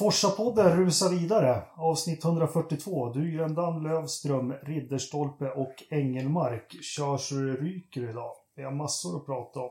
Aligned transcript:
Forsa-podden 0.00 0.76
rusar 0.76 1.10
vidare. 1.10 1.62
Avsnitt 1.74 2.24
142. 2.24 3.12
Dyrändan, 3.12 3.82
Lövström, 3.82 4.52
Ridderstolpe 4.52 5.50
och 5.50 5.74
Engelmark 5.90 6.76
kör 6.82 7.16
så 7.16 7.34
det 7.34 7.52
ryker 7.52 8.10
idag. 8.10 8.32
Vi 8.56 8.62
har 8.62 8.72
massor 8.72 9.16
att 9.16 9.26
prata 9.26 9.60
om. 9.60 9.70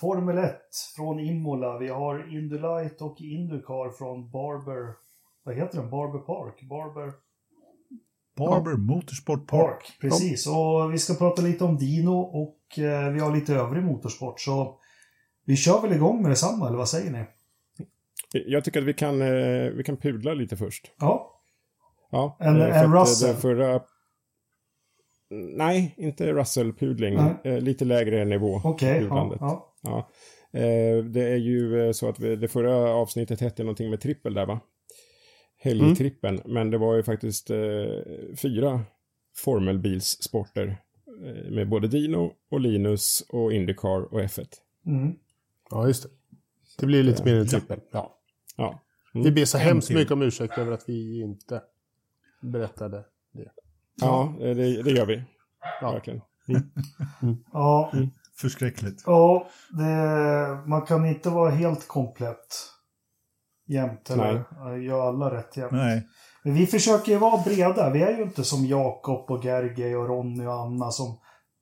Formel 0.00 0.38
1 0.38 0.56
från 0.96 1.20
Imola. 1.20 1.78
Vi 1.78 1.88
har 1.88 2.36
Indylight 2.36 3.02
och 3.02 3.20
Indycar 3.20 3.90
från 3.90 4.30
Barber... 4.30 4.94
Vad 5.42 5.54
heter 5.54 5.78
den? 5.80 5.90
Barber 5.90 6.18
Park? 6.18 6.62
Barber... 6.62 7.12
Barber 8.36 8.70
ja. 8.70 8.76
Motorsport 8.76 9.46
Park. 9.46 9.60
Park. 9.60 9.98
Precis, 10.00 10.46
och 10.46 10.94
vi 10.94 10.98
ska 10.98 11.14
prata 11.14 11.42
lite 11.42 11.64
om 11.64 11.76
Dino 11.76 12.18
och 12.20 12.78
eh, 12.78 13.12
vi 13.12 13.20
har 13.20 13.34
lite 13.34 13.54
övrig 13.54 13.84
motorsport. 13.84 14.40
Så 14.40 14.80
vi 15.44 15.56
kör 15.56 15.80
väl 15.82 15.92
igång 15.92 16.22
med 16.22 16.30
detsamma, 16.30 16.68
eller 16.68 16.78
vad 16.78 16.88
säger 16.88 17.10
ni? 17.10 17.24
Jag 18.46 18.64
tycker 18.64 18.80
att 18.80 18.86
vi 18.86 18.94
kan, 18.94 19.22
eh, 19.22 19.70
vi 19.70 19.82
kan 19.84 19.96
pudla 19.96 20.34
lite 20.34 20.56
först. 20.56 20.92
Ja. 21.00 21.42
Ja, 22.10 22.36
en, 22.40 22.60
eh, 22.60 22.82
en 22.82 22.94
Russell? 22.94 23.34
Förra... 23.36 23.80
Nej, 25.30 25.94
inte 25.96 26.32
Russell-pudling. 26.32 27.34
Eh, 27.44 27.60
lite 27.60 27.84
lägre 27.84 28.24
nivå. 28.24 28.60
Okej, 28.64 29.04
okay, 29.04 29.08
ja, 29.08 29.36
ja. 29.40 29.74
ja. 29.82 30.10
Det 31.02 31.22
är 31.22 31.36
ju 31.36 31.92
så 31.92 32.08
att 32.08 32.20
vi, 32.20 32.36
det 32.36 32.48
förra 32.48 32.94
avsnittet 32.94 33.40
hette 33.40 33.62
någonting 33.62 33.90
med 33.90 34.00
trippel 34.00 34.34
där 34.34 34.46
va? 34.46 34.60
Helgtrippen. 35.58 36.38
Mm. 36.38 36.52
Men 36.52 36.70
det 36.70 36.78
var 36.78 36.96
ju 36.96 37.02
faktiskt 37.02 37.50
eh, 37.50 37.56
fyra 38.36 38.80
formelbilssporter. 39.36 40.76
Eh, 41.24 41.50
med 41.50 41.68
både 41.68 41.88
Dino 41.88 42.32
och 42.50 42.60
Linus 42.60 43.26
och 43.28 43.52
Indycar 43.52 44.14
och 44.14 44.20
F1. 44.20 44.46
Mm. 44.86 45.14
Ja, 45.70 45.86
just 45.86 46.02
det. 46.02 46.08
Det 46.78 46.86
blir 46.86 47.02
lite 47.02 47.24
mer 47.24 47.34
än 47.34 47.46
trippel. 47.46 47.80
Ja. 47.90 48.15
Ja. 48.56 48.82
Mm. 49.14 49.24
Vi 49.24 49.32
ber 49.32 49.44
så 49.44 49.58
hemskt 49.58 49.90
mycket 49.90 50.12
om 50.12 50.22
ursäkt 50.22 50.58
över 50.58 50.72
att 50.72 50.88
vi 50.88 51.22
inte 51.22 51.62
berättade 52.42 53.04
det. 53.32 53.50
Ja, 53.94 54.34
det, 54.38 54.82
det 54.82 54.90
gör 54.90 55.06
vi. 55.06 55.22
Ja. 55.80 55.92
Verkligen. 55.92 56.20
Mm. 56.48 56.62
Mm. 57.22 57.36
Ja. 57.52 57.90
Mm. 57.92 58.10
Förskräckligt. 58.36 59.02
Ja, 59.06 59.46
det, 59.70 59.84
man 60.66 60.82
kan 60.82 61.06
inte 61.06 61.30
vara 61.30 61.50
helt 61.50 61.88
komplett 61.88 62.70
jämt. 63.66 64.10
Eller 64.10 64.76
göra 64.76 65.08
alla 65.08 65.34
rätt 65.34 65.56
jämt. 65.56 65.72
Nej. 65.72 66.08
Men 66.42 66.54
vi 66.54 66.66
försöker 66.66 67.12
ju 67.12 67.18
vara 67.18 67.42
breda. 67.42 67.90
Vi 67.90 68.02
är 68.02 68.16
ju 68.16 68.22
inte 68.22 68.44
som 68.44 68.66
Jakob 68.66 69.30
och 69.30 69.44
Gergej 69.44 69.96
och 69.96 70.08
Ronny 70.08 70.46
och 70.46 70.54
Anna 70.54 70.90
som 70.90 71.18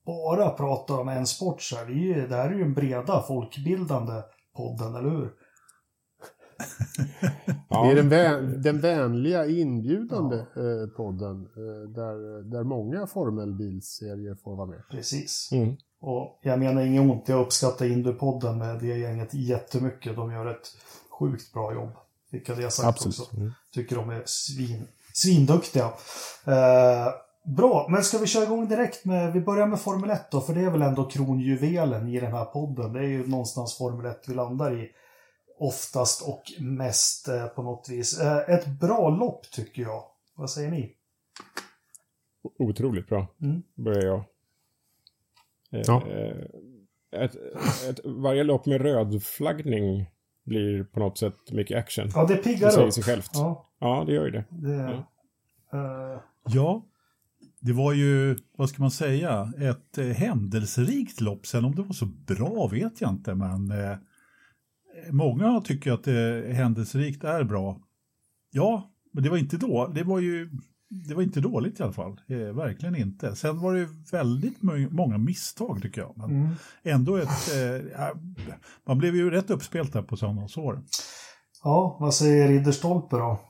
bara 0.07 0.51
pratar 0.51 1.01
om 1.01 1.09
en 1.09 1.27
sport. 1.27 1.63
Så 1.63 1.77
här. 1.77 1.85
Vi 1.85 2.13
är, 2.13 2.29
det 2.29 2.37
här 2.37 2.51
är 2.51 2.55
ju 2.55 2.63
en 2.63 2.75
breda 2.75 3.23
folkbildande 3.23 4.23
podden, 4.57 4.95
eller 4.95 5.11
hur? 5.11 5.33
ja. 7.69 7.85
Det 7.85 7.91
är 7.91 7.95
den, 7.95 8.09
vän, 8.09 8.63
den 8.63 8.81
vänliga 8.81 9.47
inbjudande 9.47 10.45
ja. 10.55 10.61
eh, 10.61 10.89
podden 10.97 11.49
eh, 11.57 11.89
där, 11.89 12.43
där 12.51 12.63
många 12.63 13.07
formelbilserier 13.07 14.35
får 14.35 14.57
vara 14.57 14.67
med. 14.67 14.83
Precis. 14.91 15.49
Mm. 15.53 15.77
Och 16.01 16.41
jag 16.43 16.59
menar 16.59 16.83
inget 16.83 17.11
ont, 17.11 17.29
jag 17.29 17.41
uppskattar 17.41 17.87
Indupodden 17.87 18.59
med 18.59 18.81
det 18.81 18.99
gänget 18.99 19.35
jättemycket. 19.35 20.17
De 20.17 20.33
gör 20.33 20.47
ett 20.47 20.77
sjukt 21.19 21.53
bra 21.53 21.75
jobb. 21.75 21.91
Fick 22.31 22.49
jag 22.49 22.57
det 22.59 22.71
sagt 22.71 22.89
Absolut. 22.89 23.21
också. 23.21 23.37
Mm. 23.37 23.53
Tycker 23.75 23.97
de 23.97 24.11
är 24.11 24.23
svin, 24.27 24.87
svinduktiga. 25.13 25.85
Eh, 26.45 27.15
Bra, 27.45 27.87
men 27.91 28.05
ska 28.05 28.19
vi 28.19 28.27
köra 28.27 28.45
igång 28.45 28.69
direkt 28.69 29.05
med, 29.05 29.33
vi 29.33 29.41
börjar 29.41 29.67
med 29.67 29.81
Formel 29.81 30.11
1 30.11 30.31
då, 30.31 30.41
för 30.41 30.55
det 30.55 30.61
är 30.61 30.71
väl 30.71 30.83
ändå 30.83 31.05
kronjuvelen 31.05 32.09
i 32.09 32.21
den 32.21 32.33
här 32.33 32.45
podden. 32.45 32.93
Det 32.93 32.99
är 32.99 33.09
ju 33.09 33.27
någonstans 33.27 33.79
Formel 33.79 34.07
1 34.07 34.25
vi 34.29 34.35
landar 34.35 34.81
i. 34.81 34.91
Oftast 35.65 36.29
och 36.29 36.43
mest 36.61 37.29
eh, 37.29 37.47
på 37.47 37.63
något 37.63 37.89
vis. 37.89 38.21
Eh, 38.21 38.55
ett 38.55 38.67
bra 38.67 39.09
lopp 39.09 39.51
tycker 39.51 39.83
jag. 39.83 40.03
Vad 40.35 40.51
säger 40.51 40.71
ni? 40.71 40.93
Otroligt 42.59 43.09
bra, 43.09 43.27
mm. 43.43 43.63
börjar 43.75 44.03
jag. 44.03 44.25
Eh, 45.71 45.83
ja. 45.87 46.03
Ett, 47.13 47.37
ett, 47.89 48.01
varje 48.05 48.45
lopp 48.45 48.67
med 48.67 48.81
rödflaggning 48.81 50.11
blir 50.45 50.85
på 50.85 51.01
något 51.01 51.19
sätt 51.19 51.53
mycket 51.53 51.79
action. 51.79 52.11
Ja, 52.15 52.27
det 52.27 52.37
piggar 52.37 52.69
upp. 52.69 52.73
Det 52.73 52.73
säger 52.73 52.91
sig 52.91 53.03
självt. 53.03 53.31
Ja. 53.35 53.69
ja, 53.79 54.05
det 54.07 54.13
gör 54.13 54.25
ju 54.25 54.31
det. 54.31 54.45
det 54.51 54.75
ja. 55.71 55.79
Uh... 55.79 56.21
ja. 56.45 56.83
Det 57.61 57.73
var 57.73 57.93
ju, 57.93 58.39
vad 58.57 58.69
ska 58.69 58.83
man 58.83 58.91
säga, 58.91 59.53
ett 59.59 59.99
eh, 59.99 60.07
händelserikt 60.07 61.21
lopp. 61.21 61.47
Sen 61.47 61.65
om 61.65 61.75
det 61.75 61.83
var 61.83 61.93
så 61.93 62.07
bra 62.07 62.69
vet 62.69 63.01
jag 63.01 63.11
inte, 63.11 63.35
men 63.35 63.71
eh, 63.71 63.97
många 65.11 65.61
tycker 65.61 65.93
att 65.93 66.05
det 66.05 66.55
händelserikt 66.55 67.25
är 67.25 67.45
bra. 67.45 67.81
Ja, 68.51 68.91
men 69.13 69.25
det 69.25 69.31
var 69.31 69.37
inte 69.37 69.57
då. 69.57 69.93
Det 69.95 70.03
var 70.03 70.21
ju 70.21 70.51
det 70.89 71.15
var 71.15 71.23
inte 71.23 71.41
dåligt 71.41 71.81
i 71.81 71.83
alla 71.83 71.93
fall. 71.93 72.21
Eh, 72.27 72.39
verkligen 72.39 72.97
inte. 72.97 73.37
Sen 73.37 73.61
var 73.61 73.75
det 73.75 73.89
väldigt 74.13 74.63
många 74.93 75.19
misstag 75.19 75.83
tycker 75.83 76.01
jag. 76.01 76.13
Men 76.17 76.31
mm. 76.31 76.53
ändå 76.83 77.17
ett... 77.17 77.29
Eh, 77.29 78.07
man 78.87 78.99
blev 78.99 79.17
ju 79.17 79.31
rätt 79.31 79.51
uppspelt 79.51 79.93
där 79.93 80.03
på 80.03 80.17
söndagsår. 80.17 80.83
Ja, 81.65 81.97
vad 82.01 82.15
säger 82.15 82.49
Ridderstolpe 82.49 83.17
då? 83.17 83.41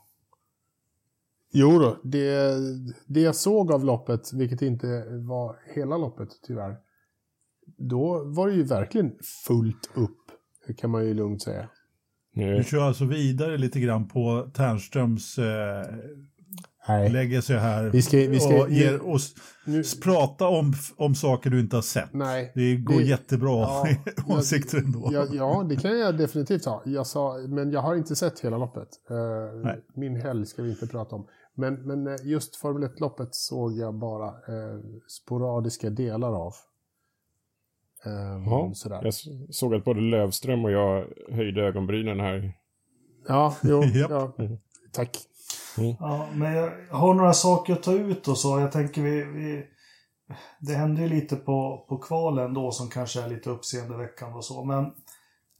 Jo 1.52 1.78
då, 1.78 2.00
det, 2.02 2.56
det 3.06 3.20
jag 3.20 3.36
såg 3.36 3.72
av 3.72 3.84
loppet, 3.84 4.32
vilket 4.32 4.62
inte 4.62 4.86
var 5.28 5.56
hela 5.74 5.96
loppet 5.96 6.28
tyvärr, 6.46 6.76
då 7.78 8.24
var 8.24 8.48
det 8.48 8.54
ju 8.54 8.62
verkligen 8.62 9.12
fullt 9.46 9.90
upp, 9.94 10.20
kan 10.72 10.90
man 10.90 11.04
ju 11.04 11.14
lugnt 11.14 11.42
säga. 11.42 11.68
Du 12.34 12.64
kör 12.64 12.82
alltså 12.82 13.04
vidare 13.04 13.58
lite 13.58 13.80
grann 13.80 14.08
på 14.08 14.50
Ternströms 14.54 15.38
eh, 15.38 15.84
Nej. 16.88 17.10
lägger 17.10 17.40
sig 17.40 17.58
här 17.58 17.84
vi 17.84 18.02
ska, 18.02 18.16
vi 18.16 18.40
ska, 18.40 18.62
och 18.62 18.70
ger 18.70 19.08
oss 19.08 19.34
nu, 19.64 19.82
prata 20.02 20.48
om, 20.48 20.72
om 20.96 21.14
saker 21.14 21.50
du 21.50 21.60
inte 21.60 21.76
har 21.76 21.82
sett. 21.82 22.12
Nej, 22.12 22.52
det 22.54 22.76
går 22.76 22.98
det, 22.98 23.04
jättebra 23.04 23.50
ja, 23.50 23.86
åsikter 24.26 24.78
ändå. 24.78 25.08
Ja, 25.12 25.26
ja, 25.32 25.66
det 25.68 25.76
kan 25.76 25.98
jag 25.98 26.18
definitivt 26.18 26.64
ha. 26.64 26.82
Jag 26.84 27.06
sa, 27.06 27.38
men 27.48 27.70
jag 27.70 27.80
har 27.80 27.96
inte 27.96 28.16
sett 28.16 28.40
hela 28.40 28.58
loppet. 28.58 28.88
Uh, 29.10 29.72
min 29.94 30.16
helg 30.16 30.46
ska 30.46 30.62
vi 30.62 30.70
inte 30.70 30.86
prata 30.86 31.16
om. 31.16 31.26
Men, 31.54 31.74
men 31.74 32.06
eh, 32.06 32.16
just 32.22 32.56
Formel 32.56 32.88
1-loppet 32.88 33.28
såg 33.34 33.72
jag 33.72 33.94
bara 33.94 34.28
eh, 34.28 34.80
sporadiska 35.08 35.90
delar 35.90 36.32
av. 36.46 36.52
Um, 38.06 38.44
ja, 38.44 38.70
sådär. 38.74 39.00
Jag 39.02 39.14
såg 39.54 39.74
att 39.74 39.84
både 39.84 40.00
Lövström 40.00 40.64
och 40.64 40.70
jag 40.70 41.06
höjde 41.32 41.62
ögonbrynen 41.62 42.20
här. 42.20 42.52
Ja, 43.28 43.56
jo, 43.62 43.84
ja. 44.10 44.32
Tack. 44.92 45.18
Mm. 45.78 45.96
Ja, 46.00 46.28
men 46.34 46.52
jag 46.52 46.72
har 46.90 47.14
några 47.14 47.32
saker 47.32 47.72
att 47.72 47.82
ta 47.82 47.92
ut 47.92 48.28
och 48.28 48.38
så. 48.38 48.60
Jag 48.60 48.72
tänker 48.72 49.02
vi, 49.02 49.24
vi 49.24 49.64
det 50.60 50.74
hände 50.74 51.02
ju 51.02 51.08
lite 51.08 51.36
på, 51.36 51.86
på 51.88 51.98
kvalen 51.98 52.54
då 52.54 52.70
som 52.70 52.88
kanske 52.88 53.22
är 53.22 53.28
lite 53.28 53.50
uppseendeväckande 53.50 54.36
och 54.36 54.44
så. 54.44 54.64
Men 54.64 54.84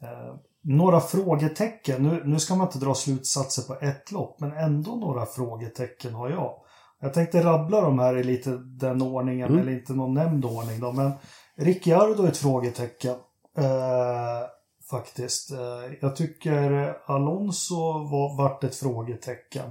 eh, 0.03 0.35
några 0.63 1.01
frågetecken. 1.01 2.03
Nu, 2.03 2.23
nu 2.25 2.39
ska 2.39 2.55
man 2.55 2.67
inte 2.67 2.79
dra 2.79 2.95
slutsatser 2.95 3.63
på 3.63 3.81
ett 3.81 4.13
lopp, 4.13 4.41
men 4.41 4.53
ändå 4.53 4.97
några 4.97 5.27
frågetecken 5.27 6.15
har 6.15 6.31
jag. 6.31 6.55
Jag 7.01 7.15
tänkte 7.15 7.45
rabbla 7.45 7.81
de 7.81 7.99
här 7.99 8.17
i 8.17 8.25
lite 8.25 8.51
den 8.57 9.03
ordningen, 9.03 9.49
mm. 9.49 9.61
eller 9.61 9.73
inte 9.73 9.93
någon 9.93 10.15
nämnd 10.15 10.45
ordning 10.45 10.81
då, 10.81 10.93
men 10.93 11.13
Ricciardo 11.57 12.23
är 12.23 12.29
ett 12.29 12.37
frågetecken. 12.37 13.17
Eh, 13.57 14.49
faktiskt. 14.91 15.51
Eh, 15.51 15.93
jag 16.01 16.17
tycker 16.17 16.97
Alonso 17.07 17.75
var, 17.93 18.37
vart 18.37 18.65
ett 18.65 18.77
frågetecken. 18.77 19.71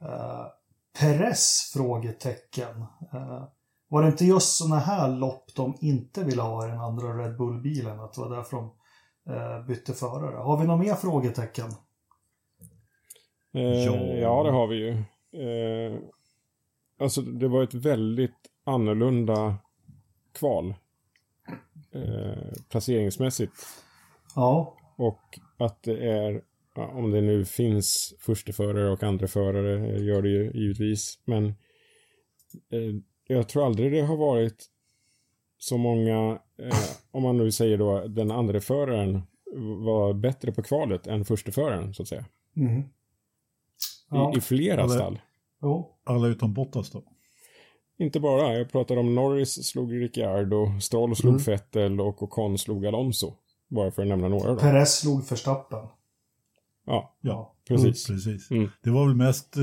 Eh, 0.00 0.46
Perez 1.00 1.70
frågetecken. 1.72 2.80
Eh, 3.12 3.44
var 3.88 4.02
det 4.02 4.08
inte 4.08 4.24
just 4.24 4.56
sådana 4.56 4.78
här 4.78 5.08
lopp 5.08 5.54
de 5.54 5.76
inte 5.80 6.24
ville 6.24 6.42
ha 6.42 6.66
i 6.66 6.70
den 6.70 6.80
andra 6.80 7.18
Red 7.18 7.36
Bull-bilen? 7.36 8.00
Att 8.00 8.12
det 8.12 8.20
var 8.20 8.36
därför 8.36 8.56
de 8.56 8.70
eh, 9.34 9.66
bytte 9.66 9.92
förare. 9.92 10.36
Har 10.36 10.58
vi 10.58 10.66
några 10.66 10.80
mer 10.80 10.94
frågetecken? 10.94 11.70
Eh, 13.54 13.62
ja. 13.62 13.94
ja, 13.96 14.42
det 14.42 14.50
har 14.50 14.66
vi 14.66 14.76
ju. 14.76 14.90
Eh, 15.42 15.98
alltså 17.00 17.20
det 17.20 17.48
var 17.48 17.62
ett 17.62 17.74
väldigt 17.74 18.50
annorlunda 18.64 19.56
kval. 20.34 20.74
Eh, 21.96 22.52
placeringsmässigt. 22.68 23.52
Ja. 24.34 24.76
Och 24.96 25.38
att 25.58 25.82
det 25.82 26.10
är, 26.10 26.42
om 26.74 27.10
det 27.10 27.20
nu 27.20 27.44
finns 27.44 28.14
försteförare 28.18 28.90
och 28.90 29.02
andra 29.02 29.26
förare, 29.26 29.98
gör 29.98 30.22
det 30.22 30.28
ju 30.28 30.50
givetvis. 30.54 31.18
Men 31.24 31.46
eh, 32.70 32.94
jag 33.28 33.48
tror 33.48 33.66
aldrig 33.66 33.92
det 33.92 34.00
har 34.00 34.16
varit 34.16 34.66
så 35.58 35.76
många, 35.76 36.38
eh, 36.58 36.76
om 37.10 37.22
man 37.22 37.36
nu 37.36 37.52
säger 37.52 37.78
då 37.78 38.06
den 38.06 38.30
andra 38.30 38.60
föraren 38.60 39.22
var 39.84 40.14
bättre 40.14 40.52
på 40.52 40.62
kvalet 40.62 41.06
än 41.06 41.24
försteföraren 41.24 41.94
så 41.94 42.02
att 42.02 42.08
säga. 42.08 42.24
Mm. 42.56 42.82
Ja. 44.10 44.32
I, 44.34 44.38
I, 44.38 44.40
flera 44.40 44.82
alla, 44.82 44.94
stall. 44.94 45.20
Jo. 45.62 45.98
Alla 46.04 46.28
utom 46.28 46.54
Bottas 46.54 46.90
då? 46.90 47.02
Inte 47.98 48.20
bara, 48.20 48.54
jag 48.54 48.72
pratar 48.72 48.96
om 48.96 49.14
Norris 49.14 49.66
slog 49.66 49.92
Ricciardo, 50.02 50.80
Stroll 50.80 51.16
slog 51.16 51.32
mm. 51.32 51.44
Vettel 51.44 52.00
och 52.00 52.22
Ocon 52.22 52.58
slog 52.58 52.86
Alonso. 52.86 53.32
Bara 53.68 53.90
för 53.90 54.02
att 54.02 54.08
nämna 54.08 54.28
några 54.28 54.52
då. 54.54 54.58
Perez 54.60 54.98
slog 54.98 55.28
Verstappen. 55.30 55.78
Ja, 56.86 57.14
Ja, 57.20 57.54
precis. 57.68 58.06
precis. 58.06 58.50
Mm. 58.50 58.70
Det 58.82 58.90
var 58.90 59.06
väl 59.06 59.14
mest 59.14 59.56
eh, 59.56 59.62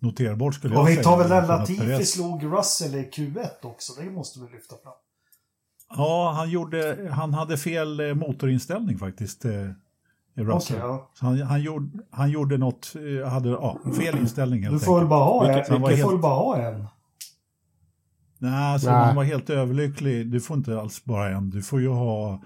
noterbart 0.00 0.54
skulle 0.54 0.74
jag 0.74 0.82
Och 0.82 0.88
vi 0.88 0.92
säga. 0.94 1.04
tar 1.04 1.18
väl 1.18 1.28
den 1.28 1.46
Latifi 1.46 1.82
Perez- 1.82 2.04
slog 2.04 2.44
Russell 2.44 2.94
i 2.94 3.10
Q1 3.12 3.46
också. 3.62 3.92
Det 4.02 4.10
måste 4.10 4.40
vi 4.40 4.46
lyfta 4.52 4.76
fram. 4.82 4.92
Ja, 5.96 6.32
han, 6.36 6.50
gjorde, 6.50 7.08
han 7.12 7.34
hade 7.34 7.56
fel 7.56 8.00
eh, 8.00 8.14
motorinställning 8.14 8.98
faktiskt. 8.98 9.44
Eh, 9.44 9.50
Russell. 10.36 10.76
Okej, 10.76 10.76
ja. 10.78 11.10
Så 11.14 11.26
han, 11.26 11.42
han, 11.42 11.62
gjorde, 11.62 11.88
han 12.10 12.30
gjorde 12.30 12.58
något, 12.58 12.92
eh, 13.20 13.28
hade 13.28 13.48
ja, 13.48 13.78
fel 13.98 14.18
inställning 14.18 14.62
helt 14.62 14.74
Du 14.74 14.84
får 14.84 14.98
väl 14.98 15.08
bara 15.08 15.24
ha 15.24 15.46
en. 15.48 15.54
Helt- 15.54 15.66
får 16.02 16.10
väl 16.10 16.18
bara 16.20 16.34
ha 16.34 16.56
en. 16.56 16.86
Nej, 18.38 18.72
alltså, 18.72 18.90
Nej. 18.90 18.98
han 19.06 19.16
var 19.16 19.24
helt 19.24 19.50
överlycklig. 19.50 20.30
Du 20.30 20.40
får 20.40 20.56
inte 20.56 20.80
alls 20.80 21.04
bara 21.04 21.30
en. 21.36 21.50
Du 21.50 21.62
får 21.62 21.80
ju 21.80 21.88
ha 21.88 22.42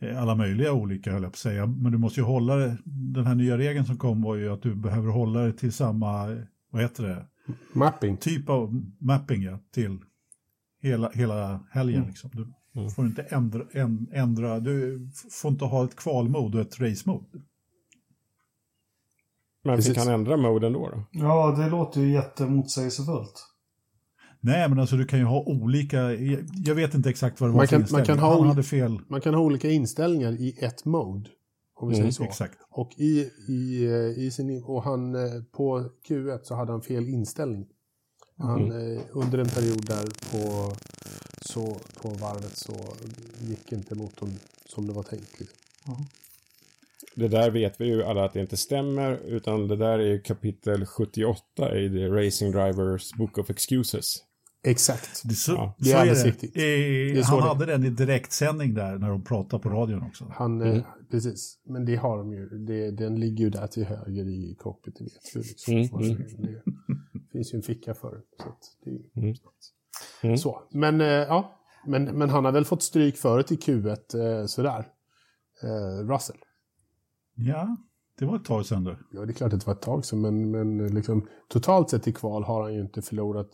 eh, 0.00 0.22
alla 0.22 0.34
möjliga 0.34 0.72
olika, 0.72 1.12
höll 1.12 1.22
jag 1.22 1.32
på 1.32 1.34
att 1.34 1.38
säga. 1.38 1.66
Men 1.66 1.92
du 1.92 1.98
måste 1.98 2.20
ju 2.20 2.26
hålla 2.26 2.56
det. 2.56 2.76
Den 2.84 3.26
här 3.26 3.34
nya 3.34 3.58
regeln 3.58 3.86
som 3.86 3.96
kom 3.98 4.22
var 4.22 4.34
ju 4.36 4.52
att 4.52 4.62
du 4.62 4.74
behöver 4.74 5.08
hålla 5.10 5.40
det 5.40 5.52
till 5.52 5.72
samma, 5.72 6.26
vad 6.70 6.82
heter 6.82 7.02
det, 7.04 7.26
Mapping. 7.72 8.16
typ 8.16 8.48
av 8.48 8.82
mapping 9.00 9.42
ja, 9.42 9.58
till 9.74 9.98
hela, 10.82 11.10
hela 11.10 11.60
helgen. 11.70 11.96
Mm. 11.98 12.08
Liksom. 12.08 12.30
Du 12.32 12.52
Mm. 12.76 12.90
får 12.90 13.06
inte 13.06 13.22
ändra, 13.22 13.62
en, 13.72 14.06
ändra, 14.12 14.60
du 14.60 15.08
får 15.30 15.50
inte 15.50 15.64
ha 15.64 15.84
ett 15.84 15.96
kvalmode 15.96 16.58
och 16.60 16.66
ett 16.66 16.80
race-mode. 16.80 17.26
Men 19.64 19.76
Precis. 19.76 19.88
fick 19.94 19.98
han 20.04 20.14
ändra 20.14 20.36
moden 20.36 20.72
då? 20.72 20.88
då? 20.90 21.04
Ja, 21.10 21.54
det 21.58 21.68
låter 21.70 22.00
ju 22.00 22.12
jättemotsägelsefullt. 22.12 23.44
Nej, 24.44 24.68
men 24.68 24.78
alltså 24.78 24.96
du 24.96 25.04
kan 25.04 25.18
ju 25.18 25.24
ha 25.24 25.40
olika, 25.46 26.12
jag, 26.64 26.74
vet 26.74 26.94
inte 26.94 27.10
exakt 27.10 27.40
vad 27.40 27.50
det 27.50 27.52
var 27.52 27.58
Man 27.60 27.66
för 27.66 27.70
kan- 27.70 27.80
man 27.80 27.82
inställning. 28.00 28.06
kan 28.06 28.18
ha 28.18 28.44
hade 28.46 28.62
fel, 28.62 28.98
Man 29.08 29.20
kan 29.20 29.34
ha 29.34 29.40
olika 29.42 29.70
inställningar 29.70 30.32
i 30.32 30.56
ett 30.60 30.84
mode. 30.84 31.30
Om 31.74 31.88
vi 31.88 31.94
Mm, 31.94 32.02
säger 32.02 32.12
så. 32.12 32.24
exakt. 32.24 32.58
Och 32.70 32.90
i, 32.96 33.30
i, 33.48 33.84
i 34.16 34.30
sin, 34.30 34.62
och 34.64 34.82
han 34.82 35.14
eh, 35.14 35.42
på 35.52 35.88
Q1 36.08 36.40
så 36.42 36.54
hade 36.54 36.72
han 36.72 36.82
fel 36.82 37.08
inställning. 37.08 37.66
Han, 38.38 38.62
Mm. 38.72 38.96
eh, 38.96 39.02
under 39.12 39.38
en 39.38 39.48
period 39.48 39.86
där 39.86 40.04
på, 40.32 40.72
så, 41.40 41.76
på 42.02 42.08
varvet 42.08 42.56
så 42.56 42.72
gick 43.48 43.72
inte 43.72 43.94
motorn 43.94 44.30
som 44.66 44.86
det 44.86 44.92
var 44.92 45.02
tänkt. 45.02 45.40
Liksom. 45.40 46.06
Det 47.14 47.28
där 47.28 47.50
vet 47.50 47.80
vi 47.80 47.84
ju 47.86 48.02
alla 48.02 48.24
att 48.24 48.32
det 48.32 48.40
inte 48.40 48.56
stämmer, 48.56 49.12
utan 49.26 49.68
det 49.68 49.76
där 49.76 49.98
är 49.98 50.06
ju 50.06 50.20
kapitel 50.20 50.86
78 50.86 51.78
i 51.78 51.88
The 51.90 52.08
Racing 52.08 52.52
Drivers 52.52 53.12
Book 53.12 53.38
of 53.38 53.50
Excuses. 53.50 54.16
Exakt. 54.64 55.22
Det, 55.24 55.34
så, 55.34 55.52
Ja, 55.52 55.74
det 55.78 55.88
är 55.90 55.92
så 55.92 55.98
alldeles 55.98 56.22
det. 56.22 56.28
riktigt. 56.28 56.56
Eh, 56.56 56.62
är 57.18 57.22
så 57.22 57.28
han 57.30 57.38
det- 57.38 57.48
hade 57.48 57.66
den 57.66 57.84
i 57.84 57.90
direktsändning 57.90 58.74
där 58.74 58.98
när 58.98 59.08
de 59.08 59.24
pratade 59.24 59.62
på 59.62 59.68
radion 59.68 60.02
också. 60.02 60.32
Han, 60.34 60.60
Mm. 60.62 60.76
eh, 60.76 60.84
Precis, 61.10 61.58
men 61.64 61.84
det 61.84 61.96
har 61.96 62.18
de 62.18 62.32
ju. 62.32 62.48
Det, 62.48 62.90
den 62.90 63.20
ligger 63.20 63.44
ju 63.44 63.50
där 63.50 63.66
till 63.66 63.84
höger 63.84 64.28
i 64.28 64.56
cockpiten. 64.58 65.06
Liksom. 65.34 65.72
Mm, 65.74 65.88
mm. 65.94 66.16
Det 67.12 67.32
finns 67.32 67.54
ju 67.54 67.56
en 67.56 67.62
ficka 67.62 67.94
för 67.94 68.10
det. 68.10 68.22
Så, 68.42 68.48
att 68.48 68.58
det 68.84 68.90
är 68.90 68.94
ju 68.94 69.02
Mm. 69.16 69.34
Mm. 70.22 70.36
så. 70.38 70.62
Men, 70.70 71.00
eh, 71.00 71.06
ja. 71.06 71.60
men, 71.86 72.04
men 72.04 72.30
han 72.30 72.44
har 72.44 72.52
väl 72.52 72.64
fått 72.64 72.82
stryk 72.82 73.16
förut 73.16 73.52
i 73.52 73.56
Q1 73.56 74.40
eh, 74.40 74.46
sådär. 74.46 74.88
Eh, 75.62 76.08
Russell. 76.08 76.36
Ja, 77.34 77.76
det 78.18 78.24
var 78.24 78.36
ett 78.36 78.44
tag 78.44 78.66
sedan 78.66 78.84
då. 78.84 78.96
Ja, 79.12 79.24
det 79.24 79.32
är 79.32 79.34
klart 79.34 79.52
att 79.52 79.60
det 79.60 79.66
var 79.66 79.74
ett 79.74 79.82
tag 79.82 80.04
sedan, 80.04 80.20
men, 80.20 80.50
men 80.50 80.94
liksom, 80.94 81.28
totalt 81.48 81.90
sett 81.90 82.08
i 82.08 82.12
kval 82.12 82.44
har 82.44 82.62
han 82.62 82.74
ju 82.74 82.80
inte 82.80 83.02
förlorat. 83.02 83.50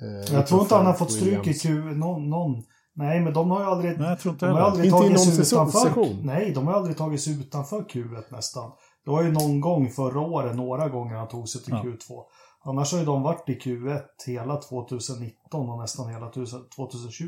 Eh, 0.00 0.34
Jag 0.34 0.46
tror 0.46 0.60
inte 0.60 0.74
han 0.74 0.86
har 0.86 0.92
fått 0.92 1.12
stryk 1.12 1.46
i 1.46 1.54
Q... 1.54 1.68
Någon, 1.74 2.30
någon. 2.30 2.62
Nej, 2.94 3.20
men 3.20 3.32
de 3.32 3.50
har 3.50 3.60
ju 3.60 3.66
aldrig... 3.66 3.98
Nej, 3.98 4.08
jag 4.08 4.20
tror 4.20 4.32
inte 4.32 4.46
De 4.46 4.50
har 4.52 4.56
heller. 4.58 4.70
aldrig 4.70 4.86
Inte 4.86 4.96
i 4.96 5.00
tagit 5.00 5.26
någon 5.28 5.44
utanför. 5.44 5.78
session. 5.78 6.20
Nej, 6.24 6.52
de 6.54 6.66
har 6.66 6.74
aldrig 6.74 6.96
tagit 6.96 7.20
sig 7.20 7.40
utanför 7.40 7.80
Q1 7.80 8.22
nästan. 8.30 8.70
Det 9.04 9.10
var 9.10 9.22
ju 9.22 9.32
någon 9.32 9.60
gång 9.60 9.88
förra 9.90 10.20
året, 10.20 10.56
några 10.56 10.88
gånger 10.88 11.14
han 11.14 11.28
tog 11.28 11.48
sig 11.48 11.62
till 11.62 11.74
Ja. 11.74 11.82
Q2. 11.82 12.22
Annars 12.64 12.92
har 12.92 12.98
ju 12.98 13.04
de 13.04 13.22
varit 13.22 13.48
i 13.48 13.52
Q1 13.58 14.00
hela 14.26 14.56
2019 14.56 15.70
och 15.70 15.80
nästan 15.80 16.10
hela 16.10 16.30
2020. 16.30 17.24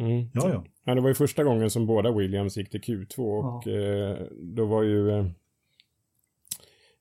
Mm. 0.00 0.30
Ja, 0.34 0.48
ja. 0.50 0.64
Ja, 0.84 0.94
det 0.94 1.00
var 1.00 1.08
ju 1.08 1.14
första 1.14 1.44
gången 1.44 1.70
som 1.70 1.86
båda 1.86 2.12
Williams 2.12 2.56
gick 2.56 2.70
till 2.70 2.80
Q2 2.80 3.18
och 3.18 3.66
eh, 3.68 4.26
då 4.56 4.66
var 4.66 4.82
ju 4.82 5.10
eh, 5.18 5.24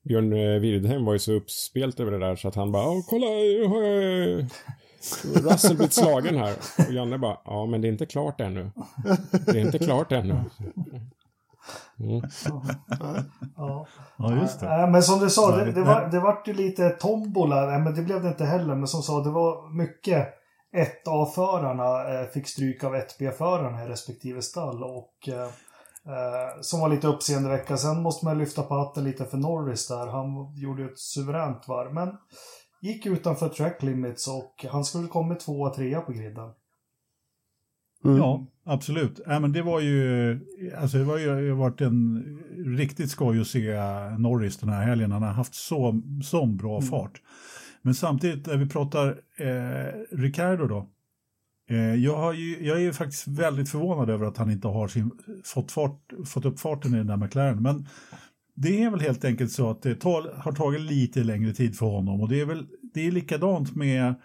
Björn 0.07 0.33
eh, 0.33 0.59
Wirdheim 0.59 1.05
var 1.05 1.13
ju 1.13 1.19
så 1.19 1.31
uppspelt 1.33 1.99
över 1.99 2.11
det 2.11 2.19
där 2.19 2.35
så 2.35 2.47
att 2.47 2.55
han 2.55 2.71
bara 2.71 2.89
"Åh, 2.89 3.01
kolla, 3.07 3.25
nu 3.25 3.65
har 3.67 3.81
jag 3.83 4.39
eh, 4.39 4.45
Russell 5.35 5.75
blivit 5.75 5.93
slagen 5.93 6.35
här. 6.37 6.53
Och 6.87 6.93
Janne 6.93 7.17
bara, 7.17 7.37
ja 7.45 7.65
men 7.65 7.81
det 7.81 7.87
är 7.87 7.91
inte 7.91 8.05
klart 8.05 8.41
ännu. 8.41 8.71
Det 9.45 9.51
är 9.51 9.65
inte 9.65 9.79
klart 9.79 10.11
ännu. 10.11 10.33
Mm. 11.99 12.21
Ja. 13.57 13.87
Ja, 14.17 14.35
just 14.41 14.59
det. 14.59 14.65
Nej, 14.65 14.91
men 14.91 15.03
som 15.03 15.19
du 15.19 15.29
sa, 15.29 15.55
det, 15.55 15.71
det, 15.71 15.81
var, 15.81 16.09
det 16.11 16.19
vart 16.19 16.47
ju 16.47 16.53
lite 16.53 16.89
tombola. 16.89 17.79
Men 17.79 17.95
det 17.95 18.01
blev 18.01 18.21
det 18.23 18.27
inte 18.27 18.45
heller. 18.45 18.75
Men 18.75 18.87
som 18.87 19.01
sa, 19.01 19.23
det 19.23 19.29
var 19.29 19.77
mycket 19.77 20.27
1A-förarna 21.05 22.19
eh, 22.21 22.27
fick 22.27 22.47
stryk 22.47 22.83
av 22.83 22.95
1B-förarna 22.95 23.83
i 23.83 23.87
respektive 23.87 24.41
stall. 24.41 24.83
Och 24.83 25.29
eh, 26.07 26.61
som 26.61 26.79
var 26.79 26.89
lite 26.89 27.07
uppseendeväckande. 27.07 27.77
Sen 27.77 28.01
måste 28.01 28.25
man 28.25 28.37
lyfta 28.37 28.63
på 28.63 28.73
hatten 28.73 29.03
lite 29.03 29.25
för 29.25 29.37
Norris 29.37 29.87
där. 29.87 30.07
Han 30.07 30.55
gjorde 30.55 30.81
ju 30.81 30.89
ett 30.89 30.99
suveränt 30.99 31.67
varv. 31.67 31.93
Men 31.93 32.09
gick 32.81 33.05
utanför 33.05 33.49
track 33.49 33.83
limits 33.83 34.27
och 34.27 34.65
han 34.69 34.85
skulle 34.85 35.07
kommit 35.07 35.39
tvåa, 35.39 35.69
trea 35.69 36.01
på 36.01 36.11
griden. 36.11 36.49
Mm. 38.05 38.17
Ja, 38.17 38.45
absolut. 38.63 39.19
Ja, 39.25 39.39
men 39.39 39.51
det 39.51 39.61
var 39.61 39.79
ju, 39.79 40.39
alltså 40.77 40.97
det 40.97 41.03
var 41.03 41.17
ju 41.17 41.51
varit 41.51 41.81
en 41.81 42.23
riktigt 42.77 43.11
skoj 43.11 43.41
att 43.41 43.47
se 43.47 43.79
Norris 44.17 44.57
den 44.57 44.69
här 44.69 44.83
helgen. 44.83 45.11
Han 45.11 45.23
har 45.23 45.29
haft 45.29 45.55
så, 45.55 46.01
så 46.23 46.45
bra 46.45 46.81
fart. 46.81 47.21
Men 47.81 47.95
samtidigt 47.95 48.47
när 48.47 48.57
vi 48.57 48.69
pratar 48.69 49.07
eh, 49.37 50.17
Ricardo 50.17 50.67
då. 50.67 50.89
Eh, 51.69 51.95
jag, 51.95 52.17
har 52.17 52.33
ju, 52.33 52.65
jag 52.65 52.77
är 52.77 52.81
ju 52.81 52.93
faktiskt 52.93 53.27
väldigt 53.27 53.69
förvånad 53.69 54.09
över 54.09 54.25
att 54.25 54.37
han 54.37 54.51
inte 54.51 54.67
har 54.67 54.87
sin, 54.87 55.11
fått, 55.43 55.71
fart, 55.71 56.13
fått 56.25 56.45
upp 56.45 56.59
farten 56.59 56.93
i 56.93 56.97
den 56.97 57.07
där 57.07 57.17
McLaren. 57.17 57.61
Men 57.61 57.87
det 58.55 58.83
är 58.83 58.89
väl 58.89 58.99
helt 58.99 59.25
enkelt 59.25 59.51
så 59.51 59.69
att 59.69 59.81
det 59.81 59.95
tar, 59.95 60.33
har 60.37 60.51
tagit 60.51 60.81
lite 60.81 61.23
längre 61.23 61.53
tid 61.53 61.77
för 61.77 61.85
honom. 61.85 62.21
Och 62.21 62.29
det 62.29 62.39
är 62.39 62.45
väl 62.45 62.67
det 62.93 63.07
är 63.07 63.11
likadant 63.11 63.75
med 63.75 64.15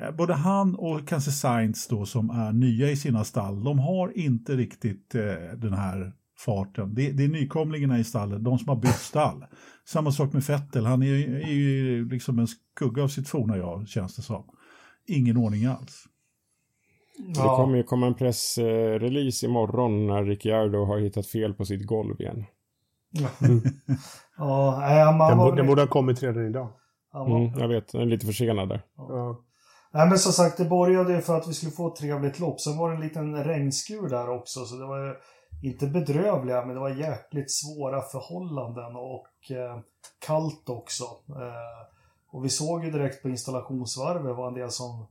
eh, 0.00 0.10
både 0.16 0.34
han 0.34 0.74
och 0.74 1.08
kanske 1.08 1.30
Sainz 1.30 1.86
då 1.88 2.06
som 2.06 2.30
är 2.30 2.52
nya 2.52 2.90
i 2.90 2.96
sina 2.96 3.24
stall. 3.24 3.64
De 3.64 3.78
har 3.78 4.18
inte 4.18 4.56
riktigt 4.56 5.14
eh, 5.14 5.56
den 5.56 5.72
här 5.72 6.12
farten. 6.38 6.94
Det, 6.94 7.10
det 7.10 7.24
är 7.24 7.28
nykomlingarna 7.28 7.98
i 7.98 8.04
stallet, 8.04 8.44
de 8.44 8.58
som 8.58 8.68
har 8.68 8.76
bytt 8.76 8.94
stall. 8.94 9.44
Samma 9.88 10.12
sak 10.12 10.32
med 10.32 10.42
Vettel, 10.42 10.86
han 10.86 11.02
är, 11.02 11.14
är 11.28 11.52
ju 11.52 12.08
liksom 12.08 12.38
en 12.38 12.46
skugga 12.46 13.02
av 13.02 13.08
sitt 13.08 13.28
forna 13.28 13.56
jag, 13.56 13.88
känns 13.88 14.16
det 14.16 14.22
som. 14.22 14.44
Ingen 15.06 15.36
ordning 15.36 15.64
alls. 15.64 16.06
Det 17.18 17.40
kommer 17.40 17.76
ju 17.76 17.82
komma 17.82 18.06
en 18.06 18.14
pressrelease 18.14 19.46
imorgon 19.46 20.06
när 20.06 20.24
Ricciardo 20.24 20.84
har 20.84 20.98
hittat 20.98 21.26
fel 21.26 21.54
på 21.54 21.64
sitt 21.64 21.86
golv 21.86 22.20
igen. 22.20 22.44
Ja, 24.36 24.78
nej, 24.80 25.04
man 25.04 25.28
Den, 25.28 25.38
borde, 25.38 25.56
den 25.56 25.66
borde 25.66 25.82
ha 25.82 25.88
kommit 25.88 26.22
redan 26.22 26.46
idag. 26.46 26.68
Mm, 27.14 27.58
jag 27.58 27.68
vet, 27.68 27.92
den 27.92 28.00
är 28.00 28.06
lite 28.06 28.26
försenad 28.26 28.68
där. 28.68 28.82
Ja. 28.96 29.40
Nej 29.92 30.08
men 30.08 30.18
som 30.18 30.32
sagt, 30.32 30.58
det 30.58 30.64
började 30.64 31.12
ju 31.12 31.20
för 31.20 31.36
att 31.36 31.48
vi 31.48 31.54
skulle 31.54 31.72
få 31.72 31.88
ett 31.88 31.96
trevligt 31.96 32.38
lopp. 32.38 32.60
Sen 32.60 32.78
var 32.78 32.90
det 32.90 32.94
en 32.94 33.00
liten 33.00 33.44
regnskur 33.44 34.08
där 34.08 34.30
också, 34.30 34.64
så 34.64 34.76
det 34.76 34.86
var 34.86 35.06
ju 35.06 35.14
inte 35.70 35.86
bedrövliga, 35.86 36.66
men 36.66 36.74
det 36.74 36.80
var 36.80 36.90
jäkligt 36.90 37.50
svåra 37.50 38.02
förhållanden 38.02 38.96
och 38.96 39.50
eh, 39.50 39.78
kallt 40.26 40.68
också. 40.68 41.04
Eh, 41.28 41.88
och 42.30 42.44
vi 42.44 42.48
såg 42.48 42.84
ju 42.84 42.90
direkt 42.90 43.22
på 43.22 43.28
installationsvarvet 43.28 44.36
var 44.36 44.48
en 44.48 44.54
del 44.54 44.70
som 44.70 45.06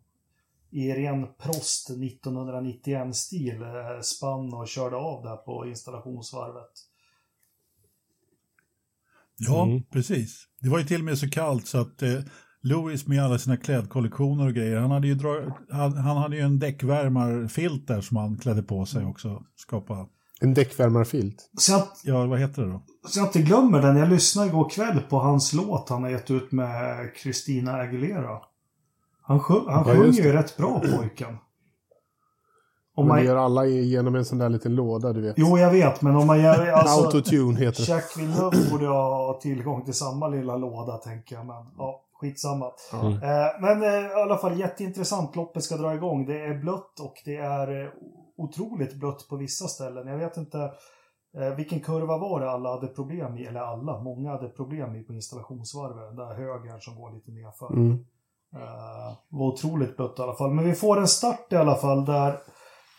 i 0.74 0.94
ren 0.94 1.28
Prost 1.44 1.90
1991-stil 1.90 3.62
eh, 3.62 4.02
spann 4.02 4.54
och 4.54 4.68
körde 4.68 4.96
av 4.96 5.24
där 5.24 5.36
på 5.36 5.66
installationsvarvet. 5.68 6.72
Ja, 9.38 9.64
Mm. 9.66 9.84
precis. 9.84 10.48
Det 10.62 10.70
var 10.70 10.80
ju 10.80 10.86
till 10.86 11.00
och 11.02 11.06
med 11.06 11.18
så 11.18 11.30
kallt 11.30 11.68
så 11.68 11.78
att 11.78 12.02
eh, 12.02 12.20
Lewis 12.62 13.08
med 13.08 13.24
alla 13.24 13.38
sina 13.40 13.58
klädkollektioner 13.58 14.48
och 14.48 14.54
grejer, 14.54 14.78
han 14.80 14.92
hade 14.92 15.08
ju, 15.08 15.16
dra, 15.16 15.58
han, 15.72 15.98
han 15.98 16.18
hade 16.18 16.36
ju 16.36 16.42
en 16.42 16.60
däckvärmarfilt 16.60 17.88
där 17.88 18.02
som 18.02 18.18
han 18.18 18.38
klädde 18.38 18.64
på 18.64 18.86
sig 18.86 19.06
också. 19.06 19.44
Skapa, 19.56 20.08
En 20.42 20.54
däckvärmarfilt. 20.54 21.50
Så 21.58 21.72
jag, 21.72 21.88
ja 22.04 22.26
vad 22.26 22.40
heter 22.40 22.62
det 22.62 22.72
då? 22.72 22.84
så 23.08 23.20
jag 23.20 23.28
inte 23.28 23.42
glömmer 23.42 23.82
den, 23.82 23.98
jag 23.98 24.10
lyssnade 24.10 24.48
igår 24.48 24.70
kväll 24.70 25.00
på 25.10 25.18
hans 25.20 25.54
låt 25.54 25.90
han 25.90 26.04
har 26.04 26.10
gett 26.10 26.32
ut 26.32 26.52
med 26.52 27.10
Christina 27.24 27.74
Aguilera. 27.74 28.40
Han, 29.24 29.40
sjung, 29.40 29.66
han 29.68 29.84
Ja, 29.88 29.94
sjunger 29.94 30.24
ju 30.24 30.32
rätt 30.32 30.58
bra 30.58 30.80
pojken. 30.80 31.38
Om 32.96 33.06
Men 33.06 33.08
man, 33.08 33.18
det 33.18 33.24
gör 33.24 33.36
alla 33.36 33.66
genom 33.66 34.16
en 34.16 34.26
sån 34.26 34.38
där 34.38 34.50
liten 34.50 34.76
låda, 34.76 35.14
du 35.14 35.22
vet. 35.22 35.34
jo, 35.38 35.58
jag 35.58 35.72
vet, 35.72 36.02
men 36.02 36.16
om 36.16 36.28
man 36.28 36.42
gör... 36.42 36.68
Alltså, 36.72 37.06
Autotune 37.06 37.60
heter 37.60 37.86
det. 37.86 37.92
Jack 37.92 38.18
Villeneuve 38.18 38.72
borde 38.72 38.88
ha 38.88 39.40
tillgång 39.42 39.86
till 39.86 39.94
samma 39.94 40.28
lilla 40.28 40.58
låda, 40.58 40.98
tänker 40.98 41.36
jag. 41.36 41.46
Men 41.46 41.56
ja, 41.78 42.06
skitsamma. 42.14 42.72
Ja. 42.92 43.08
Eh, 43.08 43.62
men 43.62 43.84
eh, 43.84 44.12
i 44.12 44.14
alla 44.14 44.38
fall 44.38 44.60
jätteintressant. 44.60 45.36
Loppet 45.36 45.64
ska 45.64 45.78
dra 45.78 45.94
igång. 45.96 46.26
Det 46.26 46.46
är 46.46 46.54
blött 46.54 47.00
och 47.00 47.14
det 47.26 47.36
är 47.36 47.84
eh, 47.84 47.90
otroligt 48.38 48.96
blött 48.96 49.28
på 49.30 49.36
vissa 49.36 49.68
ställen. 49.68 50.08
Jag 50.08 50.18
vet 50.18 50.38
inte. 50.38 50.72
Eh, 51.38 51.56
vilken 51.58 51.80
kurva 51.80 52.18
var 52.18 52.40
det 52.40 52.52
alla 52.52 52.70
hade 52.70 52.88
problem 52.88 53.38
i? 53.38 53.46
Eller 53.46 53.60
alla, 53.60 54.00
många 54.00 54.32
hade 54.32 54.50
problem 54.50 54.96
i 54.96 55.04
på 55.04 55.14
installationsvarvet. 55.14 56.08
Den 56.10 56.16
där 56.16 56.36
högern 56.36 56.82
som 56.82 56.96
går 56.96 57.12
lite 57.12 57.32
nerför. 57.32 57.74
Mm. 57.74 58.06
Uh, 58.56 59.18
var 59.30 59.48
otroligt 59.48 59.98
blött 59.98 60.20
i 60.20 60.22
alla 60.22 60.36
fall. 60.36 60.54
Men 60.54 60.66
vi 60.66 60.74
får 60.74 61.00
en 61.00 61.08
start 61.08 61.48
i 61.54 61.56
alla 61.56 61.76
fall 61.76 62.06
där 62.06 62.32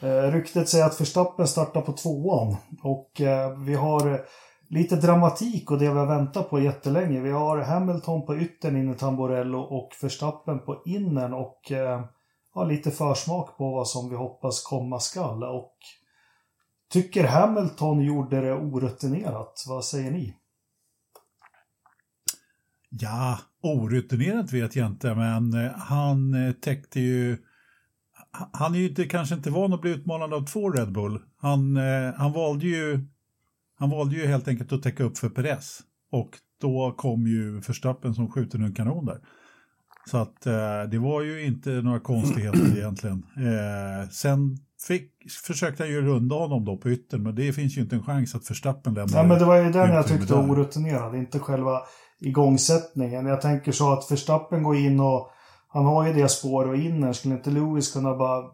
uh, 0.03 0.33
ryktet 0.33 0.69
säger 0.69 0.87
att 0.87 1.01
Verstappen 1.01 1.49
startar 1.49 1.81
på 1.81 1.93
tvåan. 1.93 2.57
Och 2.83 3.21
uh, 3.21 3.59
vi 3.59 3.75
har 3.75 4.25
lite 4.69 4.97
dramatik 4.97 5.71
och 5.71 5.79
det 5.79 5.91
vi 5.91 5.99
har 5.99 6.07
väntat 6.07 6.51
på 6.51 6.61
jättelänge. 6.61 7.21
Vi 7.21 7.31
har 7.31 7.59
Hamilton 7.59 8.27
på 8.27 8.37
yttern 8.37 8.77
inne 8.77 8.93
i 8.93 8.99
Tamborello 8.99 9.61
och 9.61 9.93
Verstappen 10.03 10.59
på 10.59 10.83
innern 10.85 11.35
och 11.35 11.73
eh, 11.73 12.05
har 12.51 12.67
lite 12.67 12.91
försmak 12.91 13.57
på 13.57 13.71
vad 13.71 13.89
som 13.89 14.11
vi 14.11 14.17
hoppas 14.17 14.63
komma 14.63 15.01
skall. 15.01 15.45
Och 15.45 15.77
tycker 16.93 17.25
Hamilton 17.25 18.01
gjorde 18.01 18.41
det 18.41 18.55
orutinerat. 18.55 19.65
Vad 19.69 19.85
säger 19.85 20.11
ni? 20.11 20.37
Ja, 22.91 23.39
orutinerat 23.65 24.53
vet 24.53 24.77
jag 24.77 24.87
inte, 24.87 25.15
men 25.15 25.65
eh, 25.65 25.73
han 25.73 26.47
eh, 26.47 26.53
täckte 26.53 27.01
ju... 27.01 27.39
Han 28.53 28.75
är 28.75 28.79
ju 28.79 28.89
inte, 28.89 29.05
kanske 29.05 29.35
inte 29.35 29.51
van 29.51 29.73
att 29.73 29.81
bli 29.81 29.91
utmanad 29.91 30.35
av 30.35 30.47
två 30.47 30.71
Red 30.71 30.93
Bull. 30.93 31.21
Han, 31.37 31.77
eh, 31.77 32.15
han, 32.17 32.33
valde 32.33 32.67
ju, 32.67 33.01
han 33.79 33.91
valde 33.91 34.17
ju 34.17 34.27
helt 34.27 34.49
enkelt 34.49 34.73
att 34.73 34.83
täcka 34.83 35.05
upp 35.05 35.19
för 35.19 35.29
Perez. 35.29 35.81
Och 36.11 36.31
då 36.61 36.95
kom 36.97 37.27
ju 37.27 37.61
Verstappen 37.61 38.15
som 38.15 38.31
skjuter 38.31 38.59
en 38.59 38.75
kanon 38.75 39.07
där. 39.07 39.19
Så 40.11 40.19
att 40.19 40.41
det 40.91 40.99
var 40.99 41.23
ju 41.23 41.45
inte 41.45 41.71
några 41.71 42.01
konstigheter 42.01 42.77
egentligen. 42.79 43.27
Sen 44.11 44.59
fick, 44.87 45.13
försökte 45.47 45.83
han 45.83 45.93
ju 45.93 46.03
runda 46.03 46.37
honom 46.37 46.65
då 46.65 46.77
på 46.77 46.91
yttern, 46.91 47.23
men 47.23 47.35
det 47.35 47.53
finns 47.53 47.77
ju 47.77 47.81
inte 47.83 47.97
en 47.97 48.03
chans 48.03 48.35
att 48.35 48.51
Verstappen 48.51 48.95
lämnar. 48.95 49.19
Ja, 49.19 49.23
men 49.23 49.39
det 49.39 49.45
var 49.45 49.57
ju 49.57 49.73
den 49.73 49.91
jag 49.91 50.07
tyckte 50.07 50.35
orutinerad, 50.35 51.15
inte 51.15 51.39
själva 51.39 51.81
igångsättningen. 52.25 53.27
Jag 53.27 53.41
tänker 53.41 53.73
så 53.73 53.93
att 53.93 54.11
Verstappen 54.11 54.63
går 54.63 54.77
in 54.77 55.01
och 55.01 55.31
han 55.69 55.85
har 55.85 56.07
ju 56.07 56.13
det 56.13 56.29
spår 56.29 56.69
och 56.69 56.77
innern. 56.77 57.15
Skulle 57.15 57.35
inte 57.35 57.51
Lewis 57.51 57.93
kunna 57.93 58.17
bara 58.17 58.45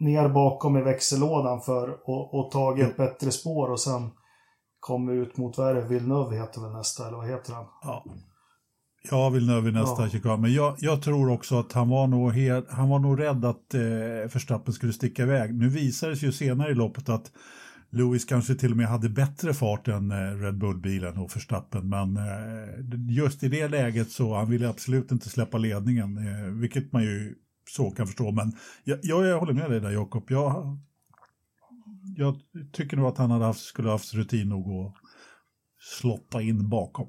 ner 0.00 0.28
bakom 0.28 0.76
i 0.76 0.82
växellådan 0.82 1.60
för 1.60 1.98
och, 2.04 2.34
och 2.34 2.50
tagit 2.50 2.88
ett 2.88 2.96
bättre 2.96 3.30
spår 3.30 3.70
och 3.70 3.80
sen 3.80 4.10
komma 4.80 5.12
ut 5.12 5.36
mot, 5.36 5.58
vad 5.58 5.70
är 5.70 5.74
det, 5.74 5.88
Villeneuve 5.88 6.36
heter 6.36 6.60
väl 6.60 6.72
nästa, 6.72 7.08
eller 7.08 7.16
vad 7.16 7.28
heter 7.28 7.52
han? 7.52 7.64
Ja. 7.82 8.04
Jag 9.10 9.30
vill 9.30 9.46
nu 9.46 9.60
vid 9.60 9.74
nästa 9.74 10.08
Ja. 10.24 10.36
men 10.36 10.52
jag, 10.52 10.74
jag 10.78 11.02
tror 11.02 11.32
också 11.32 11.58
att 11.58 11.72
han 11.72 11.88
var 11.88 12.06
nog, 12.06 12.32
helt, 12.32 12.70
han 12.70 12.88
var 12.88 12.98
nog 12.98 13.20
rädd 13.20 13.44
att 13.44 13.74
eh, 13.74 13.80
Verstappen 14.32 14.74
skulle 14.74 14.92
sticka 14.92 15.22
iväg. 15.22 15.54
Nu 15.54 15.68
visade 15.68 16.12
det 16.12 16.16
sig 16.16 16.26
ju 16.26 16.32
senare 16.32 16.70
i 16.70 16.74
loppet 16.74 17.08
att 17.08 17.32
Lewis 17.90 18.24
kanske 18.24 18.54
till 18.54 18.70
och 18.70 18.76
med 18.76 18.86
hade 18.86 19.08
bättre 19.08 19.54
fart 19.54 19.88
än 19.88 20.10
eh, 20.10 20.16
Red 20.16 20.58
Bull-bilen 20.58 21.16
och 21.18 21.36
Verstappen, 21.36 21.88
men 21.88 22.16
eh, 22.16 23.14
just 23.16 23.42
i 23.42 23.48
det 23.48 23.68
läget 23.68 24.10
så 24.10 24.34
han 24.34 24.50
ville 24.50 24.68
absolut 24.68 25.12
inte 25.12 25.28
släppa 25.28 25.58
ledningen, 25.58 26.18
eh, 26.18 26.44
vilket 26.44 26.92
man 26.92 27.02
ju 27.02 27.34
så 27.68 27.90
kan 27.90 28.06
förstå. 28.06 28.30
Men 28.30 28.52
jag, 28.84 28.98
jag, 29.02 29.40
håller 29.40 29.52
med 29.52 29.70
dig 29.70 29.80
där 29.80 29.90
Jakob. 29.90 30.24
Jag, 30.28 30.78
jag 32.16 32.36
tycker 32.72 32.96
nog 32.96 33.06
att 33.06 33.18
han 33.18 33.30
hade 33.30 33.44
haft, 33.44 33.60
skulle 33.60 33.90
haft 33.90 34.14
rutin 34.14 34.48
nog 34.48 34.86
att 34.86 34.94
slotta 35.78 36.42
in 36.42 36.68
bakom. 36.68 37.08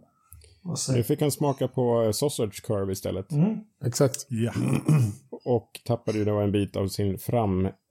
Nu 0.90 1.04
fick 1.04 1.22
han 1.22 1.32
smaka 1.32 1.68
på 1.68 2.14
sausage 2.14 2.64
curve 2.64 2.92
istället. 2.92 3.32
mm. 3.32 3.60
Exakt. 3.86 4.28
Ja. 4.30 4.54
Och 5.46 5.82
tappade 5.86 6.18
ju 6.18 6.26
då 6.26 6.40
en 6.40 6.52
bit 6.52 6.76
av 6.76 6.88
sin 6.88 7.20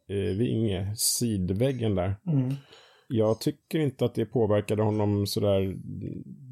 framvinge, 0.09 0.93
sidväggen 0.97 1.95
där. 1.95 2.17
Mm. 2.27 2.55
Jag 3.09 3.41
tycker 3.41 3.79
inte 3.79 4.05
att 4.05 4.15
det 4.15 4.25
påverkade 4.27 4.83
honom 4.83 5.27
sådär 5.27 5.77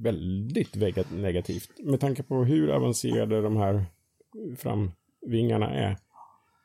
väldigt 0.03 0.77
negativt. 1.13 1.69
Med 1.85 2.01
tanke 2.01 2.23
på 2.23 2.45
hur 2.45 2.71
avancerade 2.71 3.43
de 3.43 3.57
här 3.57 3.85
framvingarna 4.59 5.71
är. 5.71 5.99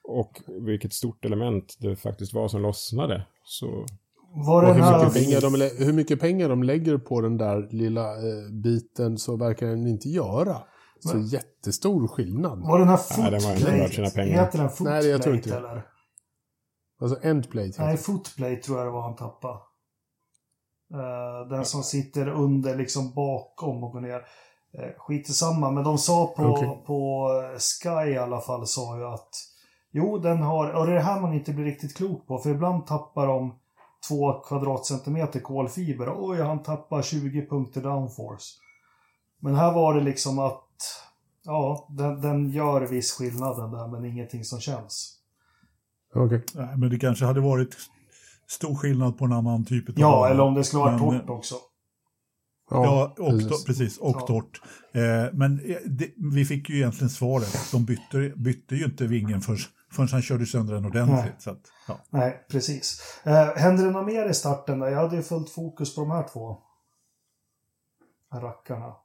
Och 0.03 0.41
vilket 0.65 0.93
stort 0.93 1.25
element 1.25 1.75
det 1.79 1.95
faktiskt 1.95 2.33
var 2.33 2.47
som 2.47 2.61
lossnade. 2.61 3.25
Så 3.43 3.85
Var 4.45 4.65
den 4.65 4.75
hur 4.75 4.81
mycket, 4.81 5.13
pengar 5.13 5.41
de, 5.41 5.85
hur 5.85 5.93
mycket 5.93 6.19
pengar 6.19 6.49
de 6.49 6.63
lägger 6.63 6.97
på 6.97 7.21
den 7.21 7.37
där 7.37 7.67
lilla 7.71 8.11
eh, 8.15 8.51
biten 8.63 9.17
så 9.17 9.35
verkar 9.37 9.67
den 9.67 9.87
inte 9.87 10.09
göra 10.09 10.57
så 10.99 11.17
Men- 11.17 11.25
jättestor 11.27 12.07
skillnad. 12.07 12.59
Var 12.59 12.79
den 12.79 12.87
här 12.87 12.99
Nej, 13.17 13.31
den 13.31 13.41
var 13.41 13.51
inte 13.51 13.65
värd 13.65 13.89
sina 13.93 14.05
footplate? 14.07 14.15
pengar. 14.15 14.45
Heter 14.45 14.57
den 14.59 14.69
footplate 14.69 15.01
Nej, 15.01 15.09
jag 15.09 15.21
tror 15.21 15.35
inte 15.35 15.49
det. 15.49 15.57
eller? 15.57 15.83
Alltså 17.01 17.19
endplate. 17.23 17.83
Nej, 17.83 17.97
footplate 17.97 18.55
tror 18.55 18.77
jag 18.77 18.87
det 18.87 18.91
var 18.91 19.01
han 19.01 19.15
tappade. 19.15 19.59
Eh, 20.93 21.47
den 21.49 21.65
som 21.65 21.83
sitter 21.83 22.27
under, 22.27 22.75
liksom 22.75 23.13
bakom 23.13 23.83
och 23.83 23.91
går 23.91 24.01
ner. 24.01 24.25
Uh, 24.79 24.91
skit 24.97 25.29
i 25.29 25.33
samma, 25.33 25.71
men 25.71 25.83
de 25.83 25.97
sa 25.97 26.33
på, 26.37 26.43
Okej. 26.43 26.83
på 26.85 27.29
Sky 27.57 28.11
i 28.11 28.17
alla 28.17 28.41
fall 28.41 28.67
sa 28.67 28.97
ju 28.97 29.05
att 29.05 29.29
Jo, 29.91 30.17
den 30.17 30.37
har, 30.37 30.73
och 30.73 30.85
det 30.85 30.91
är 30.91 30.95
det 30.95 31.01
här 31.01 31.21
man 31.21 31.33
inte 31.33 31.53
blir 31.53 31.65
riktigt 31.65 31.97
klok 31.97 32.27
på, 32.27 32.37
för 32.37 32.49
ibland 32.49 32.87
tappar 32.87 33.27
de 33.27 33.59
två 34.07 34.41
kvadratcentimeter 34.41 35.39
kolfiber. 35.39 36.13
Oj, 36.17 36.41
han 36.41 36.63
tappar 36.63 37.01
20 37.01 37.45
punkter 37.45 37.81
downforce. 37.81 38.45
Men 39.39 39.55
här 39.55 39.73
var 39.73 39.93
det 39.93 40.01
liksom 40.01 40.39
att, 40.39 40.67
ja, 41.43 41.87
den, 41.89 42.21
den 42.21 42.49
gör 42.49 42.81
viss 42.81 43.11
skillnad 43.11 43.57
den 43.57 43.71
där, 43.71 43.87
men 43.87 44.05
ingenting 44.05 44.43
som 44.43 44.59
känns. 44.59 45.20
Okej. 46.13 46.43
Nej, 46.53 46.77
men 46.77 46.89
det 46.89 46.99
kanske 46.99 47.25
hade 47.25 47.41
varit 47.41 47.77
stor 48.47 48.75
skillnad 48.75 49.17
på 49.17 49.25
en 49.25 49.33
annan 49.33 49.65
typ 49.65 49.89
av 49.89 49.95
Ja, 49.97 50.29
eller 50.29 50.43
om 50.43 50.53
det 50.53 50.63
skulle 50.63 50.83
vara 50.83 50.99
torrt 50.99 51.29
också. 51.29 51.55
Ja, 52.69 53.15
och 53.19 53.31
precis. 53.31 53.65
precis, 53.65 53.97
och 53.97 54.15
Ja. 54.19 54.27
torrt. 54.27 54.61
Eh, 54.91 55.33
men 55.33 55.59
eh, 55.59 55.75
det, 55.85 56.11
vi 56.33 56.45
fick 56.45 56.69
ju 56.69 56.75
egentligen 56.75 57.09
svaret. 57.09 57.71
De 57.71 57.85
bytte, 57.85 58.33
bytte 58.35 58.75
ju 58.75 58.85
inte 58.85 59.07
vingen 59.07 59.41
förrän, 59.41 59.57
förrän 59.91 60.09
han 60.11 60.21
körde 60.21 60.45
sönder 60.45 60.73
den 60.73 60.85
ordentligt. 60.85 61.25
Nej. 61.25 61.35
Så 61.39 61.51
att, 61.51 61.61
ja. 61.87 61.99
Nej, 62.09 62.45
precis. 62.51 63.01
Eh, 63.23 63.55
hände 63.55 63.83
det 63.83 63.91
något 63.91 64.05
mer 64.05 64.29
i 64.29 64.33
starten 64.33 64.79
där? 64.79 64.87
Jag 64.87 64.97
hade 65.01 65.15
ju 65.15 65.23
fullt 65.23 65.49
fokus 65.49 65.95
på 65.95 66.01
de 66.01 66.11
här 66.11 66.27
två. 66.33 66.57
Rackarna 68.33 68.95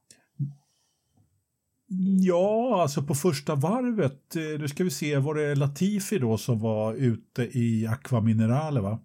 ja, 2.20 2.82
alltså 2.82 3.02
på 3.02 3.14
första 3.14 3.54
varvet, 3.54 4.36
eh, 4.36 4.42
nu 4.42 4.68
ska 4.68 4.84
vi 4.84 4.90
se, 4.90 5.16
var 5.16 5.34
det 5.34 5.54
Latifi 5.54 6.18
då 6.18 6.38
som 6.38 6.58
var 6.58 6.94
ute 6.94 7.58
i 7.58 7.86
Aqua 7.86 8.20
Minerale 8.20 8.80
va? 8.80 9.00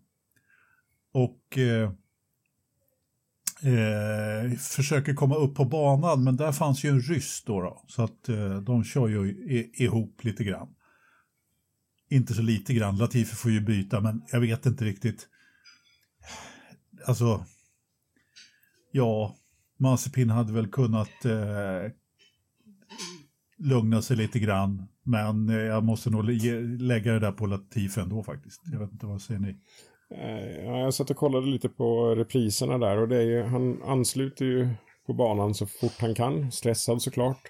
Och 1.13 1.57
eh, 1.57 1.91
eh, 3.73 4.57
försöker 4.57 5.13
komma 5.13 5.35
upp 5.35 5.55
på 5.55 5.65
banan, 5.65 6.23
men 6.23 6.37
där 6.37 6.51
fanns 6.51 6.83
ju 6.83 6.89
en 6.89 7.01
ryss 7.01 7.43
då, 7.45 7.61
då 7.61 7.83
så 7.87 8.03
att 8.03 8.29
eh, 8.29 8.57
de 8.57 8.83
kör 8.83 9.07
ju 9.07 9.35
ihop 9.73 10.23
lite 10.23 10.43
grann. 10.43 10.75
Inte 12.09 12.33
så 12.33 12.41
lite 12.41 12.73
grann, 12.73 12.97
Latifi 12.97 13.35
får 13.35 13.51
ju 13.51 13.61
byta, 13.61 14.01
men 14.01 14.23
jag 14.31 14.39
vet 14.39 14.65
inte 14.65 14.85
riktigt. 14.85 15.27
Alltså, 17.05 17.45
ja, 18.91 19.35
Mazepin 19.77 20.29
hade 20.29 20.53
väl 20.53 20.67
kunnat 20.67 21.25
eh, 21.25 21.91
lugna 23.61 24.01
sig 24.01 24.17
lite 24.17 24.39
grann, 24.39 24.87
men 25.03 25.49
eh, 25.49 25.55
jag 25.55 25.83
måste 25.83 26.09
nog 26.09 26.23
lä- 26.23 26.77
lägga 26.79 27.11
det 27.13 27.19
där 27.19 27.31
på 27.31 27.45
Latifi 27.45 28.01
ändå 28.01 28.23
faktiskt. 28.23 28.61
Jag 28.71 28.79
vet 28.79 28.91
inte, 28.91 29.05
vad 29.05 29.21
säger 29.21 29.39
ni? 29.39 29.55
Eh, 30.15 30.65
Ja, 30.65 30.77
jag 30.79 30.93
satt 30.93 31.09
och 31.09 31.15
kollade 31.15 31.47
lite 31.47 31.69
på 31.69 32.15
repriserna 32.15 32.77
där 32.77 32.97
och 32.97 33.07
det 33.07 33.17
är 33.17 33.21
ju, 33.21 33.41
han 33.43 33.83
ansluter 33.83 34.45
ju 34.45 34.69
på 35.07 35.13
banan 35.13 35.53
så 35.53 35.65
fort 35.65 35.95
han 35.99 36.15
kan, 36.15 36.51
stressad 36.51 37.01
såklart. 37.01 37.41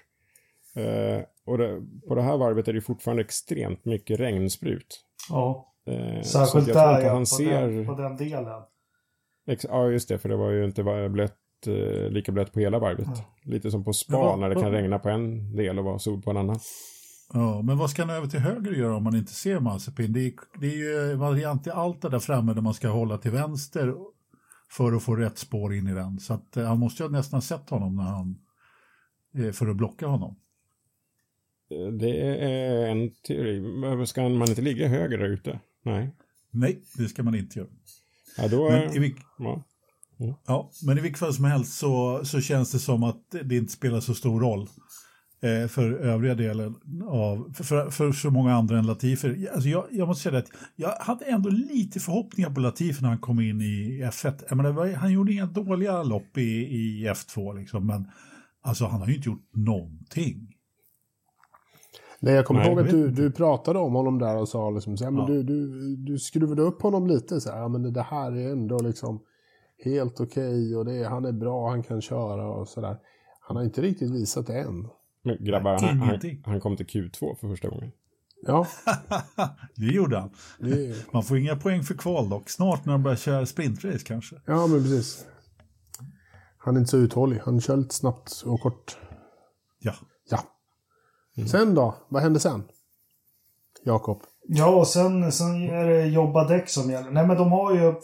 Eh, 0.76 1.22
och 1.46 1.58
det, 1.58 1.80
på 2.08 2.14
det 2.14 2.22
här 2.22 2.36
varvet 2.36 2.68
är 2.68 2.72
det 2.72 2.80
fortfarande 2.80 3.22
extremt 3.22 3.84
mycket 3.84 4.20
regnsprut. 4.20 5.00
Ja, 5.30 5.68
Eh, 5.86 6.22
så 6.22 6.28
särskilt 6.46 6.66
där 6.74 7.00
ja, 7.00 7.10
han 7.10 7.20
på, 7.22 7.26
ser... 7.26 7.68
den, 7.68 7.86
på 7.86 7.94
den 7.94 8.16
delen. 8.16 8.62
Ex- 9.46 9.66
ja, 9.68 9.88
just 9.90 10.08
det, 10.08 10.18
för 10.18 10.28
det 10.28 10.36
var 10.36 10.50
ju 10.50 10.64
inte 10.64 11.08
blött, 11.10 11.36
eh, 11.66 12.10
lika 12.10 12.32
blött 12.32 12.52
på 12.52 12.60
hela 12.60 12.78
varvet. 12.78 13.08
Lite 13.44 13.70
som 13.70 13.84
på 13.84 13.92
spa 13.92 14.12
Ja, 14.14 14.36
när 14.36 14.48
det 14.48 14.54
ja. 14.54 14.60
kan 14.60 14.70
regna 14.72 14.98
på 14.98 15.08
en 15.08 15.56
del 15.56 15.78
och 15.78 15.84
vara 15.84 15.98
sol 15.98 16.22
på 16.22 16.30
en 16.30 16.36
annan. 16.36 16.58
Ja, 17.32 17.62
men 17.62 17.78
vad 17.78 17.90
ska 17.90 18.02
han 18.02 18.10
över 18.16 18.26
till 18.26 18.40
höger 18.40 18.72
göra 18.72 18.96
om 18.96 19.04
man 19.04 19.16
inte 19.16 19.32
ser 19.32 19.60
Mazepin? 19.60 20.12
Det 20.12 20.20
är, 20.26 20.32
det 20.60 20.66
är 20.66 20.76
ju 20.76 21.14
variant 21.14 21.66
i 21.66 21.70
allt 21.70 22.02
det 22.02 22.08
där 22.08 22.18
framme 22.18 22.54
där 22.54 22.62
man 22.62 22.74
ska 22.74 22.88
hålla 22.88 23.18
till 23.18 23.30
vänster 23.30 23.94
för 24.70 24.92
att 24.92 25.02
få 25.02 25.16
rätt 25.16 25.38
spår 25.38 25.74
in 25.74 25.88
i 25.88 25.94
den. 25.94 26.18
Så 26.20 26.34
att, 26.34 26.56
eh, 26.56 26.64
han 26.64 26.78
måste 26.78 27.02
ju 27.02 27.08
nästan 27.08 27.36
ha 27.36 27.42
sett 27.42 27.70
honom 27.70 27.96
när 27.96 28.02
han, 28.02 28.38
eh, 29.34 29.52
för 29.52 29.68
att 29.68 29.76
blocka 29.76 30.06
honom. 30.06 30.36
Eh, 31.70 31.92
Det 31.92 32.20
är 32.20 32.86
en 32.90 33.10
teori. 33.26 33.60
Men 33.60 34.06
Ska 34.06 34.28
man 34.28 34.48
inte 34.48 34.62
ligga 34.62 34.88
höger 34.88 35.18
där 35.18 35.28
ute? 35.28 35.60
Nej. 35.84 36.16
Nej, 36.50 36.82
det 36.96 37.08
ska 37.08 37.22
man 37.22 37.34
inte 37.34 37.58
göra. 37.58 37.68
Ja, 38.38 38.48
då 38.48 38.70
Men 38.70 38.82
är... 38.82 38.96
i, 38.96 38.98
vilk, 38.98 39.16
Ja. 39.38 39.62
Ja, 40.46 40.70
men 40.86 40.98
i 40.98 41.00
vilket 41.00 41.18
fall 41.18 41.34
som 41.34 41.44
helst 41.44 41.78
så, 41.78 42.20
så 42.24 42.40
känns 42.40 42.72
det 42.72 42.78
som 42.78 43.02
att 43.02 43.20
det 43.44 43.56
inte 43.56 43.72
spelar 43.72 44.00
så 44.00 44.14
stor 44.14 44.40
roll. 44.40 44.68
eh, 45.42 45.68
för 45.68 45.92
övriga 45.92 46.34
delen 46.34 46.74
av, 47.08 47.52
för, 47.54 47.64
för, 47.64 47.90
för 47.90 48.12
så 48.12 48.30
många 48.30 48.54
andra 48.54 48.78
än 48.78 48.86
Latifi. 48.86 49.48
Alltså 49.54 49.68
jag, 49.68 49.84
jag 49.90 50.08
måste 50.08 50.22
säga 50.22 50.38
att 50.38 50.50
jag 50.76 50.90
hade 51.00 51.24
ändå 51.24 51.50
lite 51.50 52.00
förhoppningar 52.00 52.50
på 52.50 52.60
Latifi 52.60 53.02
när 53.02 53.08
han 53.08 53.18
kom 53.18 53.40
in 53.40 53.60
i 53.60 54.02
F1. 54.04 54.42
Jag 54.48 54.56
menar, 54.56 54.94
han 54.94 55.12
gjorde 55.12 55.32
inga 55.32 55.46
dåliga 55.46 56.02
lopp 56.02 56.38
i, 56.38 56.42
i 56.42 57.08
F2 57.08 57.58
liksom, 57.58 57.86
men 57.86 58.08
alltså 58.62 58.84
han 58.86 59.00
har 59.00 59.08
ju 59.08 59.14
inte 59.16 59.28
gjort 59.28 59.48
någonting. 59.54 60.48
Nej, 62.20 62.34
jag 62.34 62.46
kommer 62.46 62.60
Nej, 62.60 62.68
ihåg 62.70 62.80
att 62.80 62.90
du, 62.90 63.10
du 63.10 63.30
pratade 63.32 63.78
om 63.78 63.92
honom 63.94 64.18
där 64.18 64.36
och 64.36 64.48
sa 64.48 64.70
liksom 64.70 64.96
så 64.96 65.04
här, 65.04 65.10
men 65.10 65.20
Ja. 65.20 65.26
du, 65.26 65.42
du, 65.42 65.96
du 65.96 66.18
skruvade 66.18 66.62
upp 66.62 66.82
honom 66.82 67.06
lite 67.06 67.40
så 67.40 67.50
här, 67.50 67.58
ja 67.58 67.68
men 67.68 67.92
det 67.92 68.02
här 68.02 68.32
är 68.32 68.52
ändå 68.52 68.78
liksom 68.78 69.20
helt 69.84 70.20
okej 70.20 70.76
och 70.76 70.84
det 70.84 71.04
han 71.04 71.24
är 71.24 71.32
bra, 71.32 71.70
han 71.70 71.82
kan 71.82 72.00
köra 72.00 72.46
och 72.46 72.68
sådär. 72.68 72.96
Han 73.40 73.56
har 73.56 73.64
inte 73.64 73.82
riktigt 73.82 74.10
visat 74.10 74.46
det 74.46 74.58
än. 74.60 74.88
Men 75.22 75.44
grabbar, 75.44 75.78
han, 75.80 76.00
han, 76.00 76.20
han 76.44 76.60
kom 76.60 76.76
till 76.76 76.86
Q2 76.86 77.36
för 77.40 77.48
första 77.48 77.68
gången. 77.68 77.92
Ja, 78.46 78.66
det 79.76 79.86
gjorde 79.86 80.18
han. 80.18 80.30
det 80.58 80.86
är, 80.86 81.12
Man 81.12 81.22
får 81.22 81.38
inga 81.38 81.56
poäng 81.56 81.82
för 81.82 81.94
kval 81.94 82.28
dock. 82.28 82.50
Snart 82.50 82.84
när 82.84 82.92
de 82.92 83.02
börjar 83.02 83.16
köra 83.16 83.46
sprintrace 83.46 83.98
kanske. 84.04 84.36
ja 84.46 84.66
men 84.66 84.82
precis. 84.82 85.26
Han 86.58 86.76
är 86.76 86.80
inte 86.80 86.90
så 86.90 86.96
uthållig, 86.96 87.40
han 87.44 87.60
kör 87.60 87.76
lite 87.76 87.94
snabbt 87.94 88.42
och 88.46 88.60
kort. 88.60 88.96
Ja. 89.78 89.94
Ja. 90.30 90.38
Sen 91.46 91.74
då? 91.74 91.94
Vad 92.08 92.22
hände 92.22 92.40
sen? 92.40 92.64
Jakob? 93.84 94.22
Ja, 94.48 94.66
och 94.66 94.86
sen, 94.88 95.32
sen 95.32 95.70
är 95.70 95.86
det 95.86 96.06
jobba 96.06 96.48
däck 96.48 96.68
som 96.68 96.90
gäller. 96.90 97.10
Nej, 97.10 97.26
men 97.26 97.36
de 97.36 97.52
har 97.52 97.74
ju... 97.74 97.94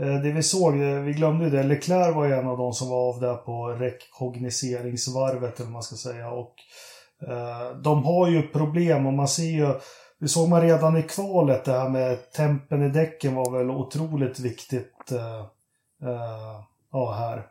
eh, 0.00 0.22
Det 0.22 0.32
vi 0.32 0.42
såg, 0.42 0.80
eh, 0.82 1.00
vi 1.00 1.12
glömde 1.12 1.44
ju 1.44 1.50
det. 1.50 1.62
Leclerc 1.62 2.14
var 2.16 2.24
ju 2.24 2.34
en 2.34 2.48
av 2.48 2.58
de 2.58 2.72
som 2.72 2.88
var 2.88 3.08
av 3.14 3.20
där 3.20 3.34
på 3.34 3.68
rekognoseringsvarvet, 3.68 5.56
eller 5.56 5.66
vad 5.66 5.72
man 5.72 5.82
ska 5.82 5.96
säga. 5.96 6.30
Och 6.30 6.54
eh, 7.28 7.76
de 7.76 8.04
har 8.04 8.28
ju 8.28 8.42
problem 8.48 9.06
och 9.06 9.12
man 9.12 9.28
ser 9.28 9.42
ju... 9.42 9.74
Det 10.20 10.28
såg 10.28 10.48
man 10.48 10.62
redan 10.62 10.96
i 10.96 11.02
kvalet, 11.02 11.64
det 11.64 11.72
här 11.72 11.88
med 11.88 12.32
tempen 12.32 12.82
i 12.82 12.88
däcken 12.88 13.34
var 13.34 13.50
väl 13.50 13.70
otroligt 13.70 14.40
viktigt. 14.40 15.12
Ja, 16.92 17.12
här. 17.12 17.46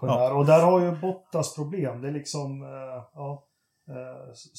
På 0.00 0.06
den 0.06 0.14
Ja. 0.14 0.20
här. 0.20 0.36
Och 0.36 0.46
där 0.46 0.62
har 0.62 0.80
ju 0.80 0.96
Bottas 1.00 1.54
problem. 1.54 2.02
Det 2.02 2.08
är 2.08 2.12
liksom... 2.12 2.62
Ja, 3.14 3.44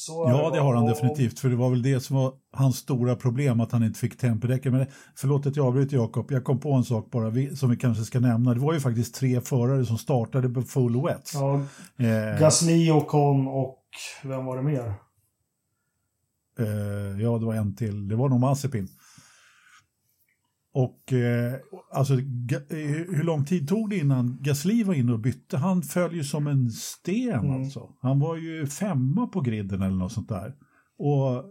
Ja, 0.08 0.50
det 0.54 0.60
har 0.60 0.74
han 0.76 0.84
Och- 0.84 0.90
definitivt. 0.90 1.40
För 1.40 1.50
det 1.50 1.56
var 1.56 1.70
väl 1.70 1.82
det 1.82 2.00
som 2.00 2.16
var 2.16 2.34
hans 2.54 2.78
stora 2.78 3.16
problem, 3.16 3.60
att 3.60 3.72
han 3.72 3.84
inte 3.84 4.00
fick 4.00 4.18
tempodäcken. 4.18 4.72
Men 4.74 4.86
förlåt 5.16 5.46
att 5.46 5.56
jag 5.56 5.66
avbryter 5.68 5.98
Jakob, 5.98 6.32
jag 6.32 6.44
kom 6.44 6.60
på 6.60 6.74
en 6.74 6.84
sak 6.84 7.12
bara 7.12 7.32
som 7.56 7.70
vi 7.70 7.78
kanske 7.78 8.04
ska 8.04 8.20
nämna. 8.20 8.54
Det 8.54 8.60
var 8.60 8.74
ju 8.74 8.80
faktiskt 8.80 9.16
tre 9.16 9.42
förare 9.42 9.86
som 9.86 9.98
startade 9.98 10.50
på 10.50 10.62
full 10.62 11.02
wets. 11.04 11.34
Ja, 11.34 11.62
Eh, 12.06 12.40
Gasly, 12.40 12.92
Ocon 12.92 13.48
och 13.48 13.78
vem 14.24 14.46
var 14.46 14.58
det 14.58 14.64
mer? 14.64 14.94
eh, 16.60 17.22
ja, 17.22 17.38
det 17.38 17.46
var 17.46 17.54
en 17.56 17.76
till. 17.76 18.08
Det 18.08 18.16
var 18.16 18.30
nog 18.30 18.40
Mazepin. 18.40 18.88
Och 20.74 21.14
eh, 21.14 21.54
alltså, 21.92 22.14
eh, 22.14 22.78
hur 23.10 23.24
lång 23.24 23.46
tid 23.46 23.70
tog 23.70 23.90
det 23.90 23.98
innan 23.98 24.38
Gasly 24.42 24.84
var 24.84 24.94
inne 24.94 25.14
och 25.14 25.20
bytte? 25.20 25.58
Han 25.58 25.82
föll 25.82 26.16
ju 26.16 26.24
som 26.24 26.48
en 26.48 26.70
sten 26.70 27.40
Mm. 27.40 27.62
alltså. 27.62 27.90
Han 28.02 28.20
var 28.20 28.36
ju 28.36 28.68
femma 28.68 29.28
på 29.28 29.42
griden 29.42 29.82
eller 29.82 29.98
något 29.98 30.12
sånt 30.12 30.30
där. 30.30 30.54
Och 30.98 31.46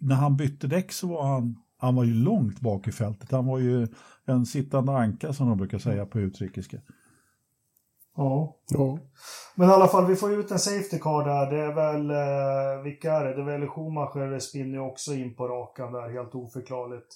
när 0.00 0.16
han 0.16 0.36
bytte 0.36 0.66
däck 0.66 0.92
så 0.92 1.08
var 1.08 1.26
han, 1.26 1.56
han 1.78 1.94
var 1.94 2.04
ju 2.04 2.14
långt 2.14 2.60
bak 2.60 2.88
i 2.88 2.92
fältet. 2.92 3.30
Han 3.30 3.46
var 3.46 3.58
ju 3.58 3.88
en 4.26 4.46
sittande 4.46 4.92
anka 4.92 5.32
som 5.32 5.48
de 5.48 5.58
brukar 5.58 5.78
säga 5.78 6.06
på 6.06 6.20
utrikiska. 6.20 6.78
Ja. 8.16 8.56
Ja. 8.68 8.98
Men 9.54 9.68
i 9.68 9.72
alla 9.72 9.88
fall, 9.88 10.06
vi 10.06 10.16
får 10.16 10.32
ut 10.32 10.50
en 10.50 10.58
safety 10.58 10.98
car 10.98 11.24
där. 11.24 11.50
Det 11.50 11.62
är 11.64 11.74
väl, 11.74 12.10
eh, 12.10 12.82
vilka 12.84 13.12
är 13.12 13.24
det? 13.24 13.34
Det 13.34 13.40
är 13.40 13.58
väl 13.58 13.68
Schumacher 13.68 14.38
spinner 14.38 14.72
ju 14.72 14.80
också 14.80 15.14
in 15.14 15.34
på 15.34 15.48
rakan 15.48 15.92
där, 15.92 16.10
helt 16.12 16.34
oförklarligt. 16.34 17.06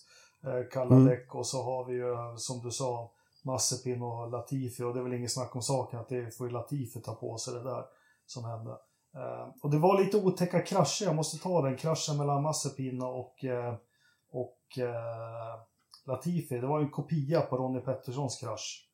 Eh, 0.46 0.68
kalla 0.72 0.96
Mm. 0.96 1.08
däck 1.08 1.34
och 1.34 1.46
så 1.46 1.62
har 1.62 1.84
vi 1.84 1.94
ju, 1.94 2.36
som 2.36 2.60
du 2.60 2.70
sa, 2.70 3.10
Mazepin 3.44 4.02
och 4.02 4.30
Latifi. 4.30 4.82
Och 4.82 4.94
det 4.94 5.00
är 5.00 5.04
väl 5.04 5.12
inget 5.14 5.32
snack 5.32 5.56
om 5.56 5.62
saken 5.62 5.98
att 6.00 6.08
det 6.08 6.36
får 6.36 6.46
ju 6.46 6.52
Latifi 6.52 7.00
ta 7.00 7.14
på 7.14 7.38
sig 7.38 7.54
det 7.54 7.62
där 7.62 7.84
som 8.26 8.44
hände. 8.44 8.70
Eh, 9.14 9.48
och 9.62 9.70
det 9.70 9.78
var 9.78 10.00
lite 10.04 10.16
otäcka 10.16 10.60
krascher, 10.62 11.04
jag 11.04 11.14
måste 11.16 11.42
ta 11.42 11.62
den 11.62 11.76
kraschen 11.76 12.16
mellan 12.16 12.42
Mazepin 12.42 13.02
och, 13.02 13.44
eh, 13.44 13.74
och 14.30 14.78
eh, 14.78 15.60
Latifi. 16.06 16.58
Det 16.58 16.66
var 16.66 16.78
ju 16.78 16.84
en 16.84 16.90
kopia 16.90 17.40
på 17.40 17.56
Ronnie 17.56 17.80
Petterssons 17.80 18.36
krasch 18.40 18.88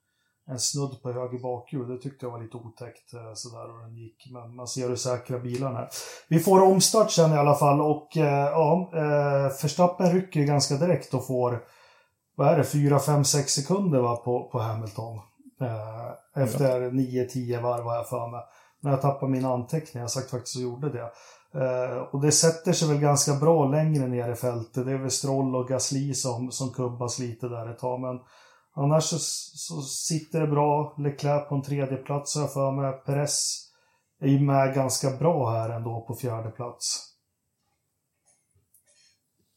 en 0.51 0.59
snudd 0.59 1.03
på 1.03 1.13
höger 1.13 1.39
bakhjul. 1.39 1.89
Det 1.89 2.03
tyckte 2.03 2.27
jag 2.27 2.31
var 2.31 2.43
lite 2.43 2.57
otäckt 2.57 3.15
eh, 3.15 3.33
sådär 3.35 3.73
hur 3.73 3.83
den 3.83 3.97
gick. 3.97 4.31
Men 4.33 4.57
man 4.57 4.69
ser 4.69 4.89
hur 4.89 4.97
säkra 4.97 5.39
bilarna 5.39 5.79
är. 5.79 5.89
Vi 6.29 6.39
får 6.39 6.63
omstart 6.63 7.11
sen 7.11 7.33
i 7.33 7.37
alla 7.37 7.55
fall 7.55 7.81
och 7.81 8.17
eh, 8.17 8.45
ja, 8.45 8.91
eh, 8.95 9.63
Verstappen 9.63 10.13
rycker 10.13 10.41
ganska 10.41 10.75
direkt 10.75 11.15
och 11.15 11.27
får, 11.27 11.63
vad 12.37 12.49
är 12.49 12.57
det, 12.57 12.65
4, 12.65 12.99
5, 12.99 13.25
6 13.25 13.53
sekunder 13.53 14.01
va, 14.01 14.17
på, 14.17 14.49
på 14.53 14.59
Hamilton. 14.59 15.21
Efter 16.37 16.81
9-10 16.81 17.63
varv 17.63 17.85
har 17.85 17.95
jag 17.95 18.09
för 18.09 18.31
mig. 18.31 18.41
När 18.83 18.91
jag 18.91 19.03
tappade 19.03 19.33
mina 19.33 19.49
anteckningar, 19.49 20.05
jag 20.05 20.11
sagt 20.11 20.31
faktiskt 20.31 20.55
så 20.55 20.61
gjorde 20.61 20.93
det. 20.93 21.11
Och 22.13 22.21
det 22.21 22.33
sätter 22.33 22.73
sig 22.73 22.89
väl 22.89 23.01
ganska 23.01 23.35
bra 23.35 23.69
längre 23.69 24.07
ner 24.07 24.33
i 24.33 24.35
fältet. 24.35 24.87
Det 24.87 24.93
är 24.93 24.99
väl 24.99 25.11
Stroll 25.11 25.57
och 25.57 25.69
Gasly 25.69 26.15
som, 26.15 26.51
som 26.51 26.71
kubbas 26.71 27.19
lite 27.19 27.49
där 27.49 27.71
ett 27.71 27.79
tag. 27.79 28.01
Men 28.01 28.21
Annars 28.79 29.05
så, 29.05 29.19
så 29.19 29.83
sitter 29.83 30.41
det 30.41 30.47
bra. 30.47 30.95
Leclerc 30.99 31.49
på 31.49 31.55
en 31.55 31.63
tredje 31.63 31.97
plats 31.97 32.35
har 32.35 32.43
jag 32.43 32.53
för 32.53 32.71
mig. 32.73 32.93
Perez 33.07 33.65
är 34.21 34.29
ju 34.29 34.41
med 34.41 34.75
ganska 34.75 35.11
bra 35.11 35.51
här 35.51 35.71
ändå 35.71 36.05
på 36.09 36.15
fjärde 36.15 36.51
plats. 36.51 37.05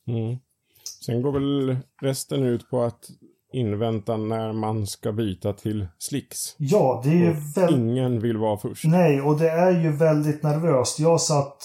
Mm. 0.07 0.37
Sen 1.05 1.21
går 1.21 1.31
väl 1.31 1.77
resten 2.01 2.43
ut 2.43 2.69
på 2.69 2.83
att 2.83 3.09
invänta 3.53 4.17
när 4.17 4.53
man 4.53 4.87
ska 4.87 5.11
byta 5.11 5.53
till 5.53 5.87
slicks. 5.97 6.55
Ja, 6.57 7.01
det 7.03 7.09
är 7.09 7.13
ju 7.15 7.33
väldigt... 7.55 7.77
ingen 7.77 8.19
vill 8.19 8.37
vara 8.37 8.57
först. 8.57 8.85
Nej, 8.85 9.21
och 9.21 9.39
det 9.39 9.49
är 9.49 9.71
ju 9.71 9.91
väldigt 9.91 10.43
nervöst. 10.43 10.99
Jag 10.99 11.21
satt... 11.21 11.57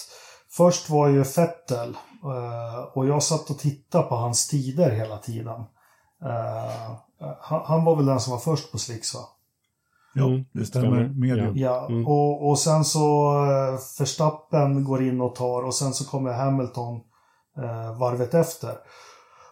Först 0.49 0.89
var 0.89 1.07
ju 1.07 1.23
Fettel. 1.23 1.89
eh, 2.23 2.83
Och 2.93 3.07
jag 3.07 3.23
satt 3.23 3.49
och 3.49 3.59
tittade 3.59 4.03
på 4.03 4.15
hans 4.15 4.47
tider 4.47 4.91
hela 4.91 5.17
tiden. 5.17 5.63
Eh, 7.21 7.27
Han, 7.41 7.61
han 7.65 7.83
var 7.85 7.95
väl 7.95 8.05
den 8.05 8.19
som 8.19 8.31
var 8.31 8.39
först 8.39 8.71
på 8.71 8.77
slicks 8.77 9.13
va? 9.15 9.21
Ja, 10.13 10.25
Mm, 10.25 10.45
det 10.53 10.65
stämmer. 10.65 10.87
stämmer. 10.87 11.09
Medium. 11.19 11.57
Ja, 11.57 11.85
Mm. 11.89 12.07
och, 12.07 12.49
och 12.49 12.59
sen 12.59 12.85
så 12.85 13.35
eh, 13.45 13.79
Verstappen 13.99 14.83
går 14.83 15.03
in 15.03 15.21
och 15.21 15.35
tar 15.35 15.63
och 15.65 15.73
sen 15.75 15.93
så 15.93 16.05
kommer 16.05 16.33
Hamilton 16.33 16.95
eh, 17.57 17.99
varvet 17.99 18.33
efter. 18.33 18.75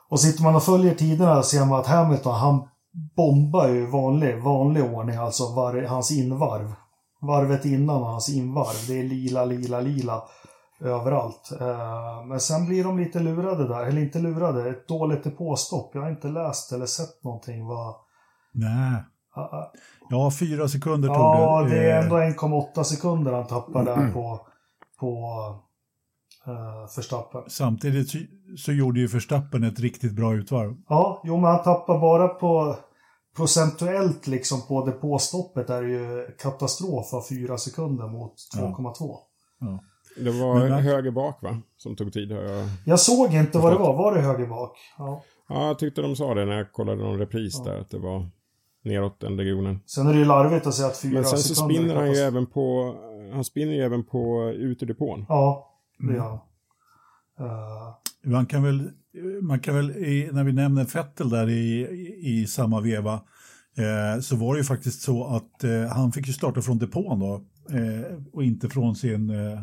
Och 0.10 0.19
sitter 0.19 0.43
man 0.43 0.56
och 0.56 0.63
följer 0.63 0.95
tiderna 0.95 1.43
ser 1.43 1.65
man 1.65 1.80
att 1.80 1.88
Hamilton, 1.88 2.36
han 2.36 2.67
bombar 3.15 3.67
ju 3.67 3.86
vanlig, 3.86 4.43
vanlig 4.43 4.84
ordning, 4.84 5.15
alltså 5.15 5.56
var, 5.56 5.82
hans 5.84 6.12
invarv. 6.12 6.73
Varvet 7.21 7.65
innan 7.65 8.01
och 8.01 8.08
hans 8.08 8.30
invarv. 8.30 8.88
Det 8.88 8.99
är 8.99 9.04
lila, 9.04 9.45
lila, 9.45 9.80
lila 9.82 10.23
överallt. 10.79 11.51
Eh, 11.61 12.25
men 12.25 12.39
sen 12.39 12.65
blir 12.65 12.83
de 12.83 12.99
lite 12.99 13.19
lurade 13.19 13.67
där, 13.67 13.85
eller 13.85 14.01
inte 14.01 14.19
lurade, 14.19 14.69
ett 14.69 14.88
dåligt 14.88 15.23
depåstopp. 15.23 15.91
Jag 15.93 16.01
har 16.01 16.09
inte 16.09 16.27
läst 16.27 16.71
eller 16.71 16.85
sett 16.85 17.23
någonting 17.23 17.65
vad... 17.65 17.95
Nej. 18.51 19.03
Ah, 19.35 19.41
ah. 19.41 19.71
Ja, 20.09 20.31
fyra 20.39 20.67
sekunder 20.67 21.07
tog 21.07 21.17
Ja, 21.17 21.61
det. 21.61 21.69
det 21.69 21.91
är 21.91 21.97
Eh, 21.97 22.03
ändå 22.03 22.15
1,8 22.15 22.83
sekunder 22.83 23.33
han 23.33 23.47
tappar 23.47 23.85
där 23.85 24.11
på, 24.13 24.47
på 24.99 25.29
uh, 26.47 26.95
Verstappen. 26.97 27.43
Samtidigt 27.47 28.27
så, 28.57 28.71
gjorde 28.71 28.99
ju 28.99 29.07
Verstappen 29.07 29.63
ett 29.63 29.79
riktigt 29.79 30.15
bra 30.15 30.33
utvarv. 30.33 30.75
Ja, 30.89 31.21
jo 31.25 31.38
men 31.38 31.51
han 31.51 31.63
tappar 31.63 31.99
bara 31.99 32.27
på 32.27 32.75
procentuellt 33.35 34.27
liksom 34.27 34.61
på 34.67 34.85
depåstoppet 34.85 35.69
är 35.69 35.81
det 35.81 35.89
ju 35.89 36.35
katastrof 36.39 37.13
av 37.13 37.21
4 37.29 37.57
sekunder 37.57 38.07
mot 38.07 38.33
2,2. 38.57 39.17
Det 40.17 40.32
var 40.32 40.60
Men- 40.69 40.84
höger 40.84 41.12
bak 41.12 41.41
va? 41.43 41.62
Som 41.78 41.95
tog 41.95 42.13
tid. 42.13 42.32
Har 42.32 42.41
jag... 42.41 42.65
Jag 42.86 42.99
såg 42.99 43.34
inte 43.34 43.58
vad 43.58 43.73
det 43.73 43.78
var, 43.80 43.93
var 43.93 44.15
det 44.15 44.21
höger 44.21 44.45
bak? 44.47 44.78
Ja. 44.97 45.23
Ja, 45.49 45.67
jag 45.67 45.80
tyckte 45.80 46.01
de 46.01 46.15
sa 46.15 46.34
det 46.34 46.45
när 46.45 46.58
jag 46.58 46.71
kollade 46.71 47.04
någon 47.04 47.19
repris 47.19 47.63
där. 47.63 47.80
Att 47.80 47.89
det 47.89 47.99
var 47.99 48.30
neråt 48.84 49.19
den 49.19 49.38
regionen. 49.38 49.80
Sen 49.86 50.08
är 50.08 50.13
det 50.13 50.19
ju 50.19 50.25
larvigt 50.25 50.67
att 50.67 50.73
säga 50.73 50.88
att 50.88 50.97
4 50.97 51.12
Men 51.13 51.25
sen 51.25 51.39
så 51.39 51.56
sekunder 51.56 51.75
spinner 51.75 51.95
han 51.95 52.12
ju 52.12 52.17
även 52.17 52.45
på... 52.45 52.95
Han 53.34 53.43
spinner 53.43 53.73
ju 53.73 53.82
även 53.82 54.04
på 54.04 54.51
utedepån. 54.56 55.25
Ja, 55.30 55.71
det 55.97 56.04
Mm. 56.04 56.15
gör 56.15 56.23
han. 56.23 56.39
Eh, 57.39 57.95
Man 58.23 58.45
kan 58.45 58.63
väl, 58.63 58.89
man 59.41 59.60
kan 59.60 59.75
väl 59.75 59.91
i, 59.91 60.30
när 60.34 60.43
vi 60.43 60.54
nämner 60.54 60.86
Fettel 60.86 61.30
där 61.30 61.49
i, 61.49 61.82
i, 61.82 62.41
i 62.41 62.47
samma 62.47 62.82
veva, 62.82 63.13
eh, 63.78 64.21
så 64.21 64.36
var 64.36 64.54
det 64.54 64.58
ju 64.60 64.63
faktiskt 64.63 65.01
så 65.01 65.25
att 65.25 65.63
eh, 65.63 65.86
han 65.95 66.12
fick 66.12 66.28
ju 66.28 66.34
starta 66.34 66.62
från 66.62 66.78
depån 66.78 67.19
då 67.19 67.34
eh, 67.78 68.17
och 68.34 68.43
inte 68.43 68.69
från 68.69 68.95
sin, 68.95 69.30
eh, 69.30 69.60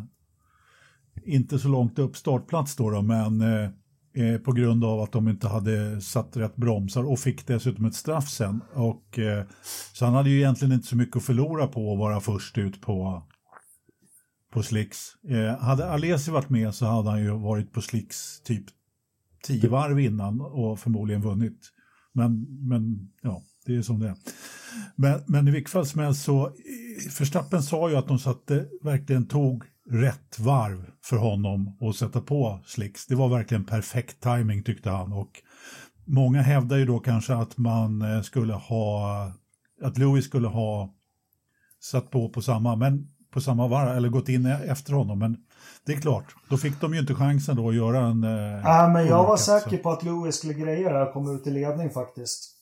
inte 1.24 1.58
så 1.58 1.68
långt 1.68 1.98
upp 1.98 2.16
startplats 2.16 2.76
då, 2.76 2.90
då 2.90 3.02
men 3.02 3.40
eh, 3.40 3.70
eh, 4.14 4.38
på 4.38 4.52
grund 4.52 4.84
av 4.84 5.00
att 5.00 5.12
de 5.12 5.28
inte 5.28 5.48
hade 5.48 6.00
satt 6.00 6.36
rätt 6.36 6.56
bromsar 6.56 7.02
och 7.02 7.18
fick 7.18 7.46
dessutom 7.46 7.84
ett 7.84 7.94
straff 7.94 8.28
sen. 8.28 8.60
Och, 8.74 9.18
eh, 9.18 9.44
så 9.92 10.04
han 10.04 10.14
hade 10.14 10.30
ju 10.30 10.36
egentligen 10.36 10.74
inte 10.74 10.86
så 10.86 10.96
mycket 10.96 11.16
att 11.16 11.22
förlora 11.22 11.66
på 11.66 11.92
att 11.92 11.98
vara 11.98 12.20
först 12.20 12.58
ut 12.58 12.80
på, 12.80 13.22
på 14.52 14.62
slicks. 14.62 14.98
Eh, 15.28 15.58
hade 15.58 15.90
Alesi 15.90 16.30
varit 16.30 16.50
med 16.50 16.74
så 16.74 16.86
hade 16.86 17.10
han 17.10 17.22
ju 17.22 17.30
varit 17.30 17.72
på 17.72 17.80
slicks 17.80 18.40
typ 18.40 18.64
tio 19.42 19.68
varv 19.68 20.00
innan 20.00 20.40
och 20.40 20.78
förmodligen 20.78 21.22
vunnit. 21.22 21.58
Men, 22.12 22.46
men 22.68 23.10
ja, 23.22 23.42
det 23.66 23.76
är 23.76 23.82
som 23.82 24.00
det 24.00 24.08
är. 24.08 24.16
Men, 24.96 25.20
men 25.26 25.48
i 25.48 25.50
vilket 25.50 25.72
fall 25.72 25.86
som 25.86 26.00
helst 26.00 26.24
så, 26.24 26.46
eh, 26.46 27.10
Förstappen 27.10 27.62
sa 27.62 27.90
ju 27.90 27.96
att 27.96 28.08
de 28.08 28.18
satte, 28.18 28.66
verkligen 28.82 29.26
tog 29.26 29.64
rätt 29.90 30.38
varv 30.38 30.90
för 31.02 31.16
honom 31.16 31.78
att 31.80 31.96
sätta 31.96 32.20
på 32.20 32.60
slicks. 32.66 33.06
Det 33.06 33.14
var 33.14 33.28
verkligen 33.28 33.64
perfekt 33.64 34.20
timing 34.20 34.62
tyckte 34.62 34.90
han 34.90 35.12
och 35.12 35.42
många 36.04 36.42
hävdar 36.42 36.76
ju 36.76 36.84
då 36.84 36.98
kanske 36.98 37.34
att 37.34 37.58
man 37.58 38.02
eh, 38.02 38.22
skulle 38.22 38.52
ha, 38.54 39.26
att 39.82 39.98
Lewis 39.98 40.24
skulle 40.24 40.48
ha 40.48 40.94
satt 41.80 42.10
på 42.10 42.28
på 42.28 42.42
samma, 42.42 42.76
men 42.76 43.08
på 43.32 43.40
samma 43.40 43.68
varv, 43.68 43.96
eller 43.96 44.08
gått 44.08 44.28
in 44.28 44.46
efter 44.46 44.92
honom. 44.92 45.18
Men 45.18 45.36
det 45.86 45.92
är 45.92 46.00
klart, 46.00 46.34
då 46.48 46.56
fick 46.56 46.80
de 46.80 46.94
ju 46.94 47.00
inte 47.00 47.14
chansen 47.14 47.56
då 47.56 47.68
att 47.68 47.74
göra 47.74 47.98
en... 47.98 48.24
Eh, 48.24 48.64
Nej, 48.64 48.90
men 48.90 49.06
jag 49.06 49.24
var 49.24 49.36
säker 49.36 49.76
på 49.76 49.90
att 49.90 50.02
Lewis 50.02 50.36
skulle 50.36 50.54
greja 50.54 50.88
det 50.92 50.98
här 50.98 51.06
och 51.06 51.12
komma 51.12 51.32
ut 51.32 51.46
i 51.46 51.50
ledning 51.50 51.90
faktiskt. 51.90 52.61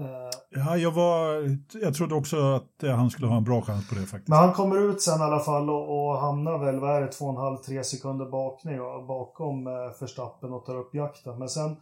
Uh, 0.00 0.06
ja, 0.50 0.76
jag 0.76 0.90
var... 0.90 1.50
Jag 1.82 1.94
trodde 1.94 2.14
också 2.14 2.36
att 2.36 2.96
han 2.96 3.10
skulle 3.10 3.26
ha 3.26 3.36
en 3.36 3.44
bra 3.44 3.62
chans 3.62 3.88
på 3.88 3.94
det 3.94 4.00
faktiskt. 4.00 4.28
Men 4.28 4.38
han 4.38 4.52
kommer 4.52 4.90
ut 4.90 5.02
sen 5.02 5.20
i 5.20 5.22
alla 5.22 5.40
fall 5.40 5.70
och, 5.70 6.06
och 6.06 6.18
hamnar 6.18 6.58
väl, 6.58 6.80
vad 6.80 6.96
är 6.96 7.00
det, 7.00 7.12
två 7.12 7.24
och 7.24 7.40
halv, 7.40 7.56
tre 7.56 7.84
sekunder 7.84 8.26
bakning, 8.26 8.78
bakom 9.08 9.66
uh, 9.66 9.92
Förstappen 9.98 10.52
och 10.52 10.66
tar 10.66 10.76
upp 10.76 10.94
jakten. 10.94 11.38
Men 11.38 11.48
sen, 11.48 11.76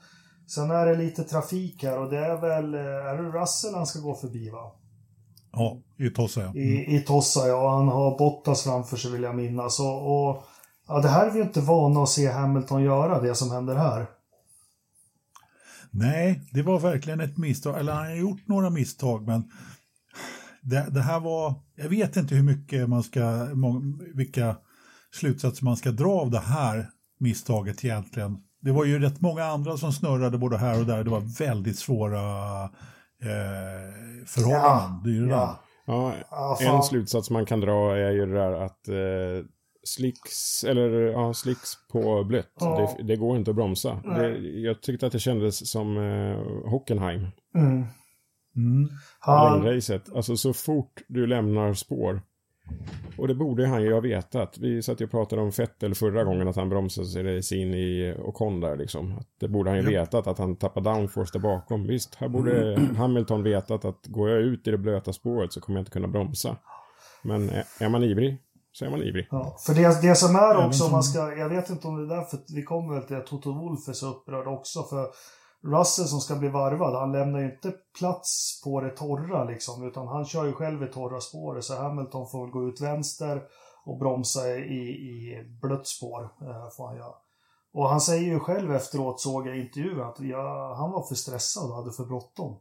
sen 0.46 0.70
är 0.70 0.86
det 0.86 0.94
lite 0.94 1.24
trafik 1.24 1.82
här 1.82 1.98
och 1.98 2.10
det 2.10 2.18
är 2.18 2.40
väl, 2.40 2.74
är 2.74 3.22
det 3.22 3.40
Russell 3.40 3.74
han 3.74 3.86
ska 3.86 4.00
gå 4.00 4.14
förbi 4.14 4.50
va? 4.50 4.72
Ja, 5.52 5.78
i 5.98 6.10
Tossa 6.10 6.40
ja. 6.40 6.46
Mm. 6.46 6.58
I, 6.60 6.96
I 6.96 7.00
Tossa 7.00 7.48
ja, 7.48 7.76
han 7.76 7.88
har 7.88 8.18
Bottas 8.18 8.62
framför 8.62 8.96
sig 8.96 9.12
vill 9.12 9.22
jag 9.22 9.34
minnas. 9.34 9.80
Och, 9.80 10.28
och 10.28 10.42
ja, 10.88 11.00
det 11.00 11.08
här 11.08 11.26
är 11.26 11.30
vi 11.30 11.38
ju 11.38 11.44
inte 11.44 11.60
vana 11.60 12.02
att 12.02 12.08
se 12.08 12.30
Hamilton 12.30 12.82
göra, 12.82 13.20
det 13.20 13.34
som 13.34 13.50
händer 13.50 13.74
här. 13.74 14.06
Nej, 15.94 16.42
det 16.50 16.62
var 16.62 16.80
verkligen 16.80 17.20
ett 17.20 17.36
misstag. 17.36 17.78
Eller 17.78 17.92
han 17.92 18.06
har 18.06 18.14
gjort 18.14 18.48
några 18.48 18.70
misstag, 18.70 19.26
men 19.26 19.50
det, 20.62 20.86
det, 20.90 21.00
här 21.00 21.20
var... 21.20 21.54
Jag 21.76 21.88
vet 21.88 22.16
inte 22.16 22.34
hur 22.34 22.42
mycket 22.42 22.88
man 22.88 23.02
ska... 23.02 23.48
Vilka 24.14 24.56
slutsatser 25.12 25.64
man 25.64 25.76
ska 25.76 25.90
dra 25.90 26.10
av 26.10 26.30
det 26.30 26.40
här 26.40 26.90
misstaget 27.18 27.84
egentligen. 27.84 28.38
Det 28.60 28.72
var 28.72 28.84
ju 28.84 28.98
rätt 28.98 29.20
många 29.20 29.44
andra 29.44 29.76
som 29.76 29.92
snurrade 29.92 30.38
både 30.38 30.58
här 30.58 30.80
och 30.80 30.86
där. 30.86 31.04
Det 31.04 31.10
var 31.10 31.38
väldigt 31.38 31.78
svåra 31.78 32.62
eh, 33.22 33.94
förhållanden. 34.26 35.28
Ja, 35.28 35.58
det 35.86 35.92
ja. 35.92 36.14
ja, 36.30 36.56
ja 36.60 36.76
en 36.76 36.82
slutsats 36.82 37.30
man 37.30 37.46
kan 37.46 37.60
dra 37.60 37.96
är 37.96 38.10
ju 38.10 38.26
det 38.26 38.34
där 38.34 38.52
att 38.52 38.88
eh, 38.88 39.46
slicks, 39.84 40.64
eller 40.64 40.90
ja, 40.90 41.34
slicks 41.34 41.88
på 41.92 42.24
blött, 42.24 42.52
ja. 42.60 42.94
det, 42.98 43.02
det, 43.02 43.16
går 43.16 43.36
inte 43.36 43.50
att 43.50 43.56
bromsa. 43.56 44.00
Det, 44.04 44.38
jag 44.38 44.82
tyckte 44.82 45.06
att 45.06 45.12
det 45.12 45.18
kändes 45.18 45.70
som 45.70 45.96
eh, 45.96 46.70
Hockenheim. 46.70 47.26
Mm. 47.54 47.84
Mm. 48.56 48.88
Han... 49.20 49.62
Racet. 49.62 50.14
Alltså 50.14 50.36
så 50.36 50.52
fort 50.52 51.02
du 51.08 51.26
lämnar 51.26 51.74
spår 51.74 52.20
och 53.18 53.28
det 53.28 53.34
borde 53.34 53.66
han 53.66 53.82
ju 53.82 53.92
ha 53.92 54.00
vetat. 54.00 54.58
Vi 54.58 54.82
satt 54.82 55.00
ju 55.00 55.04
och 55.04 55.10
pratade 55.10 55.42
om 55.42 55.52
Fettel 55.52 55.94
förra 55.94 56.24
gången 56.24 56.48
att 56.48 56.56
han 56.56 56.68
bromsade 56.68 57.42
sig 57.42 57.58
in 57.58 57.74
i 57.74 58.14
Ocon 58.18 58.60
där 58.60 58.76
liksom. 58.76 59.20
Det 59.40 59.48
borde 59.48 59.70
han 59.70 59.78
ju 59.78 59.90
ja. 59.90 60.00
vetat 60.00 60.26
att 60.26 60.38
han 60.38 60.56
tappade 60.56 60.90
downforce 60.90 61.30
där 61.32 61.40
bakom. 61.40 61.86
Visst, 61.86 62.14
här 62.14 62.28
borde 62.28 62.74
mm. 62.74 62.96
Hamilton 62.96 63.42
vetat 63.42 63.84
att 63.84 64.06
går 64.06 64.30
jag 64.30 64.40
ut 64.40 64.68
i 64.68 64.70
det 64.70 64.78
blöta 64.78 65.12
spåret 65.12 65.52
så 65.52 65.60
kommer 65.60 65.78
jag 65.78 65.82
inte 65.82 65.90
kunna 65.90 66.08
bromsa. 66.08 66.56
Men 67.22 67.50
är 67.80 67.88
man 67.88 68.02
ivrig 68.04 68.38
så 68.72 68.84
är 68.84 68.90
man 68.90 69.02
ivrig. 69.02 69.28
Ja, 69.30 69.56
för 69.66 69.74
det, 69.74 70.02
det 70.02 70.14
som 70.14 70.36
är 70.36 70.66
också, 70.66 70.88
man 70.88 71.02
ska, 71.02 71.18
jag 71.36 71.48
vet 71.48 71.70
inte 71.70 71.88
om 71.88 71.96
det 71.96 72.14
är 72.14 72.16
därför 72.16 72.38
vi 72.54 72.62
kommer 72.62 72.94
väl 72.94 73.02
till 73.02 73.16
att 73.16 73.26
Toto 73.26 73.52
Wolff 73.52 73.88
är 73.88 73.92
så 73.92 74.10
upprörd 74.10 74.46
också. 74.46 74.82
För 74.82 75.06
Russell 75.62 76.06
som 76.06 76.20
ska 76.20 76.36
bli 76.36 76.48
varvad, 76.48 76.94
han 76.94 77.12
lämnar 77.12 77.40
ju 77.40 77.44
inte 77.44 77.74
plats 77.98 78.60
på 78.64 78.80
det 78.80 78.90
torra 78.90 79.44
liksom, 79.44 79.86
utan 79.88 80.08
han 80.08 80.24
kör 80.24 80.44
ju 80.44 80.52
själv 80.52 80.82
i 80.82 80.86
torra 80.86 81.20
spåret. 81.20 81.64
Så 81.64 81.76
Hamilton 81.76 82.28
får 82.28 82.46
gå 82.46 82.68
ut 82.68 82.80
vänster 82.80 83.42
och 83.84 83.98
bromsa 83.98 84.56
i, 84.56 84.80
i 84.80 85.44
blött 85.62 85.86
spår. 85.86 86.22
Eh, 86.22 86.70
får 86.76 86.86
han 86.86 86.96
göra. 86.96 87.14
Och 87.72 87.88
han 87.88 88.00
säger 88.00 88.32
ju 88.32 88.40
själv 88.40 88.74
efteråt, 88.74 89.20
såg 89.20 89.46
jag 89.46 89.56
i 89.56 89.60
intervjun, 89.60 90.00
att 90.00 90.20
ja, 90.20 90.74
han 90.78 90.90
var 90.90 91.02
för 91.02 91.14
stressad 91.14 91.70
och 91.70 91.76
hade 91.76 91.92
för 91.92 92.04
bråttom. 92.04 92.58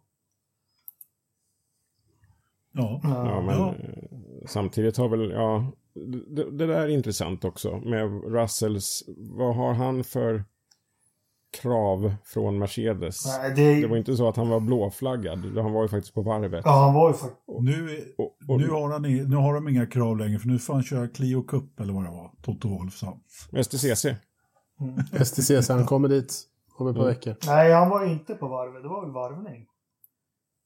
Ja. 2.72 3.00
ja, 3.04 3.42
men 3.42 3.58
ja. 3.58 3.74
samtidigt 4.48 4.98
har 4.98 5.10
väl, 5.10 5.32
ja, 5.32 5.72
det, 5.94 6.52
det, 6.52 6.68
där 6.68 6.82
är 6.82 6.88
intressant 6.88 7.46
också 7.46 7.78
med 7.78 8.24
Russells, 8.24 9.04
vad 9.18 9.56
har 9.56 9.74
han 9.74 10.04
för 10.04 10.44
krav 11.52 12.14
från 12.26 12.60
Mercedes. 12.60 13.26
Nej, 13.26 13.54
det... 13.56 13.82
det... 13.82 13.88
var 13.88 13.98
inte 13.98 14.16
så 14.16 14.30
att 14.30 14.36
han 14.36 14.50
var 14.50 14.60
blåflaggad. 14.60 15.58
Han 15.58 15.74
var 15.74 15.82
ju 15.82 15.88
faktiskt 15.88 16.14
på 16.14 16.22
varvet. 16.22 16.62
Ja, 16.66 16.72
han 16.72 16.94
var 16.94 17.08
ju 17.10 17.14
faktiskt... 17.14 17.42
Nu, 17.60 18.06
och, 18.18 18.38
och, 18.48 18.60
nu, 18.60 18.70
har 18.70 18.92
han, 18.92 19.02
nu 19.02 19.36
har 19.36 19.54
de 19.54 19.68
inga 19.68 19.86
krav 19.86 20.18
längre, 20.18 20.40
för 20.40 20.48
nu 20.48 20.60
får 20.60 20.74
han 20.74 20.84
köra 20.84 21.08
Clio 21.08 21.44
Cup 21.44 21.80
eller 21.80 21.94
vad 21.94 22.04
det 22.04 22.10
var. 22.10 22.32
Toto 22.42 22.70
Wolff 22.70 22.98
sa. 22.98 23.18
STCC. 23.64 24.06
Mm. 24.06 25.26
STCC, 25.26 25.70
han 25.70 25.86
kommer 25.86 26.10
dit 26.10 26.34
om 26.78 26.88
ett 26.88 26.96
par 26.96 27.02
mm. 27.02 27.14
veckor. 27.14 27.36
Nej, 27.46 27.74
han 27.74 27.90
var 27.90 28.06
inte 28.06 28.34
på 28.34 28.48
varvet. 28.48 28.84
Det 28.84 28.90
var 28.90 29.02
väl 29.02 29.12
varvning. 29.12 29.68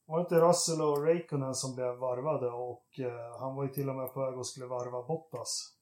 Var 0.06 0.18
det 0.18 0.22
inte 0.22 0.40
Russell 0.40 0.80
och 0.82 1.04
Raikkonen 1.06 1.54
som 1.54 1.74
blev 1.74 1.96
varvade 1.96 2.46
och 2.46 2.86
eh, 2.98 3.40
han 3.40 3.56
var 3.56 3.62
ju 3.64 3.68
till 3.68 3.88
och 3.88 3.96
med 3.96 4.14
på 4.14 4.20
väg 4.20 4.38
och 4.38 4.46
skulle 4.46 4.66
varva 4.66 5.02
Bottas. 5.02 5.72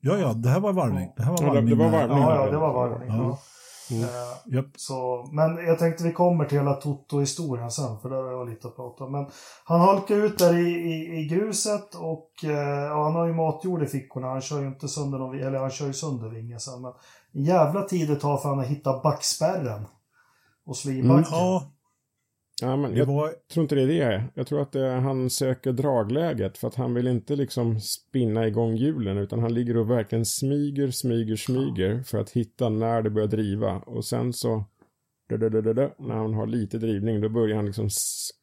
Ja, 0.00 0.18
ja, 0.18 0.32
det 0.32 0.48
här 0.48 0.60
var 0.60 0.72
varvning. 0.72 1.12
Det 1.16 1.22
här 1.22 1.30
var 1.30 1.54
varvning. 1.54 1.68
Ja, 1.68 1.76
det, 1.76 1.84
var 1.84 1.90
varvning. 1.90 2.18
Ja, 2.18 2.44
ja, 2.44 2.50
det 2.50 2.58
var 2.58 2.72
varvning. 2.72 3.08
Ja. 3.08 3.38
Mm. 3.90 4.08
Yep. 4.52 4.66
så, 4.76 5.28
men 5.32 5.56
jag 5.66 5.78
tänkte 5.78 6.04
vi 6.04 6.12
kommer 6.12 6.44
till 6.44 6.58
hela 6.58 6.74
Toto-historien 6.74 7.70
sen, 7.70 7.98
för 7.98 8.10
där 8.10 8.16
har 8.16 8.30
jag 8.30 8.48
lite 8.48 8.68
att 8.68 8.76
prata 8.76 9.04
om. 9.04 9.12
Men 9.12 9.26
han 9.64 9.80
halkar 9.80 10.16
ut 10.16 10.38
där 10.38 10.58
i, 10.58 10.70
i, 10.70 11.20
i 11.20 11.26
gruset 11.26 11.94
och 11.94 12.30
ja, 12.42 13.02
han 13.04 13.14
har 13.14 13.26
ju 13.26 13.34
matjord 13.34 13.82
i 13.82 13.86
fickorna. 13.86 14.26
Han 14.26 14.40
kör 14.40 14.60
ju 14.60 14.66
inte 14.66 14.88
sönder 14.88 15.18
någon, 15.18 15.38
eller 15.38 15.58
han 15.58 15.70
kör 15.70 15.86
ju 15.86 15.92
sönder 15.92 16.28
vingen 16.28 16.60
sen. 16.60 16.82
Men 16.82 16.92
en 17.32 17.44
jävla 17.44 17.82
tid 17.82 18.08
det 18.08 18.16
tar 18.16 18.36
för 18.36 18.48
han 18.48 18.60
att 18.60 18.66
hitta 18.66 19.00
backspärren 19.00 19.86
och 20.66 20.76
slå 20.76 20.92
i 20.92 21.02
backen. 21.02 21.16
Mm, 21.16 21.24
ja. 21.30 21.72
Ja, 22.62 22.76
men 22.76 22.96
jag 22.96 23.06
var... 23.06 23.30
tror 23.52 23.62
inte 23.62 23.74
det 23.74 23.82
är 23.82 23.86
det. 23.86 24.24
Jag 24.34 24.46
tror 24.46 24.62
att 24.62 24.72
det 24.72 24.86
är, 24.86 25.00
han 25.00 25.30
söker 25.30 25.72
dragläget 25.72 26.58
för 26.58 26.68
att 26.68 26.74
han 26.74 26.94
vill 26.94 27.06
inte 27.06 27.36
liksom 27.36 27.80
spinna 27.80 28.46
igång 28.46 28.74
hjulen 28.74 29.18
utan 29.18 29.38
han 29.38 29.54
ligger 29.54 29.76
och 29.76 29.90
verkligen 29.90 30.24
smyger, 30.26 30.90
smyger, 30.90 31.36
smyger 31.36 32.02
för 32.02 32.18
att 32.18 32.30
hitta 32.30 32.68
när 32.68 33.02
det 33.02 33.10
börjar 33.10 33.28
driva 33.28 33.78
och 33.78 34.04
sen 34.04 34.32
så 34.32 34.64
när 35.98 36.14
han 36.14 36.34
har 36.34 36.46
lite 36.46 36.78
drivning 36.78 37.20
då 37.20 37.28
börjar 37.28 37.56
han 37.56 37.66
liksom 37.66 37.88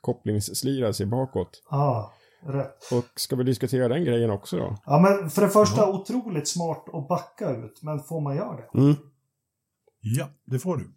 kopplingsslira 0.01 0.93
sig 0.93 1.05
bakåt. 1.05 1.63
Ja, 1.69 2.13
rätt. 2.45 2.91
Och 2.91 3.05
ska 3.15 3.35
vi 3.35 3.43
diskutera 3.43 3.87
den 3.87 4.05
grejen 4.05 4.29
också 4.29 4.57
då? 4.57 4.77
Ja, 4.85 4.99
men 4.99 5.29
för 5.29 5.41
det 5.41 5.49
första 5.49 5.83
mm. 5.83 5.95
otroligt 5.95 6.47
smart 6.47 6.85
att 6.93 7.07
backa 7.07 7.49
ut, 7.49 7.79
men 7.81 7.99
får 7.99 8.21
man 8.21 8.35
göra 8.35 8.55
det? 8.55 8.79
Mm. 8.79 8.95
Ja, 10.01 10.27
det 10.45 10.59
får 10.59 10.77
du. 10.77 10.96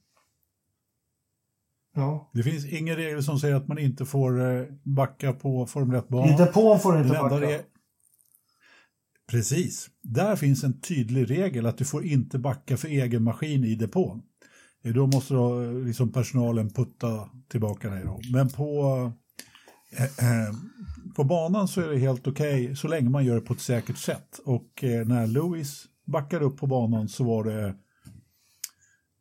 Ja. 1.95 2.31
Det 2.35 2.43
finns 2.43 2.67
ingen 2.67 2.97
regel 2.97 3.23
som 3.23 3.39
säger 3.39 3.55
att 3.55 3.69
man 3.69 3.79
inte 3.79 4.07
får 4.07 4.41
eh, 4.41 4.65
backa 4.83 5.33
på 5.33 5.67
Formel 5.67 6.01
1-banan. 6.01 6.35
I 6.35 6.37
depån 6.37 6.81
får 6.81 6.93
du 6.93 6.99
inte 6.99 7.13
backa. 7.13 7.51
Är... 7.51 7.63
Precis. 9.31 9.91
Där 10.03 10.37
finns 10.37 10.65
en 10.65 10.81
tydlig 10.81 11.31
regel 11.31 11.67
att 11.67 11.79
du 11.79 11.85
får 11.85 12.05
inte 12.05 12.39
backa 12.39 12.77
för 12.77 12.89
egen 12.89 13.23
maskin 13.23 13.65
i 13.65 13.75
depån. 13.75 14.23
Eh, 14.85 14.93
då 14.93 15.07
måste 15.07 15.35
då, 15.35 15.63
eh, 15.63 15.73
liksom 15.73 16.13
personalen 16.13 16.71
putta 16.71 17.29
tillbaka 17.49 17.91
dig. 17.91 18.05
Då. 18.05 18.21
Men 18.33 18.49
på, 18.49 19.13
eh, 19.99 20.55
på 21.17 21.25
banan 21.25 21.69
så 21.69 21.81
är 21.81 21.89
det 21.89 21.99
helt 21.99 22.27
okej 22.27 22.65
okay, 22.65 22.77
så 22.77 22.89
länge 22.89 23.11
man 23.11 23.25
gör 23.25 23.35
det 23.35 23.41
på 23.41 23.53
ett 23.53 23.61
säkert 23.61 23.99
sätt. 23.99 24.41
Och 24.45 24.85
eh, 24.85 25.07
när 25.07 25.27
Lewis 25.27 25.85
backade 26.07 26.45
upp 26.45 26.57
på 26.57 26.67
banan 26.67 27.09
så 27.09 27.25
var 27.25 27.45
det 27.45 27.75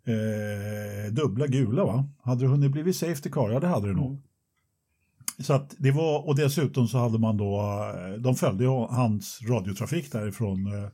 eh, 0.09 1.11
dubbla 1.11 1.47
gula 1.47 1.85
va? 1.85 2.05
Hade 2.23 2.41
det 2.43 2.47
hunnit 2.47 2.71
blivit 2.71 2.95
Safety 2.95 3.29
Car? 3.29 3.49
Ja 3.49 3.59
det 3.59 3.67
hade 3.67 3.87
det 3.87 3.93
nog. 3.93 4.11
Mm. 4.11 4.21
Så 5.39 5.53
att 5.53 5.75
det 5.77 5.91
var, 5.91 6.27
och 6.27 6.35
dessutom 6.35 6.87
så 6.87 6.97
hade 6.97 7.19
man 7.19 7.37
då, 7.37 7.59
eh, 7.59 8.21
de 8.21 8.35
följde 8.35 8.65
hans 8.67 9.39
radiotrafik 9.49 10.11
därifrån 10.11 10.67
eh, 10.67 10.89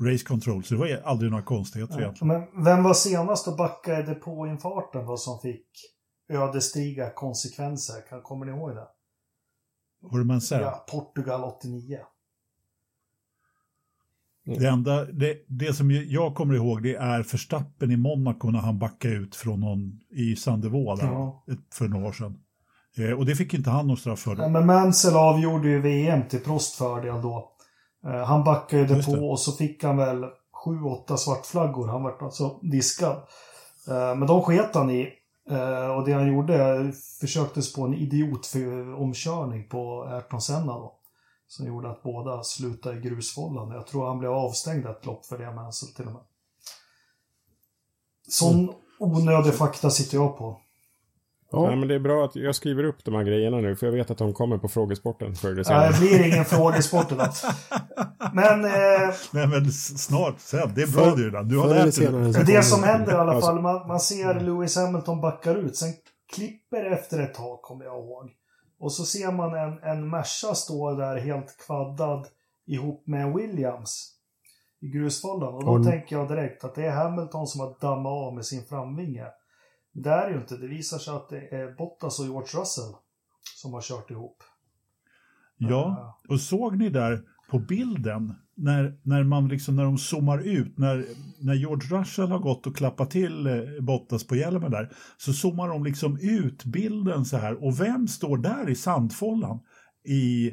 Race 0.00 0.24
Control, 0.24 0.64
så 0.64 0.74
det 0.74 0.80
var 0.80 1.02
aldrig 1.04 1.30
några 1.30 1.44
konstigheter 1.44 1.94
ja, 1.94 2.00
egentligen. 2.00 2.28
Men 2.28 2.64
vem 2.64 2.82
var 2.82 2.94
senast 2.94 3.48
att 3.48 3.56
backa 3.56 4.00
i 4.00 4.02
depåinfarten 4.02 5.06
då 5.06 5.16
som 5.16 5.40
fick 5.40 5.66
ödesdigra 6.28 7.10
konsekvenser? 7.10 8.22
Kommer 8.22 8.46
ni 8.46 8.52
ihåg 8.52 8.70
det? 8.70 8.86
Var 10.00 10.18
det 10.18 10.24
Mansell? 10.24 10.62
Ja, 10.62 10.86
Portugal 10.90 11.44
89. 11.44 11.98
Mm. 14.46 14.58
Det, 14.58 14.68
enda, 14.68 15.04
det, 15.04 15.36
det 15.48 15.74
som 15.74 15.90
jag 15.90 16.34
kommer 16.34 16.54
ihåg 16.54 16.82
det 16.82 16.94
är 16.94 17.22
förstappen 17.22 17.90
i 17.90 17.96
Monaco 17.96 18.50
när 18.50 18.58
han 18.58 18.78
backade 18.78 19.14
ut 19.14 19.36
från 19.36 19.60
någon 19.60 20.00
i 20.10 20.36
Sandevå 20.36 20.96
ja. 21.00 21.44
för 21.72 21.88
några 21.88 22.08
år 22.08 22.12
sedan. 22.12 22.38
Eh, 22.98 23.18
och 23.18 23.26
det 23.26 23.36
fick 23.36 23.54
inte 23.54 23.70
han 23.70 23.86
någon 23.86 23.96
straff 23.96 24.20
för. 24.20 24.36
Ja, 24.36 24.48
men 24.48 24.66
Mansell 24.66 25.16
avgjorde 25.16 25.68
ju 25.68 25.80
VM 25.80 26.28
till 26.28 26.40
Prost 26.40 26.74
fördel 26.74 27.22
då. 27.22 27.50
Eh, 28.06 28.24
han 28.24 28.44
backade 28.44 28.82
ju 28.82 28.94
Just 28.94 29.08
på 29.08 29.16
det. 29.16 29.22
och 29.22 29.40
så 29.40 29.52
fick 29.52 29.84
han 29.84 29.96
väl 29.96 30.24
sju, 30.64 30.82
åtta 30.82 31.16
svartflaggor. 31.16 31.88
Han 31.88 32.02
vart 32.02 32.22
alltså 32.22 32.58
diskad. 32.62 33.16
Eh, 33.88 34.16
men 34.16 34.26
de 34.26 34.42
sket 34.42 34.74
han 34.74 34.90
i. 34.90 35.08
Eh, 35.50 35.96
och 35.96 36.04
det 36.04 36.12
han 36.12 36.34
gjorde, 36.34 36.92
försöktes 37.20 37.72
på 37.72 37.82
en 37.82 37.94
idiot 37.94 38.46
för 38.46 38.94
omkörning 38.94 39.68
på 39.68 40.02
Ayrton 40.02 40.40
Senna 40.40 40.72
då. 40.72 40.94
Som 41.56 41.66
gjorde 41.66 41.90
att 41.90 42.02
båda 42.02 42.42
slutade 42.42 42.96
i 42.98 43.00
grusfållan. 43.00 43.70
Jag 43.70 43.86
tror 43.86 44.06
han 44.06 44.18
blev 44.18 44.30
avstängd 44.32 44.86
ett 44.86 45.06
lopp 45.06 45.26
för 45.26 45.38
det 45.38 45.44
med 45.44 45.54
Mansell 45.54 45.88
till 45.88 46.06
och 46.06 46.12
med. 46.12 46.22
Sån 48.28 48.72
onödig 48.98 49.54
fakta 49.54 49.90
sitter 49.90 50.16
jag 50.16 50.38
på. 50.38 50.60
Ja. 51.52 51.70
Ja. 51.70 51.76
men 51.76 51.88
det 51.88 51.94
är 51.94 51.98
bra 51.98 52.24
att 52.24 52.36
jag 52.36 52.54
skriver 52.54 52.84
upp 52.84 53.04
de 53.04 53.14
här 53.14 53.22
grejerna 53.24 53.56
nu, 53.56 53.76
för 53.76 53.86
jag 53.86 53.92
vet 53.92 54.10
att 54.10 54.18
de 54.18 54.32
kommer 54.34 54.58
på 54.58 54.68
frågesporten 54.68 55.34
förr 55.34 55.48
eller 55.48 55.56
Nej, 55.56 55.64
senare. 55.64 55.92
det 55.92 55.98
blir 56.00 56.26
ingen 56.26 56.44
frågesport 56.44 57.12
idag. 57.12 57.28
Men 58.32 58.64
eh, 58.64 59.14
Nej, 59.32 59.46
men 59.46 59.72
snart 59.72 60.40
sen. 60.40 60.72
Det 60.74 60.82
är 60.82 60.86
bra 60.92 61.04
För- 61.10 61.16
du 61.16 61.24
redan. 61.26 61.48
Du 61.48 61.58
har 61.58 61.68
lärt 61.68 62.34
dig. 62.34 62.44
det 62.46 62.62
som 62.62 62.82
händer 62.84 63.12
i 63.12 63.16
alla 63.16 63.32
Alltså- 63.32 63.46
fall, 63.50 63.60
man, 63.60 63.88
man 63.88 64.00
ser 64.00 64.40
Lewis 64.40 64.76
Hamilton 64.76 65.20
backar 65.20 65.54
ut. 65.54 65.76
Sen 65.76 65.92
klipper 66.34 66.84
efter 66.84 67.20
ett 67.22 67.34
tag, 67.34 67.62
kommer 67.62 67.84
jag 67.84 67.94
ihåg. 67.98 68.30
Och 68.78 68.92
så 68.92 69.04
ser 69.04 69.32
man 69.32 69.54
en, 69.54 69.82
en 69.82 70.08
Merca 70.10 70.54
stå 70.54 70.94
där 70.94 71.16
helt 71.16 71.56
kvaddad 71.66 72.26
ihop 72.66 73.06
med 73.06 73.22
en 73.22 73.36
Williams 73.36 74.10
i 74.80 74.88
grusfållan. 74.88 75.54
Och 75.54 75.64
då 75.64 75.74
Mm. 75.74 75.84
tänker 75.90 76.16
jag 76.16 76.28
direkt 76.28 76.64
att 76.64 76.74
det 76.74 76.86
är 76.86 76.90
Hamilton 76.96 77.46
som 77.46 77.60
har 77.60 77.76
dammat 77.80 78.10
av 78.12 78.34
med 78.34 78.44
sin 78.46 78.64
framvinge. 78.64 79.26
Det 79.92 80.10
är 80.10 80.30
ju 80.30 80.36
inte. 80.36 80.56
Det 80.56 80.68
visar 80.68 80.98
sig 80.98 81.14
att 81.14 81.28
det 81.28 81.54
är 81.54 81.74
Bottas 81.76 82.18
och 82.20 82.26
George 82.26 82.60
Russell 82.60 82.94
som 83.56 83.72
har 83.72 83.80
kört 83.80 84.10
ihop. 84.10 84.42
Ja, 85.56 86.18
och 86.28 86.40
såg 86.40 86.76
ni 86.76 86.88
där 86.88 87.22
på 87.50 87.58
bilden 87.58 88.34
när, 88.56 88.98
när, 89.02 89.24
man 89.24 89.48
liksom, 89.48 89.76
när 89.76 89.84
de 89.84 89.98
zoomar 89.98 90.38
ut, 90.38 90.78
när, 90.78 91.04
när 91.40 91.54
George 91.54 91.98
Russell 91.98 92.30
har 92.30 92.38
gått 92.38 92.66
och 92.66 92.76
klappat 92.76 93.10
till 93.10 93.46
eh, 93.46 93.62
Bottas 93.80 94.26
på 94.26 94.36
hjälmen 94.36 94.70
där, 94.70 94.92
så 95.16 95.32
zoomar 95.32 95.68
de 95.68 95.84
liksom 95.84 96.18
ut 96.20 96.64
bilden 96.64 97.24
så 97.24 97.36
här. 97.36 97.64
Och 97.64 97.80
vem 97.80 98.08
står 98.08 98.38
där 98.38 98.70
i 98.70 98.74
sandfållan? 98.74 99.60
I, 100.04 100.52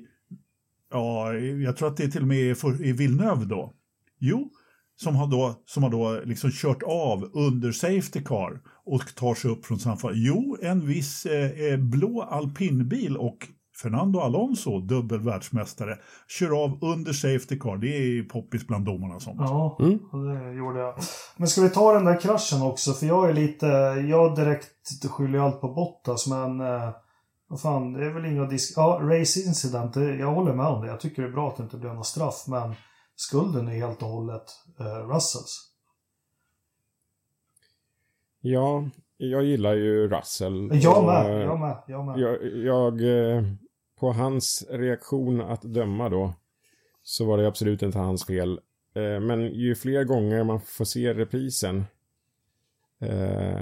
ja, 0.91 1.33
jag 1.33 1.77
tror 1.77 1.87
att 1.87 1.97
det 1.97 2.03
är 2.03 2.11
till 2.11 2.21
och 2.21 2.27
med 2.27 2.57
för- 2.57 2.85
i 2.85 2.91
Villeneuve 2.91 3.45
då. 3.45 3.73
Jo, 4.19 4.49
som 4.95 5.15
har 5.15 5.27
då, 5.27 5.61
som 5.65 5.83
har 5.83 5.89
då 5.89 6.21
liksom 6.25 6.51
kört 6.51 6.83
av 6.83 7.29
under 7.33 7.71
Safety 7.71 8.23
Car 8.23 8.61
och 8.85 9.15
tar 9.15 9.35
sig 9.35 9.51
upp 9.51 9.65
från 9.65 9.79
sandfållan. 9.79 10.21
Jo, 10.21 10.57
en 10.61 10.87
viss 10.87 11.25
eh, 11.25 11.51
eh 11.51 11.77
blå 11.77 12.21
alpinbil 12.21 13.17
och 13.17 13.47
Fernando 13.81 14.19
Alonso, 14.19 14.79
dubbel 14.79 15.19
världsmästare, 15.19 15.97
kör 16.27 16.63
av 16.63 16.79
under 16.83 17.13
Safety 17.13 17.59
Car. 17.59 17.77
Det 17.77 17.87
är 17.87 18.23
poppis 18.23 18.67
bland 18.67 18.85
domarna 18.85 19.15
och 19.15 19.21
sånt. 19.21 19.37
Ja, 19.39 19.77
Mm. 19.79 19.99
det 20.43 20.53
gjorde 20.53 20.79
jag. 20.79 20.95
Men 21.37 21.47
ska 21.47 21.61
vi 21.61 21.69
ta 21.69 21.93
den 21.93 22.05
där 22.05 22.19
kraschen 22.19 22.61
också? 22.61 22.93
För 22.93 23.05
jag 23.05 23.29
är 23.29 23.33
lite, 23.33 23.65
jag 24.09 24.35
direkt 24.35 25.05
skyller 25.11 25.39
allt 25.39 25.61
på 25.61 25.67
Bottas, 25.73 26.27
men 26.27 26.59
eh, 26.61 26.89
vad 27.47 27.61
fan, 27.61 27.93
det 27.93 28.05
är 28.05 28.09
väl 28.13 28.25
inga 28.25 28.45
disk... 28.45 28.73
Ja, 28.77 28.99
race 29.03 29.39
incident, 29.39 29.95
jag 29.95 30.31
håller 30.31 30.53
med 30.53 30.65
om 30.65 30.81
det. 30.81 30.87
Jag 30.87 30.99
tycker 30.99 31.21
det 31.21 31.27
är 31.27 31.31
bra 31.31 31.47
att 31.47 31.57
det 31.57 31.63
inte 31.63 31.77
blev 31.77 31.95
något 31.95 32.05
straff, 32.07 32.45
men 32.47 32.73
skulden 33.15 33.67
är 33.67 33.71
helt 33.75 34.01
och 34.01 34.09
hållet 34.09 34.43
eh, 34.79 35.07
Russells. 35.07 35.67
Ja, 38.41 38.83
jag 39.17 39.43
gillar 39.43 39.73
ju 39.73 40.07
Russell. 40.07 40.69
Jag 40.73 41.05
med, 41.05 41.25
eh, 41.25 41.41
jag 41.41 41.59
med, 41.59 41.77
jag 41.87 42.05
med. 42.05 42.19
Jag, 42.19 42.43
jag, 42.57 42.93
eh, 43.37 43.43
på 44.01 44.11
hans 44.11 44.65
reaktion 44.69 45.41
att 45.41 45.61
döma 45.61 46.09
då, 46.09 46.33
så 47.03 47.25
var 47.25 47.37
det 47.37 47.47
absolut 47.47 47.81
inte 47.81 47.99
hans 47.99 48.25
fel. 48.25 48.59
Eh, 48.95 49.19
Men 49.19 49.53
ju 49.53 49.75
fler 49.75 50.03
gånger 50.03 50.43
man 50.43 50.61
får 50.61 50.85
se 50.85 51.13
reprisen 51.13 51.83
eh, 53.01 53.61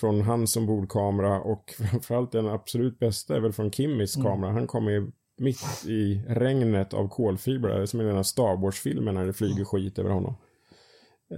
från 0.00 0.20
hans 0.22 0.56
ombordkamera 0.56 1.40
och 1.40 1.70
framförallt 1.90 2.32
den 2.32 2.46
absolut 2.48 2.98
bästa 2.98 3.36
är 3.36 3.40
väl 3.40 3.52
från 3.52 3.70
Kimmis 3.72 4.16
Mm. 4.16 4.26
kamera. 4.30 4.52
Han 4.52 4.66
kommer 4.66 4.90
ju 4.90 5.10
mitt 5.38 5.84
i 5.86 6.22
regnet 6.28 6.94
av 6.94 7.08
kolfibrer, 7.08 7.86
som 7.86 8.00
i 8.00 8.04
den 8.04 8.16
här 8.16 8.22
Star 8.22 8.56
Wars-filmen 8.62 9.14
när 9.14 9.26
det 9.26 9.32
flyger 9.32 9.64
skit 9.64 9.98
över 9.98 10.10
honom. 10.10 10.34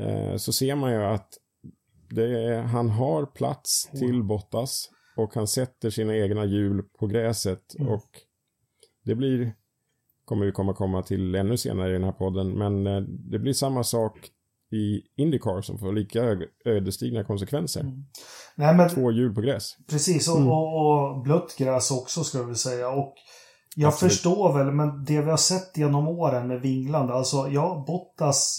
Eh, 0.01 0.37
Så 0.37 0.53
ser 0.53 0.75
man 0.75 0.93
ju 0.93 1.03
att 1.03 1.29
är, 2.17 2.63
han 2.63 2.91
har 2.91 3.27
plats 3.27 3.91
till 3.99 4.23
Bottas 4.23 4.91
och 5.17 5.35
han 5.35 5.49
sätter 5.49 5.91
sina 5.91 6.17
egna 6.17 6.45
hjul 6.45 6.83
på 6.99 7.07
gräset 7.07 7.75
Mm. 7.79 7.93
och 7.93 8.09
det 9.05 9.15
blir, 9.15 9.55
kommer 10.25 10.47
vi 10.47 10.53
komma 10.53 10.75
komma 10.75 11.03
till 11.03 11.35
ännu 11.35 11.57
senare 11.57 11.91
i 11.91 11.93
den 11.93 12.05
här 12.05 12.13
podden, 12.13 12.59
men 12.59 12.87
eh, 12.87 13.01
det 13.03 13.39
blir 13.39 13.53
samma 13.53 13.85
sak 13.85 14.31
i 14.73 15.03
Indycar 15.17 15.61
som 15.61 15.79
får 15.79 15.93
lika 15.93 16.37
ödesdigra 16.65 17.25
konsekvenser. 17.25 17.81
Mm. 17.81 18.05
Nej, 18.57 18.77
men 18.77 18.91
Två 18.91 19.13
hjul 19.13 19.35
på 19.35 19.41
gräs. 19.41 19.77
Precis, 19.91 20.29
och, 20.29 20.37
Mm. 20.37 20.49
och, 20.49 21.13
och 21.15 21.23
blött 21.23 21.57
gräs 21.59 21.91
också 21.91 22.25
ska 22.25 22.43
vi 22.43 22.55
säga. 22.55 22.89
Och 22.89 23.15
jag 23.77 23.89
Absolut. 23.89 24.13
förstår 24.13 24.59
väl, 24.59 24.73
men 24.73 25.05
det 25.05 25.21
vi 25.21 25.31
har 25.31 25.37
sett 25.37 25.77
genom 25.77 26.09
åren 26.09 26.49
med 26.49 26.61
vinglande, 26.61 27.15
alltså 27.15 27.49
ja, 27.51 27.85
Bottas, 27.87 28.59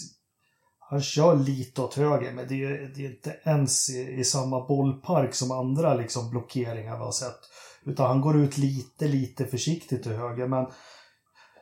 han 0.90 1.00
kör 1.02 1.36
lite 1.36 1.82
åt 1.82 1.94
höger, 1.94 2.32
men 2.32 2.48
det 2.48 2.64
är, 2.64 2.92
det 2.96 3.06
är 3.06 3.10
inte 3.10 3.36
ens 3.44 3.90
i, 3.90 4.16
i 4.18 4.24
samma 4.24 4.66
bollpark 4.66 5.34
som 5.34 5.50
andra 5.50 5.94
liksom 5.94 6.30
blockeringar 6.30 6.96
vi 6.96 7.04
har 7.04 7.12
sett. 7.12 7.40
Utan 7.86 8.06
han 8.06 8.20
går 8.20 8.36
ut 8.36 8.58
lite, 8.58 9.08
lite 9.08 9.44
försiktigt 9.44 10.02
till 10.02 10.12
höger, 10.12 10.46
men 10.46 10.66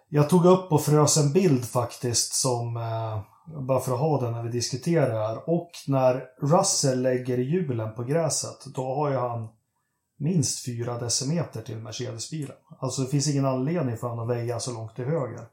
jag 0.08 0.28
tog 0.28 0.44
upp 0.44 0.72
och 0.72 0.80
frös 0.82 1.16
en 1.16 1.32
bild 1.32 1.64
faktiskt 1.64 2.34
som, 2.34 2.76
eh, 2.76 3.20
bara 3.62 3.80
för 3.80 3.92
att 3.94 4.00
ha 4.00 4.20
den 4.20 4.32
när 4.32 4.42
vi 4.42 4.48
diskuterar 4.50 5.28
här. 5.28 5.50
Och 5.50 5.70
när 5.86 6.24
Russell 6.40 7.02
lägger 7.02 7.38
hjulen 7.38 7.94
på 7.94 8.04
gräset, 8.04 8.74
då 8.74 8.94
har 8.94 9.10
ju 9.10 9.16
han 9.16 9.48
minst 10.18 10.64
fyra 10.64 10.98
decimeter 10.98 11.62
till 11.62 11.76
Mercedesbilen. 11.76 12.56
Alltså 12.78 13.02
det 13.02 13.08
finns 13.08 13.28
ingen 13.28 13.46
anledning 13.46 13.96
för 13.96 14.06
honom 14.08 14.30
att 14.30 14.36
väja 14.36 14.60
så 14.60 14.72
långt 14.72 14.94
till 14.96 15.04
höger. 15.04 15.46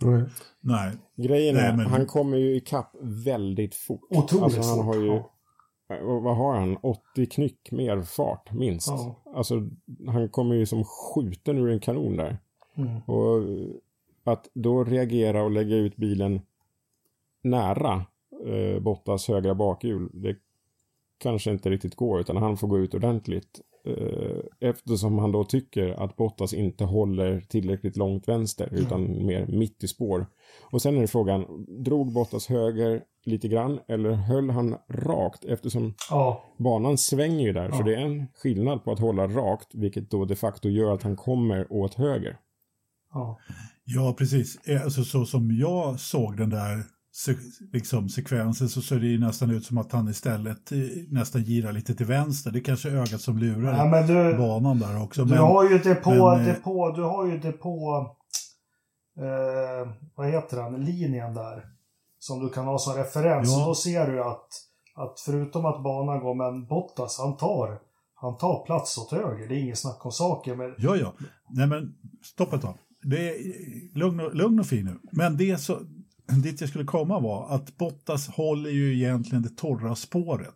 Nej. 0.00 0.24
Nej, 0.60 0.92
Grejen 1.16 1.54
Nej, 1.54 1.64
är, 1.64 1.76
men- 1.76 1.86
han 1.86 2.06
kommer 2.06 2.36
ju 2.36 2.56
ikapp 2.56 2.92
väldigt 3.00 3.74
fort. 3.74 4.00
Otroligt 4.10 4.44
alltså, 4.44 4.60
han 4.70 4.76
fort, 4.76 4.86
har 4.86 4.94
ju, 5.02 5.06
ja. 5.06 5.30
Och 5.88 6.22
vad 6.22 6.36
har 6.36 6.54
han? 6.54 6.76
80 6.76 7.26
knyck 7.26 7.70
mer 7.70 8.02
fart, 8.02 8.52
minst. 8.52 8.88
Ja. 8.88 9.16
Alltså, 9.34 9.68
han 10.06 10.28
kommer 10.28 10.54
ju 10.54 10.66
som 10.66 10.84
skjuten 10.84 11.58
ur 11.58 11.68
en 11.68 11.80
kanon 11.80 12.16
där. 12.16 12.38
Mm. 12.74 13.00
Och 13.00 13.42
att 14.24 14.50
då 14.54 14.84
reagera 14.84 15.42
och 15.42 15.50
lägga 15.50 15.76
ut 15.76 15.96
bilen 15.96 16.40
nära 17.42 18.04
eh, 18.46 18.80
Bottas 18.80 19.28
högra 19.28 19.54
bakhjul, 19.54 20.10
det 20.12 20.36
kanske 21.18 21.50
inte 21.50 21.70
riktigt 21.70 21.94
går, 21.94 22.20
utan 22.20 22.36
han 22.36 22.56
får 22.56 22.68
gå 22.68 22.78
ut 22.78 22.94
ordentligt. 22.94 23.60
Eh, 23.84 24.68
eftersom 24.68 25.18
han 25.18 25.32
då 25.32 25.44
tycker 25.44 25.88
att 25.88 26.16
Bottas 26.16 26.54
inte 26.54 26.84
håller 26.84 27.40
tillräckligt 27.40 27.96
långt 27.96 28.28
vänster, 28.28 28.68
utan 28.72 29.26
mer 29.26 29.46
mitt 29.46 29.84
i 29.84 29.88
spår. 29.88 30.26
Och 30.70 30.82
sen 30.82 30.96
är 30.96 31.00
det 31.00 31.08
frågan, 31.08 31.66
drog 31.84 32.12
Bottas 32.12 32.46
höger 32.46 33.04
lite 33.28 33.48
grann, 33.48 33.78
eller 33.88 34.12
höll 34.12 34.50
han 34.50 34.76
rakt? 34.88 35.44
Eftersom 35.44 35.94
Ja, 36.10 36.44
banan 36.58 36.98
svänger 36.98 37.46
ju 37.46 37.52
där, 37.52 37.70
så 37.70 37.76
Ja. 37.80 37.84
det 37.84 37.94
är 37.94 38.00
en 38.06 38.26
skillnad 38.34 38.84
på 38.84 38.92
att 38.92 38.98
hålla 39.00 39.26
rakt, 39.26 39.74
vilket 39.74 40.10
då 40.10 40.24
de 40.24 40.36
facto 40.36 40.68
gör 40.68 40.94
att 40.94 41.02
han 41.02 41.16
kommer 41.16 41.72
åt 41.72 41.94
höger. 41.94 42.36
ja. 43.14 43.38
Ja, 43.90 44.14
precis. 44.18 44.56
Eh, 44.68 44.82
Alltså, 44.82 45.04
så 45.04 45.24
som 45.24 45.50
jag 45.56 46.00
såg 46.00 46.36
den 46.36 46.50
där 46.50 46.82
se, 47.12 47.32
liksom, 47.72 48.08
sekvensen 48.08 48.68
så 48.68 48.82
ser 48.82 48.96
det 49.00 49.06
ju 49.06 49.18
nästan 49.20 49.50
ut 49.50 49.64
som 49.64 49.78
att 49.78 49.92
han 49.92 50.08
istället 50.08 50.72
eh, 50.72 50.78
nästan 51.08 51.42
girar 51.44 51.72
lite 51.72 51.94
till 51.94 52.06
vänster. 52.06 52.50
Det 52.50 52.58
är 52.58 52.64
kanske 52.64 52.88
ögat 52.90 53.20
som 53.20 53.38
lurar 53.38 53.76
ja 53.76 53.84
men 53.84 54.06
du, 54.06 54.38
banan 54.38 54.78
där 54.78 55.02
också. 55.02 55.24
du 55.24 55.30
Men, 55.30 55.38
har 55.38 55.70
ju 55.70 55.78
depå, 55.78 56.10
men, 56.10 56.40
eh, 56.40 56.46
depå, 56.46 56.90
du 56.96 57.02
har 57.02 57.26
ju 57.26 57.38
depå, 57.38 58.06
eh, 59.18 59.92
vad 60.16 60.26
heter 60.30 60.56
den, 60.56 60.84
linjen 60.84 61.34
där. 61.34 61.64
Som 62.18 62.40
du 62.40 62.48
kan 62.48 62.64
ha 62.64 62.78
som 62.78 62.94
referens. 62.94 63.48
Ja. 63.48 63.60
Och 63.60 63.66
då 63.66 63.74
ser 63.74 64.06
du 64.06 64.24
att, 64.24 64.48
att 64.94 65.20
förutom 65.20 65.64
att 65.64 65.82
banan 65.82 66.20
går, 66.20 66.34
men 66.34 66.66
Bottas, 66.66 67.18
han 67.18 67.36
tar, 67.36 67.80
han 68.14 68.36
tar 68.36 68.64
plats 68.66 68.98
åt 68.98 69.12
höger. 69.12 69.48
Det 69.48 69.54
är 69.54 69.58
inget 69.58 69.78
snack 69.78 70.06
om 70.06 70.12
saker. 70.12 70.56
Men, 70.56 70.74
ja, 70.78 70.96
ja. 70.96 71.14
Nej, 71.50 71.66
men 71.66 71.94
stopp 72.22 72.52
ett 72.52 72.62
tag. 72.62 72.74
Det 73.02 73.28
är 73.28 73.98
lugn 73.98 74.20
och, 74.20 74.34
lugn 74.34 74.60
och 74.60 74.66
fin 74.66 74.84
nu. 74.84 74.98
Men 75.12 75.36
det 75.36 75.58
så, 75.58 75.78
dit 76.42 76.60
jag 76.60 76.70
skulle 76.70 76.84
komma 76.84 77.20
var 77.20 77.54
att 77.54 77.76
Bottas 77.76 78.28
håller 78.28 78.70
ju 78.70 78.94
egentligen 78.94 79.42
det 79.42 79.56
torra 79.56 79.94
spåret. 79.94 80.54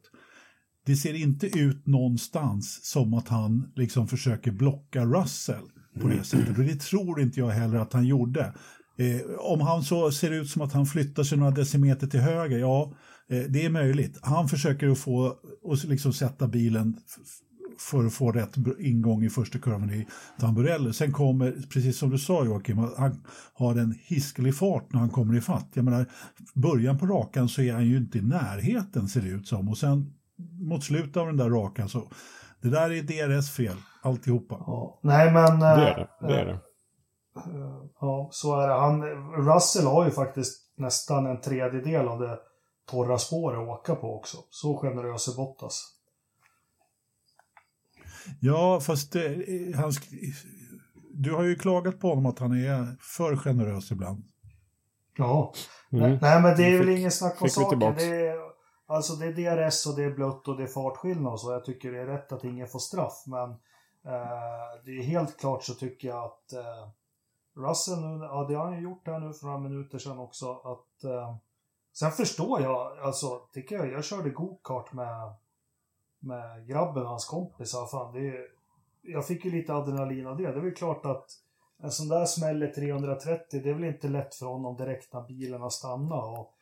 Det 0.87 0.97
ser 0.97 1.15
inte 1.15 1.47
ut 1.47 1.87
någonstans 1.87 2.81
som 2.85 3.15
att 3.15 3.29
han 3.29 3.73
liksom 3.77 4.09
försöker 4.09 4.51
blocka 4.51 5.05
Russell 5.05 5.65
på 6.01 6.09
det 6.09 6.25
sättet. 6.25 6.59
Och 6.59 6.65
det 6.65 6.81
tror 6.81 7.21
inte 7.21 7.41
jag 7.41 7.49
heller 7.49 7.79
att 7.79 7.93
han 7.93 8.07
gjorde. 8.07 8.55
Eh, 9.03 9.21
om 9.39 9.61
han 9.61 9.83
så 9.83 10.13
ser 10.13 10.31
ut 10.31 10.51
som 10.51 10.63
att 10.63 10.73
han 10.73 10.87
flyttar 10.87 11.23
sig 11.23 11.39
några 11.39 11.53
decimeter 11.53 12.07
till 12.07 12.21
höger, 12.21 12.59
ja, 12.59 12.93
eh, 13.31 13.43
det 13.49 13.65
är 13.65 13.71
möjligt. 13.71 14.19
Han 14.23 14.49
försöker 14.49 14.89
att 14.89 14.99
få 14.99 15.37
och 15.63 15.85
liksom 15.85 16.13
sätta 16.13 16.49
bilen 16.49 16.97
för 17.79 18.07
att 18.07 18.13
få 18.13 18.33
rätt 18.33 18.57
ingång 18.79 19.25
i 19.25 19.31
första 19.31 19.59
kurvan 19.59 19.91
i 19.91 20.07
Tamburello. 20.41 20.93
Sen 20.93 21.13
kommer, 21.13 21.55
precis 21.73 21.99
som 21.99 22.11
du 22.11 22.19
sa 22.19 22.45
Joakim, 22.45 22.79
han 22.79 23.23
har 23.55 23.77
en 23.77 23.95
hiskelig 24.03 24.57
fart 24.57 24.93
när 24.93 25.01
han 25.01 25.11
kommer 25.11 25.37
i 25.37 25.41
fatt. 25.41 25.69
Jag 25.75 25.85
menar, 25.85 26.07
början 26.55 26.99
på 26.99 27.07
rakan 27.07 27.49
så 27.49 27.63
är 27.63 27.73
han 27.73 27.87
ju 27.87 27.97
inte 27.97 28.19
i 28.19 28.23
närheten 28.23 29.09
ser 29.09 29.21
det 29.21 29.29
ut 29.29 29.49
som. 29.49 29.69
Och 29.69 29.79
sen 29.79 30.15
mot 30.61 30.85
slutet 30.85 31.17
av 31.17 31.27
den 31.27 31.37
där 31.37 31.51
rakan 31.51 31.89
så, 31.89 32.11
det 32.63 32.69
där 32.69 32.91
är 32.91 33.03
DRS 33.03 33.51
fel, 33.51 33.77
alltihopa. 34.03 34.57
Ja. 34.59 35.01
Nej 35.03 35.33
men... 35.33 35.61
Det 35.61 35.67
är 35.67 35.97
det. 36.21 36.29
det, 36.29 36.41
är 36.41 36.47
det. 36.47 36.59
Ja, 38.01 38.29
så 38.33 38.61
är 38.61 38.69
det. 38.69 38.75
Han, 38.75 39.03
Russell 39.47 39.87
har 39.87 40.05
ju 40.05 40.11
faktiskt 40.11 40.73
nästan 40.77 41.27
en 41.27 41.41
tredjedel 41.41 42.09
av 42.09 42.21
det 42.21 42.39
torra 42.91 43.19
spåret 43.19 43.59
att 43.59 43.69
åka 43.69 43.95
på 43.95 44.17
också. 44.17 44.37
Så 44.51 44.77
generös 44.77 45.29
är 45.29 45.37
Bottas. 45.37 45.99
Ja, 48.41 48.81
fast 48.81 49.13
det, 49.13 49.47
han, 49.77 49.93
du 51.15 51.35
har 51.35 51.43
ju 51.43 51.55
klagat 51.55 52.01
på 52.01 52.09
honom 52.09 52.27
att 52.27 52.39
han 52.39 52.53
är 52.53 52.97
för 53.01 53.37
generös 53.37 53.91
ibland. 53.91 54.25
Ja. 55.17 55.53
Mm. 55.93 56.19
Nej, 56.23 56.43
men 56.43 56.57
det 56.57 56.65
är 56.65 56.79
väl 56.79 56.89
ingen 56.89 57.11
snack 57.11 57.43
om 57.43 57.49
saken. 57.49 57.79
Det 57.79 58.27
är, 58.27 58.37
alltså 58.87 59.15
det 59.15 59.27
är 59.27 59.33
DRS 59.33 59.87
och 59.87 59.97
det 59.97 60.05
är 60.05 60.11
blött 60.11 60.49
och 60.49 60.57
det 60.57 60.63
är 60.63 60.67
fartskillnad 60.67 61.33
och 61.33 61.41
så. 61.41 61.53
Jag 61.53 61.65
tycker 61.65 61.93
det 61.93 62.01
är 62.01 62.07
rätt 62.07 62.33
att 62.33 62.45
ingen 62.45 62.69
får 62.69 62.79
straff. 62.79 63.23
Men 63.27 63.51
eh, 64.13 64.83
det 64.85 64.91
är 64.91 65.03
helt 65.03 65.41
klart 65.41 65.65
så 65.65 65.75
tycker 65.75 66.09
jag 66.09 66.25
att 66.25 66.53
eh, 66.53 66.89
Russell 67.57 68.01
nu, 68.01 68.25
ja 68.25 68.47
det 68.49 68.55
har 68.55 68.65
han 68.65 68.77
ju 68.77 68.83
gjort 68.83 69.07
här 69.07 69.21
nu 69.21 69.33
för 69.33 69.47
några 69.47 69.59
minuter 69.59 69.99
sedan 69.99 70.19
också, 70.19 70.53
att 70.53 71.05
eh, 71.05 71.37
Sen 71.93 72.11
förstår 72.11 72.61
jag, 72.61 72.99
alltså, 72.99 73.41
tycker 73.53 73.77
jag, 73.77 73.93
jag 73.93 74.05
körde 74.05 74.31
go-kart 74.31 74.93
med, 74.93 75.33
med 76.19 76.69
grabben 76.69 77.03
och 77.03 77.09
hans 77.09 77.25
kompisar. 77.25 77.87
Fan, 77.87 78.13
det 78.13 78.29
är, 78.29 78.47
jag 79.03 79.27
fick 79.27 79.45
ju 79.45 79.51
lite 79.51 79.75
adrenalin 79.75 80.27
av 80.27 80.37
det. 80.37 80.53
Det 80.53 80.59
är 80.59 80.63
väl 80.63 80.75
klart 80.75 81.07
att 81.07 81.27
en 81.83 81.91
sån 81.91 82.09
där 82.09 82.25
smäller 82.25 82.73
330, 82.73 83.61
det 83.63 83.71
är 83.71 83.75
väl 83.75 83.85
inte 83.85 84.09
lätt 84.09 84.35
för 84.35 84.47
honom 84.47 84.77
direkt 84.77 85.13
när 85.13 85.23
bilen 85.23 85.61
har 85.61 85.71
stannat 85.71 86.39
och 86.39 86.55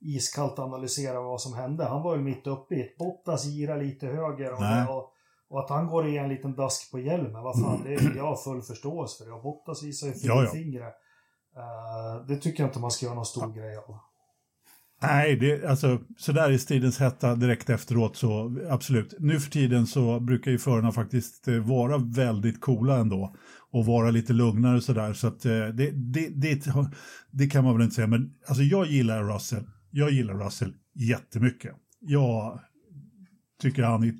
iskallt 0.00 0.58
analysera 0.58 1.20
vad 1.20 1.40
som 1.40 1.54
hände. 1.54 1.84
Han 1.84 2.02
var 2.02 2.16
ju 2.16 2.22
mitt 2.22 2.46
uppe 2.46 2.74
i 2.74 2.80
ett. 2.80 2.98
Bottas 2.98 3.44
gira 3.44 3.76
lite 3.76 4.06
höger 4.06 4.52
och, 4.52 4.96
och, 4.96 5.12
och, 5.50 5.60
att 5.60 5.70
han 5.70 5.86
går 5.86 6.08
i 6.08 6.18
en 6.18 6.28
liten 6.28 6.54
dask 6.54 6.90
på 6.90 6.98
hjälmen, 6.98 7.42
vad 7.42 7.60
fan, 7.60 7.80
det 7.84 7.94
är, 7.94 8.16
jag 8.16 8.26
har 8.26 8.36
full 8.36 8.62
förståelse 8.62 9.24
för 9.24 9.30
det. 9.30 9.36
Och 9.36 9.42
Bottas 9.42 9.82
visar 9.82 10.06
ju 10.06 10.12
fingret. 10.52 10.94
Ja, 11.54 11.60
ja. 11.60 12.20
uh, 12.20 12.26
det 12.26 12.36
tycker 12.36 12.62
jag 12.62 12.68
inte 12.70 12.80
man 12.80 12.90
ska 12.90 13.06
göra 13.06 13.14
någon 13.14 13.26
stor 13.26 13.52
grej 13.52 13.76
av. 13.76 14.00
Nej, 15.02 15.36
det, 15.36 15.66
alltså 15.66 16.00
sådär 16.16 16.50
i 16.50 16.58
stridens 16.58 16.98
hetta 16.98 17.34
direkt 17.34 17.70
efteråt 17.70 18.16
så 18.16 18.58
absolut. 18.70 19.14
Nu 19.18 19.40
för 19.40 19.50
tiden 19.50 19.86
så 19.86 20.20
brukar 20.20 20.50
ju 20.50 20.58
förarna 20.58 20.92
faktiskt 20.92 21.48
eh, 21.48 21.54
vara 21.54 21.98
väldigt 21.98 22.60
coola 22.60 22.98
ändå 22.98 23.36
och 23.70 23.86
vara 23.86 24.10
lite 24.10 24.32
lugnare 24.32 24.80
sådär 24.80 25.12
så 25.12 25.26
att 25.26 25.44
eh, 25.44 25.52
det, 25.52 25.90
det, 25.90 26.28
det, 26.28 26.62
det, 27.30 27.46
kan 27.46 27.64
man 27.64 27.74
väl 27.74 27.82
inte 27.82 27.94
säga 27.94 28.06
men 28.06 28.34
alltså 28.46 28.62
jag 28.62 28.86
gillar 28.86 29.34
Russell. 29.34 29.64
Jag 29.90 30.10
gillar 30.10 30.34
Russell 30.34 30.74
jättemycket. 30.94 31.74
Jag 32.00 32.60
tycker 33.62 33.82
han 33.82 34.02
är 34.02 34.14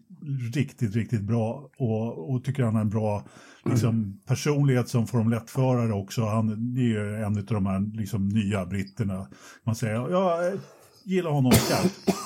riktigt, 0.55 0.95
riktigt 0.95 1.23
bra 1.23 1.71
och, 1.79 2.31
och 2.31 2.45
tycker 2.45 2.63
han 2.63 2.77
är 2.77 2.81
en 2.81 2.91
bra 2.91 3.25
liksom, 3.65 4.21
personlighet 4.27 4.89
som 4.89 5.07
Formel 5.07 5.39
1-förare 5.39 5.93
också. 5.93 6.25
Han 6.25 6.77
är 6.79 6.83
ju 6.83 7.15
en 7.15 7.39
av 7.39 7.45
de 7.45 7.67
här 7.67 7.97
liksom, 7.97 8.29
nya 8.29 8.67
britterna. 8.67 9.29
Man 9.65 9.77
säger, 9.77 10.11
jag 10.11 10.59
gillar 11.05 11.31
honom 11.31 11.53
skarpt. 11.53 12.19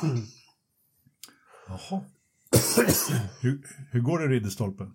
Jaha. 1.68 2.00
hur, 3.40 3.66
hur 3.90 4.00
går 4.00 4.18
det 4.18 4.26
Ridderstolpen? 4.26 4.92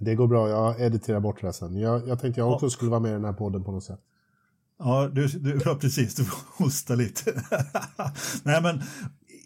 Det 0.00 0.14
går 0.14 0.26
bra, 0.26 0.48
jag 0.48 0.80
editerar 0.80 1.20
bort 1.20 1.40
det 1.40 1.52
sen. 1.52 1.76
Jag, 1.76 2.08
jag 2.08 2.20
tänkte 2.20 2.40
jag 2.40 2.52
också 2.52 2.66
ja. 2.66 2.70
skulle 2.70 2.90
vara 2.90 3.00
med 3.00 3.10
i 3.10 3.14
den 3.14 3.24
här 3.24 3.32
podden 3.32 3.64
på 3.64 3.72
något 3.72 3.84
sätt. 3.84 4.00
Ja, 4.78 5.10
du, 5.12 5.26
du, 5.26 5.60
ja 5.64 5.74
precis, 5.74 6.14
du 6.14 6.24
får 6.24 6.64
hosta 6.64 6.94
lite. 6.94 7.32
Nej, 8.42 8.62
men 8.62 8.82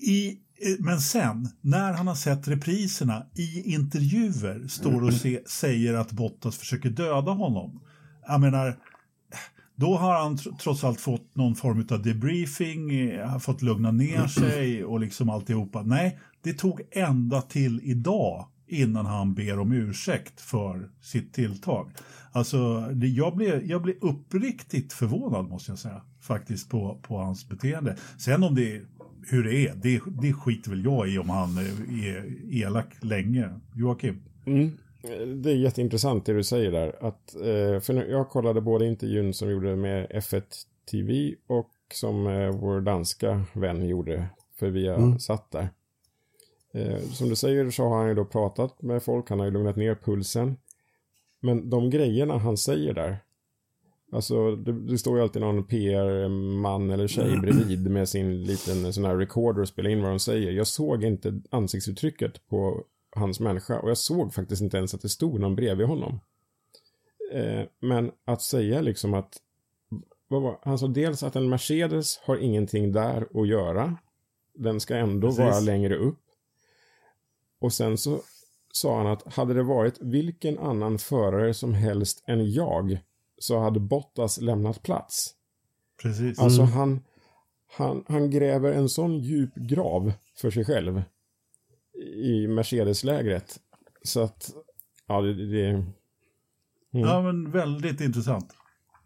i 0.01 0.39
men 0.79 1.01
sen, 1.01 1.49
när 1.61 1.93
han 1.93 2.07
har 2.07 2.15
sett 2.15 2.49
repriserna 2.49 3.27
i 3.35 3.75
intervjuer, 3.75 4.69
står 4.69 5.05
och 5.05 5.15
se, 5.15 5.41
säger 5.47 5.95
att 5.95 6.13
Bottas 6.13 6.59
försöker 6.59 6.91
döda 6.91 7.33
honom. 7.33 7.81
Jag 8.27 8.41
menar, 8.41 8.77
då 9.77 9.97
har 9.97 10.23
han 10.23 10.39
trots 10.63 10.85
allt 10.85 11.01
fått 11.01 11.37
någon 11.37 11.55
form 11.55 11.87
av 11.91 12.03
debriefing, 12.03 12.91
eh, 12.91 13.29
har 13.29 13.39
fått 13.39 13.63
lugna 13.63 13.91
ner 13.91 14.27
sig 14.41 14.85
och 14.85 15.01
liksom 15.01 15.31
alltihopa. 15.31 15.83
Nej, 15.83 16.19
det 16.43 16.53
tog 16.53 16.81
ända 16.91 17.43
till 17.43 17.81
idag 17.85 18.49
innan 18.67 19.07
han 19.07 19.35
ber 19.35 19.59
om 19.59 19.73
ursäkt 19.73 20.41
för 20.41 20.91
sitt 21.01 21.33
tilltag. 21.33 21.91
Alltså, 22.33 22.81
det, 22.81 23.09
jag, 23.09 23.37
blev, 23.37 23.65
jag 23.67 23.83
blev 23.83 23.97
uppriktigt 24.01 24.93
förvånad 24.93 25.49
måste 25.49 25.71
jag 25.71 25.79
säga, 25.79 26.03
faktiskt 26.21 26.71
på, 26.71 26.99
på 27.03 27.19
hans 27.19 27.49
beteende. 27.49 27.97
Sen 28.19 28.43
om 28.43 28.55
det 28.55 28.83
hur 29.31 29.45
det 29.45 29.55
är, 29.55 29.75
det, 29.75 30.01
det 30.23 30.33
skiter 30.33 30.71
väl 30.71 30.85
jag 30.85 31.09
i 31.09 31.19
om 31.19 31.31
han 31.31 31.59
är 31.59 32.25
elak 32.51 32.87
länge. 33.01 33.49
Joakim? 33.75 34.23
Mm. 34.47 34.71
Det 35.43 35.51
är 35.51 35.57
jätteintressant 35.57 36.27
det 36.27 36.33
du 36.33 36.45
säger 36.45 36.73
där. 36.73 36.97
Att, 37.01 37.35
eh, 37.35 37.81
för 37.81 38.11
jag 38.11 38.29
kollade 38.29 38.61
både 38.61 38.87
intervjun 38.87 39.35
som 39.35 39.51
gjorde 39.51 39.77
med 39.77 40.07
F1 40.11 40.43
TV 40.91 41.35
och 41.47 41.71
som 41.95 42.27
eh, 42.27 42.51
vår 42.51 42.81
danska 42.81 43.45
vän 43.53 43.89
gjorde. 43.89 44.27
För 44.59 44.71
vi 44.71 44.89
har 44.89 44.97
mm. 44.97 45.19
satt 45.19 45.51
där. 45.51 45.69
Eh, 46.75 46.99
som 46.99 47.29
du 47.29 47.37
säger 47.37 47.71
så 47.71 47.89
har 47.89 47.99
han 47.99 48.09
ju 48.09 48.15
då 48.15 48.25
pratat 48.25 48.83
med 48.83 49.03
folk, 49.03 49.31
han 49.31 49.39
har 49.39 49.47
ju 49.47 49.53
lugnat 49.53 49.77
ner 49.77 49.95
pulsen. 49.95 50.57
Men 51.41 51.71
de 51.71 51.91
grejerna 51.91 52.39
han 52.39 52.57
säger 52.57 52.95
där, 52.95 53.19
Alltså 54.13 54.57
det, 54.57 54.73
det, 54.73 54.99
står 54.99 55.17
ju 55.17 55.23
alltid 55.23 55.43
någon 55.43 55.65
PR-man 55.65 56.91
eller 56.91 57.07
tjej 57.07 57.39
bredvid 57.41 57.91
med 57.91 58.09
sin 58.09 58.43
liten 58.43 58.93
sån 58.93 59.05
här 59.05 59.17
recorder 59.17 59.63
och 59.63 59.69
spelar 59.69 59.91
in 59.91 60.03
vad 60.03 60.11
de 60.11 60.19
säger. 60.19 60.53
Jag 60.53 60.67
såg 60.67 61.05
inte 61.05 61.41
ansiktsuttrycket 61.51 62.49
på 62.49 62.85
hans 63.11 63.41
människa 63.41 63.79
och 63.79 63.91
jag 63.91 63.99
såg 63.99 64.35
faktiskt 64.35 64.63
inte 64.63 64.77
ens 64.77 64.95
att 64.95 65.03
det 65.03 65.09
stod 65.09 65.41
någon 65.41 65.55
bredvid 65.55 65.87
honom. 65.87 66.21
Eh, 67.33 67.63
men 67.81 68.11
att 68.25 68.43
säga 68.43 68.81
liksom 68.81 69.15
att 69.15 69.37
vad 70.29 70.43
var, 70.43 70.59
han 70.63 70.79
sa 70.79 70.87
dels 70.87 71.23
att 71.23 71.37
en 71.37 71.49
Mercedes 71.49 72.19
har 72.19 72.37
ingenting 72.37 72.93
där 72.93 73.41
att 73.41 73.49
göra. 73.49 73.97
Den 74.55 74.81
ska 74.81 74.97
ändå 74.97 75.29
Precis. 75.29 75.39
vara 75.39 75.61
längre 75.61 75.97
upp. 75.97 76.23
Och 77.61 77.73
sen 77.73 77.99
så 77.99 78.21
sa 78.73 78.97
han 78.97 79.07
att 79.07 79.35
hade 79.35 79.55
det 79.55 79.63
varit 79.63 80.01
vilken 80.01 80.59
annan 80.59 80.99
förare 80.99 81.55
som 81.55 81.75
helst 81.75 82.25
än 82.27 82.53
jag 82.53 82.99
så 83.43 83.59
hade 83.59 83.81
Bottas 83.81 84.41
lämnat 84.41 84.83
plats. 84.83 85.35
Precis. 86.03 86.39
Alltså 86.39 86.63
mm. 86.63 86.73
han, 86.73 87.01
han, 87.73 88.05
han 88.09 88.31
gräver 88.31 88.73
en 88.73 88.89
sån 88.89 89.19
djup 89.19 89.55
grav 89.55 90.13
för 90.37 90.51
sig 90.51 90.65
själv 90.65 91.03
i 92.15 92.47
Mercedes-lägret. 92.47 93.61
Så 94.03 94.21
att, 94.21 94.51
ja 95.07 95.21
det... 95.21 95.35
det 95.35 95.69
mm. 95.71 95.87
Ja 96.91 97.23
men 97.23 97.51
väldigt 97.51 98.01
intressant. 98.01 98.53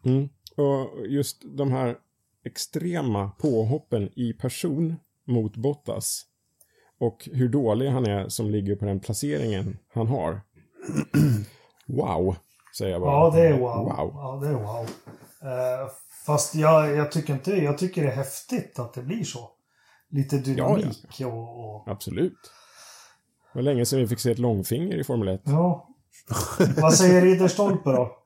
Mm. 0.05 0.29
Och 0.57 1.07
just 1.07 1.43
de 1.57 1.73
här 1.73 1.97
extrema 2.45 3.31
påhoppen 3.31 4.11
i 4.19 4.33
person 4.33 4.97
mot 5.25 5.57
Bottas 5.57 6.27
och 6.99 7.29
hur 7.33 7.49
dålig 7.49 7.89
han 7.89 8.07
är 8.07 8.29
som 8.29 8.51
ligger 8.51 8.77
på 8.77 8.85
den 8.85 9.01
placeringen 9.01 9.79
han 9.89 10.07
har. 10.07 10.41
Wow. 11.89 12.37
Säger 12.79 12.93
jag 12.93 13.01
bara. 13.01 13.13
Ja, 13.13 13.31
det 13.35 13.41
är 13.41 13.53
wow. 13.53 13.85
wow. 13.85 14.11
Ja, 14.15 14.39
det 14.43 14.49
är 14.49 14.53
wow. 14.53 14.83
Uh, 14.83 15.91
fast 16.27 16.55
jag, 16.55 16.97
jag 16.97 17.13
tycker 17.13 17.33
inte 17.33 17.51
Jag 17.57 17.79
tycker 17.79 18.03
det 18.03 18.09
är 18.09 18.17
häftigt 18.17 18.79
att 18.79 18.95
det 18.95 19.03
blir 19.03 19.25
så. 19.25 19.51
Lite 20.11 20.39
dynamik 20.39 20.99
ja, 21.03 21.15
ja. 21.19 21.27
Och, 21.27 21.77
och... 21.77 21.89
Absolut. 21.89 22.39
Det 23.53 23.59
var 23.59 23.63
länge 23.63 23.87
sedan 23.87 23.99
vi 23.99 24.07
fick 24.07 24.21
se 24.21 24.31
ett 24.31 24.39
långfinger 24.39 24.97
i 24.97 25.05
Formel 25.05 25.29
1. 25.29 25.41
Ja. 25.45 25.89
Vad 26.77 26.95
säger 26.95 27.23
Ridderstolpe 27.23 27.91
då? 27.91 28.17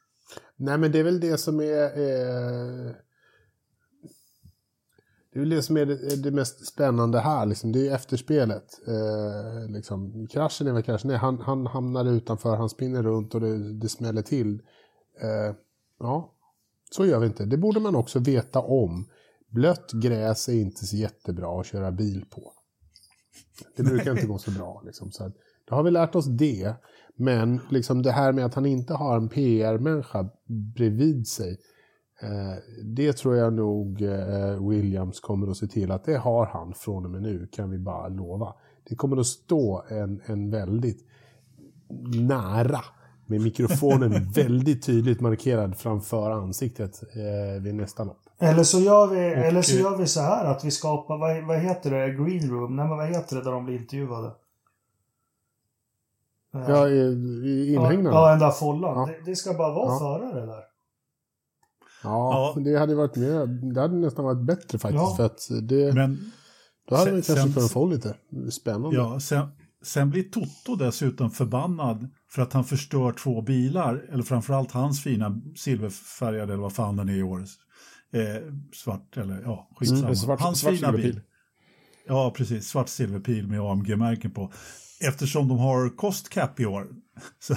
Nej, 0.56 0.78
men 0.78 0.92
det 0.92 0.98
är 0.98 1.04
väl 1.04 1.20
det 1.20 1.38
som 1.38 1.60
är... 1.60 1.82
Eh... 1.82 2.92
Det 5.36 5.40
är 5.40 5.44
väl 5.44 5.50
det 5.50 5.62
som 5.62 5.76
är 5.76 5.86
det, 5.86 6.22
det 6.22 6.30
mest 6.30 6.66
spännande 6.66 7.20
här, 7.20 7.46
liksom. 7.46 7.72
det 7.72 7.88
är 7.88 7.94
efterspelet. 7.94 8.80
Eh, 8.86 9.70
liksom. 9.70 10.26
Kraschen 10.30 10.66
är 10.66 10.72
väl 10.72 10.82
kraschen, 10.82 11.08
nej, 11.08 11.16
han, 11.16 11.40
han 11.40 11.66
hamnar 11.66 12.04
utanför, 12.04 12.56
han 12.56 12.68
spinner 12.68 13.02
runt 13.02 13.34
och 13.34 13.40
det, 13.40 13.72
det 13.72 13.88
smäller 13.88 14.22
till. 14.22 14.62
Eh, 15.20 15.54
ja, 15.98 16.32
så 16.90 17.06
gör 17.06 17.18
vi 17.18 17.26
inte. 17.26 17.44
Det 17.44 17.56
borde 17.56 17.80
man 17.80 17.96
också 17.96 18.18
veta 18.18 18.60
om. 18.60 19.08
Blött 19.48 19.92
gräs 19.92 20.48
är 20.48 20.52
inte 20.52 20.86
så 20.86 20.96
jättebra 20.96 21.60
att 21.60 21.66
köra 21.66 21.92
bil 21.92 22.24
på. 22.30 22.52
Det 23.76 23.82
brukar 23.82 24.10
inte 24.10 24.26
gå 24.26 24.38
så 24.38 24.50
bra. 24.50 24.82
Liksom. 24.86 25.10
Så 25.12 25.32
då 25.68 25.74
har 25.74 25.82
vi 25.82 25.90
lärt 25.90 26.14
oss 26.14 26.26
det. 26.26 26.74
Men 27.16 27.60
liksom 27.70 28.02
det 28.02 28.12
här 28.12 28.32
med 28.32 28.44
att 28.44 28.54
han 28.54 28.66
inte 28.66 28.94
har 28.94 29.16
en 29.16 29.28
PR-människa 29.28 30.28
bredvid 30.76 31.28
sig 31.28 31.58
det 32.84 33.12
tror 33.12 33.36
jag 33.36 33.52
nog 33.52 34.02
eh, 34.02 34.68
Williams 34.68 35.20
kommer 35.20 35.50
att 35.50 35.56
se 35.56 35.66
till 35.66 35.90
att 35.90 36.04
det 36.04 36.16
har 36.16 36.46
han 36.46 36.74
från 36.74 37.04
och 37.04 37.10
med 37.10 37.22
nu, 37.22 37.48
kan 37.52 37.70
vi 37.70 37.78
bara 37.78 38.08
lova. 38.08 38.54
Det 38.88 38.94
kommer 38.94 39.16
att 39.16 39.26
stå 39.26 39.84
en, 39.88 40.20
en 40.26 40.50
väldigt 40.50 41.04
nära. 42.14 42.80
Med 43.26 43.40
mikrofonen 43.40 44.30
väldigt 44.34 44.86
tydligt 44.86 45.20
markerad 45.20 45.76
framför 45.76 46.30
ansiktet 46.30 47.02
eh, 47.02 47.62
vid 47.62 47.74
nästa 47.74 48.04
lopp. 48.04 48.20
Eller 48.38 48.62
så 48.62 48.80
gör 48.80 49.06
vi, 49.06 49.18
eller 49.18 49.62
så 49.62 49.76
gör 49.76 49.96
vi 49.96 50.06
så 50.06 50.20
här 50.20 50.44
att 50.44 50.64
vi 50.64 50.70
skapar, 50.70 51.18
vad, 51.18 51.46
vad 51.46 51.58
heter 51.58 51.90
det, 51.90 52.10
green 52.10 52.50
room? 52.50 52.76
Nej 52.76 52.88
men 52.88 52.96
vad 52.96 53.08
heter 53.08 53.36
det 53.36 53.42
där 53.44 53.52
de 53.52 53.64
blir 53.64 53.76
intervjuade? 53.80 54.26
Eh, 56.54 56.60
Ja, 56.68 56.88
inhägnaden. 56.88 58.04
Ja, 58.04 58.30
den 58.30 58.38
där 58.38 58.50
follan. 58.50 58.98
Ja. 58.98 59.06
Det, 59.06 59.30
det 59.30 59.36
ska 59.36 59.54
bara 59.54 59.74
vara 59.74 59.92
Ja. 59.92 59.98
förare 59.98 60.46
där. 60.46 60.62
Ja. 62.10 62.56
det 62.64 62.78
hade 62.78 62.94
varit 62.94 63.16
mer, 63.16 63.46
det 63.74 63.80
hade 63.80 63.96
nästan 63.96 64.24
varit 64.24 64.46
bättre 64.46 64.78
faktiskt. 64.78 65.02
Ja. 65.02 65.14
För 65.16 65.24
att 65.26 65.48
det, 65.62 65.94
Men 65.94 66.32
då 66.88 66.96
hade 66.96 67.12
man 67.12 67.22
kanske 67.22 67.42
sen- 67.44 67.52
kunnat 67.52 67.70
få 67.72 67.86
lite 67.86 68.14
spännande. 68.50 68.96
ja, 68.96 69.20
sen, 69.20 69.46
sen 69.84 70.10
blir 70.10 70.22
Toto 70.22 70.76
dessutom 70.76 71.30
förbannad 71.30 72.08
för 72.30 72.42
att 72.42 72.52
han 72.52 72.64
förstör 72.64 73.12
två 73.12 73.42
bilar, 73.42 74.04
eller 74.12 74.22
framförallt 74.22 74.72
hans 74.72 75.02
fina 75.02 75.40
silverfärgade, 75.56 76.52
eller 76.52 76.62
vad 76.62 76.72
fan 76.72 76.96
den 76.96 77.08
är 77.08 77.14
i 77.16 77.22
år. 77.22 77.40
Eh, 78.12 78.52
svart, 78.74 79.16
eller 79.16 79.42
ja, 79.44 79.68
skitsamma. 79.76 80.00
Mm, 80.02 80.14
svart- 80.16 80.40
hans 80.40 80.60
svart 80.60 80.74
fina 80.76 80.92
bil. 80.92 81.20
Ja, 82.08 82.32
precis. 82.36 82.68
Svart 82.68 82.88
silverpil 82.88 83.46
med 83.48 83.60
AMG-märken 83.60 84.30
på. 84.30 84.52
Eftersom 85.08 85.48
de 85.48 85.58
har 85.58 85.96
cost 85.96 86.28
cap 86.28 86.60
i 86.60 86.66
år. 86.66 86.86
Så 87.38 87.54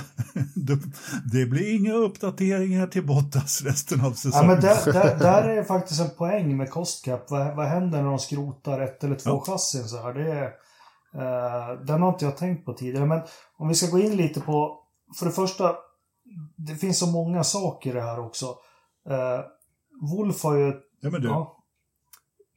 det, 1.32 1.45
blir 1.45 1.76
inga 1.76 1.93
uppdateringar 1.93 2.88
till 2.88 3.05
Bottas 3.07 3.62
resten 3.62 3.99
av 4.01 4.05
Ja, 4.12 4.14
säsongen. 4.16 4.47
men 4.47 4.62
där, 4.62 4.93
där, 4.93 5.20
där 5.20 5.43
är 5.43 5.64
faktiskt 5.74 6.01
en 6.01 6.10
poäng 6.10 6.57
med 6.57 6.70
cost 6.72 7.05
cap. 7.05 7.26
Vad, 7.32 7.55
vad 7.55 7.66
händer 7.68 8.01
när 8.01 8.10
de 8.10 8.20
skrotar 8.20 8.80
ett 8.80 9.03
eller 9.03 9.16
två 9.16 9.30
Ja. 9.30 9.43
chassin 9.45 9.84
så 9.84 9.97
här? 10.01 10.14
Det 10.14 10.32
är, 10.32 10.45
eh, 11.16 11.80
den 11.86 12.01
har 12.01 12.10
inte 12.10 12.26
jag 12.26 12.38
tänkt 12.38 12.66
på 12.66 12.74
tidigare. 12.74 13.05
Men 13.05 13.22
om 13.57 13.68
vi 13.68 13.76
ska 13.76 13.88
gå 13.91 13.99
in 13.99 14.16
lite 14.16 14.41
på, 14.41 14.80
för 15.20 15.26
det 15.26 15.32
första, 15.32 15.76
det 16.57 16.76
finns 16.76 16.99
så 16.99 17.07
många 17.07 17.43
saker 17.43 17.89
i 17.89 17.93
det 17.93 18.01
här 18.01 18.20
också. 18.20 18.45
Eh, 19.10 19.39
Wolf 20.12 20.43
har 20.43 20.55
ju... 20.55 20.74
ja, 21.01 21.10
men 21.10 21.22
du, 21.22 21.28
Ja, 21.28 21.59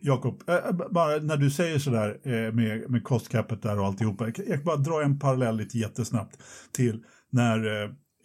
Jakob, 0.03 0.42
eh, 0.48 0.55
eh, 0.55 0.72
bara 0.90 1.16
när 1.18 1.36
du 1.36 1.50
säger 1.50 1.78
sådär 1.78 2.20
eh, 2.24 2.55
med, 2.55 2.90
med 2.90 3.05
kostkappet 3.05 3.62
där 3.62 3.78
och 3.78 3.86
alltihopa. 3.86 4.24
Jag, 4.24 4.34
kan 4.34 4.64
bara 4.64 4.76
dra 4.76 5.03
en 5.03 5.18
parallell 5.18 5.57
lite 5.57 5.78
jättesnabbt 5.78 6.38
till 6.72 7.05
när 7.30 7.59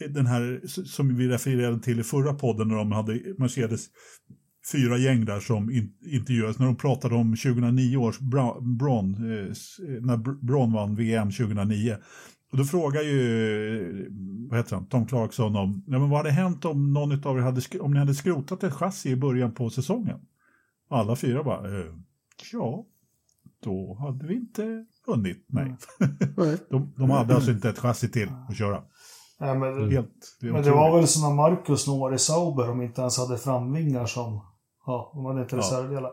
den 0.10 0.26
här 0.26 0.62
som 0.86 1.18
vi 1.18 1.28
refererade 1.28 1.80
till 1.80 2.00
i 2.00 2.04
förra 2.04 2.34
podden 2.34 2.68
när 2.68 2.76
de 2.76 2.92
hade 2.92 3.20
Mercedes 3.38 3.86
fyra 4.72 4.98
gäng 4.98 5.26
där 5.26 5.40
som 5.40 5.72
in, 5.72 5.94
intervjuades 6.06 6.60
när 6.60 6.66
de 6.66 6.76
pratade 6.76 7.16
om 7.16 7.36
2009 7.36 7.98
års 7.98 8.20
Bra- 8.20 8.60
Braun, 8.62 9.12
när 10.02 10.18
Br- 10.18 10.46
Braun 10.46 10.74
vann 10.74 10.96
VM 10.96 11.32
2009. 11.32 11.98
Och 12.52 12.58
då 12.58 12.64
frågar 12.64 13.02
ju, 13.02 14.10
vad 14.50 14.60
heter 14.60 14.76
han, 14.76 14.88
Tom 14.88 15.06
Clarkson 15.06 15.56
om, 15.56 15.84
ja, 15.88 16.00
men 16.00 16.10
vad 16.10 16.20
hade 16.20 16.32
hänt 16.32 16.66
om 16.66 16.94
någon 16.94 17.26
av 17.26 17.38
er 17.38 17.42
hade, 17.42 17.62
om 17.80 17.94
ni 17.94 18.00
hade 18.00 18.16
skrotat 18.16 18.64
ett 18.64 18.74
chassi 18.74 19.10
i 19.10 19.16
början 19.16 19.54
på 19.54 19.70
säsongen? 19.70 20.20
Alla 20.90 21.16
fyra 21.16 21.44
bara, 21.44 21.80
eh, 21.80 21.94
ja, 22.54 22.86
då 23.64 23.98
hade 24.00 24.28
vi 24.28 24.34
inte 24.36 24.86
vunnit. 25.08 25.46
Nej. 25.48 25.76
De, 26.70 26.94
de 26.98 27.10
hade 27.10 27.36
alltså 27.36 27.52
inte 27.52 27.70
ett 27.70 27.80
chassi 27.80 28.12
till 28.12 28.30
att 28.50 28.58
köra. 28.58 28.84
nej, 29.40 29.58
men, 29.58 29.92
Helt 29.92 30.38
men 30.42 30.64
det 30.64 30.72
var 30.72 30.96
väl 30.98 31.08
som 31.08 31.22
när 31.30 31.36
Marcus 31.36 31.88
når 31.88 32.14
i 32.14 32.18
Sauber 32.18 32.68
de 32.68 32.82
inte 32.82 33.02
ens 33.02 33.18
hade 33.18 33.38
framvingar 33.38 34.06
som... 34.06 34.42
Ja, 34.86 35.12
de 35.16 35.26
hade 35.26 35.42
inte 35.42 35.56
Ja. 35.56 35.60
reservdelar. 35.60 36.12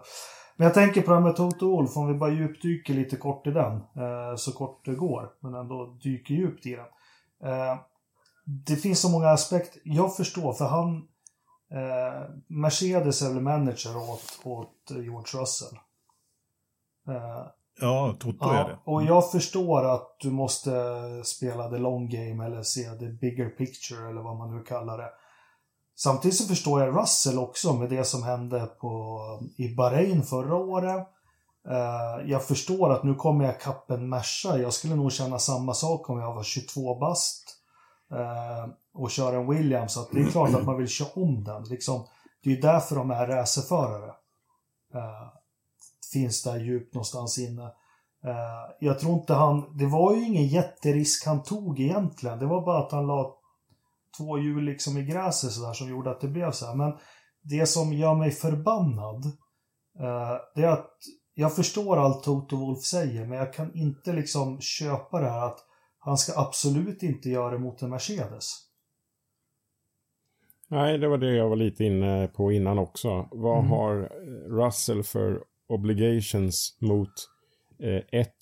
Men 0.57 0.65
jag 0.65 0.75
tänker 0.75 1.03
på 1.03 1.11
det 1.11 1.17
här 1.17 1.23
med 1.25 1.37
Toto 1.37 1.71
Wolf, 1.71 1.97
om 1.97 2.07
vi 2.09 2.15
bara 2.15 2.31
djupdyker 2.33 2.95
lite 2.95 3.17
kort 3.17 3.47
i 3.47 3.51
den. 3.51 3.73
Eh, 3.73 4.37
så 4.37 4.53
kort 4.53 4.85
det 4.85 4.95
går, 4.95 5.31
men 5.41 5.55
ändå 5.55 5.99
dyker 6.03 6.35
djupt 6.35 6.67
i 6.67 6.71
den. 6.71 6.87
Eh, 7.51 7.79
det 8.67 8.77
finns 8.77 9.01
så 9.01 9.09
många 9.11 9.29
aspekter. 9.29 9.81
Jag 9.85 10.17
förstår, 10.17 10.53
för 10.53 10.65
han... 10.65 11.03
Eh, 11.73 12.31
Mercedes 12.49 13.23
är 13.23 13.29
väl 13.33 13.43
manager 13.43 13.97
åt, 13.97 14.39
åt 14.45 14.91
George 14.91 15.41
Russell. 15.41 15.79
Eh, 17.09 17.47
Ja, 17.81 18.17
Toto 18.21 18.49
är 18.51 18.55
Ja, 18.55 18.69
det. 18.69 18.79
och 18.85 19.03
jag 19.03 19.31
förstår 19.31 19.85
att 19.85 20.17
du 20.21 20.31
måste 20.31 20.71
spela 21.25 21.71
the 21.71 21.79
long 21.79 22.09
game 22.09 22.47
eller 22.47 22.63
se 22.63 22.83
the 22.91 23.07
bigger 23.07 23.49
picture 23.49 24.11
eller 24.11 24.23
vad 24.23 24.37
man 24.37 24.57
nu 24.57 24.63
kallar 24.63 24.99
det. 24.99 25.11
Samtidigt 25.97 26.37
så 26.39 26.45
förstår 26.49 26.81
jag 26.81 26.97
Russell 26.97 27.39
också 27.39 27.73
med 27.73 27.91
det 27.91 28.05
som 28.05 28.23
hände 28.23 28.67
på, 28.67 29.19
i 29.59 29.75
Bahrain 29.75 30.23
förra 30.23 30.55
året. 30.57 31.09
Eh, 31.69 32.31
jag 32.31 32.45
förstår 32.45 32.93
att 32.93 33.05
nu 33.05 33.15
kommer 33.15 33.45
jag 33.45 33.61
kappen 33.61 34.09
Merca. 34.09 34.59
Jag 34.59 34.73
skulle 34.73 34.95
nog 34.95 35.13
känna 35.13 35.39
samma 35.39 35.75
sak 35.75 36.11
om 36.11 36.19
jag 36.21 36.35
var 36.35 36.43
22 36.43 36.99
bast 36.99 37.45
eh, 38.13 38.73
och 38.95 39.11
kör 39.11 39.35
en 39.35 39.51
Williams. 39.51 39.97
Att 39.97 40.11
det 40.13 40.21
är 40.21 40.31
klart 40.31 40.55
att 40.55 40.65
man 40.65 40.79
vill 40.79 40.89
köra 40.89 41.09
om 41.15 41.45
den. 41.45 41.65
Liksom, 41.65 42.07
det 42.43 42.51
är 42.51 42.55
ju 42.55 42.61
därför 42.61 42.97
de 42.97 43.11
är 43.11 43.27
racerförare. 43.27 44.09
Eh, 44.95 45.29
finns 46.13 46.43
där 46.43 46.61
djupt 46.61 46.95
någonstans 46.95 47.39
inne. 47.39 47.65
Eh, 48.25 48.75
jag 48.81 48.99
tror 48.99 49.15
inte 49.15 49.35
han... 49.35 49.77
Det 49.77 49.87
var 49.87 50.15
ju 50.15 50.25
ingen 50.25 50.47
jätterisk 50.47 51.27
han 51.27 51.43
tog 51.43 51.81
egentligen. 51.81 52.39
Det 52.39 52.47
var 52.47 52.65
bara 52.65 52.79
att 52.79 52.93
han 52.93 53.07
la 53.07 53.35
två 54.19 54.39
hjul 54.39 54.65
liksom 54.65 54.99
i 54.99 55.05
gräset 55.05 55.53
sådär 55.53 55.73
som 55.73 55.89
gjorde 55.89 56.11
att 56.11 56.21
det 56.21 56.29
blev 56.29 56.51
så 56.51 56.67
här. 56.67 56.75
Men 56.75 56.93
det 57.43 57.67
som 57.67 57.93
gör 57.93 58.15
mig 58.15 58.31
förbannad 58.31 59.25
eh, 60.01 60.37
det 60.55 60.63
är 60.63 60.73
att 60.73 60.91
jag 61.35 61.57
förstår 61.57 61.97
allt 61.97 62.23
Toto 62.23 62.57
Wolf 62.57 62.83
säger 62.83 63.27
men 63.27 63.39
jag 63.39 63.53
kan 63.53 63.75
inte 63.75 64.13
liksom 64.13 64.61
köpa 64.61 65.21
det 65.21 65.31
här 65.31 65.47
att 65.47 65.59
han 65.99 66.19
ska 66.19 66.41
absolut 66.41 67.03
inte 67.03 67.29
göra 67.29 67.51
det 67.51 67.59
mot 67.59 67.83
en 67.83 67.91
Mercedes. 67.91 68.74
Nej, 70.69 70.99
det 70.99 71.09
var 71.09 71.19
det 71.19 71.35
jag 71.35 71.49
var 71.49 71.57
lite 71.57 71.85
inne 71.85 72.29
på 72.29 72.53
innan 72.53 72.79
också. 72.79 73.29
Vad 73.31 73.59
Mm. 73.59 73.71
har 73.71 74.01
eh, 74.01 74.51
Russell 74.65 75.03
för 75.03 75.43
obligations 75.69 76.79
mot 76.81 77.13
eh, 77.79 78.21
ett 78.21 78.37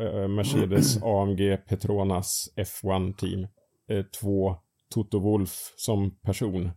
eh, 0.00 0.28
Mercedes 0.28 1.02
AMG 1.02 1.56
Petronas 1.68 2.52
F1-team? 2.56 3.46
Eh, 3.88 4.04
två 4.20 4.56
Toto 4.94 5.18
Wolf 5.18 5.72
som 5.76 6.10
person 6.10 6.70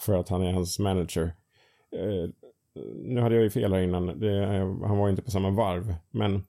för 0.00 0.16
att 0.18 0.28
han 0.28 0.42
är 0.42 0.52
hans 0.52 0.78
manager. 0.78 1.34
Eh, 1.96 2.30
nu 3.04 3.20
hade 3.20 3.34
jag 3.34 3.44
ju 3.44 3.50
fel 3.50 3.72
här 3.72 3.80
innan. 3.80 4.06
Det, 4.20 4.46
han 4.86 4.98
var 4.98 5.08
inte 5.08 5.22
på 5.22 5.30
samma 5.30 5.50
varv. 5.50 5.94
Men 6.10 6.46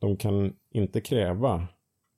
de 0.00 0.16
kan 0.16 0.52
inte 0.70 1.00
kräva 1.00 1.66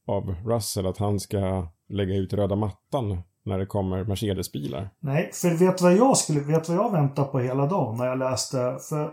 av 0.06 0.34
Russell 0.46 0.86
att 0.86 0.98
han 0.98 1.20
ska 1.20 1.68
lägga 1.88 2.14
ut 2.16 2.32
röda 2.32 2.56
mattan 2.56 3.18
när 3.48 3.58
det 3.58 3.66
kommer 3.66 4.04
Mercedes-bilar. 4.04 4.90
Nej, 5.00 5.30
för 5.34 5.50
vet 5.50 5.80
vad 5.80 5.96
jag 5.96 6.16
skulle, 6.16 6.40
vet 6.40 6.68
vad 6.68 6.78
jag 6.78 6.92
väntar 6.92 7.24
på 7.24 7.38
hela 7.38 7.66
dagen 7.66 7.96
när 7.96 8.06
jag 8.06 8.18
läste? 8.18 8.56
För 8.88 9.10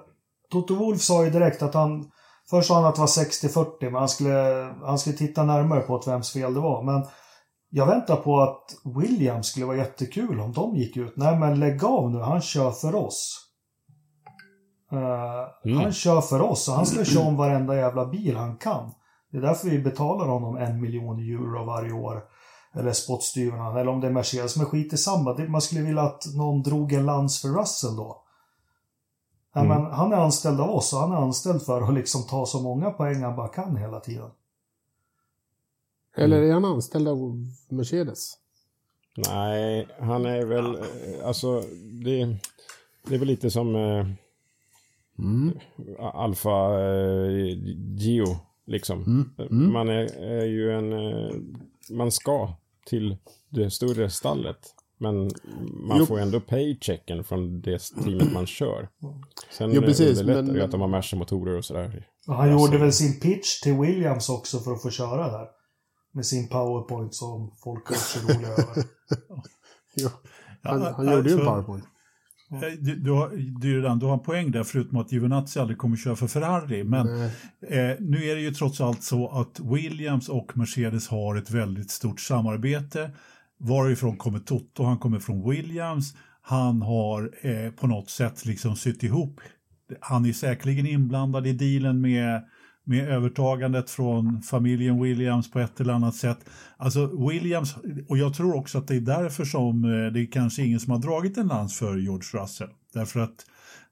Toto 0.52 0.76
Wolf 0.76 1.02
sa 1.02 1.24
ju 1.24 1.30
direkt 1.30 1.62
att 1.62 1.74
han, 1.74 2.12
först 2.50 2.68
sa 2.68 2.76
han 2.76 2.86
att 2.86 2.96
det 2.96 3.02
var 3.02 3.08
60-40, 3.08 3.66
men 3.82 3.96
han 3.96 4.10
skulle, 4.10 4.70
han 4.84 5.00
skulle 5.00 5.16
titta 5.16 5.44
närmare 5.44 5.82
på 5.82 5.96
att 5.96 6.08
vems 6.08 6.34
fel 6.34 6.54
det 6.54 6.60
var. 6.60 6.84
Men 6.84 7.06
jag 7.70 7.86
väntar 7.86 8.16
på 8.16 8.42
att 8.42 8.64
Williams 9.02 9.48
skulle 9.48 9.66
vara 9.66 9.78
jättekul 9.78 10.40
om 10.40 10.54
de 10.54 10.76
gick 10.76 10.98
ut. 10.98 11.14
Nej 11.18 11.40
men 11.40 11.60
lägg 11.60 11.84
av 11.84 12.12
nu, 12.12 12.20
han 12.20 12.42
kör 12.42 12.72
för 12.72 12.96
oss. 12.96 13.42
Eh, 14.92 15.36
Mm. 15.66 15.78
Han 15.78 15.94
kör 15.94 16.22
för 16.22 16.42
oss 16.42 16.68
och 16.70 16.76
han 16.76 16.86
ska 16.86 17.06
köra 17.06 17.28
om 17.28 17.38
varenda 17.38 17.76
jävla 17.76 18.06
bil 18.06 18.36
han 18.36 18.58
kan. 18.58 18.92
Det 19.32 19.38
är 19.38 19.42
därför 19.42 19.70
vi 19.70 19.80
betalar 19.80 20.28
honom 20.28 20.58
en 20.58 20.82
miljon 20.82 21.20
euro 21.20 21.66
varje 21.66 21.92
år. 21.92 22.24
Eller 22.76 22.92
spottstyvrarna, 22.94 23.80
eller 23.80 23.92
om 23.92 24.02
det 24.02 24.08
är 24.08 24.12
Mercedes. 24.12 24.58
Men 24.58 24.66
skit 24.66 24.94
i 24.94 24.98
samma. 24.98 25.34
Det- 25.34 25.48
Man 25.48 25.62
skulle 25.62 25.82
vilja 25.82 26.02
att 26.02 26.26
någon 26.36 26.64
drog 26.64 26.94
en 26.94 27.06
lans 27.06 27.42
för 27.42 27.50
Russell 27.50 27.96
då. 27.96 28.22
Ja, 29.54 29.62
Mm. 29.62 29.82
men 29.84 29.92
han 29.92 30.14
är 30.14 30.18
anställd 30.18 30.62
av 30.62 30.70
oss 30.70 30.94
och 30.94 31.00
han 31.00 31.12
är 31.12 31.16
anställd 31.16 31.62
för 31.62 31.82
att 31.82 31.94
liksom 31.94 32.24
ta 32.24 32.46
så 32.46 32.62
många 32.62 32.92
poäng 32.92 33.22
han 33.24 33.36
bara 33.36 33.48
kan 33.48 33.78
hela 33.78 34.00
tiden. 34.00 34.30
Eller 36.18 36.42
är 36.42 36.54
han 36.54 36.66
anställd 36.66 37.08
av 37.08 37.18
Mercedes? 37.70 38.34
Nej, 39.18 39.88
han 40.00 40.26
är 40.26 40.46
väl, 40.46 40.76
eh, 40.76 41.28
alltså 41.28 41.62
det, 42.04 42.38
det 43.08 43.16
är 43.16 43.20
väl 43.20 43.28
lite 43.28 43.52
som 43.52 43.76
eh, 43.76 44.06
Mm. 45.20 45.60
Alfa 46.00 46.80
eh, 46.82 47.58
Gio, 47.98 48.26
liksom. 48.66 49.04
Mm. 49.04 49.30
Mm. 49.52 49.74
Man 49.74 49.90
är, 49.90 50.16
är 50.24 50.46
ju 50.46 50.72
en, 50.72 50.94
eh, 50.94 51.36
man 51.92 52.12
ska 52.12 52.54
till 52.86 53.18
det 53.50 53.72
större 53.72 54.10
stallet. 54.10 54.58
Men 54.98 55.16
man 55.88 55.98
Jo. 55.98 56.06
får 56.06 56.20
ändå 56.20 56.40
paychecken 56.40 57.24
från 57.24 57.62
det 57.62 57.80
teamet 57.80 58.34
man 58.34 58.46
kör. 58.48 58.90
Sen 59.58 59.72
Jo, 59.74 59.82
precis, 59.82 60.10
underlättar 60.20 60.42
det 60.42 60.48
men- 60.48 60.56
ju 60.56 60.62
att 60.62 60.72
de 60.72 60.82
har 60.82 60.88
Merca-motorer 60.88 61.58
och 61.58 61.66
sådär. 61.66 62.08
Och 62.28 62.36
han 62.36 62.52
Alltså- 62.52 62.66
gjorde 62.68 62.84
väl 62.84 62.94
sin 62.94 63.20
pitch 63.20 63.62
till 63.62 63.74
Williams 63.74 64.30
också 64.30 64.60
för 64.60 64.72
att 64.72 64.82
få 64.82 64.90
köra 64.90 65.32
där. 65.32 65.48
Med 66.14 66.26
sin 66.26 66.50
powerpoint 66.50 67.16
som 67.16 67.52
folk 67.64 67.92
är 67.92 67.96
så 67.96 68.20
roliga 68.20 68.50
över. 68.50 68.66
Jo. 69.98 70.10
Ja, 70.62 70.70
Han, 70.72 70.82
han 70.82 71.06
gjorde 71.16 71.30
ju 71.30 71.36
en 71.36 71.40
alltså, 71.40 71.46
powerpoint. 71.54 71.84
Eh, 72.52 72.60
Du, 72.80 72.96
du, 72.96 73.12
har, 73.12 73.30
du, 73.62 73.82
du 73.82 74.06
har 74.06 74.14
en 74.14 74.20
poäng 74.20 74.52
där, 74.52 74.64
förutom 74.64 74.98
att 74.98 75.12
Giovinazzi 75.12 75.60
aldrig 75.60 75.78
kommer 75.78 75.98
köra 75.98 76.16
för 76.16 76.28
Ferrari. 76.28 76.84
Men 76.84 77.08
eh, 77.68 77.96
nu 78.00 78.24
är 78.24 78.36
det 78.36 78.42
ju 78.42 78.52
trots 78.52 78.82
allt 78.82 79.04
så 79.04 79.28
att 79.30 79.60
Williams 79.60 80.30
och 80.30 80.58
Mercedes 80.58 81.08
har 81.08 81.36
ett 81.36 81.52
väldigt 81.52 81.92
stort 81.92 82.20
samarbete. 82.20 83.12
Varifrån 83.60 84.18
kommer 84.18 84.40
Toto? 84.40 84.84
Han 84.84 84.98
kommer 84.98 85.20
från 85.20 85.50
Williams. 85.50 86.14
Han 86.42 86.82
har 86.82 87.32
eh, 87.42 87.72
på 87.72 87.88
något 87.88 88.10
sätt 88.10 88.46
liksom 88.46 88.76
sytt 88.76 89.04
ihop. 89.04 89.42
Han 90.00 90.26
är 90.26 90.34
säkerligen 90.34 90.88
inblandad 90.88 91.48
i 91.48 91.54
dealen 91.54 92.02
med, 92.02 92.44
med 92.86 93.10
övertagandet 93.10 93.90
från 93.90 94.42
familjen 94.42 95.02
Williams 95.02 95.52
på 95.52 95.60
ett 95.60 95.80
eller 95.80 95.94
annat 95.94 96.16
sätt. 96.16 96.38
Alltså 96.78 97.28
Williams, 97.30 97.76
och 98.10 98.18
jag 98.18 98.34
tror 98.34 98.56
också 98.56 98.78
att 98.78 98.88
det 98.88 98.96
är 98.96 99.00
därför 99.02 99.46
som 99.46 99.84
eh, 99.84 100.12
det 100.14 100.20
är 100.22 100.32
kanske 100.32 100.64
ingen 100.66 100.80
som 100.80 100.92
har 100.92 101.00
dragit 101.00 101.38
en 101.38 101.48
lans 101.48 101.80
för 101.80 101.98
George 101.98 102.42
Russell. 102.42 102.70
Därför 102.94 103.20
att 103.20 103.46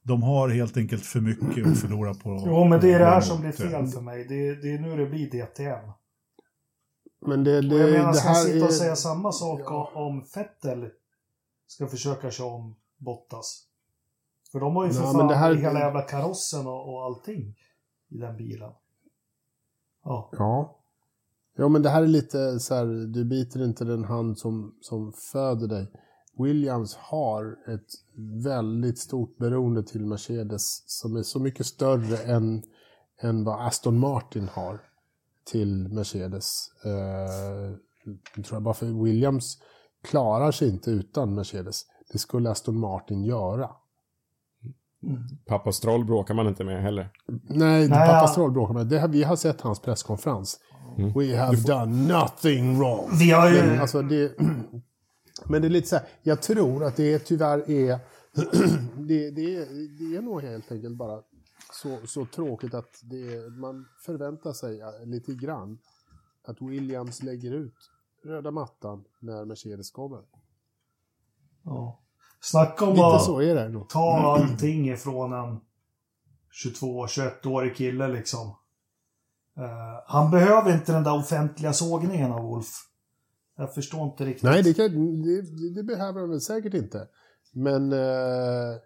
de 0.03 0.23
har 0.23 0.49
helt 0.49 0.77
enkelt 0.77 1.05
för 1.05 1.19
mycket 1.21 1.67
att 1.67 1.77
förlora 1.77 2.13
på. 2.13 2.43
Jo, 2.45 2.65
men 2.65 2.81
det 2.81 2.93
är 2.93 2.99
det 2.99 3.05
här 3.05 3.21
som 3.21 3.41
blir 3.41 3.51
fel 3.51 3.87
för 3.87 4.01
mig. 4.01 4.25
Det, 4.29 4.55
det 4.61 4.73
är 4.75 4.79
nu 4.79 4.97
det 4.97 5.05
blir 5.05 5.29
DTM. 5.31 5.89
Men 7.27 7.43
det, 7.43 7.57
Och 7.57 7.63
det, 7.63 7.77
jag 7.77 7.91
menar, 7.91 8.07
det 8.07 8.13
ska 8.13 8.27
här 8.29 8.35
sitta 8.35 8.65
och 8.65 8.71
är... 8.71 8.75
säga 8.75 8.95
samma 8.95 9.31
sak 9.31 9.59
Ja. 9.63 9.91
om 9.95 10.21
Fettel 10.23 10.89
ska 11.67 11.87
försöka 11.87 12.31
köra 12.31 12.47
om 12.47 12.75
Bottas? 12.99 13.63
För 14.51 14.59
de 14.59 14.75
har 14.75 14.85
ju 14.85 14.91
för 14.93 15.03
Ja, 15.03 15.11
fan 15.11 15.29
här- 15.29 15.55
hela 15.55 15.79
jävla 15.79 16.01
karossen 16.01 16.67
och, 16.67 16.93
och 16.93 17.03
allting 17.05 17.55
i 18.09 18.17
den 18.17 18.37
bilen. 18.37 18.71
Ja. 20.03 20.29
Ja. 20.31 20.79
Ja, 21.55 21.67
men 21.67 21.81
det 21.81 21.89
här 21.89 22.03
är 22.03 22.07
lite 22.07 22.59
så 22.59 22.75
här, 22.75 22.85
du 23.13 23.25
biter 23.25 23.63
inte 23.65 23.85
den 23.85 24.03
hand 24.03 24.37
som, 24.37 24.75
som 24.81 25.13
föder 25.13 25.67
dig. 25.67 25.91
Williams 26.37 26.95
har 26.95 27.57
ett 27.67 27.89
väldigt 28.43 28.99
stort 28.99 29.37
beroende 29.37 29.83
till 29.83 30.05
Mercedes 30.05 30.83
som 30.85 31.15
är 31.15 31.23
så 31.23 31.39
mycket 31.39 31.65
större 31.65 32.17
än, 32.17 32.63
än 33.21 33.43
vad 33.43 33.67
Aston 33.67 33.99
Martin 33.99 34.47
har 34.47 34.81
till 35.45 35.87
Mercedes. 35.87 36.71
Eh, 36.85 37.75
jag 38.35 38.45
tror 38.45 38.55
jag 38.55 38.63
bara 38.63 38.73
för 38.73 39.03
Williams 39.03 39.57
klarar 40.03 40.51
sig 40.51 40.69
inte 40.69 40.91
utan 40.91 41.35
Mercedes. 41.35 41.81
Det 42.11 42.17
skulle 42.17 42.49
Aston 42.49 42.79
Martin 42.79 43.23
göra. 43.23 43.69
Pappa 45.45 45.71
Stroll 45.71 46.05
bråkar 46.05 46.33
man 46.33 46.47
inte 46.47 46.63
med 46.63 46.81
heller. 46.81 47.09
Nej, 47.27 47.39
Nej, 47.49 47.89
pappa 47.89 48.11
ja. 48.11 48.27
Stroll 48.27 48.51
bråkar 48.51 48.73
med. 48.73 48.87
Det 48.87 48.99
har, 48.99 49.07
vi 49.07 49.23
har 49.23 49.35
sett 49.35 49.61
hans 49.61 49.79
presskonferens. 49.79 50.59
Mm. 50.97 51.13
We 51.13 51.37
have 51.37 51.57
done 51.57 52.13
nothing 52.13 52.77
wrong. 52.77 53.09
Vi 53.19 53.31
har 53.31 53.49
ju... 53.49 53.61
Men, 53.61 53.79
alltså 53.79 54.01
det, 54.01 54.37
men 55.47 55.61
det 55.61 55.67
är 55.67 55.69
lite 55.69 55.87
så 55.87 55.95
här, 55.95 56.05
jag 56.23 56.41
tror 56.41 56.83
att 56.83 56.95
det 56.95 57.19
tyvärr 57.19 57.69
är, 57.71 57.99
det, 59.07 59.31
det, 59.31 59.55
är- 59.55 59.99
det 60.09 60.15
är 60.17 60.21
nog 60.21 60.41
helt 60.41 60.71
enkelt 60.71 60.97
bara 60.97 61.21
så, 61.73 61.97
så 62.07 62.25
tråkigt 62.25 62.73
att 62.73 62.99
det, 63.03 63.49
man 63.57 63.85
förväntar 64.05 64.53
sig 64.53 64.81
eh, 64.81 65.05
lite 65.05 65.33
grann 65.33 65.77
att 66.47 66.61
Williams 66.61 67.23
lägger 67.23 67.51
ut 67.51 67.75
röda 68.25 68.51
mattan 68.51 69.03
när 69.19 69.45
Mercedes 69.45 69.91
kommer. 69.91 70.21
Ja. 71.63 71.99
Snacka 72.43 72.85
om 72.85 72.99
att 72.99 73.23
så 73.23 73.39
är 73.41 73.55
det 73.55 73.69
nog. 73.69 73.89
ta 73.89 74.17
allting 74.17 74.89
ifrån 74.89 75.33
en 75.33 75.59
22-21-årig 76.81 77.75
kille 77.75 78.07
liksom. 78.07 78.47
Eh, 79.57 80.03
han 80.07 80.31
behöver 80.31 80.73
inte 80.73 80.91
den 80.91 81.03
där 81.03 81.17
offentliga 81.17 81.73
sågningen 81.73 82.31
av 82.31 82.43
Wolf. 82.43 82.67
Jag 83.57 83.73
förstår 83.73 84.03
inte 84.03 84.25
riktigt. 84.25 84.43
Nej, 84.43 84.63
det, 84.63 84.73
kan, 84.73 85.21
det, 85.21 85.41
det- 85.75 85.83
behöver 85.83 86.19
han 86.19 86.29
väl 86.29 86.41
säkert 86.41 86.73
inte. 86.73 87.07
Men... 87.51 87.93
Eh, 87.93 88.77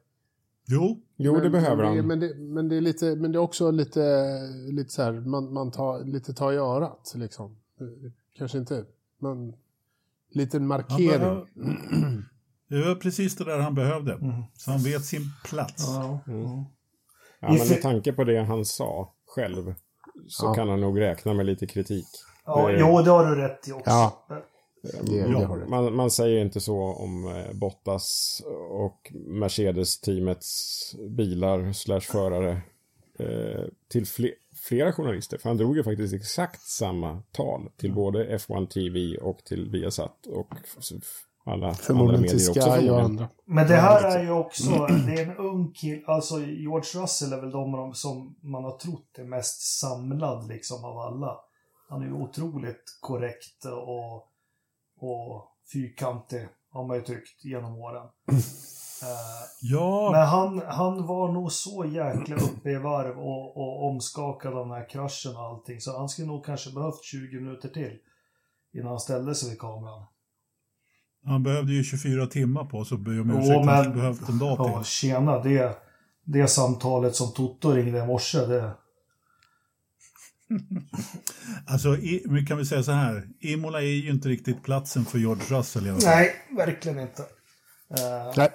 Jo, 0.70 1.01
Jo, 1.16 1.34
men, 1.34 1.43
det 1.43 1.49
behöver 1.49 1.84
men 1.84 1.91
det, 1.93 1.97
han. 1.97 2.08
Men 2.08 2.20
det, 2.20 2.36
men 2.36 2.70
det 2.70 2.76
är 2.78 2.82
lite, 2.82 3.16
men 3.16 3.32
det 3.32 3.38
är 3.38 3.41
också 3.41 3.72
lite, 3.72 4.26
lite 4.72 4.89
så 4.93 5.01
här, 5.03 5.12
man, 5.14 5.53
man 5.53 5.72
tar, 5.72 6.03
lite 6.03 6.34
tar 6.34 6.53
i 6.53 6.58
örat 6.58 7.14
liksom. 7.16 7.58
Kanske 8.38 8.58
inte, 8.58 8.86
men 9.20 9.53
liten 10.30 10.62
han 10.62 10.68
markering. 10.68 11.45
det 12.70 12.82
var 12.86 12.95
precis 12.95 13.36
det 13.36 13.43
där 13.43 13.59
han 13.59 13.76
behövde. 13.76 14.13
Mm. 14.13 14.43
Så 14.57 14.72
han 14.72 14.80
vet 14.84 15.05
sin 15.05 15.22
plats. 15.45 15.84
Ja, 15.88 16.20
Mm. 16.28 16.41
ja. 16.43 16.65
Men 17.41 17.68
med 17.70 17.82
tanke 17.82 18.13
på 18.13 18.24
det 18.24 18.38
han 18.43 18.65
sa 18.65 19.13
själv 19.28 19.74
så 20.28 20.45
Ja. 20.45 20.53
kan 20.53 20.70
han 20.70 20.82
nog 20.82 20.99
räkna 21.01 21.34
med 21.34 21.45
lite 21.45 21.68
kritik. 21.68 22.05
Ja, 22.45 22.68
Det- 22.68 22.80
jo, 22.80 23.01
det 23.01 23.11
har 23.11 23.26
du 23.26 23.36
rätt 23.41 23.68
i 23.68 23.72
också. 23.72 23.89
Ja. 23.89 24.26
Det, 24.30 25.15
Ja, 25.15 25.55
det. 25.57 25.65
Man, 25.70 25.95
man 25.95 26.11
säger 26.11 26.41
inte 26.41 26.59
så 26.59 26.80
om 26.80 27.28
eh, 27.28 27.53
Bottas 27.53 28.41
och 28.70 29.11
Mercedes-teamets 29.28 30.95
bilar 31.18 31.74
slash 31.74 31.99
förare 31.99 32.61
eh, 33.20 33.63
till 33.91 34.05
fle 34.07 34.32
flera 34.68 34.93
journalister. 34.93 35.38
För 35.38 35.49
han 35.49 35.57
drog 35.57 35.78
ju 35.78 35.84
faktiskt 35.84 36.13
exakt 36.13 36.61
samma 36.61 37.22
tal 37.32 37.70
till 37.78 37.93
både 37.93 38.38
F1 38.38 38.68
TV 38.68 39.18
och 39.18 39.38
till 39.45 39.70
Viasat 39.70 40.26
och 40.26 40.47
alla 41.48 41.66
andra 41.66 41.74
Förmodligen 41.74 42.22
medier 42.22 42.38
till 42.38 42.50
också. 42.50 42.62
Förmodligen. 42.62 43.06
andra. 43.06 43.30
Men 43.45 43.68
det 43.68 43.76
här 43.76 44.18
är 44.18 44.24
ju 44.24 44.32
också, 44.32 44.70
det 45.06 45.22
är 45.22 45.30
en 45.30 45.38
ung 45.38 45.72
kille, 45.74 46.06
alltså 46.08 46.39
George 46.39 47.02
Russell 47.02 47.34
är 47.34 47.41
väl 47.41 47.52
de 47.52 47.93
som 47.93 48.36
man 48.41 48.64
har 48.64 48.78
trott 48.78 49.18
är 49.18 49.24
mest 49.24 49.80
samlad 49.80 50.48
liksom 50.48 50.86
av 50.86 50.98
alla. 50.98 51.39
Han 51.89 52.02
är 52.02 52.06
ju 52.06 52.14
otroligt 52.14 52.84
korrekt 53.02 53.66
och, 53.66 54.16
och 55.00 55.48
fyrkantig, 55.74 56.48
har 56.72 56.88
man 56.88 56.98
ju 56.98 57.04
tyckt 57.04 57.45
genom 57.45 57.76
åren. 57.76 58.08
Eh, 59.02 59.48
Ja, 59.62 60.10
Men 60.12 60.28
han, 60.28 60.62
han 60.68 61.08
var 61.08 61.32
nog 61.32 61.52
så 61.52 61.86
jäkla 61.86 62.36
uppe 62.36 62.70
i 62.70 62.76
varv 62.76 63.20
och, 63.20 63.58
och 63.58 63.88
omskakad 63.89 64.54
av 64.54 64.68
den 64.68 64.78
här 64.78 64.89
kraschen 64.89 65.36
och 65.36 65.43
allting. 65.43 65.82
Så 65.82 65.98
han 65.98 66.10
skulle 66.10 66.28
nog 66.28 66.45
kanske 66.45 66.72
behövt 66.72 67.04
20 67.04 67.39
minuter 67.39 67.70
till 67.70 67.98
innan 68.74 68.88
han 68.88 69.00
ställde 69.00 69.36
sig 69.36 69.50
vid 69.50 69.60
kameran. 69.60 70.06
Han 71.28 71.44
behövde 71.44 71.74
ju 71.74 71.84
24 71.84 72.28
timmar 72.28 72.66
på 72.66 72.86
sig 72.86 72.96
och 72.96 73.02
be 73.02 73.12
om 73.20 73.30
ursäkt. 73.30 73.56
Han 73.56 73.66
men- 73.66 73.84
skulle 73.84 73.96
behövt 73.96 74.30
en 74.30 74.40
dag 74.40 74.58
till. 74.58 74.72
Ja, 74.76 74.84
tjena, 74.84 75.40
det, 75.44 75.78
det 76.26 76.48
samtalet 76.48 77.16
som 77.16 77.34
Toto 77.34 77.72
ringde 77.72 78.00
i 78.00 78.06
morse, 78.06 78.38
det... 78.46 78.72
Alltså, 81.68 81.98
i, 81.98 82.46
kan 82.48 82.58
vi 82.58 82.66
säga 82.66 82.84
så 82.84 82.92
här. 82.92 83.28
Imola 83.40 83.82
är 83.82 83.86
ju 83.86 84.10
inte 84.12 84.30
riktigt 84.30 84.64
platsen 84.64 85.06
för 85.06 85.18
George 85.20 85.44
Russell 85.58 85.88
i 85.88 85.90
alla 85.90 86.00
fall. 86.00 86.10
Nej, 86.16 86.32
verkligen 86.58 87.00
inte. 87.00 87.22
Eh, 87.92 88.34
Nej. 88.38 88.50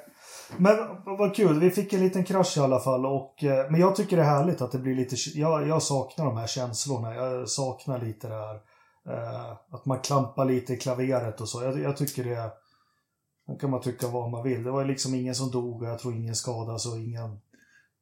Men 0.56 0.76
vad 1.04 1.34
kul, 1.36 1.60
vi 1.60 1.70
fick 1.70 1.92
en 1.92 2.00
liten 2.00 2.24
krasch 2.24 2.56
i 2.56 2.60
alla 2.60 2.80
fall. 2.80 3.06
Och, 3.06 3.44
eh, 3.44 3.70
men 3.70 3.80
jag 3.80 3.96
tycker 3.96 4.16
det 4.16 4.22
är 4.22 4.26
härligt 4.26 4.60
att 4.60 4.72
det 4.72 4.78
blir 4.78 4.94
lite... 4.94 5.16
Jag, 5.34 5.68
jag 5.68 5.82
saknar 5.82 6.24
de 6.24 6.36
här 6.36 6.46
känslorna. 6.46 7.14
Jag 7.14 7.48
saknar 7.48 7.98
lite 7.98 8.28
det 8.28 8.34
här. 8.34 8.54
eh, 9.08 9.50
att 9.70 9.86
man 9.86 9.98
klampar 10.00 10.44
lite 10.44 10.72
i 10.72 10.76
klaveret 10.76 11.40
och 11.40 11.48
så. 11.48 11.62
Jag, 11.62 11.80
jag 11.80 11.96
tycker 11.96 12.24
det... 12.24 12.50
Då 13.52 13.58
kan 13.58 13.70
man 13.70 13.80
tycka 13.82 14.08
vad 14.08 14.30
man 14.30 14.42
vill. 14.44 14.62
Det 14.62 14.70
var 14.70 14.82
ju 14.82 14.88
liksom 14.88 15.14
ingen 15.14 15.34
som 15.34 15.50
dog 15.50 15.82
och 15.82 15.88
jag 15.88 15.98
tror 15.98 16.14
ingen 16.14 16.34
skadas 16.34 16.86
och 16.86 16.98
ingen... 16.98 17.38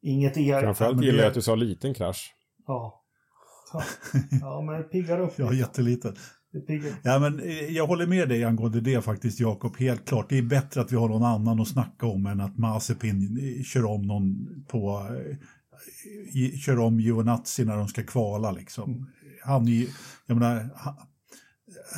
Inget 0.01 0.37
er... 0.37 0.61
Framförallt 0.61 1.01
gillar 1.03 1.17
det- 1.17 1.21
jag 1.23 1.27
att 1.27 1.33
du 1.33 1.41
sa 1.41 1.55
liten 1.55 1.93
krasch. 1.93 2.35
Ja. 2.67 3.03
Ja, 3.73 3.83
ja 4.41 4.61
men 4.61 4.77
det 4.77 4.83
piggar 4.83 5.19
upp 5.19 5.33
Ja, 5.37 5.45
lite. 5.49 5.55
jätteliten. 5.61 6.15
Ja, 7.03 7.19
men 7.19 7.39
eh, 7.39 7.47
jag 7.53 7.87
håller 7.87 8.07
med 8.07 8.29
dig 8.29 8.43
angående 8.43 8.81
det 8.81 9.01
faktiskt, 9.01 9.39
Jakob. 9.39 9.77
Helt 9.77 10.05
klart. 10.07 10.29
Det 10.29 10.37
är 10.37 10.41
bättre 10.41 10.81
att 10.81 10.91
vi 10.91 10.95
har 10.95 11.09
någon 11.09 11.23
annan 11.23 11.59
att 11.59 11.67
snacka 11.67 12.05
om 12.05 12.25
än 12.25 12.41
att 12.41 12.57
Mazepin 12.57 13.39
eh, 13.57 13.63
kör 13.63 13.85
om 13.85 14.01
någon 14.01 14.47
på... 14.67 15.07
eh, 15.09 15.37
i- 16.41 16.57
Kör 16.57 16.79
om 16.79 16.99
Giovinazzi 16.99 17.65
när 17.65 17.77
de 17.77 17.87
ska 17.87 18.03
kvala 18.03 18.51
liksom. 18.51 19.09
Han 19.45 19.67
är 19.67 19.71
ju- 19.71 19.87
jag 20.25 20.37
menar, 20.37 20.69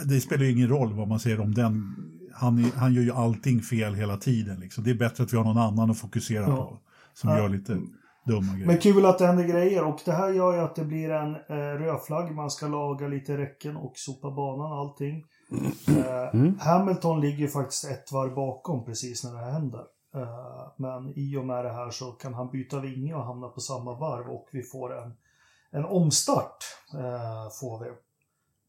det 0.06 0.22
spelar 0.22 0.44
ju 0.44 0.52
ingen 0.52 0.68
roll 0.70 0.94
vad 0.94 1.08
man 1.08 1.20
säger 1.20 1.40
om 1.40 1.54
den. 1.54 1.96
Han, 2.34 2.66
är, 2.66 2.72
han 2.72 2.94
gör 2.94 3.02
ju 3.02 3.12
allting 3.12 3.62
fel 3.62 3.94
hela 3.96 4.18
tiden 4.18 4.60
liksom. 4.60 4.84
Det 4.84 4.90
är 4.90 4.96
bättre 4.96 5.24
att 5.24 5.34
vi 5.34 5.38
har 5.38 5.44
någon 5.44 5.58
annan 5.58 5.92
att 5.92 5.98
fokusera 5.98 6.44
Ja. 6.48 6.56
på. 6.56 6.78
Som 7.14 7.30
Ja. 7.30 7.38
gör 7.38 7.50
lite 7.50 7.74
dumma 8.26 8.54
grejer. 8.54 8.68
Men 8.68 8.78
kul 8.78 9.06
att 9.06 9.20
det 9.20 9.28
händer 9.28 9.44
grejer 9.48 9.84
och 9.84 10.00
det 10.06 10.12
här 10.12 10.30
gör 10.30 10.54
ju 10.54 10.60
att 10.60 10.76
det 10.76 10.86
blir 10.86 11.10
en 11.10 11.36
eh, 11.36 11.56
rödflagg. 11.56 12.32
Man 12.36 12.50
ska 12.52 12.68
laga 12.68 13.08
lite 13.08 13.38
räcken 13.38 13.76
och 13.78 13.94
sopa 13.96 14.32
banan 14.32 14.72
och 14.72 14.78
allting. 14.78 15.24
Eh, 15.88 16.52
Hamilton 16.60 17.22
ligger 17.22 17.48
faktiskt 17.48 17.86
ett 17.86 18.12
varv 18.12 18.36
bakom 18.36 18.86
precis 18.86 19.24
när 19.24 19.32
det 19.34 19.38
här 19.46 19.52
händer. 19.52 19.84
Eh, 20.16 20.72
men 20.78 21.14
i 21.16 21.38
och 21.38 21.46
med 21.46 21.66
det 21.66 21.72
här 21.74 21.90
så 21.90 22.12
kan 22.12 22.34
han 22.34 22.50
byta 22.52 22.80
vinge 22.80 23.14
och 23.16 23.26
hamna 23.26 23.48
på 23.48 23.60
samma 23.60 24.00
varv 24.00 24.28
och 24.30 24.48
vi 24.52 24.64
får 24.64 24.98
en, 25.04 25.14
en 25.72 25.86
omstart. 25.86 26.58
Eh, 26.94 27.50
får 27.62 27.80
vi. 27.84 27.90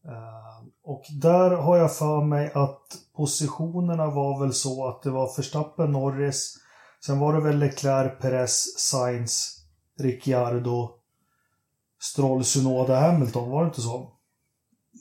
Eh, 0.05 0.67
och 0.83 1.03
där 1.21 1.49
har 1.51 1.77
jag 1.77 1.95
för 1.95 2.21
mig 2.25 2.51
att 2.53 2.97
positionerna 3.15 4.05
var 4.05 4.39
väl 4.39 4.53
så 4.53 4.87
att 4.87 5.03
det 5.03 5.11
var 5.11 5.37
Verstappen, 5.37 5.91
Norris, 5.91 6.57
sen 7.05 7.19
var 7.19 7.33
det 7.33 7.41
väl 7.41 7.59
Leclerc, 7.59 8.19
Perez, 8.21 8.79
Sainz, 8.79 9.65
Ricciardo, 9.99 10.89
Stroll, 12.01 12.43
Sunoda, 12.43 12.99
Hamilton, 12.99 13.49
var 13.49 13.61
det 13.61 13.67
inte 13.67 13.81
så? 13.81 14.11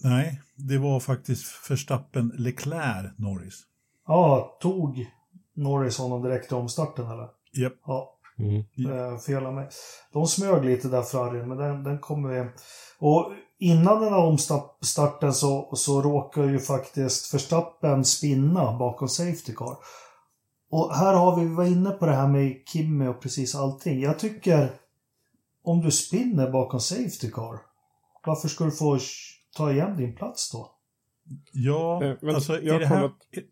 Nej, 0.04 0.40
det 0.56 0.78
var 0.78 1.00
faktiskt 1.00 1.70
Verstappen, 1.70 2.32
Leclerc, 2.38 3.12
Norris. 3.18 3.62
Ja, 4.06 4.56
tog 4.60 5.06
Norris 5.54 5.98
honom 5.98 6.22
direkt 6.22 6.52
i 6.52 6.54
omstarten 6.54 7.06
eller? 7.06 7.28
Japp. 7.52 7.74
Ja, 7.86 8.10
Mm. 8.38 8.64
Eh, 8.90 9.18
fel 9.18 9.46
av 9.46 9.54
mig. 9.54 9.68
De 10.12 10.26
smög 10.26 10.64
lite 10.64 10.88
där 10.88 11.02
Ferrari, 11.02 11.46
men 11.46 11.58
den, 11.58 11.84
den 11.84 11.98
kommer 11.98 12.28
vi... 12.28 12.50
Och 12.98 13.32
innan 13.64 14.00
den 14.00 14.12
här 14.12 14.20
omstarten 14.24 15.32
så, 15.34 15.70
så 15.76 16.02
råkar 16.02 16.44
ju 16.44 16.58
faktiskt 16.58 17.34
Verstappen 17.34 18.04
spinna 18.04 18.78
bakom 18.78 19.08
Safety 19.08 19.52
Car. 19.54 19.76
Och 20.70 20.94
här 20.94 21.14
har 21.14 21.36
vi, 21.40 21.46
vi 21.48 21.54
var 21.54 21.64
inne 21.64 21.90
på 21.90 22.06
det 22.06 22.12
här 22.12 22.28
med 22.28 22.62
Kimmy 22.66 23.06
och 23.06 23.20
precis 23.20 23.54
allting. 23.54 24.00
Jag 24.00 24.18
tycker, 24.18 24.70
om 25.64 25.80
du 25.80 25.90
spinner 25.90 26.50
bakom 26.50 26.80
Safety 26.80 27.30
Car, 27.30 27.58
varför 28.26 28.48
ska 28.48 28.64
du 28.64 28.70
få 28.70 28.98
ta 29.56 29.72
igen 29.72 29.96
din 29.96 30.14
plats 30.14 30.50
då? 30.52 30.70
Ja, 31.52 32.04
Eh, 32.04 32.16
men 32.20 32.34
alltså 32.34 32.60
jag 32.60 32.80
det 32.80 32.86
här... 32.86 32.96
kollat- 33.00 33.44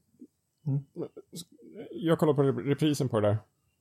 Jag 1.90 2.18
kollar 2.18 2.34
på 2.34 2.42
reprisen 2.42 3.08
på 3.08 3.20
det 3.20 3.28
där. 3.28 3.38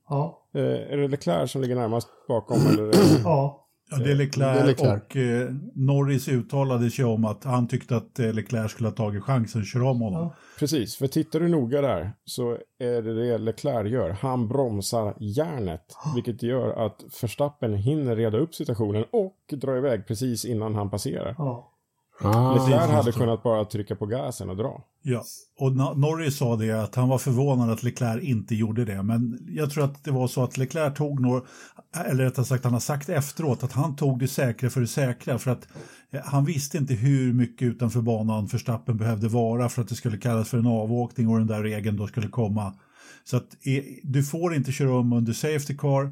Ja, 0.08 0.38
Eh, 0.54 0.62
är 0.62 0.96
det 0.96 1.08
Leclerc 1.08 1.50
som 1.50 1.62
ligger 1.62 1.74
närmast 1.76 2.08
bakom 2.28 2.56
eller? 2.68 2.92
ja, 3.24 3.61
Ja, 3.92 4.04
det 4.04 4.10
är 4.10 4.14
Leclerc, 4.14 4.56
Det 4.56 4.60
är 4.62 4.66
Leclerc. 4.66 5.02
och 5.02 5.16
eh, 5.16 5.54
Norris 5.74 6.28
uttalade 6.28 6.90
sig 6.90 7.04
om 7.04 7.24
att 7.24 7.44
han 7.44 7.68
tyckte 7.68 7.96
att 7.96 8.18
eh, 8.18 8.32
Leclerc 8.32 8.70
skulle 8.72 8.88
ha 8.88 8.94
tagit 8.96 9.22
chansen 9.22 9.60
att 9.60 9.66
köra 9.68 9.90
om 9.90 10.00
honom. 10.00 10.20
Ja. 10.22 10.34
Precis, 10.58 10.96
för 10.96 11.06
tittar 11.06 11.40
du 11.40 11.48
noga 11.48 11.80
där 11.80 12.12
så 12.24 12.58
är 12.78 13.02
det 13.02 13.14
det 13.14 13.38
Leclerc 13.38 13.90
gör. 13.92 14.10
Han 14.10 14.48
bromsar 14.48 15.14
järnet, 15.20 15.84
vilket 16.14 16.42
gör 16.42 16.86
att 16.86 17.04
Verstappen 17.22 17.74
hinner 17.74 18.16
reda 18.16 18.38
upp 18.38 18.54
situationen 18.54 19.04
och 19.10 19.36
dra 19.60 19.76
iväg 19.78 20.06
precis 20.06 20.44
innan 20.44 20.74
han 20.74 20.90
passerar. 20.90 21.34
ja. 21.38 21.68
Ah, 22.24 22.54
Leclerc 22.54 22.90
hade 22.90 23.12
kunnat 23.12 23.42
bara 23.42 23.64
trycka 23.64 23.96
på 23.96 24.06
gasen 24.06 24.50
och 24.50 24.56
dra. 24.56 24.84
Ja, 25.02 25.22
och 25.58 25.72
Norris 25.98 26.36
sa 26.36 26.56
det 26.56 26.70
att 26.72 26.94
han 26.94 27.08
var 27.08 27.18
förvånad 27.18 27.70
att 27.70 27.82
Leclerc 27.82 28.22
inte 28.22 28.54
gjorde 28.54 28.84
det. 28.84 29.02
Men 29.02 29.38
jag 29.48 29.70
tror 29.70 29.84
att 29.84 30.04
det 30.04 30.10
var 30.10 30.26
så 30.26 30.42
att 30.44 30.58
Leclerc 30.58 30.94
tog 30.94 31.20
nog, 31.20 31.42
eller 31.94 32.24
rättare 32.24 32.46
sagt 32.46 32.64
han 32.64 32.72
har 32.72 32.80
sagt 32.80 33.08
efteråt 33.08 33.62
att 33.62 33.72
han 33.72 33.96
tog 33.96 34.18
det 34.18 34.28
säkra 34.28 34.70
för 34.70 34.80
det 34.80 34.86
säkra. 34.86 35.38
För 35.38 35.50
att 35.50 35.68
eh, 36.10 36.20
han 36.24 36.44
visste 36.44 36.78
inte 36.78 36.94
hur 36.94 37.32
mycket 37.32 37.66
utanför 37.66 38.00
banan 38.00 38.46
Verstappen 38.46 38.96
behövde 38.96 39.28
vara 39.28 39.68
för 39.68 39.82
att 39.82 39.88
det 39.88 39.94
skulle 39.94 40.18
kallas 40.18 40.48
för 40.48 40.58
en 40.58 40.66
avåkning 40.66 41.28
och 41.28 41.38
den 41.38 41.46
där 41.46 41.62
regeln 41.62 41.96
då 41.96 42.06
skulle 42.06 42.28
komma. 42.28 42.74
Så 43.24 43.36
att 43.36 43.66
eh, 43.66 43.82
du 44.02 44.24
får 44.24 44.54
inte 44.54 44.72
köra 44.72 44.94
om 44.94 45.12
under 45.12 45.32
Safety 45.32 45.76
Car, 45.76 46.04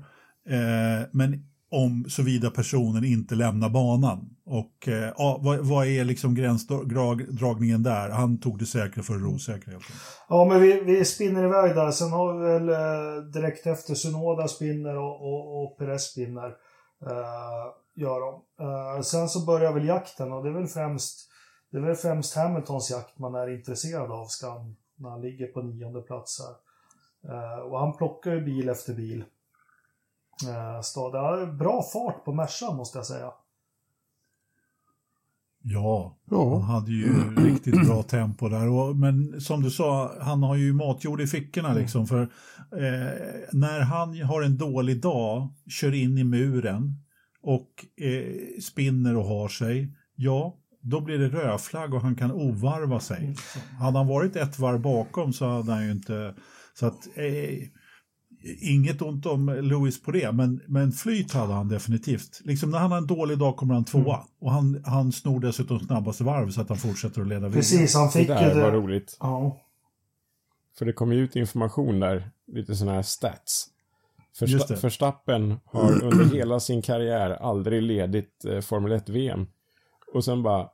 eh, 0.49 1.07
men 1.12 1.49
om 1.71 2.05
såvida 2.09 2.51
personen 2.51 3.05
inte 3.05 3.35
lämnar 3.35 3.71
banan. 3.71 4.37
Och 4.47 4.89
eh, 4.89 5.12
ja, 5.16 5.41
vad, 5.43 5.59
vad 5.59 5.87
är 5.87 6.05
liksom 6.05 6.35
gränsdragningen 6.35 7.83
där? 7.83 8.11
Han 8.11 8.41
tog 8.41 8.59
det 8.59 8.66
säkra 8.66 9.03
för 9.03 9.14
det 9.14 9.27
osäkra 9.27 9.73
helt 9.73 9.85
enkelt. 9.85 10.01
Ja, 10.29 10.45
men 10.45 10.62
vi, 10.62 10.81
vi 10.81 11.05
spinner 11.05 11.45
iväg 11.45 11.75
där. 11.75 11.91
Sen 11.91 12.12
har 12.12 12.39
vi 12.39 12.45
väl 12.45 12.68
eh, 12.68 13.25
direkt 13.25 13.66
efter 13.66 13.95
Sunoda 13.95 14.49
spinner 14.49 14.97
och, 14.97 15.21
och, 15.21 15.62
och 15.62 15.79
Perez 15.79 16.03
spinner. 16.03 16.49
Eh, 17.07 17.66
gör 17.95 18.21
de. 18.21 18.43
Eh, 18.64 19.03
sen 19.03 19.29
så 19.29 19.47
börjar 19.47 19.73
väl 19.73 19.87
jakten 19.87 20.33
och 20.33 20.43
det 20.45 20.49
är 20.49 20.55
väl 20.55 20.66
främst 20.66 21.31
det 21.71 21.79
är 21.79 21.83
väl 21.83 21.97
främst 21.97 22.37
Hamiltons 22.37 22.91
jakt 22.91 23.18
man 23.18 23.35
är 23.35 23.49
intresserad 23.49 24.11
av 24.11 24.27
ska 24.27 24.51
han, 24.51 24.77
när 24.97 25.11
han 25.11 25.21
ligger 25.21 25.47
på 25.47 25.62
nionde 25.62 26.03
plats 26.03 26.41
här. 26.41 26.55
Eh, 27.33 27.59
och 27.59 27.79
han 27.79 27.97
plockar 27.97 28.33
ju 28.33 28.41
bil 28.41 28.68
efter 28.68 28.95
bil. 28.95 29.25
Eh, 30.49 30.78
är 30.78 31.53
bra 31.53 31.82
fart 31.82 32.24
på 32.24 32.32
Mercan 32.32 32.76
måste 32.76 32.99
jag 32.99 33.07
säga. 33.07 33.32
Ja, 35.62 36.18
han 36.30 36.38
ja. 36.38 36.59
hade 36.59 36.93
ju 36.93 37.34
riktigt 37.36 37.86
bra 37.86 38.03
tempo 38.03 38.49
där. 38.49 38.68
Och, 38.68 38.97
men 38.97 39.41
som 39.41 39.62
du 39.62 39.70
sa, 39.70 40.12
han 40.20 40.43
har 40.43 40.57
ju 40.57 40.72
matjord 40.72 41.20
i 41.20 41.26
fickorna 41.26 41.74
liksom. 41.74 42.07
För 42.07 42.22
eh, 42.72 43.18
när 43.53 43.80
han 43.80 44.22
har 44.22 44.43
en 44.43 44.59
dålig 44.59 45.01
dag, 45.01 45.49
kör 45.68 45.95
in 45.95 46.18
i 46.18 46.24
muren 46.24 46.95
och 47.43 47.86
eh, 48.05 48.61
spinner 48.62 49.16
och 49.16 49.24
har 49.24 49.49
sig, 49.49 49.97
ja, 50.16 50.57
då 50.82 51.01
blir 51.01 51.18
det 51.18 51.28
rödflagg 51.28 51.95
och 51.95 52.01
han 52.01 52.16
kan 52.16 52.32
ovarva 52.32 53.01
sig. 53.01 53.36
Hade 53.78 53.99
han 53.99 54.07
varit 54.07 54.36
ett 54.36 54.59
varv 54.59 54.80
bakom 54.80 55.32
så 55.32 55.49
hade 55.49 55.72
han 55.72 55.84
ju 55.84 55.93
inte... 55.93 56.34
Så 56.74 56.86
att, 56.86 57.07
eh, 57.14 57.68
inget 58.43 59.03
ont 59.03 59.26
om 59.26 59.49
Lewis 59.62 60.03
på 60.03 60.11
det, 60.11 60.32
men, 60.32 60.61
men 60.66 60.93
flyt 60.93 61.32
hade 61.32 61.53
han 61.53 61.68
definitivt. 61.68 62.41
Liksom 62.45 62.70
när 62.70 62.78
han 62.78 62.91
har 62.91 62.99
en 62.99 63.07
dålig 63.07 63.38
dag 63.38 63.57
kommer 63.57 63.74
han 63.74 63.84
tvåa. 63.84 64.24
Och 64.41 64.51
han, 64.53 64.82
han 64.86 65.12
snor 65.12 65.41
dessutom 65.41 65.80
snabbaste 65.80 66.24
varv 66.24 66.51
så 66.51 66.61
att 66.61 66.68
han 66.68 66.78
fortsätter 66.78 67.20
att 67.20 67.26
leda 67.28 67.41
vidare. 67.41 67.53
Precis, 67.53 67.95
han 67.95 68.07
Det 68.07 68.12
fick 68.12 68.28
ju 68.28 68.34
där 68.34 68.61
var 68.62 68.70
det. 68.70 68.76
roligt. 68.76 69.16
Ja. 69.20 69.61
För 70.78 70.84
det 70.86 70.93
kom 70.93 71.12
ju 71.12 71.18
ut 71.18 71.36
information 71.36 72.01
där, 72.01 72.30
lite 72.53 72.76
sådana 72.76 72.95
här 72.95 73.03
stats. 73.03 73.66
Just 74.41 74.68
det. 74.68 74.74
Första, 74.76 74.86
Verstappen 74.86 75.57
har 75.64 76.05
under 76.05 76.24
hela 76.34 76.61
sin 76.61 76.82
karriär 76.82 77.30
aldrig 77.30 77.82
ledit 77.82 78.45
eh, 78.45 78.61
Formel 78.61 78.93
1-VM. 78.93 79.47
Och 80.14 80.24
sen 80.24 80.43
bara 80.43 80.68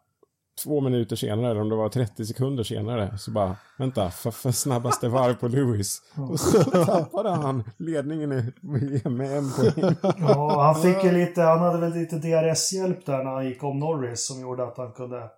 två 0.63 0.81
minuter 0.81 1.17
senare, 1.17 1.51
eller 1.51 1.61
om 1.61 1.69
det 1.69 1.77
var 1.77 1.89
30 1.89 2.27
sekunder 2.27 2.65
senare, 2.65 3.19
så 3.19 3.31
bara, 3.31 3.57
vänta, 3.79 4.11
för, 4.11 4.31
för 4.31 4.51
snabbaste 4.51 5.09
varv 5.09 5.35
på 5.35 5.49
Lewis. 5.49 6.03
Och 6.31 6.41
så 6.41 6.63
tappade 6.63 7.31
han 7.31 7.65
ledningen 7.77 8.33
i 8.33 8.53
med 9.09 9.39
en 9.39 9.53
poäng. 9.53 9.97
Ja, 10.19 10.63
han 10.63 10.83
fick 10.83 11.05
ju 11.05 11.13
lite, 11.13 11.43
han 11.43 11.59
hade 11.59 11.79
väl 11.79 11.93
lite 11.93 12.17
DRS-hjälp 12.17 13.07
där 13.07 13.25
när 13.25 13.31
han 13.31 13.47
gick 13.47 13.65
om 13.65 13.79
Norris 13.79 14.27
som 14.27 14.41
gjorde 14.41 14.65
att 14.65 14.77
han 14.77 14.93
kunde... 14.93 15.31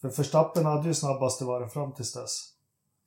För 0.00 0.08
Verstappen 0.08 0.66
hade 0.66 0.88
ju 0.88 0.94
snabbaste 0.94 1.44
varv 1.44 1.68
fram 1.68 1.92
tills 1.92 2.12
dess. 2.12 2.59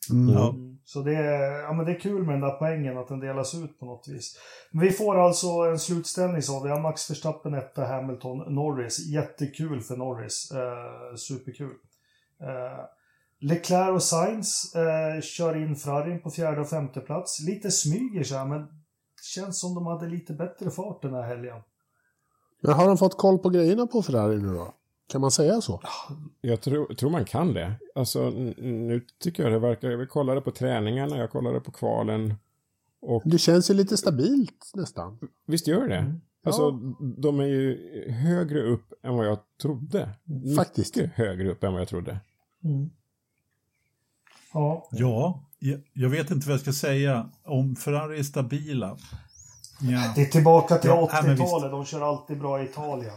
Mm. 0.10 0.36
Ja. 0.36 0.56
Så 0.86 1.01
det 1.01 1.16
är, 1.16 1.62
ja, 1.62 1.74
men 1.74 1.86
det 1.86 1.91
är 1.91 1.99
kul 1.99 2.24
med 2.24 2.34
den 2.34 2.41
där 2.41 2.58
poängen, 2.60 2.97
att 2.97 3.08
den 3.08 3.20
delas 3.20 3.56
ut 3.56 3.80
på 3.80 3.86
något 3.86 4.08
vis. 4.08 4.38
Men 4.72 4.86
vi 4.86 4.91
får 4.91 5.16
alltså 5.16 5.47
en 5.47 5.80
slutställning 5.80 6.41
så. 6.41 6.64
Vi 6.64 6.70
har 6.70 6.82
Max 6.82 7.12
Verstappen, 7.12 7.54
etta, 7.54 7.86
Hamilton, 7.86 8.38
Norris. 8.56 9.08
Jättekul 9.08 9.82
för 9.82 9.97
Norris. 9.97 10.51
Eh, 10.51 11.16
superkul. 11.16 11.76
Eh, 12.41 12.86
Leclerc 13.39 13.89
och 13.89 14.04
Sainz 14.04 14.76
eh, 14.76 15.22
kör 15.22 15.56
in 15.56 15.76
Ferrarin 15.76 16.22
på 16.22 16.30
fjärde 16.30 16.62
och 16.62 16.70
femte 16.70 16.99
plats. 16.99 17.39
Lite 17.39 17.72
smyger 17.72 18.24
så 18.24 18.36
här, 18.36 18.45
men 18.45 18.62
det 18.62 19.24
känns 19.24 19.60
som 19.60 19.76
de 19.76 19.86
hade 19.86 20.08
lite 20.08 20.34
bättre 20.34 20.72
fart 20.72 21.01
den 21.01 21.14
här 21.14 21.24
helgen. 21.24 21.62
Men 22.62 22.74
har 22.74 22.88
de 22.88 22.97
fått 22.97 23.18
koll 23.18 23.39
på 23.39 23.49
grejerna 23.49 23.88
på 23.88 24.04
Ferrari 24.04 24.41
nu 24.41 24.54
då? 24.54 24.74
Kan 25.08 25.22
man 25.22 25.32
säga 25.32 25.62
så? 25.62 25.82
Jag 26.41 26.62
tror, 26.62 26.93
tror 26.93 27.10
man 27.10 27.26
kan 27.26 27.54
det. 27.54 27.76
Alltså, 27.95 28.30
nu 28.30 29.06
tycker 29.20 29.43
jag 29.43 29.51
det 29.51 29.60
verkar... 29.60 29.89
Jag 29.89 30.10
kollade 30.10 30.41
på 30.41 30.51
träningarna, 30.51 31.18
jag 31.18 31.32
kollade 31.32 31.60
på 31.60 31.72
kvalen. 31.72 32.34
Och 33.01 33.22
Det 33.26 33.38
känns 33.38 33.70
ju 33.70 33.74
lite 33.74 33.97
stabilt 33.97 34.72
nästan. 34.74 35.20
visst 35.45 35.68
gör 35.68 35.88
det? 35.88 35.97
Mm. 35.97 36.22
Alltså, 36.45 36.72
de 37.18 37.39
är 37.39 37.45
ju 37.45 37.78
högre 38.12 38.62
upp 38.62 38.93
än 39.04 39.16
vad 39.16 39.28
jag 39.28 39.38
trodde. 39.62 40.10
Faktiskt. 40.58 40.95
Mycket 40.95 41.14
högre 41.14 41.51
upp 41.51 41.64
än 41.64 41.74
vad 41.74 41.82
jag 41.82 41.88
trodde. 41.88 42.20
Ja, 44.54 44.88
Ja, 44.91 45.43
jag, 45.93 46.10
vet 46.10 46.32
inte 46.32 46.47
vad 46.47 46.54
jag 46.54 46.62
ska 46.62 46.74
säga. 46.74 47.30
Om 47.43 47.76
Ferrari 47.76 48.20
är 48.20 48.24
stabila. 48.24 48.97
Ja. 49.82 50.14
det 50.16 50.22
är 50.22 50.26
tillbaka 50.26 50.78
till 50.78 50.89
Ja, 50.89 51.10
nej, 51.14 51.24
men 51.24 51.38
80-talet. 51.38 51.72
De 51.72 51.86
kör 51.86 52.01
alltid 52.01 52.39
bra 52.39 52.62
i 52.62 52.66
Italien. 52.66 53.14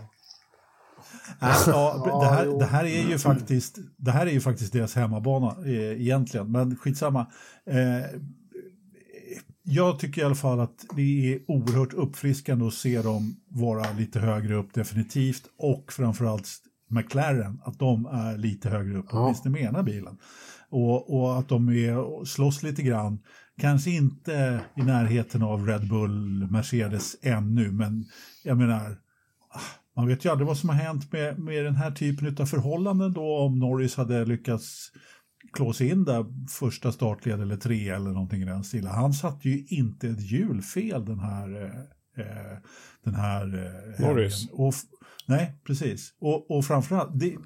Ja, 1.41 2.21
det, 2.21 2.27
här, 2.27 2.59
det, 2.59 2.67
här 2.67 2.85
är 2.85 3.09
ju 3.09 3.19
faktiskt, 3.19 3.79
det 3.97 4.11
här 4.11 4.27
är 4.27 4.31
ju 4.31 4.41
faktiskt 4.41 4.73
deras 4.73 4.95
hemmabana 4.95 5.57
eh, 5.67 6.01
egentligen, 6.01 6.53
men 6.53 6.77
skitsamma. 6.77 7.27
Eh, 7.71 8.21
jag 9.63 9.99
tycker 9.99 10.23
i 10.23 10.25
alla 10.25 10.35
fall 10.35 10.61
att 10.61 10.85
det 10.97 11.33
är 11.35 11.41
oerhört 11.51 11.93
uppfriskande 11.93 12.67
att 12.67 12.75
se 12.75 13.03
dem 13.03 13.37
vara 13.49 13.93
lite 13.93 14.21
högre 14.21 14.55
upp 14.55 14.75
definitivt 14.75 15.43
och 15.59 15.93
framförallt 15.93 16.49
McLaren, 16.91 17.61
att 17.65 17.79
de 17.79 18.07
är 18.07 18.37
lite 18.39 18.69
högre 18.69 18.99
upp, 18.99 19.07
Ja. 19.11 19.23
åtminstone 19.25 19.53
med 19.53 19.63
ena 19.63 19.83
bilen. 19.83 20.19
Och, 20.71 21.15
och 21.21 21.39
att 21.39 21.49
de 21.49 21.69
är 21.69 22.25
slåss 22.25 22.63
lite 22.63 22.83
grann, 22.83 23.19
kanske 23.61 23.91
inte 23.91 24.61
i 24.77 24.83
närheten 24.83 25.43
av 25.43 25.67
Red 25.67 25.89
Bull, 25.89 26.49
Mercedes 26.51 27.17
ännu, 27.23 27.73
men 27.73 28.05
jag 28.45 28.59
menar, 28.59 28.97
man 29.97 30.07
vet 30.07 30.25
ju 30.25 30.29
aldrig 30.29 30.47
vad 30.47 30.59
som 30.59 30.69
har 30.69 30.77
hänt 30.77 31.13
med, 31.13 31.39
med 31.39 31.65
den 31.65 31.77
här 31.77 31.91
typen 31.91 32.37
av 32.41 32.47
förhållanden 32.47 33.13
då 33.13 33.39
om 33.39 33.59
Norris 33.59 33.97
hade 33.97 34.25
lyckats 34.25 34.93
klå 35.53 35.73
sig 35.73 35.89
in 35.89 36.05
där 36.05 36.27
första 36.51 36.93
startled 36.93 37.41
eller 37.41 37.57
tre 37.57 37.89
eller 37.89 38.11
någonting 38.11 38.43
i 38.43 38.45
den 38.45 38.65
stilen. 38.65 38.91
Han 38.91 39.13
satte 39.13 39.49
ju 39.49 39.65
inte 39.69 40.09
ett 40.09 40.31
hjulfel 40.31 41.05
den 41.05 41.19
här, 41.19 41.63
eh, 41.63 42.25
eh, 42.25 42.59
den 43.05 43.15
här 43.15 43.45
eh, 43.45 44.07
Norris. 44.07 44.49
Och, 44.53 44.75
nej, 45.27 45.61
precis. 45.67 46.15
Och, 46.21 46.51
och 46.51 46.65
framförallt, 46.65 47.21
det, 47.21 47.37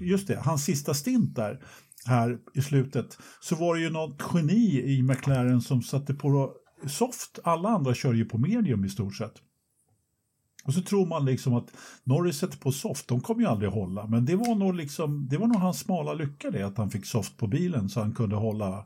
just 0.00 0.28
det, 0.28 0.36
hans 0.36 0.64
sista 0.64 0.94
stint 0.94 1.34
där 1.36 1.60
här 2.06 2.38
i 2.54 2.62
slutet 2.62 3.18
så 3.40 3.56
var 3.56 3.74
det 3.74 3.80
ju 3.80 3.90
något 3.90 4.22
geni 4.34 4.82
i 4.82 5.02
McLaren 5.02 5.60
som 5.60 5.82
satte 5.82 6.14
på 6.14 6.52
soft. 6.86 7.38
Alla 7.44 7.68
andra 7.68 7.94
kör 7.94 8.12
ju 8.12 8.24
på 8.24 8.38
medium 8.38 8.84
i 8.84 8.88
stort 8.88 9.16
sett. 9.16 9.34
Och 10.66 10.74
så 10.74 10.82
tror 10.82 11.06
man 11.06 11.24
liksom 11.24 11.54
att 11.54 11.66
Norris 12.04 12.38
sätter 12.38 12.58
på 12.58 12.72
soft, 12.72 13.08
de 13.08 13.20
kommer 13.20 13.40
ju 13.42 13.48
aldrig 13.48 13.70
hålla. 13.70 14.06
Men 14.06 14.24
det 14.24 14.36
var 14.36 14.54
nog 14.54 14.74
liksom, 14.74 15.28
det 15.30 15.38
var 15.38 15.46
nog 15.46 15.56
hans 15.56 15.78
smala 15.78 16.12
lycka 16.12 16.50
det, 16.50 16.62
att 16.62 16.78
han 16.78 16.90
fick 16.90 17.06
soft 17.06 17.36
på 17.36 17.46
bilen 17.46 17.88
så 17.88 18.00
han 18.00 18.14
kunde 18.14 18.36
hålla, 18.36 18.84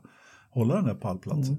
hålla 0.49 0.75
den 0.75 0.85
där 0.85 0.95
pallplatsen. 0.95 1.57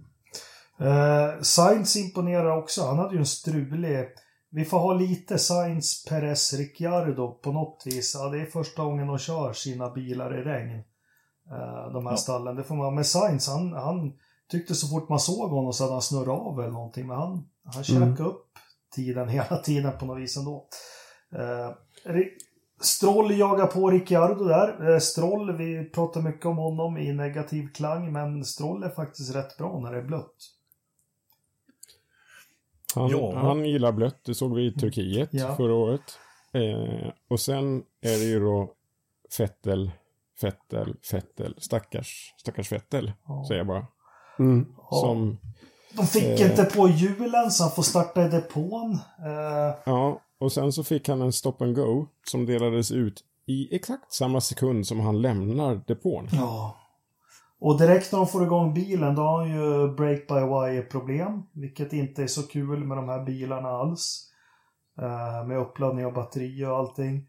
Uh, 0.81 1.43
Sainz 1.43 1.97
imponerar 1.97 2.57
också. 2.57 2.83
Han 2.87 2.99
hade 2.99 3.15
ju 3.15 3.19
en 3.19 3.27
strulig... 3.27 4.07
Vi 4.51 4.65
får 4.65 4.79
ha 4.79 4.93
lite 4.95 5.39
Sainz, 5.39 6.05
Perez, 6.05 6.53
Ricciardo 6.55 7.35
på 7.43 7.53
något 7.53 7.83
vis. 7.87 8.15
Ja, 8.15 8.29
det 8.29 8.41
är 8.41 8.47
första 8.47 8.85
gången 8.85 9.07
de 9.07 9.19
kör 9.19 9.53
sina 9.53 9.91
bilar 9.91 10.39
i 10.39 10.43
regn. 10.43 10.77
Uh, 11.53 11.93
de 11.93 12.07
här 12.07 12.13
Ja. 12.13 12.17
stallen. 12.17 12.57
Det 12.57 12.65
får 12.65 12.75
man... 12.77 12.95
Men 12.95 13.05
Sainz, 13.05 13.49
han, 13.49 13.73
han 13.73 14.13
tyckte 14.51 14.75
så 14.75 14.89
fort 14.89 15.09
man 15.09 15.19
såg 15.21 15.51
honom 15.51 15.73
så 15.73 15.85
hade 15.85 15.95
han 15.95 16.03
snurrat 16.03 16.41
av 16.41 16.61
eller 16.61 16.73
någonting. 16.73 17.07
Men 17.07 17.17
han, 17.17 17.49
han 17.75 17.85
käkade 17.85 18.07
Mm. 18.07 18.27
upp 18.27 18.43
tiden 18.97 19.29
hela 19.39 19.57
tiden 19.57 19.93
på 19.99 20.07
något 20.07 20.19
vis 20.23 20.37
ändå. 20.37 20.67
Ri- 22.05 22.31
Stroll 22.81 23.39
jagar 23.39 23.67
på 23.67 23.91
Ricciardo 23.91 24.45
där. 24.45 24.93
Eh, 24.93 24.99
Stroll, 24.99 25.57
vi 25.57 25.85
pratar 25.91 26.21
mycket 26.23 26.47
om 26.47 26.57
honom 26.57 26.99
i 26.99 27.13
negativ 27.13 27.69
klang, 27.75 28.13
men 28.13 28.45
Stroll 28.45 28.83
är 28.83 28.91
faktiskt 28.91 29.35
rätt 29.35 29.59
bra 29.59 29.81
när 29.81 29.93
det 29.93 29.99
är 29.99 30.03
blött. 30.03 30.35
Han, 32.95 33.09
Ja. 33.11 33.39
han 33.39 33.65
gillar 33.65 33.93
blött, 33.93 34.25
det 34.25 34.35
såg 34.35 34.55
vi 34.55 34.67
i 34.67 34.73
Turkiet 34.73 35.29
Ja. 35.33 35.57
förra 35.57 35.75
året. 35.75 36.19
Eh, 36.53 37.13
och 37.29 37.41
sen 37.41 37.77
är 38.01 38.19
det 38.19 38.25
ju 38.25 38.41
då 38.41 38.73
Fettel, 39.37 39.91
Fettel, 40.41 40.95
Fettel, 41.11 41.55
stackars, 41.59 42.35
stackars 42.37 42.69
Fettel, 42.69 43.13
Ja. 43.27 43.45
säger 43.49 43.59
jag 43.61 43.67
bara. 43.67 43.87
Mm. 44.39 44.67
Ja. 44.91 44.97
Som, 45.01 45.39
De 45.97 46.07
fick 46.07 46.41
Eh. 46.41 46.51
inte 46.51 46.65
på 46.65 46.89
hjulen 46.89 47.51
så 47.51 47.63
han 47.65 47.73
får 47.73 47.83
starta 47.83 48.27
i 48.27 48.29
depån. 48.29 48.93
Eh, 49.25 49.75
ja, 49.87 50.21
och 50.41 50.53
sen 50.53 50.73
så 50.73 50.85
fick 50.85 51.09
han 51.09 51.23
en 51.23 51.33
stop 51.33 51.55
and 51.61 51.77
go 51.77 52.07
som 52.31 52.47
delades 52.47 52.91
ut 52.93 53.25
i 53.47 53.75
exakt 53.77 54.13
samma 54.13 54.41
sekund 54.41 54.87
som 54.87 55.01
han 55.01 55.23
lämnar 55.23 55.81
depån. 55.87 56.29
ja. 56.33 56.77
Och 57.61 57.79
direkt 57.79 58.13
när 58.13 58.19
de 58.19 58.29
får 58.29 58.43
igång 58.43 58.75
bilen 58.75 59.15
då 59.15 59.23
har 59.23 59.39
han 59.39 59.51
ju 59.51 59.95
break 59.95 60.27
by 60.29 60.35
wire 60.35 60.83
problem. 60.83 61.43
Vilket 61.53 61.93
inte 61.93 62.23
är 62.23 62.27
så 62.27 62.43
kul 62.43 62.85
med 62.85 62.97
de 62.97 63.09
här 63.09 63.25
bilarna 63.25 63.69
alls. 63.69 64.23
Eh, 64.99 65.47
med 65.49 65.59
uppladdning 65.59 66.07
av 66.07 66.13
batteri 66.13 66.65
och 66.65 66.77
allting. 66.77 67.27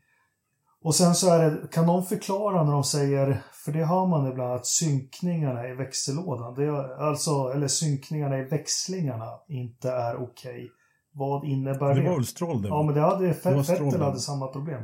Och 0.83 0.95
sen 0.95 1.15
så 1.15 1.29
är 1.33 1.49
det, 1.51 1.67
kan 1.71 1.87
de 1.87 2.05
förklara 2.05 2.63
när 2.63 2.71
de 2.71 2.83
säger, 2.83 3.41
för 3.65 3.71
det 3.71 3.85
hör 3.85 4.07
man 4.07 4.27
ibland, 4.31 4.53
att 4.53 4.65
synkningarna 4.65 5.67
i 5.67 5.73
växellådan, 5.73 6.55
det 6.55 6.63
är, 6.63 7.01
alltså, 7.09 7.31
eller 7.55 7.67
synkningarna 7.67 8.37
i 8.39 8.43
växlingarna 8.43 9.25
inte 9.47 9.91
är 9.91 10.23
okej. 10.23 10.69
Vad 11.13 11.45
innebär 11.45 11.95
det? 11.95 12.01
Det 12.01 12.09
var 12.09 12.15
väl 12.15 12.25
Stroll 12.25 12.61
det? 12.61 12.67
Ja, 12.67 12.75
va? 12.77 12.83
men 12.83 12.95
det 12.95 13.01
hade 13.01 13.27
Det 13.27 13.45
var 13.45 13.51
Fe- 13.51 13.63
Stroll, 13.63 13.85
Vettel 13.85 13.99
va? 13.99 14.05
hade 14.05 14.19
samma 14.19 14.47
problem. 14.47 14.83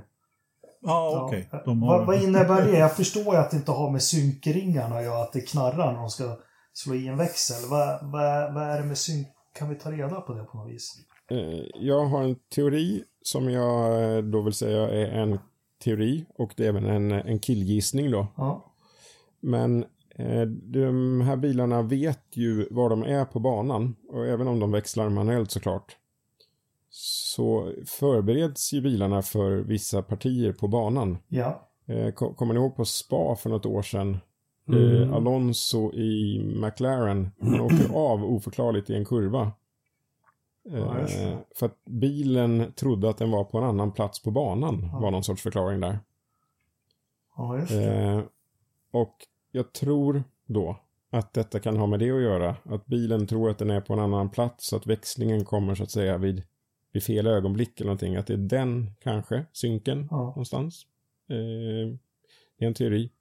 Ja, 0.81 1.25
okej. 1.25 1.49
Ja. 1.51 1.61
De 1.65 1.81
Vad, 1.81 1.99
har... 1.99 2.05
vad 2.05 2.23
innebär 2.23 2.65
det? 2.65 2.77
Jag 2.77 2.95
förstår 2.95 3.23
ju 3.33 3.35
att 3.35 3.51
det 3.51 3.57
inte 3.57 3.71
har 3.71 3.91
med 3.91 4.03
synkringarna 4.03 4.95
att 4.97 5.03
göra, 5.03 5.21
att 5.21 5.33
det 5.33 5.41
knarrar 5.41 5.91
när 5.93 5.99
de 5.99 6.09
ska 6.09 6.37
slå 6.73 6.95
i 6.95 7.07
en 7.07 7.17
växel. 7.17 7.69
Vad, 7.69 7.99
vad, 8.11 8.53
vad 8.53 8.63
är 8.63 8.79
det 8.79 8.85
med 8.85 8.97
synk? 8.97 9.27
Kan 9.59 9.69
vi 9.69 9.75
ta 9.75 9.91
reda 9.91 10.21
på 10.21 10.33
det 10.33 10.43
på 10.43 10.57
något 10.57 10.71
vis? 10.71 10.93
Eh, 11.31 11.37
jag 11.75 12.05
har 12.05 12.23
en 12.23 12.35
teori 12.55 13.03
som 13.21 13.49
jag 13.51 14.03
eh, 14.17 14.23
då 14.23 14.41
vill 14.41 14.53
säga 14.53 14.89
är 14.89 15.05
en 15.21 15.39
teori 15.83 16.25
och 16.35 16.53
det 16.57 16.63
är 16.65 16.69
även 16.69 16.85
en, 16.85 17.11
en 17.11 17.39
killgissning 17.39 18.11
då. 18.11 18.27
Ja. 18.35 18.73
Men 19.39 19.85
eh, 20.15 20.41
de 20.45 21.21
här 21.21 21.35
bilarna 21.37 21.81
vet 21.81 22.23
ju 22.31 22.67
var 22.71 22.89
de 22.89 23.03
är 23.03 23.25
på 23.25 23.39
banan 23.39 23.95
och 24.09 24.25
även 24.27 24.47
om 24.47 24.59
de 24.59 24.71
växlar 24.71 25.09
manuellt 25.09 25.51
såklart 25.51 25.97
så 26.89 27.71
förbereds 27.85 28.73
ju 28.73 28.81
bilarna 28.81 29.21
för 29.21 29.51
vissa 29.57 30.01
partier 30.01 30.53
på 30.53 30.67
banan. 30.67 31.17
Ja. 31.27 31.69
Eh, 31.85 32.11
ko- 32.11 32.33
kommer 32.33 32.53
ni 32.53 32.59
ihåg 32.59 32.75
på 32.75 32.85
Spa 32.85 33.35
för 33.35 33.49
något 33.49 33.65
år 33.65 33.81
sedan? 33.81 34.17
Mm. 34.67 35.03
Eh, 35.03 35.13
Alonso 35.13 35.93
i 35.93 36.41
McLaren, 36.55 37.29
han 37.41 37.61
åker 37.61 37.93
av 37.93 38.23
oförklarligt 38.25 38.89
i 38.89 38.95
en 38.95 39.05
kurva. 39.05 39.51
Ja. 40.63 40.99
Eh, 40.99 41.37
för 41.55 41.65
att 41.65 41.85
bilen 41.85 42.73
trodde 42.75 43.09
att 43.09 43.17
den 43.17 43.31
var 43.31 43.43
på 43.43 43.57
en 43.57 43.63
annan 43.63 43.91
plats 43.91 44.23
på 44.23 44.31
banan, 44.31 44.89
Ja. 44.91 44.99
var 44.99 45.11
någon 45.11 45.23
sorts 45.23 45.41
förklaring 45.41 45.79
där. 45.79 45.99
Ja, 47.37 47.57
just 47.59 47.71
det. 47.71 47.93
Eh, 47.93 48.21
och 48.91 49.15
jag 49.51 49.73
tror 49.73 50.23
då 50.45 50.79
att 51.09 51.33
detta 51.33 51.59
kan 51.59 51.77
ha 51.77 51.87
med 51.87 51.99
det 51.99 52.11
att 52.11 52.21
göra. 52.21 52.55
Att 52.63 52.85
bilen 52.85 53.27
tror 53.27 53.49
att 53.49 53.57
den 53.57 53.69
är 53.69 53.81
på 53.81 53.93
en 53.93 53.99
annan 53.99 54.29
plats, 54.29 54.67
så 54.67 54.75
att 54.75 54.87
växlingen 54.87 55.45
kommer 55.45 55.75
så 55.75 55.83
att 55.83 55.91
säga 55.91 56.17
vid, 56.17 56.43
vid 56.91 57.03
fel 57.03 57.27
ögonblick 57.27 57.79
eller 57.81 57.87
någonting. 57.87 58.15
Att 58.15 58.27
det 58.27 58.33
är 58.33 58.37
den 58.37 58.91
kanske, 58.99 59.45
synken 59.53 60.07
Ja. 60.11 60.17
någonstans. 60.17 60.87
Eh, 61.29 61.97
det 62.57 62.65
är 62.65 62.67
en 62.67 62.73
teori. 62.73 63.11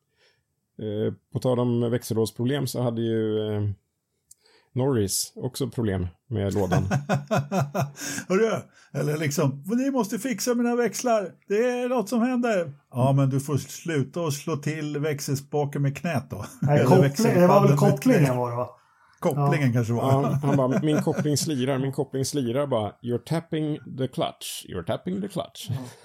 Eh, 0.78 1.14
på 1.32 1.38
tal 1.38 1.61
om 1.61 1.90
växellådsproblem 1.90 2.66
så 2.66 2.82
hade 2.82 3.03
ju 3.03 3.38
eh, 3.53 3.62
Norris 4.75 5.33
också 5.37 5.70
problem 5.70 6.07
med 6.31 6.55
lådan. 6.55 6.85
Hörru, 8.29 8.61
eller 8.93 9.16
liksom, 9.16 9.64
ni 9.66 9.91
måste 9.91 10.18
fixa 10.18 10.55
mina 10.55 10.77
växlar, 10.77 11.31
det 11.49 11.55
är 11.55 11.89
något 11.89 12.09
som 12.09 12.20
händer. 12.20 12.73
Ja, 12.91 13.12
men 13.12 13.31
du 13.31 13.41
får 13.41 13.57
sluta 13.57 14.20
och 14.20 14.33
slå 14.33 14.57
till 14.57 14.99
växelspaken 14.99 15.83
med 15.83 15.97
knät 15.97 16.31
då. 16.31 16.45
Nej, 16.61 16.85
koppling, 16.85 17.35
det 17.35 17.47
var 17.47 17.68
väl 17.68 17.77
kopplingen 17.77 18.37
var 18.37 18.51
det 18.51 18.57
va? 18.57 18.68
Kopplingen 19.23 19.73
kanske 19.73 19.93
var. 19.93 20.03
Ja, 20.03 20.39
han 20.43 20.57
bara, 20.57 20.81
min 20.83 21.03
koppling 21.03 21.37
slirar, 21.37 21.79
min 21.79 21.93
koppling 21.93 22.25
slirar 22.25 22.66
bara. 22.66 22.93
You're 23.03 23.25
tapping 23.27 23.79
the 23.99 24.09
clutch, 24.09 24.66
you're 24.68 24.85
tapping 24.85 25.20
the 25.20 25.29
clutch. 25.29 25.68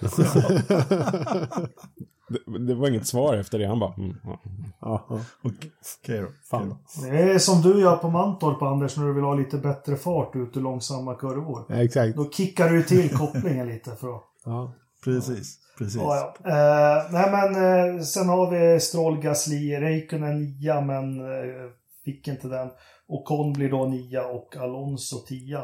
det, 2.28 2.58
det 2.66 2.74
var 2.74 2.88
inget 2.88 3.06
svar 3.06 3.36
efter 3.36 3.58
det, 3.58 3.66
han 3.66 3.78
bara, 3.78 3.94
mm, 3.94 4.16
ja. 4.24 4.40
Ja, 4.80 5.06
ja. 5.08 5.20
Okej 5.42 5.70
okej 6.02 6.20
då. 6.20 6.28
Fan. 6.50 6.78
Det 7.02 7.18
är 7.18 7.38
som 7.38 7.62
du 7.62 7.80
gör 7.80 7.96
på 7.96 8.10
Mantorp 8.10 8.62
Anders 8.62 8.96
när 8.96 9.06
du 9.06 9.12
vill 9.12 9.24
ha 9.24 9.34
lite 9.34 9.58
bättre 9.58 9.96
fart 9.96 10.36
ut 10.36 10.56
ur 10.56 10.60
långsamma 10.60 11.14
kurvor. 11.14 11.64
Ja, 11.68 11.74
exakt. 11.74 12.16
Då 12.16 12.30
kickar 12.30 12.70
du 12.70 12.82
till 12.82 13.16
kopplingen 13.16 13.68
lite 13.68 13.96
för 13.96 14.16
att... 14.16 14.22
Ja. 14.44 14.74
Precis, 15.04 15.58
precis. 15.78 15.96
Ja, 15.96 16.34
ja. 16.44 16.50
Eh, 16.50 17.12
nej 17.12 17.30
men 17.30 17.54
eh, 17.54 18.02
sen 18.02 18.28
har 18.28 18.50
vi 18.50 18.80
Stroll, 18.80 19.20
Gasly, 19.20 19.80
Räikkönen 19.80 20.42
nia 20.42 20.80
men 20.80 21.20
eh, 21.20 21.70
fick 22.04 22.28
inte 22.28 22.48
den. 22.48 22.70
Ocon 23.08 23.52
blir 23.52 23.70
då 23.70 23.86
nia 23.86 24.26
och 24.26 24.56
Alonso 24.56 25.18
tia. 25.18 25.58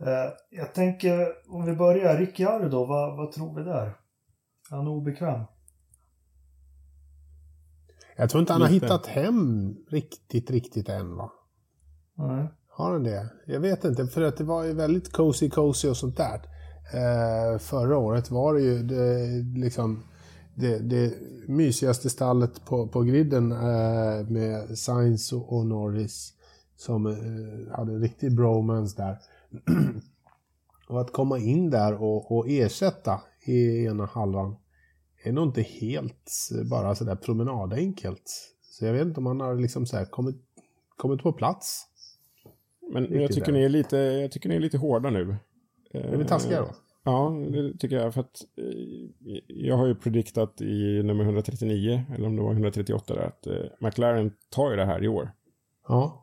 Eh, 0.00 0.32
jag 0.50 0.74
tänker 0.74 1.26
om 1.48 1.66
vi 1.66 1.76
börjar, 1.76 2.16
Ricciardo, 2.16 2.84
vad, 2.86 3.16
vad 3.16 3.32
tror 3.32 3.54
vi 3.54 3.62
där? 3.62 3.86
Är 4.70 4.76
Han 4.76 4.88
obekväm. 4.88 5.44
Jag 8.16 8.30
tror 8.30 8.40
inte 8.40 8.52
han 8.52 8.62
har 8.62 8.68
Lite. 8.68 8.86
hittat 8.86 9.06
hem 9.06 9.76
riktigt, 9.90 10.50
riktigt 10.50 10.88
än 10.88 11.16
va? 11.16 11.32
Nej. 12.14 12.48
Har 12.68 12.92
han 12.92 13.04
det? 13.04 13.30
Jag 13.46 13.60
vet 13.60 13.84
inte, 13.84 14.06
för 14.06 14.22
att 14.22 14.36
det 14.36 14.44
var 14.44 14.64
ju 14.64 14.72
väldigt 14.72 15.12
cozy 15.12 15.50
cozy 15.50 15.88
och 15.88 15.96
sånt 15.96 16.16
där. 16.16 16.40
Eh, 16.94 17.58
förra 17.58 17.98
året 17.98 18.30
var 18.30 18.54
det 18.54 18.60
ju 18.60 18.82
det, 18.82 19.26
liksom 19.60 20.02
det, 20.54 20.78
det 20.78 21.14
mysigaste 21.48 22.10
stallet 22.10 22.64
på, 22.64 22.88
på 22.88 23.02
griden 23.02 23.52
eh, 23.52 24.28
med 24.28 24.78
Sainz 24.78 25.32
och, 25.32 25.52
och 25.52 25.66
Norris 25.66 26.32
som 26.80 27.06
eh, 27.06 27.76
hade 27.76 27.92
en 27.92 28.02
riktig 28.02 28.36
bromance 28.36 28.96
där. 28.96 29.18
och 30.88 31.00
att 31.00 31.12
komma 31.12 31.38
in 31.38 31.70
där 31.70 32.02
och, 32.02 32.32
och 32.32 32.48
ersätta 32.48 33.20
i 33.44 33.84
ena 33.84 34.06
halvan 34.06 34.56
är 35.22 35.32
nog 35.32 35.48
inte 35.48 35.62
helt 35.62 36.30
eh, 36.58 36.68
bara 36.70 36.94
sådär 36.94 37.16
promenadenkelt. 37.16 38.22
Så 38.62 38.84
jag 38.84 38.92
vet 38.92 39.06
inte 39.06 39.20
om 39.20 39.26
han 39.26 39.40
har 39.40 39.54
liksom 39.54 39.86
så 39.86 40.04
kommit, 40.04 40.36
kommit 40.96 41.22
på 41.22 41.32
plats. 41.32 41.86
Men 42.92 43.20
jag 43.20 43.32
tycker, 43.32 43.52
där. 43.52 43.58
ni 43.58 43.64
är 43.64 43.68
lite, 43.68 43.96
jag 43.96 44.32
tycker 44.32 44.48
ni 44.48 44.54
är 44.54 44.60
lite 44.60 44.78
hårda 44.78 45.10
nu. 45.10 45.36
Är 45.90 46.16
vi 46.16 46.24
taskiga 46.24 46.60
då? 46.60 46.68
Ja, 47.04 47.30
det 47.50 47.78
tycker 47.78 47.96
jag. 47.96 48.14
För 48.14 48.20
att 48.20 48.44
eh, 48.56 49.40
jag 49.46 49.76
har 49.76 49.86
ju 49.86 49.94
prediktat 49.94 50.60
i 50.60 51.02
nummer 51.02 51.24
139, 51.24 52.04
eller 52.14 52.26
om 52.26 52.36
det 52.36 52.42
var 52.42 52.52
138 52.52 53.14
där, 53.14 53.22
att 53.22 53.46
eh, 53.46 53.54
McLaren 53.80 54.32
tar 54.50 54.70
ju 54.70 54.76
det 54.76 54.84
här 54.84 55.04
i 55.04 55.08
år. 55.08 55.30
Ja. 55.88 56.19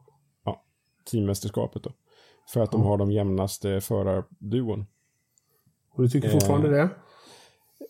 Teammästerskapet 1.11 1.83
då. 1.83 1.91
För 2.53 2.59
att 2.61 2.71
de 2.71 2.81
har 2.81 2.97
de 2.97 3.11
jämnaste 3.11 3.81
förarduon. 3.81 4.85
Och 5.91 6.03
du 6.03 6.09
tycker 6.09 6.27
Eh, 6.27 6.33
fortfarande 6.33 6.69
det? 6.69 6.89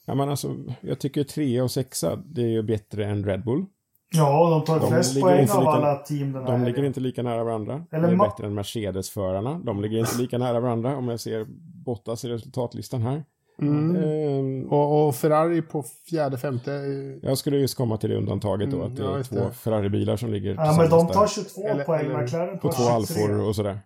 Ja, 0.05 0.15
men 0.15 0.29
alltså, 0.29 0.55
jag 0.81 0.99
tycker 0.99 1.23
trea 1.23 1.63
och 1.63 1.71
sexa, 1.71 2.15
det 2.25 2.41
är 2.41 2.47
ju 2.47 2.61
bättre 2.63 3.05
än 3.05 3.25
Red 3.25 3.43
Bull. 3.43 3.65
Ja, 4.13 4.49
de 4.49 4.65
tar 4.65 4.79
De 4.79 4.87
flest 4.89 5.21
poäng 5.21 5.33
av 5.49 5.59
lika- 5.59 5.69
alla 5.71 5.95
team 5.95 6.31
den 6.31 6.43
här 6.43 6.51
De 6.51 6.57
ligger 6.59 6.65
helgen. 6.65 6.85
inte 6.85 6.99
lika 6.99 7.23
nära 7.23 7.43
varandra. 7.43 7.85
Eller 7.91 8.07
det 8.07 8.13
är 8.13 8.17
bättre 8.17 8.45
än 8.47 8.53
Mercedes-förarna. 8.53 9.59
De 9.63 9.81
ligger 9.81 9.99
inte 9.99 10.17
lika 10.17 10.37
nära 10.37 10.59
varandra 10.59 10.97
om 10.97 11.07
jag 11.07 11.19
ser 11.19 11.45
Bottas 11.85 12.25
i 12.25 12.29
resultatlistan 12.29 13.01
här. 13.01 13.23
Mm. 13.61 13.95
Ehm, 13.95 14.69
Och, 14.71 15.07
och 15.07 15.15
Ferrari 15.15 15.61
på 15.61 15.83
fjärde, 16.09 16.37
femte. 16.37 16.73
eh, 16.73 17.29
jag 17.29 17.37
skulle 17.37 17.57
just 17.57 17.77
komma 17.77 17.97
till 17.97 18.09
det 18.09 18.15
undantaget 18.17 18.71
då, 18.71 18.77
Mm, 18.77 18.87
att 18.91 18.97
det 18.97 19.03
ja, 19.03 19.17
är 19.19 19.23
två 19.23 19.35
det. 19.35 19.51
Ferrari-bilar 19.53 20.17
som 20.17 20.29
ligger 20.29 20.55
Ja, 20.55 20.75
men 20.77 20.89
de 20.89 21.07
tar 21.07 21.21
där. 21.21 21.27
22 21.27 21.67
Eller- 21.67 21.83
poäng, 21.83 22.05
eller 22.05 22.21
McLaren 22.21 22.59
På 22.59 22.71
tar 22.71 22.77
två 22.77 23.05
23. 23.07 23.23
alfor 23.23 23.47
och 23.47 23.55
sådär. 23.55 23.79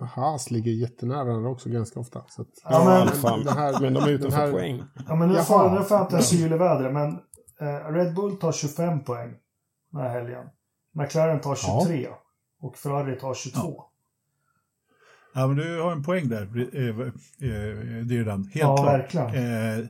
Haas 0.00 0.50
ligger 0.50 0.72
jättenära 0.72 1.24
varandra 1.24 1.50
också 1.50 1.68
ganska 1.68 2.00
ofta. 2.00 2.24
Så 2.28 2.42
att, 2.42 2.48
Ja, 2.64 2.82
men- 2.84 3.02
Alfa, 3.02 3.36
den 3.36 3.48
här- 3.56 3.80
men 3.80 3.94
de 3.94 4.02
är 4.02 4.06
den 4.06 4.14
utanför 4.14 4.38
här- 4.38 4.52
poäng. 4.52 4.82
Ja, 5.08 5.14
men 5.14 5.28
nu 5.28 5.34
får, 5.34 5.56
jag 5.90 6.02
inte 6.02 6.16
en 6.16 6.22
syl 6.22 6.52
i 6.52 6.56
vädret, 6.56 6.92
men 6.92 7.08
eh, 7.60 7.92
Red 7.92 8.14
Bull 8.14 8.36
tar 8.36 8.52
25 8.52 9.04
poäng 9.04 9.34
den 9.92 10.02
här 10.02 10.08
helgen. 10.10 10.44
McLaren 10.94 11.40
tar 11.40 11.54
23 11.54 12.08
och 12.62 12.76
Ferrari 12.76 13.16
tar 13.18 13.34
22. 13.34 13.82
Ja, 15.38 15.46
men 15.46 15.56
du 15.56 15.80
har 15.80 15.92
en 15.92 16.02
poäng 16.02 16.28
där, 16.28 16.42
eh, 16.72 16.82
eh, 16.84 18.18
är 18.20 18.24
den. 18.24 18.44
Helt 18.44 18.54
Ja, 18.54 18.76
klart. 18.76 19.14
verkligen. 19.14 19.78
Eh, 19.80 19.86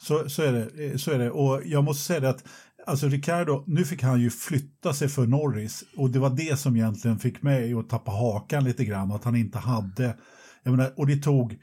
så, 0.00 0.28
så, 0.28 0.42
är 0.42 0.52
det, 0.52 0.84
eh, 0.90 0.96
så 0.96 1.10
är 1.10 1.18
det. 1.18 1.30
Och 1.30 1.60
jag 1.64 1.84
måste 1.84 2.04
säga 2.04 2.20
det 2.20 2.28
att 2.30 2.44
alltså 2.86 3.08
Ricardo, 3.08 3.64
nu 3.66 3.84
fick 3.84 4.02
han 4.02 4.20
ju 4.20 4.30
flytta 4.30 4.92
sig 4.92 5.08
för 5.08 5.26
Norris 5.26 5.84
och 5.96 6.10
det 6.10 6.18
var 6.18 6.30
det 6.30 6.58
som 6.58 6.76
egentligen 6.76 7.18
fick 7.18 7.42
mig 7.42 7.74
att 7.74 7.88
tappa 7.88 8.10
hakan 8.10 8.64
lite 8.64 8.84
grann, 8.84 9.12
att 9.12 9.24
han 9.24 9.36
inte 9.36 9.58
hade, 9.58 10.16
jag 10.62 10.70
menar, 10.70 10.92
och 10.96 11.06
det 11.06 11.16
tog, 11.16 11.58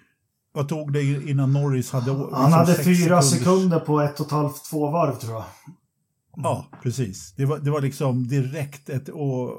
vad 0.54 0.70
tog 0.70 0.94
det 0.94 1.04
innan 1.04 1.54
Norris 1.54 1.92
hade? 1.92 2.12
liksom 2.12 2.34
Han 2.34 2.52
hade 2.52 2.74
fyra 2.76 3.20
sekunders- 3.20 3.22
sekunder 3.22 3.80
på 3.80 4.02
ett 4.02 4.20
och 4.20 4.26
ett 4.26 4.32
halvt, 4.32 4.70
två 4.70 4.92
varv 4.92 5.16
tror 5.16 5.34
jag. 5.34 5.44
Ja, 6.36 6.66
precis. 6.84 7.34
Det 7.38 7.46
var, 7.46 7.60
det 7.60 7.72
var 7.72 7.82
liksom 7.82 8.28
direkt 8.28 8.90
ett... 8.90 9.10
Och, 9.10 9.50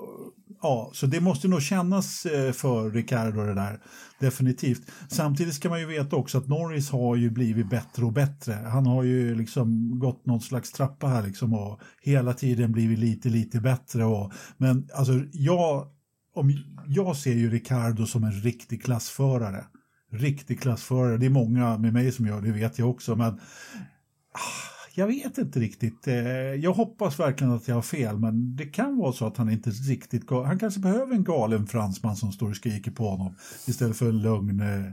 ja, 0.62 0.90
så 0.94 1.06
det 1.06 1.20
måste 1.20 1.48
nog 1.48 1.62
kännas 1.62 2.26
eh, 2.26 2.52
för 2.52 2.90
Ricardo 2.90 3.46
det 3.46 3.54
där, 3.54 3.80
definitivt. 4.20 4.82
Samtidigt 5.08 5.54
ska 5.54 5.68
man 5.68 5.80
ju 5.80 5.86
veta 5.86 6.16
också 6.16 6.38
att 6.38 6.48
Norris 6.48 6.90
har 6.90 7.16
ju 7.16 7.30
blivit 7.30 7.70
bättre 7.70 8.04
och 8.04 8.12
bättre. 8.12 8.52
Han 8.52 8.86
har 8.86 9.02
ju 9.02 9.34
liksom 9.34 9.98
gått 9.98 10.26
någon 10.26 10.40
slags 10.40 10.72
trappa 10.72 11.06
här 11.06 11.22
liksom 11.22 11.54
och 11.54 11.80
hela 12.02 12.32
tiden 12.32 12.72
blivit 12.72 12.98
lite, 12.98 13.28
lite 13.28 13.60
bättre. 13.60 14.04
Och, 14.04 14.32
men 14.56 14.88
alltså 14.94 15.12
jag, 15.32 15.86
om, 16.34 16.52
jag 16.86 17.16
ser 17.16 17.34
ju 17.34 17.50
Ricardo 17.50 18.06
som 18.06 18.24
en 18.24 18.32
riktig 18.32 18.84
klassförare. 18.84 19.64
Riktig 20.12 20.60
klassförare. 20.60 21.16
Det 21.16 21.26
är 21.26 21.30
många 21.30 21.78
med 21.78 21.92
mig 21.92 22.12
som 22.12 22.26
gör 22.26 22.40
det, 22.40 22.52
vet 22.52 22.78
jag 22.78 22.90
också. 22.90 23.16
Men 23.16 23.32
ah, 23.32 24.81
jag 24.94 25.06
vet 25.06 25.38
inte 25.38 25.58
riktigt. 25.60 26.06
Eh, 26.08 26.14
Jag 26.54 26.72
hoppas 26.72 27.20
verkligen 27.20 27.52
att 27.52 27.68
jag 27.68 27.74
har 27.74 27.82
fel, 27.82 28.18
men 28.18 28.56
det 28.56 28.64
kan 28.64 28.98
vara 28.98 29.12
så 29.12 29.26
att 29.26 29.36
han 29.36 29.50
inte 29.50 29.70
riktigt... 29.70 30.30
Han 30.30 30.58
kanske 30.58 30.80
behöver 30.80 31.14
en 31.14 31.24
galen 31.24 31.66
fransman 31.66 32.16
som 32.16 32.32
står 32.32 32.48
och 32.50 32.56
skriker 32.56 32.90
på 32.90 33.04
honom 33.04 33.36
istället 33.66 33.96
för 33.96 34.06
en 34.08 34.22
lugn 34.22 34.60
eh, 34.60 34.92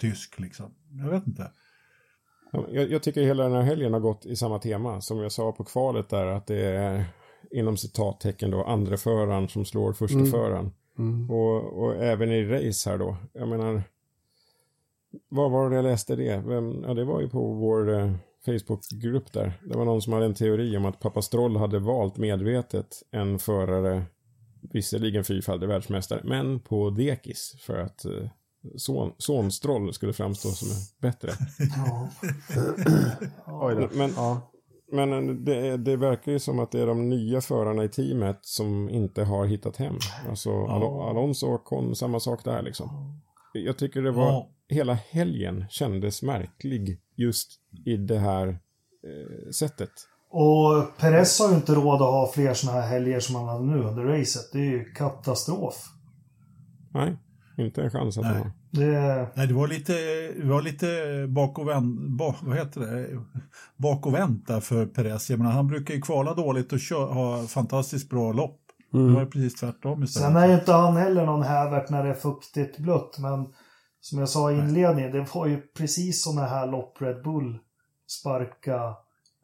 tysk. 0.00 0.40
Liksom. 0.40 0.66
Jag 1.04 1.10
vet 1.10 1.26
inte. 1.26 1.50
Ja, 2.52 2.64
Jag, 2.70 2.90
jag 2.90 3.02
tycker 3.02 3.22
hela 3.22 3.42
den 3.44 3.52
här 3.52 3.62
helgen 3.62 3.92
har 3.92 4.00
gått 4.00 4.26
i 4.26 4.36
samma 4.36 4.58
tema. 4.58 5.00
Som 5.00 5.18
jag 5.18 5.32
sa 5.32 5.52
på 5.52 5.64
kvalet 5.64 6.08
där, 6.08 6.26
att 6.26 6.46
det 6.46 6.66
är 6.66 7.04
inom 7.50 7.76
citattecken 7.76 8.50
då 8.50 8.64
andra 8.64 8.96
föraren 8.96 9.48
som 9.48 9.64
slår 9.64 9.92
första 9.92 10.18
Mm. 10.18 10.30
föraren. 10.30 10.72
Mm. 10.98 11.30
Och, 11.30 11.82
och 11.82 11.96
även 12.04 12.32
i 12.32 12.44
race 12.44 12.90
här 12.90 12.98
då. 12.98 13.16
Jag 13.32 13.48
menar, 13.48 13.82
var 15.28 15.48
var 15.48 15.70
det 15.70 15.76
jag 15.76 15.82
läste 15.82 16.16
det? 16.16 16.42
Vem, 16.46 16.82
ja, 16.82 16.94
det 16.94 17.04
var 17.04 17.20
ju 17.20 17.28
på 17.28 17.52
vår 17.52 17.98
eh, 18.00 18.12
Facebookgrupp 18.46 19.32
där. 19.32 19.60
Det 19.64 19.76
var 19.78 19.84
någon 19.84 20.02
som 20.02 20.12
hade 20.12 20.26
en 20.26 20.34
teori 20.34 20.76
om 20.76 20.84
att 20.84 21.00
pappa 21.00 21.22
Stroll 21.22 21.56
hade 21.56 21.78
valt 21.78 22.16
medvetet 22.16 23.02
en 23.10 23.38
förare, 23.38 24.04
visserligen 24.72 25.24
fyrfaldig 25.24 25.68
världsmästare, 25.68 26.20
men 26.24 26.60
på 26.60 26.90
dekis 26.90 27.54
för 27.60 27.78
att 27.78 28.04
eh, 28.04 28.28
son, 28.76 29.12
son 29.18 29.50
Stroll 29.52 29.92
skulle 29.92 30.12
framstå 30.12 30.48
som 30.48 30.68
bättre. 31.00 31.30
Ja. 31.76 32.10
Men, 33.92 34.12
Ja. 34.16 34.52
men 34.92 35.44
det, 35.44 35.76
det 35.76 35.96
verkar 35.96 36.32
ju 36.32 36.38
som 36.38 36.58
att 36.58 36.70
det 36.72 36.80
är 36.80 36.86
de 36.86 37.08
nya 37.08 37.40
förarna 37.40 37.84
i 37.84 37.88
teamet 37.88 38.38
som 38.42 38.88
inte 38.90 39.22
har 39.24 39.44
hittat 39.46 39.76
hem. 39.76 39.94
Alltså 40.28 40.50
Al- 40.50 41.10
Alonso 41.10 41.46
och 41.46 41.64
Con, 41.64 41.96
samma 41.96 42.20
sak 42.20 42.44
där 42.44 42.62
liksom. 42.62 42.90
Jag 43.52 43.78
tycker 43.78 44.02
det 44.02 44.10
var, 44.10 44.26
Ja. 44.26 44.48
hela 44.68 44.94
helgen 44.94 45.64
kändes 45.70 46.22
märklig 46.22 47.00
just 47.16 47.48
i 47.86 47.96
det 47.96 48.18
här 48.18 48.48
eh, 48.48 49.50
sättet. 49.50 49.90
Och 50.30 50.98
Perez 50.98 51.40
har 51.40 51.48
ju 51.48 51.54
inte 51.54 51.74
råd 51.74 51.94
att 51.94 52.00
ha 52.00 52.30
fler 52.34 52.54
såna 52.54 52.72
här 52.72 52.88
helger 52.88 53.20
som 53.20 53.34
han 53.34 53.48
hade 53.48 53.64
nu 53.64 53.82
under 53.82 54.04
racet. 54.04 54.52
Det 54.52 54.58
är 54.58 54.62
ju 54.62 54.84
katastrof. 54.84 55.84
Nej, 56.94 57.16
inte 57.58 57.82
en 57.82 57.90
chans 57.90 58.18
att 58.18 58.24
Nej. 58.24 58.32
han 58.32 58.42
har. 58.42 58.52
Det, 58.70 59.28
Nej, 59.34 59.46
det 59.46 59.54
var 59.54 59.68
lite, 59.68 59.92
det 60.40 60.48
var 60.48 60.62
lite 60.62 60.86
bak 61.28 61.58
och 61.58 61.68
vänt, 61.68 62.00
bak, 62.18 62.36
vad 62.42 62.56
heter 62.56 62.80
det? 62.80 63.20
Bak 63.76 64.06
och 64.06 64.14
vänt 64.14 64.46
där 64.46 64.60
för 64.60 64.86
Perez. 64.86 65.30
Jag 65.30 65.38
menar, 65.38 65.52
han 65.52 65.66
brukar 65.66 65.94
ju 65.94 66.00
kvala 66.00 66.34
dåligt 66.34 66.72
och 66.72 66.80
kö, 66.80 66.94
ha 66.94 67.42
fantastiskt 67.42 68.10
bra 68.10 68.32
lopp. 68.32 68.60
Det 68.92 68.98
var 68.98 69.20
ju 69.20 69.26
precis 69.26 69.54
tvärtom 69.54 70.02
istället. 70.02 70.28
sen 70.28 70.36
är 70.36 70.48
ju 70.48 70.54
inte 70.54 70.72
han 70.72 70.96
heller 70.96 71.26
någon 71.26 71.42
hävert 71.42 71.90
när 71.90 72.04
det 72.04 72.10
är 72.10 72.14
fuktigt 72.14 72.78
blött, 72.78 73.18
men 73.18 73.46
som 74.06 74.18
jag 74.18 74.28
sa 74.28 74.52
i 74.52 74.58
inledningen, 74.58 75.12
det 75.12 75.34
var 75.34 75.46
ju 75.46 75.60
precis 75.60 76.22
såna 76.22 76.42
här 76.46 76.66
lopp 76.66 77.02
Red 77.02 77.22
Bull 77.22 77.58
sparka, 78.06 78.94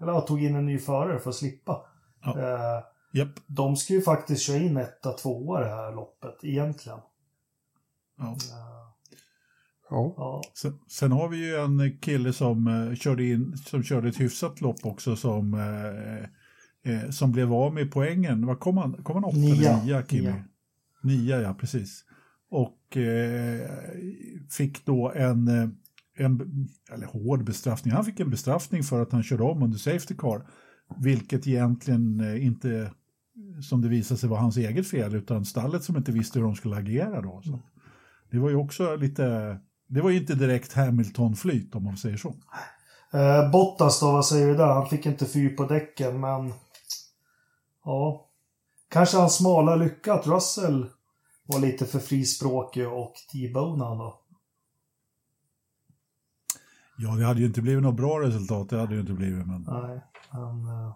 eller 0.00 0.12
ja, 0.12 0.20
tog 0.20 0.44
in 0.44 0.56
en 0.56 0.66
ny 0.66 0.78
förare 0.78 1.18
för 1.20 1.30
att 1.30 1.36
slippa. 1.36 1.86
Ja. 2.22 2.38
Eh, 2.40 2.82
Japp. 3.12 3.28
de 3.46 3.76
ska 3.76 3.92
ju 3.94 4.02
faktiskt 4.02 4.42
köra 4.42 4.56
in 4.56 4.76
etta, 4.76 5.12
tvåa 5.12 5.60
det 5.60 5.68
här 5.68 5.92
loppet, 5.94 6.44
egentligen. 6.44 6.98
Ja. 8.18 8.24
Eh, 8.24 8.36
Ja. 9.90 10.14
ja. 10.16 10.42
Sen, 10.54 10.78
sen 10.88 11.12
har 11.12 11.28
vi 11.28 11.36
ju 11.46 11.56
en 11.56 11.98
kille 11.98 12.32
som, 12.32 12.66
eh, 12.66 12.94
körde, 12.96 13.24
in, 13.24 13.56
som 13.56 13.82
körde 13.82 14.08
ett 14.08 14.20
hyfsat 14.20 14.60
lopp 14.60 14.86
också 14.86 15.16
som, 15.16 15.54
eh, 15.54 16.92
eh, 16.94 17.10
som 17.10 17.32
blev 17.32 17.52
av 17.52 17.74
med 17.74 17.92
poängen. 17.92 18.46
Vad 18.46 18.60
kom 18.60 18.76
han? 18.76 19.02
Kom 19.02 19.14
han 19.14 19.24
åtta 19.24 19.36
Nia. 19.36 19.70
eller 19.72 19.84
nia, 19.84 20.06
Kimi? 20.06 20.22
Nia. 20.22 20.44
Nia, 21.02 21.40
ja 21.40 21.54
precis. 21.54 22.04
Och 22.50 22.78
eh, 22.97 23.70
fick 24.51 24.84
då 24.84 25.12
en, 25.12 25.49
eh, 25.49 25.68
en, 26.16 26.68
eller 26.93 27.07
hård 27.07 27.45
bestraffning. 27.45 27.95
Han 27.95 28.05
fick 28.05 28.20
en 28.20 28.30
bestraffning 28.30 28.82
för 28.82 29.03
att 29.03 29.12
han 29.12 29.22
körde 29.22 29.43
om 29.43 29.62
under 29.62 29.78
Safety 29.78 30.14
Car. 30.14 30.47
Vilket 30.97 31.47
egentligen 31.47 32.20
eh, 32.20 32.47
inte, 32.47 32.90
som 33.62 33.80
det 33.80 33.88
visade 33.88 34.20
sig, 34.20 34.28
var 34.28 34.38
hans 34.38 34.57
eget 34.57 34.86
fel, 34.86 35.14
utan 35.14 35.45
stallet 35.45 35.84
som 35.84 35.97
inte 35.97 36.12
visste 36.12 36.38
hur 36.38 36.47
de 36.47 36.55
skulle 36.55 36.76
agera 36.76 37.20
då. 37.20 37.43
Så. 37.45 37.61
Det 38.30 38.38
var 38.38 38.51
ju 38.51 38.57
också 38.57 38.97
lite, 38.97 39.59
det 39.88 40.01
var 40.01 40.11
ju 40.11 40.18
inte 40.18 40.34
direkt 40.34 40.72
Hamilton-flyt 40.72 41.74
om 41.74 41.84
man 41.84 41.97
säger 41.97 42.16
så. 42.16 42.34
Eh, 43.12 43.51
Bottas 43.51 44.01
då, 44.01 44.12
vad 44.12 44.26
säger 44.26 44.47
vi 44.47 44.55
där? 44.55 44.66
Han 44.66 44.88
fick 44.88 45.07
inte 45.07 45.26
fyr 45.26 45.57
på 45.57 45.66
däcken, 45.66 46.20
men... 46.20 46.53
Ja. 47.84 48.28
Kanske 48.88 49.16
hans 49.16 49.36
smala 49.36 49.76
lycka 49.76 50.14
att 50.14 50.26
Russell 50.26 50.86
var 51.53 51.61
lite 51.61 51.86
för 51.86 51.98
frispråkig 51.98 52.88
och 52.88 53.14
T-bonade 53.32 53.96
då. 53.96 54.18
Ja, 56.98 57.11
det 57.11 57.24
hade 57.26 57.40
ju 57.40 57.46
inte 57.46 57.62
blivit 57.62 57.82
något 57.82 57.96
bra 57.96 58.20
resultat, 58.20 58.68
det 58.70 58.76
hade 58.76 58.88
det 58.88 58.94
ju 58.94 59.00
inte 59.00 59.12
blivit. 59.12 59.46
Men... 59.46 59.62
Nej, 59.70 60.00
men... 60.32 60.66
eh, 60.68 60.94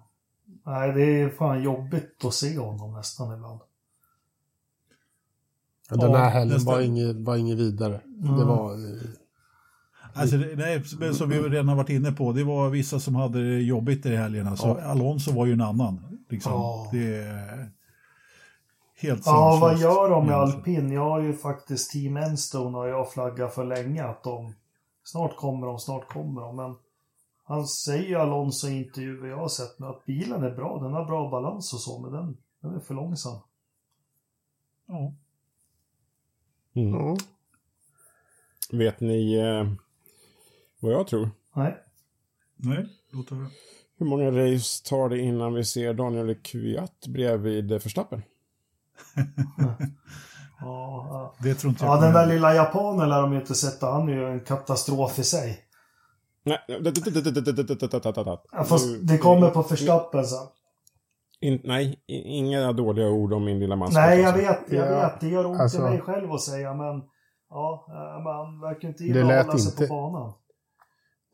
nej, 0.66 0.92
det 0.92 1.20
är 1.20 1.28
fan 1.30 1.62
jobbigt 1.62 2.24
att 2.24 2.34
se 2.34 2.59
honom 2.59 2.92
nästan 2.92 3.34
ibland. 3.34 3.61
Den 5.88 6.14
här 6.14 6.30
helgen 6.30 6.54
nästan. 6.54 6.74
var 6.74 6.80
inget, 6.80 7.16
var 7.16 7.36
inget 7.36 7.59
vidare. 7.59 8.00
Det 8.04 8.28
Mm. 8.28 8.46
var... 8.46 8.72
eh, 8.72 9.00
Alltså, 10.14 10.36
det- 10.36 10.57
nej, 10.57 10.82
men 10.98 11.14
som 11.14 11.28
vi 11.28 11.38
redan 11.38 11.68
har 11.68 11.76
varit 11.76 11.88
inne 11.90 12.12
på, 12.12 12.32
det 12.32 12.44
var 12.44 12.70
vissa 12.70 13.00
som 13.00 13.14
hade 13.14 13.50
det 13.54 13.62
jobbigt 13.62 14.07
i 14.07 14.16
helgen. 14.16 14.46
Alltså, 14.46 14.66
Ja. 14.66 14.80
Alonso 14.82 15.32
var 15.32 15.46
ju 15.46 15.52
en 15.52 15.61
annan. 15.61 16.18
Liksom. 16.28 16.52
Ja. 16.52 16.88
Det 16.92 17.16
helt 18.97 19.26
Ja, 19.26 19.59
vad 19.61 19.78
gör 19.78 20.11
de 20.11 20.26
med 20.26 20.34
egentligen. 20.34 20.59
alpin? 20.59 20.92
Jag 20.92 21.11
har 21.11 21.22
ju 21.22 21.32
faktiskt 21.32 21.90
Team 21.90 22.16
Enstone 22.16 22.78
och 22.78 22.88
jag 22.88 23.12
flaggat 23.12 23.55
för 23.55 23.64
länge 23.64 24.05
att 24.05 24.22
de... 24.22 24.55
Snart 25.05 25.36
kommer 25.36 25.66
de, 25.66 25.78
snart 25.78 26.09
kommer 26.09 26.40
de, 26.40 26.57
men... 26.57 26.74
Han 27.49 27.66
säger 27.66 28.09
ju 28.09 28.14
Alonso 28.14 28.68
i 28.68 28.76
intervjuer 28.76 29.28
jag 29.28 29.36
har 29.36 29.49
sett 29.49 29.78
nu 29.78 29.86
att 29.86 30.05
bilen 30.05 30.42
är 30.42 30.51
bra, 30.51 30.78
den 30.82 30.92
har 30.92 31.05
bra 31.05 31.30
balans 31.30 31.72
och 31.74 31.80
så, 31.80 31.99
men 31.99 32.12
den, 32.12 32.36
den 32.61 32.74
är 32.74 32.80
för 32.80 32.94
långsam. 32.94 33.38
Ja. 34.86 35.14
Mm. 36.74 36.94
ja. 36.94 37.16
Vet 38.72 39.01
ni 39.01 39.34
eh, 39.34 39.72
vad 40.80 40.92
jag 40.92 41.07
tror? 41.07 41.30
Nej. 41.53 41.76
Nej, 42.57 42.86
låt 43.11 43.30
höra. 43.30 43.51
Hur 43.99 44.07
många 44.07 44.30
race 44.30 44.84
tar 44.84 45.09
det 45.09 45.18
innan 45.18 45.55
vi 45.55 45.64
ser 45.64 45.94
Daniel 45.94 46.34
Kvyat 46.34 47.07
bredvid 47.07 47.68
Verstappen? 47.68 48.22
Ja. 50.61 51.34
Det 51.42 51.55
tror 51.55 51.70
inte 51.70 51.84
jag. 51.84 51.97
ja 51.97 52.01
den 52.01 52.12
där 52.14 52.26
lilla 52.26 52.55
japanen 52.55 53.09
lär 53.09 53.22
de 53.22 53.32
ju 53.32 53.40
inte 53.40 53.55
sätta. 53.55 53.90
Han 53.92 54.09
är 54.09 54.12
ju 54.12 54.26
en 54.28 54.40
katastrof 54.40 55.18
i 55.18 55.24
sig. 55.24 55.59
Nej, 56.44 56.59
Ja, 58.53 58.64
fast 58.64 58.86
det 59.03 59.18
kommer 59.18 59.51
på 59.51 59.62
Verstappen 59.62 60.24
sen. 60.26 60.47
In, 61.40 61.61
nej, 61.64 62.01
inga 62.07 62.72
dåliga 62.72 63.09
ord 63.09 63.32
om 63.32 63.44
min 63.44 63.59
lilla 63.59 63.76
maskot. 63.76 63.94
Nej, 63.94 64.20
jag 64.20 64.26
alltså. 64.28 64.47
vet, 64.49 64.59
jag 64.68 64.86
Ja, 64.92 65.01
vet. 65.01 65.20
Det 65.20 65.28
gör 65.28 65.47
ont 65.47 65.61
alltså- 65.61 65.78
i 65.78 65.80
mig 65.80 66.01
själv 66.01 66.32
att 66.32 66.40
säga, 66.42 66.74
men... 66.74 67.03
Ja, 67.51 67.86
eh, 67.88 68.24
man 68.24 68.61
verkar 68.61 68.88
inte 68.88 69.05
gilla 69.05 69.40
att 69.40 69.47
hålla 69.47 69.59
sig 69.59 69.70
inte- 69.72 69.86
på 69.86 69.94
banan. 69.94 70.32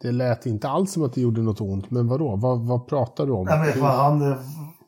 Det 0.02 0.12
lät 0.12 0.46
inte 0.46 0.68
alls 0.68 0.92
som 0.92 1.02
att 1.02 1.12
det 1.14 1.20
gjorde 1.20 1.42
något 1.42 1.60
ont, 1.60 1.90
men 1.90 2.08
vadå? 2.08 2.36
Vad, 2.36 2.66
vad 2.66 2.86
pratar 2.88 3.26
du 3.26 3.32
om? 3.32 3.44
Nej, 3.44 3.58
men 3.58 3.72
fan, 3.72 4.20
han, 4.20 4.38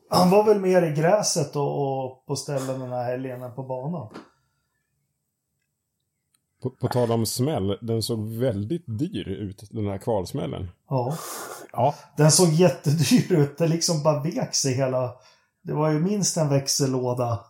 han 0.09 0.31
var 0.31 0.45
väl 0.45 0.61
mer 0.61 0.83
i 0.83 0.93
gräset 0.93 1.57
och, 1.57 2.05
och 2.05 2.27
på 2.27 2.37
ställen 2.37 2.81
den 2.81 2.93
här 2.93 3.05
helgen 3.05 3.43
än 3.43 3.55
på 3.55 3.63
banan. 3.63 4.09
På, 6.63 6.71
på 6.71 6.89
tal 6.89 7.13
om 7.13 7.27
smäll, 7.27 7.79
den 7.81 8.03
såg 8.03 8.29
väldigt 8.29 8.85
dyr 8.87 9.29
ut, 9.29 9.65
den 9.71 9.87
här 9.87 9.99
kvalsmällen. 9.99 10.69
Ja. 10.89 11.17
Ja, 11.73 11.95
Den 12.17 12.31
såg 12.31 12.49
jättedyr 12.49 13.33
ut. 13.33 13.59
Det 13.59 13.67
liksom 13.67 14.03
bara 14.03 14.23
vek 14.23 14.55
sig 14.55 14.75
hela... 14.75 15.15
Det 15.63 15.73
var 15.73 15.91
ju 15.91 16.01
minst 16.01 16.37
en 16.37 16.49
växellåda. 16.49 17.41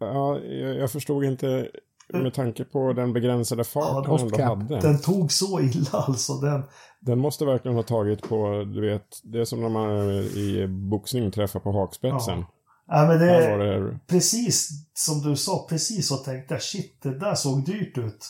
Ja, 0.00 0.38
jag, 0.38 0.76
jag 0.76 0.90
förstod 0.90 1.24
inte 1.24 1.70
med 2.12 2.34
tanke 2.34 2.64
på 2.64 2.92
den 2.92 3.12
begränsade 3.12 3.64
fart 3.64 3.84
Ja, 3.84 4.04
han 4.06 4.20
ändå 4.20 4.42
hade. 4.42 4.80
Den 4.80 5.00
tog 5.00 5.32
så 5.32 5.60
illa 5.60 5.88
alltså. 5.92 6.34
Den, 6.34 6.62
Den 7.00 7.18
måste 7.18 7.44
verkligen 7.44 7.76
ha 7.76 7.82
tagit 7.82 8.22
på, 8.28 8.64
du 8.74 8.80
vet, 8.80 9.20
det 9.22 9.40
är 9.40 9.44
som 9.44 9.60
när 9.60 9.68
man 9.68 10.10
i 10.20 10.66
boxning 10.68 11.30
träffar 11.30 11.60
på 11.60 11.72
hakspetsen. 11.72 12.44
ja, 12.88 13.06
men 13.06 13.18
det, 13.18 13.50
var 13.50 13.58
det, 13.58 13.98
precis 14.06 14.68
som 14.94 15.22
du 15.22 15.36
sa, 15.36 15.66
precis 15.68 16.08
så 16.08 16.16
tänkte 16.16 16.54
jag. 16.54 16.62
Shit, 16.62 17.02
det 17.02 17.18
där 17.18 17.34
såg 17.34 17.64
dyrt 17.66 17.98
ut. 17.98 18.26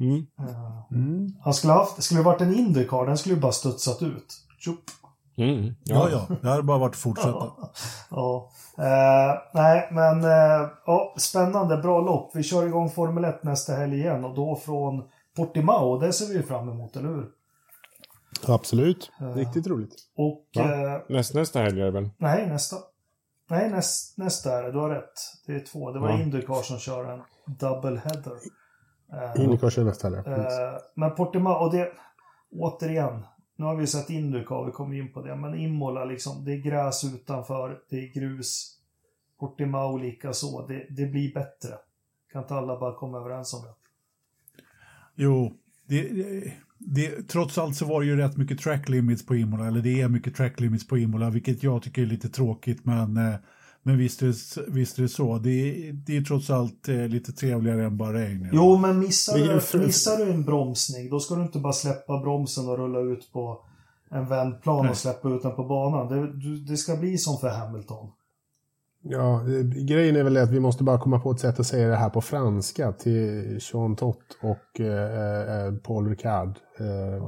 mm, 0.00 0.26
Eh, 0.38 0.82
Mm. 0.90 1.34
Han 1.40 1.54
skulle 1.54 1.72
haft, 1.72 1.96
det 1.96 2.02
skulle 2.02 2.20
ha 2.22 2.30
varit 2.32 2.40
en 2.40 2.54
Indycar, 2.54 3.06
den 3.06 3.18
skulle 3.18 3.34
ju 3.34 3.40
bara 3.40 3.52
studsat 3.52 4.02
ut. 4.02 4.26
Tjup. 4.58 4.78
Mm, 5.36 5.74
Ja, 5.84 6.08
ja, 6.10 6.36
det 6.42 6.48
hade 6.48 6.62
bara 6.62 6.78
varit 6.78 6.92
att 6.92 6.96
fortsätta. 7.00 7.50
Ja. 8.10 8.50
Eh, 8.78 9.38
nej, 9.54 9.88
men 9.92 10.24
eh, 10.24 10.68
ja, 10.86 11.14
spännande, 11.18 11.76
bra 11.76 12.00
lopp. 12.00 12.30
Vi 12.34 12.42
kör 12.42 12.66
igång 12.66 12.90
Formel 12.90 13.24
1 13.24 13.42
nästa 13.42 13.72
helg 13.74 13.96
igen 14.00 14.24
och 14.24 14.34
då 14.34 14.56
från 14.56 15.02
Portimao. 15.36 15.98
Det 15.98 16.12
ser 16.12 16.26
vi 16.26 16.34
ju 16.34 16.42
fram 16.42 16.68
emot, 16.68 16.96
eller 16.96 17.08
hur? 17.08 17.28
Absolut. 18.48 19.10
Ja. 19.20 19.26
Riktigt 19.26 19.66
roligt. 19.66 19.94
Och 20.16 20.46
Ja. 20.52 20.62
eh, 20.94 21.00
näst, 21.08 21.34
nästa 21.34 21.58
helg 21.60 21.80
är 21.80 21.84
det 21.84 21.90
väl? 21.90 22.10
nej, 22.18 22.46
nästa. 22.46 22.76
Nej, 23.50 23.70
näst, 23.70 24.18
nästa 24.18 24.58
är 24.58 24.62
det. 24.62 24.72
Du 24.72 24.78
har 24.78 24.90
rätt. 24.90 25.12
Det 25.46 25.52
är 25.54 25.60
två. 25.60 25.90
Det 25.90 25.98
var 26.00 26.10
Ja. 26.10 26.20
Indycar 26.22 26.62
som 26.62 26.78
kör 26.78 27.04
en 27.12 27.22
double 27.46 28.00
header. 28.04 28.36
Eh, 29.12 29.44
Indycar 29.44 29.70
kör 29.70 29.84
nästa 29.84 30.08
helg. 30.08 30.18
Eh, 30.26 30.42
men 30.94 31.14
Portimao, 31.14 31.52
och 31.54 31.72
det, 31.72 31.88
återigen, 32.60 33.26
nu 33.56 33.64
har 33.64 33.76
vi 33.76 33.86
sett 33.86 34.10
Indycar, 34.10 34.66
vi 34.66 34.72
kommer 34.72 34.96
in 34.96 35.12
på 35.12 35.22
det, 35.22 35.36
men 35.36 35.54
Imola 35.54 36.04
liksom, 36.04 36.44
det 36.44 36.52
är 36.52 36.58
gräs 36.58 37.04
utanför, 37.04 37.80
det 37.90 37.96
är 37.96 38.12
grus. 38.12 38.78
Portimao 39.38 39.96
likaså, 39.96 40.66
det, 40.66 40.86
det 40.90 41.06
blir 41.06 41.34
bättre. 41.34 41.74
Kan 42.32 42.42
inte 42.42 42.54
alla 42.54 42.80
bara 42.80 42.94
komma 42.94 43.18
överens 43.18 43.54
om 43.54 43.62
det? 43.62 43.74
Jo, 45.14 45.52
det, 45.86 46.10
det, 46.78 47.28
trots 47.28 47.58
allt 47.58 47.76
så 47.76 47.86
var 47.86 48.00
det 48.00 48.06
ju 48.06 48.16
rätt 48.16 48.36
mycket 48.36 48.60
track 48.60 48.88
limits 48.88 49.26
på 49.26 49.36
Imola, 49.36 49.66
eller 49.66 49.80
det 49.80 50.00
är 50.00 50.08
mycket 50.08 50.34
track 50.34 50.60
limits 50.60 50.86
på 50.86 50.98
Imola, 50.98 51.30
vilket 51.30 51.62
jag 51.62 51.82
tycker 51.82 52.02
är 52.02 52.06
lite 52.06 52.28
tråkigt, 52.28 52.84
men, 52.84 53.16
eh, 53.16 53.34
men 53.82 53.98
visst, 53.98 54.22
är 54.22 54.26
det, 54.26 54.70
visst 54.72 54.98
är 54.98 55.02
det 55.02 55.08
så. 55.08 55.38
Det, 55.38 55.50
är- 55.88 55.92
det 55.92 56.16
är 56.16 56.22
trots 56.22 56.50
allt 56.50 56.88
eh, 56.88 57.08
lite 57.08 57.32
trevligare 57.32 57.84
än 57.84 57.96
bara 57.96 58.12
regn. 58.12 58.48
Jo, 58.52 58.76
men 58.76 58.98
missar 58.98 59.38
du, 59.38 59.78
missar 59.86 60.16
du 60.16 60.30
en 60.32 60.44
bromsning, 60.44 61.10
då 61.10 61.20
ska 61.20 61.34
du 61.34 61.42
inte 61.42 61.58
bara 61.58 61.72
släppa 61.72 62.18
bromsen 62.20 62.68
och 62.68 62.78
rulla 62.78 63.00
ut 63.00 63.32
på 63.32 63.64
en 64.10 64.28
vändplan 64.28 64.82
Nej. 64.82 64.90
och 64.90 64.96
släppa 64.96 65.28
ut 65.28 65.42
den 65.42 65.54
på 65.56 65.64
banan. 65.64 66.08
Det, 66.08 66.32
du, 66.32 66.56
det 66.56 66.76
ska 66.76 66.96
bli 66.96 67.18
som 67.18 67.38
för 67.38 67.48
Hamilton. 67.48 68.08
Ja, 69.04 69.40
eh, 69.40 69.60
grejen 69.86 70.16
är 70.16 70.22
väl 70.24 70.36
att 70.36 70.50
vi 70.50 70.60
måste 70.60 70.84
bara 70.84 70.98
komma 70.98 71.20
på 71.20 71.30
ett 71.30 71.40
sätt 71.40 71.60
att 71.60 71.66
säga 71.66 71.88
det 71.88 71.96
här 71.96 72.10
på 72.10 72.20
franska 72.20 72.92
till 72.92 73.58
Jean 73.72 73.96
Tott 73.96 74.36
och 74.42 74.80
eh, 74.80 75.66
eh, 75.66 75.74
Paul 75.74 76.08
Ricard. 76.08 76.58
Eh, 76.78 77.24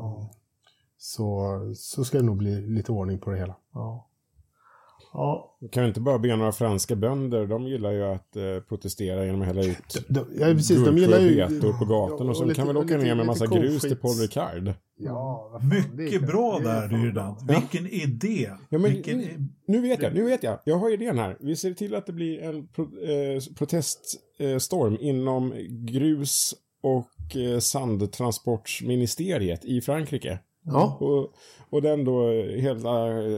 så, 0.98 1.58
så 1.76 2.04
ska 2.04 2.18
det 2.18 2.24
nog 2.24 2.36
bli 2.36 2.60
lite 2.60 2.92
ordning 2.92 3.18
på 3.18 3.30
det 3.30 3.36
hela. 3.38 3.56
Ja. 3.74 4.08
Ja, 5.16 5.56
Kan 5.72 5.82
vi 5.82 5.88
inte 5.88 6.00
bara 6.00 6.18
be 6.18 6.36
några 6.36 6.52
franska 6.52 6.96
bönder, 6.96 7.46
de 7.46 7.66
gillar 7.66 7.92
ju 7.92 8.04
att 8.04 8.36
eh, 8.36 8.42
protestera 8.68 9.26
genom 9.26 9.40
att 9.40 9.46
hälla 9.46 9.64
ut 9.64 10.04
De, 10.08 10.20
ja, 10.38 10.46
precis, 10.46 10.84
de 10.84 10.98
gillar 10.98 11.20
ju... 11.20 11.36
betor 11.36 11.72
på 11.72 11.84
gatan 11.84 12.28
och 12.28 12.36
så 12.36 12.44
lite- 12.44 12.54
kan 12.56 12.66
väl 12.66 12.76
åka 12.76 12.86
lite- 12.86 12.98
ner 12.98 13.04
med 13.14 13.16
lite 13.16 13.26
massa 13.26 13.46
grus 13.46 13.82
till 13.82 13.96
Paul 13.96 14.14
Ricard. 14.14 14.72
Ja, 14.98 15.50
fan, 15.60 15.68
Mycket 15.96 16.18
klart. 16.18 16.30
bra 16.30 16.58
Det 16.58 16.70
är 16.70 16.80
där, 16.80 16.88
fan 16.88 17.04
Rydand. 17.04 17.46
bra. 17.46 17.58
Vilken 17.60 17.86
idé! 17.86 18.50
Ja, 18.68 18.78
men, 18.78 18.90
Vilken, 18.92 19.48
Nu 19.66 19.80
vet 19.80 20.02
jag, 20.02 20.14
nu 20.14 20.24
vet 20.24 20.42
jag. 20.42 20.58
Jag 20.64 20.76
har 20.78 20.92
idén 20.94 21.18
här. 21.18 21.36
Vi 21.40 21.56
ser 21.56 21.74
till 21.74 21.94
att 21.94 22.06
det 22.06 22.12
blir 22.12 22.42
en 22.42 22.66
pro, 22.66 22.84
eh, 22.84 23.40
proteststorm 23.58 24.96
inom 25.00 25.54
grus 25.68 26.54
och 26.82 27.36
eh, 27.36 27.58
sandtransportministeriet 27.58 29.64
i 29.64 29.80
Frankrike. 29.80 30.38
Ja, 30.66 30.96
Och, 31.00 31.30
och 31.70 31.82
den 31.82 32.04
då, 32.04 32.30
hela 32.56 32.90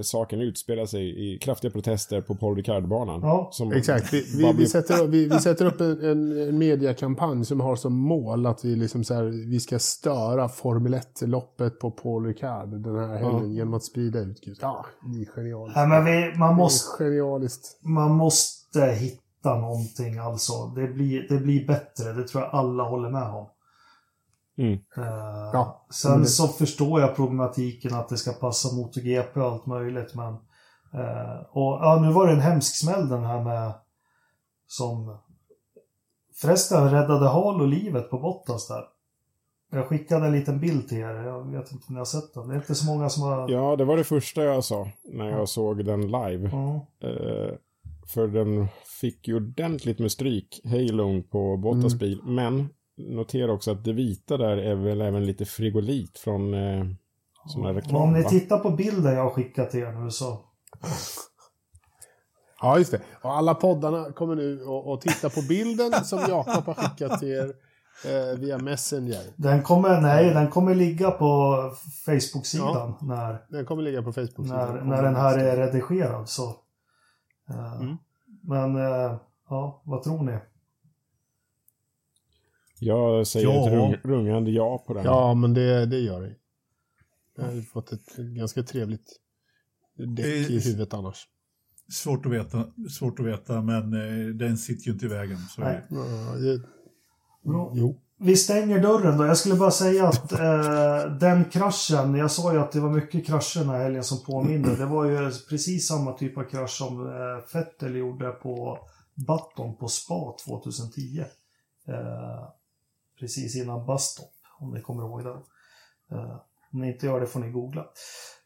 saken 0.03 0.41
utspelar 0.41 0.87
sig 0.87 1.35
i 1.35 1.39
kraftiga 1.39 1.71
protester 1.71 2.21
på 2.21 2.35
Paul 2.35 2.57
Ricard-banan. 2.57 3.21
Ja, 3.23 3.49
som 3.53 3.73
exakt. 3.73 4.13
Vi, 4.13 4.25
vi, 4.39 4.53
vi, 4.53 4.67
sätter, 4.67 5.07
vi, 5.07 5.29
vi 5.29 5.39
sätter 5.41 5.67
upp 5.67 5.81
en, 5.81 6.03
en, 6.03 6.59
mediakampanj 6.59 7.45
som 7.45 7.61
har 7.61 7.77
som 7.77 7.93
mål 7.93 8.47
att 8.47 8.65
vi, 8.65 8.77
liksom 8.77 9.05
så 9.05 9.15
här, 9.15 9.51
vi 9.51 9.61
ska 9.61 9.79
störa 9.79 10.49
Formel 10.49 10.95
1-loppet 10.95 11.79
på 11.79 11.91
Paul 11.91 12.27
Ricard 12.27 12.69
den 12.69 12.97
här 12.97 13.17
helgen 13.17 13.55
genom 13.55 13.75
att 13.75 13.85
sprida 13.85 14.19
ut 14.19 14.41
grus. 14.41 14.59
Ja, 14.61 14.87
det 15.15 15.21
är 15.21 15.27
genialiskt. 15.37 15.77
Nej, 15.77 15.89
men 15.89 16.05
vi, 16.05 16.39
man, 16.39 16.49
Det 16.49 16.57
måste, 16.57 17.05
är 17.05 17.09
genialiskt. 17.09 17.79
man 17.83 18.13
måste 18.13 18.81
hitta 18.81 19.55
någonting 19.55 20.19
alltså. 20.19 20.67
Det 20.67 20.87
blir, 20.87 21.27
det 21.29 21.37
blir 21.39 21.67
bättre, 21.67 22.13
det 22.13 22.29
tror 22.29 22.43
jag 22.43 22.55
alla 22.55 22.85
håller 22.85 23.11
med 23.11 23.29
om. 23.29 23.47
Mm. 24.59 24.73
Eh, 24.73 25.51
Ja, 25.53 25.87
sen 25.91 26.21
det- 26.21 26.27
så 26.27 26.49
förstår 26.49 27.01
jag 27.01 27.17
problematiken 27.17 27.95
att 27.95 28.09
det 28.09 28.17
ska 28.17 28.33
passa 28.33 28.77
MotoGP 28.77 29.41
och 29.41 29.47
allt 29.47 29.67
möjligt, 29.67 30.15
men... 30.15 30.33
eh, 31.03 31.39
och 31.51 31.79
ja, 31.83 31.99
nu 32.03 32.13
var 32.13 32.27
det 32.27 32.33
en 32.33 32.41
hemsk 32.41 32.75
smäll 32.77 33.09
den 33.09 33.25
här 33.25 33.45
med... 33.45 33.73
Som... 34.67 35.19
Förresten 36.41 36.91
räddade 36.91 37.29
Halo 37.29 37.67
livet 37.67 38.11
på 38.11 38.19
Bottas 38.19 38.69
där. 38.69 38.85
Jag 39.73 39.87
skickade 39.89 40.27
en 40.27 40.33
liten 40.33 40.61
bild 40.61 40.89
till 40.89 40.99
er, 40.99 41.15
jag 41.15 41.51
vet 41.53 41.73
inte 41.73 41.85
om 41.89 41.95
ni 41.95 41.99
har 41.99 42.05
sett 42.05 42.35
den. 42.35 42.49
Det 42.49 42.55
är 42.55 42.59
inte 42.59 42.75
så 42.75 42.87
många 42.87 43.09
som 43.09 43.23
har... 43.23 43.51
Ja, 43.51 43.77
det 43.77 43.85
var 43.85 43.97
det 43.97 44.05
första 44.05 44.43
jag 44.45 44.65
sa 44.65 44.89
när 45.05 45.31
jag 45.31 45.49
såg 45.49 45.85
den 45.85 46.01
live. 46.07 46.49
Mm. 46.51 46.75
Eh, 47.01 47.55
för 48.15 48.29
den 48.29 48.69
fick 49.01 49.29
ju 49.29 49.37
ordentligt 49.37 49.99
med 49.99 50.13
stryk, 50.13 50.61
Halon 50.65 51.23
på 51.23 51.57
Bottas 51.57 51.85
Mm. 51.93 51.99
bil. 51.99 52.21
Men 52.25 52.69
notera 52.97 53.53
också 53.53 53.71
att 53.71 53.85
det 53.85 53.93
vita 53.93 54.37
där 54.37 54.57
är 54.57 54.75
väl 54.75 55.01
även 55.01 55.27
lite 55.27 55.45
frigolit 55.45 56.19
från 56.19 56.55
eh, 56.55 56.85
sån 57.47 57.67
här 57.67 57.75
reklam. 57.75 58.03
om 58.03 58.13
ni 58.13 58.23
va? 58.23 58.29
tittar 58.29 58.59
på 58.59 58.71
bilden 58.71 59.15
jag 59.15 59.23
har 59.23 59.31
skickat 59.31 59.71
till 59.71 59.81
er 59.81 59.93
nu 59.93 60.11
så... 60.11 60.41
Ja, 62.61 62.79
just 62.79 62.91
det. 62.91 63.01
Och 63.23 63.33
alla 63.33 63.55
poddarna 63.55 64.13
kommer 64.13 64.35
nu 64.35 64.61
att 64.93 65.01
titta 65.01 65.31
på 65.31 65.43
bilden 65.49 66.05
som 66.05 66.19
Jakob 66.29 66.65
har 66.65 66.75
skickat 66.75 67.19
till 67.21 67.29
er 67.29 67.53
eh, 68.05 68.39
via 68.39 68.59
Messenger. 68.59 69.23
Den 69.37 69.63
kommer, 69.63 70.01
nej, 70.01 70.35
den 70.35 70.51
kommer 70.51 70.75
ligga 70.75 71.11
på 71.11 71.55
Facebook-sidan 72.07 72.95
när, 73.01 73.47
Den 73.49 73.67
kommer 73.67 73.83
ligga 73.83 74.03
på 74.03 74.13
Facebook. 74.13 74.49
när, 74.49 74.81
när 74.81 75.03
den 75.03 75.17
här 75.17 75.39
är 75.39 75.57
redigerad. 75.57 76.29
Så. 76.29 76.57
Eh, 77.51 77.81
Mm. 77.81 77.97
Men, 78.43 78.77
eh, 78.77 79.17
ja, 79.49 79.83
vad 79.85 80.03
tror 80.03 80.23
ni? 80.23 80.39
Jag 82.81 83.27
säger 83.27 83.47
Ja. 83.47 83.67
ett 83.67 83.73
rung, 83.73 83.95
rungande 84.13 84.51
ja 84.51 84.85
på 84.87 84.95
den. 84.95 85.05
Ja, 85.05 85.35
men 85.35 85.55
det, 85.55 85.87
det 85.87 85.99
gör 85.99 86.21
det. 86.23 86.35
Jag 87.37 87.45
har 87.45 87.53
ju 87.53 87.63
fått 87.63 87.93
ett 87.93 88.17
ganska 88.17 88.63
trevligt 88.63 89.17
däck 90.17 90.27
i 90.51 90.61
huvudet 90.61 90.95
annars. 90.95 91.27
svårt, 91.93 92.27
att 92.27 92.33
veta, 92.33 92.65
svårt 92.91 93.21
att 93.21 93.27
veta, 93.27 93.63
men 93.63 93.93
eh, 93.93 94.27
den 94.35 94.59
sitter 94.59 94.87
ju 94.87 94.93
inte 94.93 95.05
i 95.07 95.09
vägen. 95.09 95.39
Så 95.39 95.61
Nej. 95.61 95.83
Det, 96.41 96.61
Bra. 97.51 97.73
jo. 97.75 98.01
Vi 98.19 98.37
stänger 98.37 98.79
dörren 98.83 99.19
då. 99.19 99.27
Jag 99.27 99.37
skulle 99.37 99.55
bara 99.55 99.71
säga 99.71 100.09
att 100.09 100.33
eh, 100.33 101.17
den 101.21 101.45
kraschen, 101.45 102.15
jag 102.15 102.31
sa 102.31 102.53
ju 102.53 102.59
att 102.59 102.73
det 102.73 102.81
var 102.81 102.91
mycket 102.91 103.27
krascher 103.27 103.59
den 103.61 103.69
här 103.69 103.83
helgen 103.83 104.05
som 104.05 104.19
påminner. 104.25 104.77
Det 104.77 104.87
var 104.87 105.05
ju 105.05 105.31
precis 105.49 105.89
samma 105.89 106.13
typ 106.13 106.39
av 106.39 106.43
krasch 106.43 106.71
som 106.71 107.07
eh, 107.07 107.55
Vettel 107.55 107.97
gjorde 107.97 108.31
på 108.31 108.79
Button 109.15 109.77
på 109.77 109.89
Spa 109.89 110.37
2010. 110.47 111.21
Eh, 111.89 112.49
precis 113.19 113.57
innan 113.57 113.87
Busstop, 113.87 114.33
om 114.61 114.75
ni 114.75 114.81
kommer 114.81 115.03
ihåg 115.03 115.25
det. 115.25 115.31
Eh, 116.17 116.37
om 116.73 116.81
ni 116.81 116.89
inte 116.89 117.07
gör 117.07 117.21
det 117.21 117.27
får 117.27 117.41
ni 117.41 117.51
googla. 117.51 117.87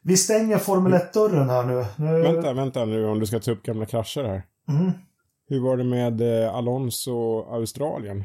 Vi 0.01 0.17
stänger 0.17 0.57
Formel 0.57 0.93
1-dörren 0.93 1.49
här 1.49 1.63
nu. 1.63 1.85
nu 1.97 2.21
Vänta, 2.21 2.53
vänta 2.53 2.85
nu 2.85 3.05
om 3.05 3.19
du 3.19 3.25
ska 3.25 3.39
ta 3.39 3.51
upp 3.51 3.63
gamla 3.63 3.85
krascher 3.85 4.23
här. 4.23 4.43
Mm. 4.67 4.91
Hur 5.47 5.59
var 5.59 5.77
det 5.77 5.83
med 5.83 6.21
eh, 6.21 6.55
Alonso 6.55 7.41
Australien? 7.41 8.23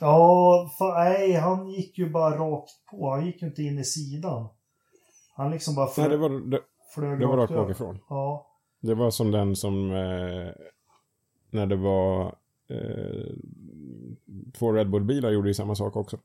Ja, 0.00 0.70
för, 0.78 0.94
nej, 0.94 1.32
han 1.32 1.70
gick 1.70 1.98
ju 1.98 2.10
bara 2.10 2.36
rakt 2.36 2.86
på. 2.90 3.10
Han 3.10 3.26
gick 3.26 3.42
ju 3.42 3.48
inte 3.48 3.62
in 3.62 3.78
i 3.78 3.84
sidan. 3.84 4.48
Han 5.36 5.50
liksom 5.50 5.74
bara 5.74 5.86
Nej, 5.86 5.94
flög, 5.94 6.10
det 6.10 6.16
var, 6.16 6.50
det, 6.50 6.60
flög 6.94 7.20
det 7.20 7.26
var 7.26 7.36
rakt 7.36 7.52
bakifrån. 7.52 7.98
Ja. 8.08 8.46
Det 8.80 8.94
var 8.94 9.10
som 9.10 9.30
den 9.30 9.56
som 9.56 9.90
eh, 9.90 10.52
när 11.50 11.66
det 11.66 11.76
var 11.76 12.34
två 14.58 14.72
Red 14.72 14.90
Bull-bilar 14.90 15.30
gjorde 15.30 15.48
ju 15.48 15.54
samma 15.54 15.74
sak 15.74 15.96
också. 15.96 16.18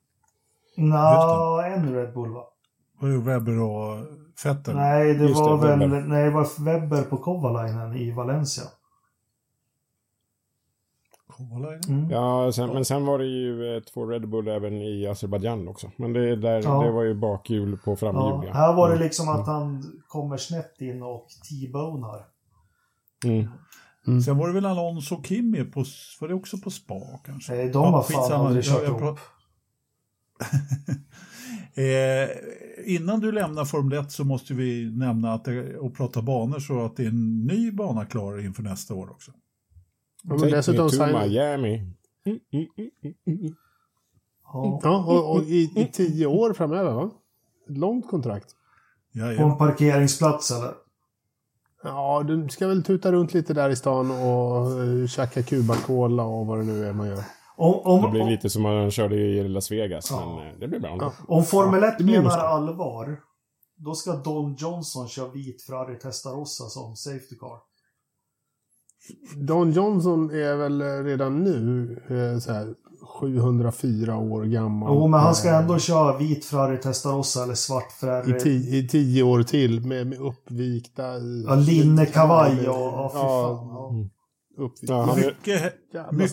Nå, 0.78 1.62
en 1.66 1.94
Red 1.96 2.14
Bull 2.14 2.30
va? 2.34 2.44
var 3.00 3.10
det 3.10 3.18
Webber 3.18 3.60
och 3.62 4.06
Vettel. 4.46 4.76
Nej, 4.76 5.14
det 5.14 5.24
Just 5.24 5.40
var 5.42 5.62
det, 5.62 5.68
väl 5.68 5.80
Webber. 5.80 6.02
nej, 6.08 6.24
det 6.24 6.30
var 6.32 6.64
Webber 6.66 7.02
på 7.04 7.18
Kovalainen 7.18 7.96
i 7.96 8.12
Valencia. 8.12 8.64
Kovalainen. 11.28 11.82
Mm. 11.90 12.10
Ja, 12.12 12.52
sen, 12.52 12.70
men 12.70 12.86
sen 12.86 13.06
var 13.06 13.18
det 13.20 13.26
ju 13.26 13.76
eh, 13.76 13.82
två 13.84 14.06
Red 14.06 14.30
Bull 14.30 14.48
även 14.48 14.74
i 14.82 15.08
Azerbajdzjan 15.08 15.68
också. 15.68 15.92
Men 15.96 16.14
det, 16.14 16.36
där, 16.36 16.62
Ja. 16.64 16.84
det 16.84 16.92
var 16.92 17.04
ju 17.04 17.14
bakhjul 17.14 17.78
på 17.78 17.96
framhjul. 17.96 18.48
Ja, 18.48 18.54
här 18.54 18.74
var 18.74 18.88
det 18.90 18.96
Mm. 18.96 19.06
liksom 19.06 19.30
att 19.30 19.48
han 19.48 19.84
kommer 20.08 20.38
snett 20.38 20.82
in 20.82 21.04
och 21.04 21.28
T-bonar. 21.50 22.26
Mm. 23.26 23.48
Mm. 24.10 24.22
Sen 24.22 24.38
var 24.38 24.48
det 24.48 24.54
väl 24.54 24.66
Alonso 24.66 25.16
och 25.16 25.26
Kimi, 25.26 25.64
på, 25.64 25.86
var 26.22 26.28
det 26.28 26.34
också 26.34 26.58
på 26.58 26.72
spa 26.72 27.20
kanske? 27.26 27.54
Nej, 27.54 27.70
de 27.70 27.94
har 27.94 28.04
fan 28.04 28.04
skitsamma. 28.04 28.48
aldrig 28.48 28.66
kört 28.66 28.84
ihop. 28.84 29.02
eh, 31.74 32.96
innan 32.96 33.20
du 33.20 33.32
lämnar 33.32 33.66
Formel 33.66 34.00
1 34.00 34.12
så 34.12 34.24
måste 34.24 34.54
vi 34.54 34.92
nämna 34.96 35.34
att 35.34 35.46
det, 35.46 35.78
och 35.78 35.96
prata 35.96 36.22
banor 36.22 36.60
så 36.60 36.86
att 36.86 36.96
det 36.96 37.04
är 37.04 37.08
en 37.08 37.46
ny 37.46 37.72
bana 37.72 38.06
klar 38.06 38.46
inför 38.46 38.64
nästa 38.64 38.94
år 38.94 39.10
också. 39.12 39.32
Ja, 40.24 40.38
men 40.38 40.64
Take 40.64 40.72
me 40.72 40.90
to 40.90 41.06
Miami. 41.06 41.76
Mm, 42.26 42.40
mm, 42.52 42.90
mm. 43.28 43.56
Ja. 44.44 44.80
Ja, 44.84 45.06
och, 45.06 45.36
och 45.36 45.44
i, 45.44 45.72
i 45.76 45.90
tio 45.94 46.26
år 46.26 46.54
framöver 46.54 46.94
va? 46.94 47.12
Ett 47.70 47.78
långt 47.78 48.08
kontrakt. 48.08 48.56
Ja, 49.12 49.24
På 49.24 49.30
en 49.30 49.50
ja. 49.50 49.56
parkeringsplats 49.56 50.52
eller? 50.52 50.74
Ja, 51.84 52.24
du 52.28 52.50
ska 52.50 52.68
väl 52.68 52.84
tuta 52.84 53.12
runt 53.12 53.34
lite 53.34 53.54
där 53.54 53.70
i 53.70 53.76
stan 53.76 54.12
och 54.12 54.68
uh, 54.68 55.08
käka 55.08 55.44
Cuba-cola 55.44 56.24
och 56.24 56.46
vad 56.48 56.58
det 56.60 56.64
nu 56.64 56.86
är 56.86 56.94
man 56.94 57.08
gör. 57.08 57.24
Om, 57.58 57.74
om, 57.84 58.02
Det 58.02 58.10
blir 58.10 58.22
om, 58.22 58.30
lite 58.30 58.50
som 58.50 58.62
man 58.62 58.92
körde 58.92 59.16
i 59.16 59.48
Las 59.48 59.72
Vegas, 59.72 60.08
Ja. 60.12 60.36
men 60.36 60.48
eh, 60.48 60.60
det 60.60 60.68
blir 60.68 60.80
bra. 60.80 60.98
Ja. 61.00 61.14
om 61.28 61.44
Formel 61.44 61.84
1 61.84 61.98
det 61.98 62.04
blir 62.04 62.22
menar 62.22 62.38
allvar, 62.38 63.20
då 63.78 63.94
ska 63.94 64.16
Don 64.16 64.56
Johnson 64.60 65.08
köra 65.08 65.32
vit 65.32 65.62
Ferrari 65.62 66.00
Testarossa 66.00 66.64
som 66.64 66.96
safety 66.96 67.36
car. 67.40 67.60
Don 69.36 69.72
Johnson 69.72 70.30
är 70.32 70.56
väl 70.56 70.82
eh, 70.82 71.04
redan 71.04 71.44
nu 71.44 71.96
så 72.42 72.54
här 72.54 72.76
704 73.10 74.18
år 74.18 74.44
gammal. 74.44 74.94
Jo, 74.94 75.08
men 75.08 75.20
han 75.20 75.36
ska 75.36 75.50
Eh, 75.50 75.58
ändå 75.58 75.80
köra 75.80 76.18
vit 76.18 76.46
Ferrari 76.46 76.78
Testarossa 76.78 77.44
eller 77.44 77.54
svart 77.54 77.88
I, 77.92 78.00
Ferrari. 78.00 78.40
ti, 78.40 78.78
I 78.78 78.88
tio 78.88 79.24
år 79.24 79.44
till 79.44 79.86
med, 79.86 80.08
med 80.08 80.20
uppvikta... 80.20 81.04
Ja, 81.48 81.56
linnekavaj 81.56 82.70
och... 82.70 82.76
Ja, 82.76 83.12
fy 83.14 83.18
Ja, 83.20 83.58
fan. 83.58 83.68
Ja. 83.68 83.90
Mm. 83.90 84.10
Ja, 84.82 85.02
han 85.02 85.20
är, 85.20 85.26
Mycket, 85.26 85.74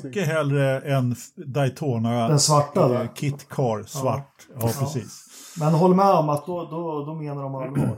mycket 0.04 0.26
hellre 0.26 0.80
än 0.80 1.14
Daytona 1.46 2.28
Den 2.28 2.40
svarta 2.40 2.82
eh, 2.82 2.88
där. 2.88 3.08
Kit 3.14 3.48
Car, 3.48 3.82
svart. 3.82 4.46
Ja, 4.60 4.70
precis. 4.78 5.24
Men 5.60 5.74
håll 5.74 5.94
med 5.94 6.14
om 6.14 6.28
att 6.28 6.46
då, 6.46 6.68
då, 6.70 7.04
då 7.04 7.14
menar 7.14 7.42
de 7.42 7.54
allvar. 7.54 7.78
Ja, 7.86 7.96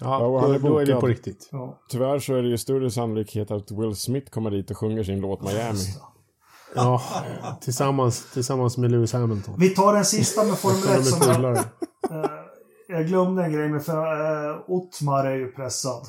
Ja, 0.00 0.18
då, 0.18 0.52
är 0.52 0.58
då 0.58 0.78
är 0.78 0.86
det 0.86 1.00
på 1.00 1.06
riktigt. 1.06 1.48
Ja. 1.52 1.78
tyvärr 1.88 2.18
så 2.18 2.34
är 2.34 2.42
det 2.42 2.48
ju 2.48 2.58
större 2.58 2.90
sannolikhet 2.90 3.50
att 3.50 3.70
Will 3.70 3.96
Smith 3.96 4.30
kommer 4.30 4.50
dit 4.50 4.70
och 4.70 4.76
sjunger 4.76 5.02
sin 5.02 5.20
låt 5.20 5.42
Miami. 5.42 5.78
Ja, 6.74 7.02
tillsammans, 7.60 8.32
tillsammans 8.32 8.76
med 8.76 8.90
Lewis 8.90 9.12
Hamilton. 9.12 9.54
Vi 9.58 9.68
tar 9.70 9.94
den 9.94 10.04
sista 10.04 10.44
med 10.44 10.58
Formel 10.58 10.82
De 10.82 10.92
1 10.92 10.98
är 10.98 11.02
som 11.02 11.42
jag, 11.42 11.56
eh, 11.56 12.30
jag 12.88 13.06
glömde 13.06 13.44
en 13.44 13.52
grej 13.52 13.68
med 13.68 13.84
för 13.84 14.50
eh, 14.50 14.60
Ottmar 14.66 15.24
är 15.24 15.34
ju 15.34 15.52
pressad. 15.52 16.06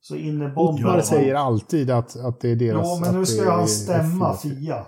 Så. 0.00 0.14
Ottmar 0.56 1.00
säger 1.00 1.34
alltid 1.34 1.90
att, 1.90 2.16
att 2.16 2.40
det 2.40 2.48
är 2.48 2.56
deras... 2.56 2.86
Jo, 2.86 3.00
men 3.00 3.14
nu 3.14 3.26
ska 3.26 3.50
han 3.50 3.68
stämma. 3.68 4.36
FIA. 4.36 4.86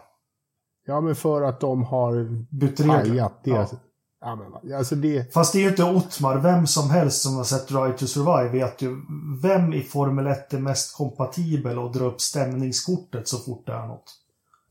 Ja, 0.87 1.01
men 1.01 1.15
för 1.15 1.43
att 1.43 1.61
de 1.61 1.83
har 1.83 2.45
pajat 2.87 3.45
deras... 3.45 3.73
Ja. 3.73 3.79
Ja. 4.21 4.37
men, 4.63 4.75
alltså 4.75 4.95
det... 4.95 5.35
Fast 5.35 5.53
det 5.53 5.59
är 5.59 5.63
ju 5.63 5.69
inte 5.69 5.85
Ottmar. 5.85 6.37
Vem 6.37 6.67
som 6.67 6.91
helst 6.91 7.23
som 7.23 7.37
har 7.37 7.45
sett 7.45 7.69
Drive 7.69 7.93
to 7.93 8.07
Survive 8.07 8.49
vet 8.49 8.83
ju 8.83 8.97
vem 9.43 9.73
i 9.73 9.83
Formel 9.83 10.27
1 10.27 10.55
är 10.55 10.59
mest 10.59 10.97
kompatibel 10.97 11.79
att 11.79 11.93
dra 11.93 12.05
upp 12.05 12.21
stämningskortet 12.21 13.29
så 13.29 13.39
fort 13.39 13.67
det 13.67 13.73
är 13.73 13.87
något. 13.87 14.15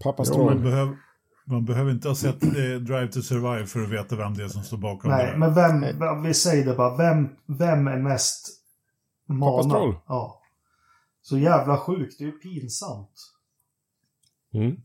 Pappa 0.04 0.24
Jo, 0.26 0.26
Stroll. 0.26 0.54
Man, 0.54 0.64
behöv, 0.64 0.96
man 1.46 1.66
behöver 1.66 1.92
inte 1.92 2.08
ha 2.08 2.16
sett 2.16 2.40
Drive 2.86 3.08
to 3.08 3.22
Survive 3.22 3.66
för 3.66 3.84
att 3.84 3.90
veta 3.90 4.16
vem 4.16 4.34
det 4.34 4.44
är 4.44 4.48
som 4.48 4.64
står 4.64 4.78
bakom 4.78 5.12
det 5.12 5.18
Nej, 5.18 5.38
men 5.38 5.54
vem, 5.54 6.24
vi 6.24 6.34
säger 6.34 6.66
det 6.66 6.74
bara, 6.74 6.98
vem, 6.98 7.30
vem 7.46 7.88
är 7.88 7.98
mest 7.98 8.48
manad? 9.30 9.66
Stroll. 9.66 9.96
Ja. 10.08 10.42
Så 11.22 11.38
jävla 11.38 11.78
sjukt, 11.78 12.16
det 12.18 12.24
är 12.24 12.26
ju 12.26 12.32
pinsamt. 12.32 13.32
Mm. 14.54 14.76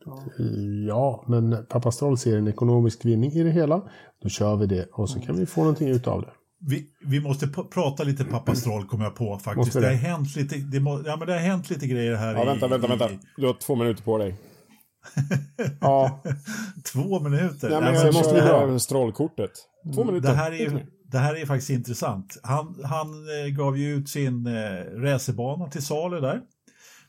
Ja, 0.88 1.24
men 1.28 1.66
pappa 1.68 1.92
Stroll 1.92 2.18
ser 2.18 2.38
en 2.38 2.48
ekonomisk 2.48 3.04
vinning 3.04 3.32
i 3.32 3.42
det 3.42 3.50
hela. 3.50 3.82
Då 4.22 4.28
kör 4.28 4.56
vi 4.56 4.66
det 4.66 4.88
och 4.92 5.11
så 5.11 5.20
kan 5.20 5.36
vi 5.36 5.46
få 5.46 5.61
någonting 5.61 5.88
ut 5.88 6.06
av 6.06 6.22
det. 6.22 6.30
Vi, 6.58 6.86
vi 7.06 7.20
måste 7.20 7.48
prata 7.48 8.04
lite 8.04 8.24
pappa 8.24 8.54
Stroll 8.54 8.86
kommer 8.86 9.04
jag 9.04 9.14
på 9.14 9.38
faktiskt. 9.38 9.72
Det 9.72 9.80
det? 9.80 9.86
har, 9.86 9.94
hänt 9.94 10.36
lite, 10.36 10.56
det, 10.56 10.80
må, 10.80 11.02
ja, 11.06 11.16
men 11.16 11.26
det 11.26 11.32
har 11.32 11.40
hänt 11.40 11.70
lite 11.70 11.86
grejer 11.86 12.16
här 12.16 12.34
Ja, 12.34 12.42
i... 12.42 12.46
vänta, 12.46 12.68
vänta, 12.68 12.88
vänta. 12.88 13.11
i 13.11 13.18
Du 13.36 13.46
har 13.46 13.54
två 13.54 13.74
minuter 13.74 14.02
på 14.02 14.18
dig. 14.18 14.36
Ja, 15.80 16.22
två 16.92 17.20
minuter. 17.20 17.70
Ja, 17.70 17.80
men 17.80 17.94
Nej, 17.94 18.05
jag 18.05 18.14
måste 18.14 18.34
vi 18.34 18.40
dra. 18.40 18.78
Strollkortet. 18.78 19.51
Två 19.94 20.05
minuter. 20.05 20.28
Det 20.28 20.34
här, 20.34 20.53
är 20.53 20.57
ju, 20.57 20.86
det 21.05 21.18
här 21.18 21.36
är 21.36 21.46
faktiskt 21.46 21.70
intressant. 21.70 22.40
Han, 22.42 22.80
han 22.84 23.09
eh, 23.09 23.51
gav 23.57 23.78
ju 23.78 23.94
ut 23.94 24.09
sin 24.09 24.46
eh, 24.46 24.53
racerbana 24.94 25.68
till 25.68 25.82
salu 25.82 26.20
där. 26.20 26.40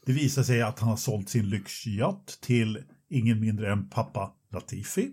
Det 0.06 0.12
visar 0.12 0.44
sig 0.44 0.62
att 0.62 0.80
han 0.80 0.90
har 0.90 0.98
sålt 0.98 1.30
sin 1.30 1.50
lyxyacht 1.50 2.42
till 2.42 2.84
ingen 3.10 3.40
mindre 3.40 3.72
än 3.72 3.90
pappa 3.90 4.32
Latifi. 4.54 5.12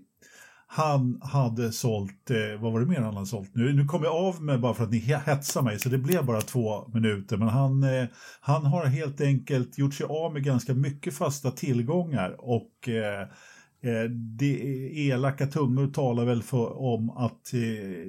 Han 0.71 1.21
hade 1.23 1.73
sålt, 1.73 2.31
eh, 2.31 2.61
vad 2.61 2.73
var 2.73 2.81
det 2.81 2.87
mer 2.87 3.01
han 3.01 3.15
hade 3.15 3.27
sålt? 3.27 3.51
Nu, 3.55 3.73
nu 3.73 3.85
kom 3.85 4.03
jag 4.05 4.15
av 4.15 4.43
med 4.43 4.61
bara 4.61 4.75
för 4.75 4.85
att 4.85 4.91
ni 4.91 4.99
hetsar 4.99 5.63
mig 5.63 5.79
så 5.79 5.89
det 5.89 5.99
blev 5.99 6.25
bara 6.25 6.41
två 6.41 6.89
minuter. 6.89 7.37
Men 7.37 7.49
han, 7.49 7.83
eh, 7.83 8.05
han 8.41 8.65
har 8.65 8.87
helt 8.87 9.21
enkelt 9.21 9.79
gjort 9.79 9.95
sig 9.95 10.07
av 10.07 10.33
med 10.33 10.45
ganska 10.45 10.75
mycket 10.75 11.15
fasta 11.15 11.51
tillgångar 11.51 12.37
och 12.39 12.89
eh, 12.89 13.29
Eh, 13.81 14.11
det 14.11 14.61
elaka 15.09 15.47
tungor 15.47 15.87
talar 15.87 16.25
väl 16.25 16.43
för, 16.43 16.79
om 16.83 17.11
att 17.11 17.55
eh, 17.55 17.61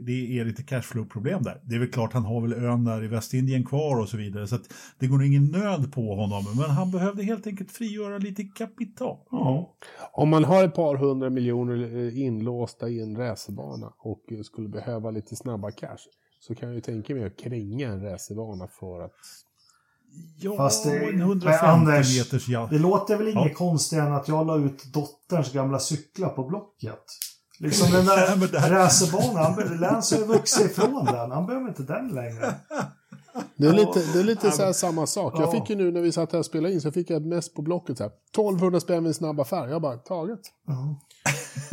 det 0.04 0.40
är 0.40 0.46
lite 0.46 0.64
cashflow-problem 0.64 1.44
där. 1.44 1.62
Det 1.64 1.76
är 1.76 1.80
väl 1.80 1.92
klart 1.92 2.14
han 2.14 2.26
har 2.26 2.42
väl 2.42 2.54
ön 2.54 2.86
där 2.86 3.04
i 3.04 3.08
Västindien 3.08 3.66
kvar 3.66 4.00
och 4.00 4.10
så 4.10 4.18
vidare 4.18 4.48
så 4.48 4.56
att 4.56 4.74
det 5.00 5.08
går 5.08 5.24
ingen 5.24 5.46
nöd 5.46 5.94
på 5.94 6.16
honom 6.16 6.44
men 6.58 6.70
han 6.70 6.92
behövde 6.92 7.24
helt 7.24 7.48
enkelt 7.48 7.72
frigöra 7.72 8.18
lite 8.18 8.44
kapital. 8.44 9.18
Ja. 9.32 9.76
om 10.14 10.30
man 10.30 10.44
har 10.44 10.64
ett 10.64 10.76
par 10.76 10.96
hundra 10.96 11.30
miljoner 11.30 11.98
eh, 11.98 12.20
inlåsta 12.20 12.90
i 12.90 13.02
en 13.02 13.16
racerbana 13.18 13.94
och 13.98 14.32
eh, 14.32 14.42
skulle 14.42 14.70
behöva 14.70 15.12
lite 15.12 15.36
snabba 15.36 15.72
cash 15.72 16.08
så 16.40 16.56
kan 16.56 16.70
jag 16.70 16.76
ju 16.76 16.82
tänka 16.82 17.16
mig 17.16 17.24
att 17.24 17.38
kränga 17.38 17.88
en 17.88 18.02
racerbana 18.02 18.68
för 18.68 19.02
att... 19.02 19.12
Ja, 20.42 20.58
Fast 20.58 20.84
det- 20.84 20.98
en 20.98 21.06
men 21.18 21.22
150 21.22 21.66
Anders, 21.66 22.18
meters 22.18 22.48
ja. 22.50 22.68
Det 22.72 22.80
låter 22.80 23.18
väl 23.18 23.28
inget 23.28 23.52
Ja. 23.52 23.54
konstigare 23.58 24.08
än 24.08 24.14
att 24.14 24.28
jag 24.28 24.48
la 24.48 24.58
ut 24.58 24.84
dotterns 24.94 25.52
gamla 25.54 25.80
cyklar 25.80 26.30
på 26.30 26.44
Blocket. 26.44 27.00
Liksom 27.60 27.92
den 27.94 28.06
Nej, 28.06 28.38
där 28.40 28.48
det 28.52 28.60
här- 28.60 28.70
racerbanan, 28.70 29.80
Lance 29.80 30.16
har 30.16 30.22
ju 30.22 30.28
vuxit 30.28 30.72
ifrån 30.72 31.06
den. 31.06 31.32
Han 31.32 31.46
behöver 31.46 31.68
inte 31.68 31.84
den 31.84 32.08
längre. 32.08 32.54
Det 33.58 33.68
är 33.68 33.74
lite, 33.74 34.00
det 34.14 34.20
är 34.20 34.24
lite 34.24 34.52
så 34.52 34.64
här 34.64 34.74
samma 34.74 35.08
sak. 35.08 35.34
Jag 35.36 35.42
Ja. 35.48 35.52
fick 35.52 35.70
ju 35.70 35.76
nu 35.76 35.92
när 35.92 36.02
vi 36.02 36.12
satt 36.12 36.32
här 36.32 36.40
och 36.40 36.46
spelade 36.46 36.74
in 36.74 36.82
så 36.82 36.92
fick 36.92 37.10
jag 37.10 37.22
ett 37.22 37.28
mess 37.28 37.54
på 37.54 37.62
Blocket 37.62 37.98
så 37.98 38.04
här. 38.04 38.12
1200 38.36 38.80
spänn 38.80 39.04
med 39.04 39.08
en 39.08 39.14
snabb 39.14 39.40
affär. 39.40 39.68
Jag 39.68 39.82
bara, 39.82 39.98
taget. 39.98 40.40
Ja. 40.68 41.00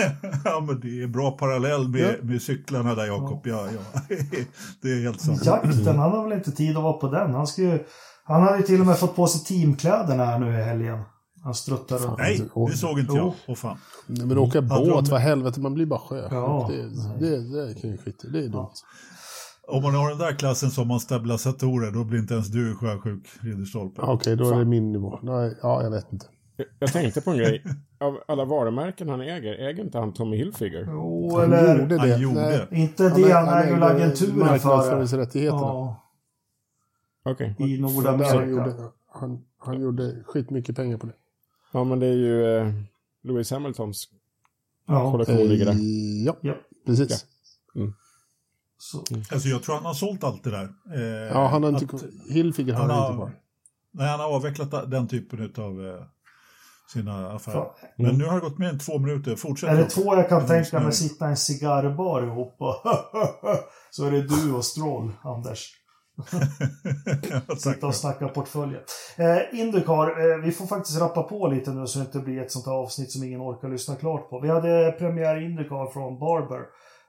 ja 0.44 0.60
men 0.60 0.80
det 0.80 1.02
är 1.02 1.06
bra 1.06 1.30
parallell 1.30 1.88
med, 1.88 2.00
Ja. 2.20 2.26
med 2.26 2.42
cyklarna 2.42 2.94
där 2.94 3.06
Jakob. 3.06 3.46
Ja. 3.46 3.68
Ja, 3.74 4.00
det 4.82 4.88
är 4.92 5.02
helt 5.02 5.20
sant. 5.20 5.44
Jakten, 5.44 5.98
han 5.98 6.10
har 6.12 6.22
väl 6.28 6.38
inte 6.38 6.52
tid 6.52 6.76
att 6.76 6.82
vara 6.82 6.92
på 6.92 7.08
den. 7.08 7.34
Han 7.34 7.46
ska 7.46 7.62
ju... 7.62 7.84
Han 8.26 8.42
hade 8.42 8.56
ju 8.56 8.62
till 8.62 8.80
och 8.80 8.86
med 8.86 8.98
fått 8.98 9.16
på 9.16 9.26
sig 9.26 9.40
teamkläderna 9.58 10.24
här 10.24 10.38
nu 10.38 10.58
i 10.58 10.62
helgen. 10.62 10.98
Han 11.44 11.54
struttar 11.54 11.98
runt. 11.98 12.18
Nej, 12.18 12.48
det 12.70 12.76
såg 12.76 12.98
inte 12.98 13.16
jag. 13.16 13.32
Åh 13.48 13.54
fan. 13.54 13.76
Nej, 14.06 14.26
men 14.26 14.38
åka 14.38 14.62
båt, 14.62 14.84
drömde- 14.86 15.10
vad 15.10 15.20
helvete, 15.20 15.60
man 15.60 15.74
blir 15.74 15.86
bara 15.86 16.00
sjösjuk. 16.00 16.32
Ja. 16.32 16.70
Det, 17.18 17.26
det, 17.30 17.66
det 17.66 17.80
kan 17.80 17.90
ju 17.90 17.98
skita. 17.98 18.28
Det 18.28 18.38
är 18.44 18.48
dumt. 18.48 18.66
Om 19.68 19.82
man 19.82 19.94
har 19.94 20.08
den 20.08 20.18
där 20.18 20.32
klassen 20.32 20.70
som 20.70 20.90
har 20.90 20.98
stabilisatorer 20.98 21.90
då 21.92 22.04
blir 22.04 22.18
inte 22.18 22.34
ens 22.34 22.48
du 22.48 22.74
sjösjuk, 22.74 23.28
Ridderstolpe. 23.40 24.02
Okej, 24.02 24.36
då 24.36 24.50
är 24.50 24.58
det 24.58 24.64
min 24.64 24.92
nivå. 24.92 25.18
Nej, 25.22 25.58
ja, 25.62 25.82
jag 25.82 25.90
vet 25.90 26.12
inte. 26.12 26.26
Jag- 26.56 26.66
Jag 26.78 26.92
tänkte 26.92 27.20
på 27.20 27.30
en 27.30 27.36
grej. 27.36 27.62
Av 28.00 28.18
alla 28.28 28.44
varumärken 28.44 29.08
han 29.08 29.20
äger, 29.20 29.68
äger 29.68 29.84
inte 29.84 29.98
han 29.98 30.12
Tommy 30.12 30.36
Hilfiger? 30.36 30.86
Jo, 30.90 31.36
Han 31.38 31.52
eller... 31.52 31.78
gjorde 31.80 31.98
Han 31.98 32.08
det. 32.08 32.16
gjorde. 32.18 32.66
Nej, 32.70 32.80
Inte 32.82 33.08
det, 33.08 33.32
han 33.32 33.48
äger 33.48 33.72
väl 33.74 33.82
agenturen 33.82 34.34
för 34.34 34.44
det. 34.44 34.50
Marknadsföringsrättigheterna. 34.50 35.60
Ja, 35.62 36.02
Okej. 37.26 37.54
i 37.58 37.76
Där 37.76 37.82
han, 37.82 37.94
Nordamerika. 37.94 38.44
gjorde, 38.50 38.74
han, 39.12 39.44
han 39.58 39.80
gjorde 39.80 40.22
skitmycket 40.26 40.76
pengar 40.76 40.96
på 40.98 41.06
det. 41.06 41.12
Ja, 41.72 41.84
men 41.84 41.98
det 41.98 42.06
är 42.06 42.12
ju 42.16 42.56
eh, 42.56 42.72
Lewis 43.22 43.50
Hamiltons 43.50 44.08
Ja, 44.86 45.10
kollektion 45.12 45.36
ligger 45.36 45.64
där. 45.64 45.72
Eh, 45.72 46.24
ja, 46.26 46.36
ja. 46.40 46.54
precis. 46.86 47.26
Så. 48.78 49.04
Alltså 49.32 49.48
jag 49.48 49.62
tror 49.62 49.74
han 49.74 49.84
har 49.84 49.94
sålt 49.94 50.24
allt 50.24 50.44
det 50.44 50.50
där. 50.50 50.68
Eh, 50.94 51.02
Ja, 51.02 51.46
han 51.46 51.62
har 51.62 51.70
inte... 51.70 51.84
att- 51.84 51.92
har 51.92 52.72
han 52.72 52.90
han 52.90 52.90
har- 52.90 53.06
inte 53.06 53.16
kvar. 53.16 53.32
Nej, 53.90 54.08
han 54.08 54.20
har 54.20 54.26
avvecklat 54.34 54.90
den 54.90 55.08
typen 55.08 55.52
av 55.64 55.86
eh, 55.86 56.02
sina 56.92 57.32
affärer. 57.32 57.54
Fan. 57.54 57.68
Men 57.96 58.06
Mm. 58.06 58.18
nu 58.18 58.24
har 58.24 58.34
det 58.34 58.40
gått 58.48 58.58
mer 58.58 58.68
än 58.68 58.78
två 58.78 58.98
minuter. 58.98 59.36
Fortsätt. 59.36 59.70
Är 59.70 59.76
det 59.76 59.90
två 59.90 60.14
jag 60.14 60.28
kan 60.28 60.38
Mm, 60.38 60.48
tänka 60.48 60.80
mig 60.80 60.92
snurr. 60.92 61.08
sitta 61.08 61.26
i 61.26 61.30
en 61.30 61.36
cigarrbar 61.36 62.22
ihop 62.22 62.56
och 62.58 62.74
så 63.90 64.04
är 64.04 64.10
det 64.10 64.22
du 64.22 64.52
och 64.52 64.64
Stroll, 64.64 65.12
Anders. 65.24 65.72
Sitta 67.58 67.86
och 67.86 67.94
snacka 67.94 68.28
portföljer. 68.28 68.82
Eh, 69.16 69.60
Indycar, 69.60 70.30
eh, 70.30 70.38
vi 70.44 70.52
får 70.52 70.66
faktiskt 70.66 71.00
rappa 71.00 71.22
på 71.22 71.48
lite 71.48 71.70
nu 71.70 71.86
så 71.86 71.98
det 71.98 72.04
inte 72.04 72.18
blir 72.18 72.42
ett 72.42 72.52
sånt 72.52 72.66
här 72.66 72.72
avsnitt 72.72 73.12
som 73.12 73.24
ingen 73.24 73.40
orkar 73.40 73.68
lyssna 73.68 73.94
klart 73.94 74.30
på. 74.30 74.40
Vi 74.40 74.48
hade 74.48 74.94
premiär 74.98 75.42
Indycar 75.42 75.92
från 75.92 76.18
Barber. 76.18 76.60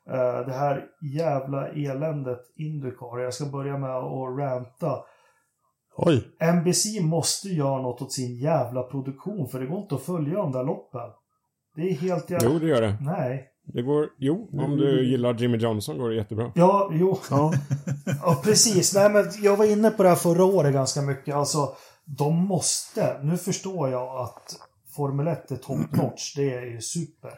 Eh, 0.09 0.45
det 0.45 0.53
här 0.53 0.85
jävla 1.13 1.67
eländet 1.67 2.39
Indycar. 2.55 3.19
Jag 3.19 3.33
ska 3.33 3.45
börja 3.45 3.77
med 3.77 3.95
att 3.95 4.39
ranta. 4.39 5.03
Oj. 5.95 6.27
NBC 6.53 7.01
måste 7.01 7.49
göra 7.49 7.81
något 7.81 8.01
åt 8.01 8.13
sin 8.13 8.37
jävla 8.37 8.83
produktion 8.83 9.47
för 9.47 9.59
det 9.59 9.65
går 9.65 9.79
inte 9.79 9.95
att 9.95 10.01
följa 10.03 10.37
de 10.37 10.51
där 10.51 10.63
loppen. 10.63 11.09
Det 11.75 11.81
är 11.81 11.93
helt 11.93 12.29
jävla... 12.29 12.49
Jo, 12.49 12.59
det 12.59 12.67
gör 12.67 12.81
det. 12.81 12.97
Nej. 13.01 13.47
Det 13.73 13.81
går, 13.81 14.09
jo, 14.17 14.49
om 14.53 14.77
du 14.77 15.09
gillar 15.09 15.33
Jimmy 15.33 15.57
Johnson 15.57 15.97
går 15.97 16.09
det 16.09 16.15
jättebra. 16.15 16.51
Ja, 16.55 16.89
jo. 16.93 17.19
Ja. 17.29 17.53
Ja, 18.21 18.41
precis. 18.43 18.93
Nej, 18.95 19.09
men 19.09 19.25
jag 19.41 19.57
var 19.57 19.65
inne 19.65 19.91
på 19.91 20.03
det 20.03 20.09
här 20.09 20.15
förra 20.15 20.45
året 20.45 20.73
ganska 20.73 21.01
mycket. 21.01 21.35
Alltså, 21.35 21.75
de 22.05 22.35
måste. 22.35 23.19
Nu 23.23 23.37
förstår 23.37 23.89
jag 23.89 24.21
att 24.21 24.55
Formel 24.95 25.27
1 25.27 25.51
är 25.51 25.55
top 25.55 25.91
notch. 25.91 26.35
Det 26.35 26.53
är 26.53 26.65
ju 26.65 26.81
super. 26.81 27.31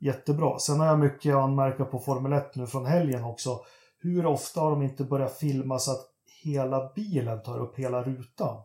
Jättebra. 0.00 0.58
Sen 0.58 0.80
har 0.80 0.86
jag 0.86 0.98
mycket 0.98 1.34
att 1.34 1.42
anmärka 1.42 1.84
på 1.84 1.98
Formel 1.98 2.32
1 2.32 2.56
nu 2.56 2.66
från 2.66 2.86
helgen 2.86 3.24
också. 3.24 3.60
Hur 4.00 4.26
ofta 4.26 4.60
har 4.60 4.70
de 4.70 4.82
inte 4.82 5.04
börjat 5.04 5.38
filma 5.38 5.78
så 5.78 5.90
att 5.90 6.06
hela 6.44 6.92
bilen 6.94 7.42
tar 7.42 7.58
upp 7.58 7.78
hela 7.78 8.02
rutan? 8.02 8.62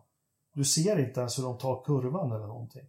Du 0.54 0.64
ser 0.64 0.98
inte 0.98 1.20
ens 1.20 1.38
hur 1.38 1.42
de 1.42 1.58
tar 1.58 1.84
kurvan 1.84 2.32
eller 2.32 2.46
någonting. 2.46 2.82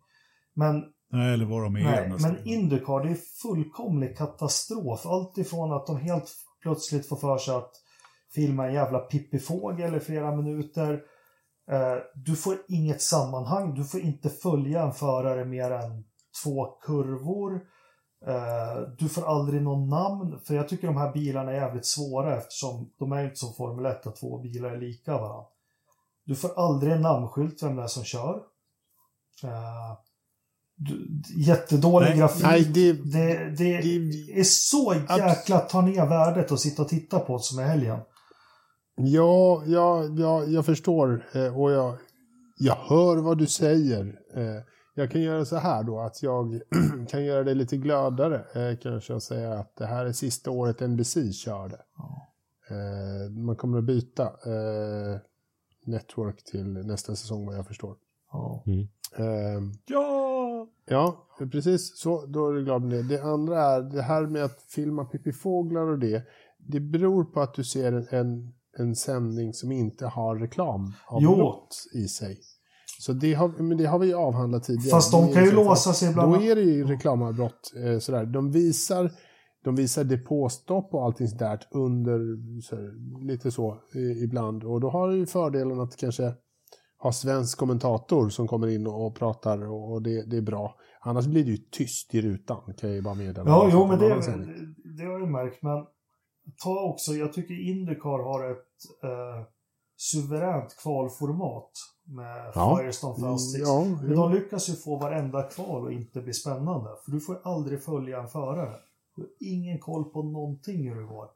Men 0.53 0.83
Nej, 1.15 1.33
eller 1.33 1.45
vad 1.45 1.63
de 1.63 1.75
är. 1.75 1.83
Nej, 1.83 2.09
nästan. 2.09 2.31
men 2.31 2.47
Indycar 2.47 3.03
det 3.03 3.09
är 3.09 3.17
fullkomlig 3.41 4.17
katastrof. 4.17 5.05
Allt 5.05 5.37
ifrån 5.37 5.73
att 5.73 5.87
de 5.87 5.97
helt 5.97 6.31
plötsligt 6.61 7.09
får 7.09 7.15
för 7.15 7.37
sig 7.37 7.55
att 7.55 7.71
filma 8.35 8.67
en 8.67 8.73
jävla 8.73 8.99
pippifågel 8.99 9.95
i 9.95 9.99
flera 9.99 10.35
minuter. 10.35 11.01
Eh, 11.71 11.97
du 12.15 12.35
får 12.35 12.57
inget 12.67 13.01
sammanhang. 13.01 13.75
Du 13.75 13.83
får 13.83 13.99
inte 13.99 14.29
följa 14.29 14.83
en 14.83 14.93
förare 14.93 15.45
mer 15.45 15.71
än 15.71 16.03
två 16.43 16.65
kurvor. 16.65 17.61
Eh, 18.27 18.81
du 18.97 19.09
får 19.09 19.25
aldrig 19.27 19.61
någon 19.61 19.89
namn. 19.89 20.39
För 20.39 20.55
jag 20.55 20.69
tycker 20.69 20.87
de 20.87 20.97
här 20.97 21.13
bilarna 21.13 21.51
är 21.51 21.55
jävligt 21.55 21.85
svåra 21.85 22.37
eftersom 22.37 22.91
de 22.99 23.11
är 23.11 23.23
inte 23.23 23.35
som 23.35 23.53
Formel 23.53 23.85
1 23.85 24.07
att 24.07 24.15
två 24.15 24.39
bilar 24.39 24.69
är 24.69 24.77
lika 24.77 25.11
varandra. 25.11 25.45
Du 26.25 26.35
får 26.35 26.59
aldrig 26.59 26.93
en 26.93 27.01
namnskylt 27.01 27.63
vem 27.63 27.75
det 27.75 27.83
är 27.83 27.87
som 27.87 28.03
kör. 28.03 28.41
Jättedålig 31.47 32.09
Nej, 32.09 32.17
grafik. 32.17 32.43
nej, 32.43 32.63
det- 32.73 32.93
det, 32.93 33.49
det, 33.57 33.81
det- 33.81 34.39
är 34.39 34.43
så 34.43 34.95
jäkla 35.17 35.59
ta 35.59 35.81
ner 35.81 36.05
värdet 36.05 36.51
att 36.51 36.59
sitta 36.59 36.81
och 36.81 36.89
titta 36.89 37.19
på 37.19 37.39
som 37.39 37.59
i 37.59 37.63
helgen. 37.63 37.99
Ja, 38.97 39.63
ja, 39.67 40.03
ja, 40.17 40.43
jag 40.43 40.65
förstår 40.65 41.25
eh, 41.33 41.59
och 41.59 41.71
jag, 41.71 41.97
jag 42.57 42.75
hör 42.75 43.17
vad 43.17 43.37
du 43.37 43.45
säger. 43.47 44.05
Eh, 44.35 44.61
Jag 44.95 45.11
kan 45.11 45.21
göra 45.21 45.45
så 45.45 45.55
här 45.57 45.83
då 45.83 45.99
att 45.99 46.23
jag 46.23 46.59
kan 47.09 47.25
göra 47.25 47.43
det 47.43 47.53
lite 47.53 47.77
gladare. 47.77 48.69
Eh, 48.69 48.77
Kanske 48.77 49.13
och 49.13 49.23
säga 49.23 49.53
att 49.53 49.75
det 49.77 49.85
här 49.85 50.05
är 50.05 50.11
sista 50.11 50.51
året 50.51 50.79
NBC 50.81 51.31
körde. 51.33 51.75
Eh, 52.69 53.31
Man 53.45 53.55
kommer 53.55 53.77
att 53.77 53.83
byta 53.85 54.23
Network 55.85 56.43
till 56.43 56.65
nästa 56.73 57.15
säsong 57.15 57.45
vad 57.45 57.57
jag 57.57 57.67
förstår. 57.67 57.95
Ja. 58.31 58.63
Eh, 59.17 59.61
Ja! 59.85 60.24
Ja, 60.89 61.27
precis. 61.51 61.97
Så, 61.99 62.25
då 62.25 62.47
är 62.49 62.53
du 62.53 62.63
glad 62.63 62.81
med 62.81 62.91
det. 62.91 63.03
Det 63.03 63.23
andra 63.23 63.61
är 63.61 63.81
det 63.81 64.01
här 64.01 64.27
med 64.27 64.43
att 64.43 64.61
filma 64.69 65.05
pippifåglar 65.05 65.81
och 65.91 65.99
det. 65.99 66.23
Det 66.67 66.79
beror 66.79 67.23
på 67.25 67.41
att 67.41 67.53
du 67.53 67.63
ser 67.63 67.93
en, 67.93 68.07
en, 68.11 68.53
en 68.77 68.95
sändning 68.95 69.53
som 69.53 69.71
inte 69.71 70.05
har 70.07 70.35
reklam 70.35 70.93
av 71.07 71.21
Jo. 71.23 71.35
något 71.37 71.75
i 71.93 72.07
sig. 72.07 72.39
Så 72.99 73.13
det 73.13 73.33
har, 73.33 73.47
men 73.47 73.77
det 73.77 73.85
har 73.85 73.99
vi 73.99 74.07
ju 74.07 74.13
avhandlat 74.15 74.63
tidigare. 74.63 74.89
Fast 74.91 75.11
de 75.11 75.33
kan 75.33 75.43
ju 75.43 75.49
att- 75.49 75.55
låsa 75.55 75.93
sig 75.93 76.09
ibland. 76.09 76.33
Då 76.33 76.41
är 76.41 76.55
det 76.55 76.61
ju 76.61 76.83
reklamavbrott. 76.83 77.73
Eh, 77.85 77.99
sådär. 77.99 78.25
De 78.25 78.51
visar 78.51 79.11
de 79.63 79.75
visar 79.75 80.03
depåstopp 80.03 80.93
och 80.93 81.05
allting 81.05 81.27
sådär 81.27 81.59
under 81.71 82.19
så, 82.61 82.75
lite 83.27 83.51
så 83.51 83.71
eh, 83.95 84.23
ibland. 84.23 84.63
Och 84.63 84.81
då 84.81 84.89
har 84.89 85.09
du 85.09 85.17
ju 85.17 85.25
fördelen 85.25 85.79
att 85.79 85.95
kanske 85.97 86.33
ha 87.05 87.11
svensk 87.11 87.57
kommentator 87.57 88.29
som 88.29 88.47
kommer 88.47 88.67
in 88.67 88.87
och, 88.87 89.15
pratar 89.15 89.71
och, 89.71 90.01
det, 90.01 90.23
det 90.29 90.37
är 90.37 90.41
bra. 90.41 90.75
Annars 90.99 91.25
blir 91.25 91.43
det 91.43 91.51
ju 91.51 91.57
tyst 91.57 92.15
i 92.15 92.21
rutan 92.21 92.73
kan 92.77 92.89
jag 92.89 92.95
ju 92.95 93.01
bara 93.01 93.13
meddela. 93.13 93.49
Ja, 93.49 93.69
jo, 93.71 93.87
men 93.87 94.01
En 94.01 94.19
det, 94.19 94.97
det 94.97 95.03
har 95.03 95.19
jag 95.19 95.31
märkt. 95.31 95.61
Men 95.61 95.85
ta 96.63 96.79
också, 96.79 97.11
jag 97.11 97.33
tycker 97.33 97.69
Indycar 97.69 98.23
har 98.23 98.51
ett 98.51 99.03
eh, 99.03 99.47
suveränt 99.97 100.77
kvalformat 100.83 101.71
med 102.03 102.51
Ja. 102.55 102.77
Firestone 102.77 103.19
Fast 103.19 103.51
Six. 103.51 103.67
Ja, 103.67 103.85
Men 104.01 104.15
de 104.15 104.31
lyckas 104.33 104.69
ju 104.69 104.73
få 104.73 104.97
varenda 104.97 105.43
kval 105.43 105.85
och 105.85 105.91
inte 105.91 106.21
bli 106.21 106.33
spännande. 106.33 106.89
För 107.05 107.11
du 107.11 107.19
får 107.19 107.41
aldrig 107.43 107.83
följa 107.83 108.19
en 108.19 108.27
förare. 108.27 108.75
Du 109.15 109.21
har 109.21 109.29
ingen 109.39 109.79
koll 109.79 110.03
på 110.03 110.23
någonting 110.23 110.89
hur 110.89 111.01
det 111.01 111.07
går. 111.07 111.29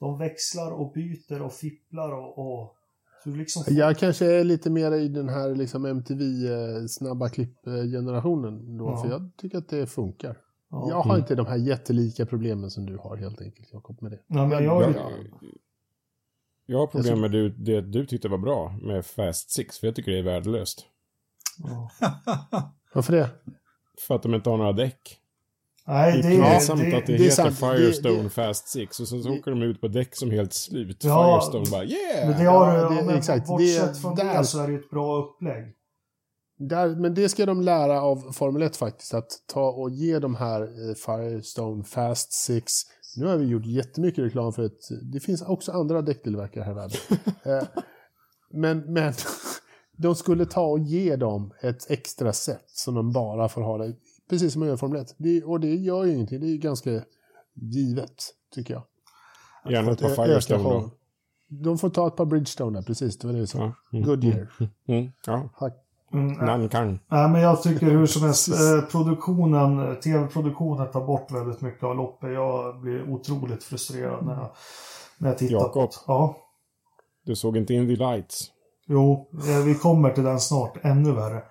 De 0.00 0.18
växlar 0.18 0.70
och 0.70 0.92
byter 0.92 1.42
och 1.42 1.52
fipplar 1.52 2.12
och... 2.12 2.38
och 2.38 2.76
liksom 3.24 3.64
får... 3.64 3.72
Jag 3.74 3.98
kanske 3.98 4.26
är 4.26 4.44
lite 4.44 4.70
mer 4.70 4.92
i 4.92 5.08
den 5.08 5.28
här 5.28 5.54
liksom 5.54 5.84
MTV 5.84 6.22
eh, 6.52 6.86
snabba 6.88 7.28
klipp-generationen 7.28 8.76
då, 8.78 8.84
Ja. 8.84 9.02
för 9.02 9.10
jag 9.10 9.30
tycker 9.36 9.58
att 9.58 9.68
det 9.68 9.86
funkar. 9.86 10.36
Ja. 10.70 10.86
Jag 10.88 11.02
har 11.02 11.18
inte 11.18 11.34
de 11.34 11.46
här 11.46 11.56
jättelika 11.56 12.26
problemen 12.26 12.70
som 12.70 12.86
du 12.86 12.96
har 12.96 13.16
helt 13.16 13.40
enkelt, 13.42 13.68
Jakob, 13.72 14.02
med 14.02 14.10
det. 14.12 14.18
Nej, 14.26 14.46
men 14.46 14.64
jag, 14.64 14.82
Jag, 14.82 14.94
jag 16.66 16.78
har 16.78 16.86
problem 16.86 17.20
med 17.20 17.30
det, 17.30 17.48
det 17.48 17.80
du 17.80 18.06
tyckte 18.06 18.28
var 18.28 18.38
bra 18.38 18.78
med 18.82 19.06
Fast 19.06 19.50
Six, 19.50 19.78
för 19.78 19.86
jag 19.86 19.96
tycker 19.96 20.12
det 20.12 20.18
är 20.18 20.22
värdelöst. 20.22 20.86
ja. 21.58 21.90
Varför 22.94 23.12
det? 23.12 23.30
För 24.06 24.14
att 24.14 24.22
de 24.22 24.34
inte 24.34 24.50
har 24.50 24.56
några 24.56 24.72
däck. 24.72 25.19
Nej, 25.90 26.22
Det 26.22 26.28
det 26.28 26.34
är 26.36 26.50
pinsamt 26.52 26.80
det, 26.80 26.96
att 26.96 27.06
det, 27.06 27.12
det 27.16 27.22
heter 27.24 27.50
sant. 27.50 27.58
Firestone 27.58 28.22
det- 28.22 28.28
Fast 28.30 28.68
Six 28.68 29.00
och 29.00 29.08
sen 29.08 29.22
så 29.22 29.30
åker 29.30 29.50
de 29.50 29.62
ut 29.62 29.80
på 29.80 29.88
däck 29.88 30.16
som 30.16 30.30
helt 30.30 30.52
slut. 30.52 31.04
Ja, 31.04 31.40
Firestone 31.40 31.70
bara 31.70 31.84
yeah! 31.84 32.28
Men 32.28 32.38
det 32.38 32.44
har 32.50 32.74
Ja, 32.78 32.88
det- 32.90 33.04
men 33.06 33.16
exakt. 33.16 33.46
bortsett 33.46 33.94
Det- 33.94 34.00
från 34.00 34.14
där- 34.14 34.38
det 34.38 34.44
så 34.44 34.60
är 34.60 34.68
det 34.68 34.74
ett 34.74 34.90
bra 34.90 35.16
upplägg. 35.24 35.64
Där, 36.58 36.88
men 36.88 37.14
det 37.14 37.28
ska 37.28 37.46
de 37.46 37.60
lära 37.60 38.02
av 38.02 38.32
Formel 38.32 38.62
1 38.62 38.76
faktiskt, 38.76 39.14
att 39.14 39.28
ta 39.52 39.70
och 39.70 39.90
ge 39.90 40.18
de 40.18 40.34
här 40.34 40.60
eh, 40.62 40.94
Firestone 40.94 41.84
Fast 41.84 42.32
Six. 42.32 42.72
Nu 43.16 43.26
har 43.26 43.36
vi 43.36 43.46
gjort 43.46 43.66
jättemycket 43.66 44.24
reklam 44.24 44.52
för 44.52 44.62
ett, 44.64 44.80
det 45.12 45.20
finns 45.20 45.42
också 45.42 45.72
andra 45.72 46.02
däcktillverkare 46.02 46.64
här 46.64 46.72
i 46.72 46.74
världen. 46.74 46.96
eh, 47.62 47.68
men, 48.52 48.92
men 48.92 49.12
de 49.96 50.14
skulle 50.14 50.46
ta 50.46 50.62
och 50.66 50.78
ge 50.78 51.16
dem 51.16 51.52
ett 51.60 51.90
extra 51.90 52.32
sätt 52.32 52.64
som 52.66 52.94
de 52.94 53.12
bara 53.12 53.48
får 53.48 53.62
ha 53.62 53.78
det, 53.78 53.92
precis 54.30 54.52
som 54.52 54.60
man 54.60 54.68
gör 54.68 54.74
i 54.74 54.78
Formel 54.78 55.00
1. 55.00 55.14
Det, 55.18 55.42
och 55.44 55.60
det 55.60 55.74
gör 55.74 56.04
ju 56.04 56.12
ingenting, 56.14 56.40
det 56.40 56.46
är 56.46 56.50
ju 56.50 56.58
ganska 56.58 56.90
givet, 57.54 58.14
tycker 58.54 58.74
jag. 58.74 58.82
Gärna 59.72 59.92
ett 59.92 60.00
par 60.00 60.08
öka 60.10 60.22
Firestone 60.24 60.62
då. 60.62 60.90
De 61.48 61.78
får 61.78 61.90
ta 61.90 62.06
ett 62.06 62.16
par 62.16 62.24
Bridgestone 62.24 62.78
där, 62.78 62.82
precis, 62.86 63.18
det 63.18 63.26
var 63.26 63.34
det 63.34 63.40
vi 63.40 63.46
sa. 63.46 63.58
Ja. 63.58 63.72
Mm. 63.98 64.04
Goodyear. 64.08 64.46
Mm. 64.88 65.12
Ja, 65.26 65.48
Tack. 65.58 65.72
Mm, 66.12 66.32
Nankang. 66.32 66.98
Nej, 67.08 67.28
men 67.28 67.40
jag 67.40 67.62
tycker 67.62 67.86
hur 67.86 68.06
som 68.06 68.22
helst, 68.22 68.48
eh, 68.48 68.80
produktionen, 68.90 70.00
tv-produktionen 70.00 70.90
tar 70.90 71.06
bort 71.06 71.30
väldigt 71.30 71.60
mycket 71.60 71.84
av 71.84 71.96
loppet. 71.96 72.32
Jag 72.32 72.80
blir 72.80 73.10
otroligt 73.10 73.64
frustrerad 73.64 74.26
när 74.26 74.34
jag, 74.34 74.50
när 75.18 75.28
jag 75.28 75.38
tittar 75.38 75.54
Jakob. 75.54 75.90
Ja, 76.06 76.36
Du 77.26 77.36
såg 77.36 77.56
inte 77.56 77.74
in 77.74 77.86
the 77.86 77.96
lights. 78.04 78.50
jo, 78.86 79.28
eh, 79.48 79.64
vi 79.64 79.74
kommer 79.74 80.10
till 80.10 80.24
den 80.24 80.40
snart. 80.40 80.76
Ännu 80.82 81.12
värre. 81.12 81.42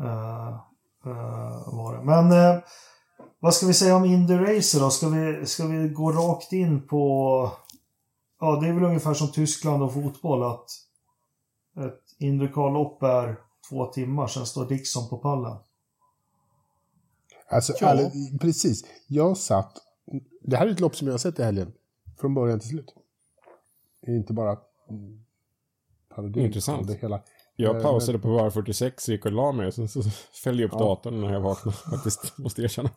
Eh, 0.00 0.48
eh, 0.48 0.56
var 1.66 1.96
det. 1.96 2.04
Men 2.04 2.32
eh, 2.32 2.62
vad 3.40 3.54
ska 3.54 3.66
vi 3.66 3.74
säga 3.74 3.96
om 3.96 4.04
Indy 4.04 4.34
Racer 4.34 4.80
då? 4.80 4.90
Ska 4.90 5.08
vi, 5.08 5.46
ska 5.46 5.66
vi 5.66 5.88
gå 5.88 6.12
rakt 6.12 6.52
in 6.52 6.86
på... 6.86 7.52
Ja, 8.40 8.60
det 8.60 8.68
är 8.68 8.72
väl 8.72 8.84
ungefär 8.84 9.14
som 9.14 9.32
Tyskland 9.32 9.82
och 9.82 9.92
fotboll 9.94 10.42
att 10.42 10.66
ett 11.76 12.00
Indycar-lopp 12.18 13.02
är 13.02 13.36
två 13.68 13.86
timmar, 13.86 14.26
sen 14.26 14.46
står 14.46 14.66
Dixon 14.68 15.08
på 15.08 15.18
pallen. 15.18 15.56
Alltså, 17.48 17.72
Ja. 17.80 18.10
precis. 18.40 18.84
Jag 19.06 19.36
satt... 19.36 19.78
Det 20.42 20.56
här 20.56 20.66
är 20.66 20.70
ett 20.70 20.80
lopp 20.80 20.96
som 20.96 21.06
jag 21.06 21.14
har 21.14 21.18
sett 21.18 21.38
i 21.38 21.42
helgen. 21.42 21.72
Från 22.20 22.34
början 22.34 22.60
till 22.60 22.68
slut. 22.68 22.94
Det 24.00 24.10
är 24.10 24.16
inte 24.16 24.32
bara 24.32 24.58
mm, 24.90 25.24
parodin. 26.14 26.46
Intressant. 26.46 26.86
Det 26.86 26.94
hela. 26.94 27.22
Jag 27.62 27.76
Eh, 27.76 27.82
pausade 27.82 28.18
på 28.18 28.28
var 28.28 28.50
46, 28.50 29.08
gick 29.08 29.24
och 29.26 29.32
la 29.32 29.52
mig 29.52 29.66
och 29.66 29.74
sen 29.74 29.88
så 29.88 30.02
följde 30.44 30.62
jag 30.62 30.68
upp 30.68 30.80
Ja. 30.80 30.84
datorn 30.86 31.20
när 31.20 31.32
jag 31.32 31.40
vaknade 31.40 31.76
faktiskt, 31.90 32.38
måste 32.38 32.62
erkänna. 32.62 32.90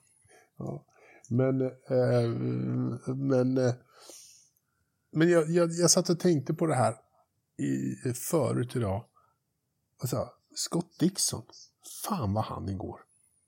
Ja. 0.57 0.85
Men, 1.30 1.61
eh, 1.61 2.30
men, 3.15 3.57
eh, 3.57 3.73
men 5.11 5.30
jag, 5.30 5.49
jag, 5.49 5.69
jag 5.72 5.91
satt 5.91 6.10
och 6.10 6.19
tänkte 6.19 6.53
på 6.53 6.65
det 6.65 6.76
här 6.76 6.94
i, 7.57 8.14
förut 8.14 8.76
idag. 8.76 9.03
Alltså, 10.02 10.30
Scott 10.56 10.99
Dixon. 10.99 11.41
Fan 12.06 12.34
vad 12.34 12.44
han 12.44 12.69
igår. 12.69 12.99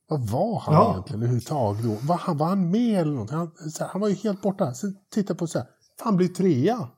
Vad 0.08 0.30
var 0.30 0.60
han 0.60 0.74
Ja. 0.74 0.92
egentligen 0.92 1.22
överhuvudtaget 1.22 1.84
då? 1.84 1.98
Var 2.08 2.16
han, 2.18 2.38
var 2.38 2.48
han 2.48 2.70
med 2.72 3.02
eller 3.02 3.12
något? 3.14 3.30
Han, 3.32 3.52
så 3.72 3.84
här, 3.84 3.92
han 3.92 4.02
var 4.02 4.08
ju 4.10 4.16
helt 4.16 4.42
borta. 4.42 4.74
Sen 4.74 4.98
titta 5.12 5.36
på 5.36 5.48
så 5.48 5.60
här. 5.60 5.68
Fan, 6.00 6.18
blir 6.18 6.28
trea. 6.28 6.90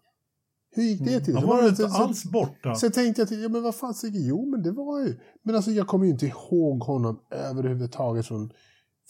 Hur 0.77 0.83
gick 0.83 1.05
det 1.05 1.19
till? 1.21 1.35
Han 1.37 1.47
var 1.47 1.61
det- 1.61 1.69
inte 1.69 1.89
så- 1.89 1.97
alls 1.97 2.23
borta. 2.25 2.75
Sen 2.75 2.91
tänkte 2.91 3.21
jag, 3.21 3.27
till, 3.29 3.41
ja 3.41 3.49
men 3.49 3.63
vad 3.63 3.75
fan, 3.75 3.93
Sigge, 3.93 4.19
jo 4.19 4.45
men 4.45 4.63
det 4.63 4.71
var 4.71 4.99
ju... 4.99 5.19
Men 5.43 5.55
alltså 5.55 5.71
jag 5.71 5.87
kommer 5.87 6.05
ju 6.05 6.11
inte 6.11 6.25
ihåg 6.25 6.83
honom 6.83 7.19
överhuvudtaget 7.31 8.25
från, 8.25 8.51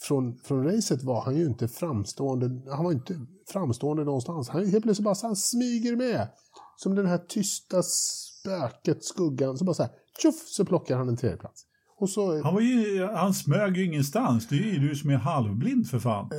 från, 0.00 0.38
från 0.38 0.64
racet 0.64 1.02
var 1.02 1.20
han 1.20 1.36
ju 1.36 1.46
inte 1.46 1.68
framstående, 1.68 2.72
han 2.72 2.84
var 2.84 2.92
inte 2.92 3.20
framstående 3.52 4.04
någonstans. 4.04 4.48
Han 4.48 4.66
helt 4.66 4.82
plötsligt 4.84 5.04
bara 5.04 5.14
så 5.14 5.26
han 5.26 5.36
smyger 5.36 5.96
med. 5.96 6.28
Som 6.76 6.94
den 6.94 7.06
här 7.06 7.18
tysta 7.18 7.82
spöket, 7.82 9.04
skuggan, 9.04 9.58
så 9.58 9.64
bara 9.64 9.74
så 9.74 9.82
här, 9.82 9.92
tjoff, 10.22 10.42
så 10.46 10.64
plockar 10.64 10.96
han 10.96 11.08
en 11.08 11.16
tredje 11.16 11.36
plats. 11.36 11.64
Och 12.00 12.10
så... 12.10 12.42
Han, 12.42 12.54
var 12.54 12.60
ju, 12.60 13.04
han 13.14 13.34
smög 13.34 13.76
ju 13.76 13.84
ingenstans. 13.84 14.48
Det 14.48 14.54
är 14.56 14.72
ju 14.72 14.88
du 14.88 14.96
som 14.96 15.10
är 15.10 15.16
halvblind 15.16 15.88
för 15.90 15.98
fan. 15.98 16.30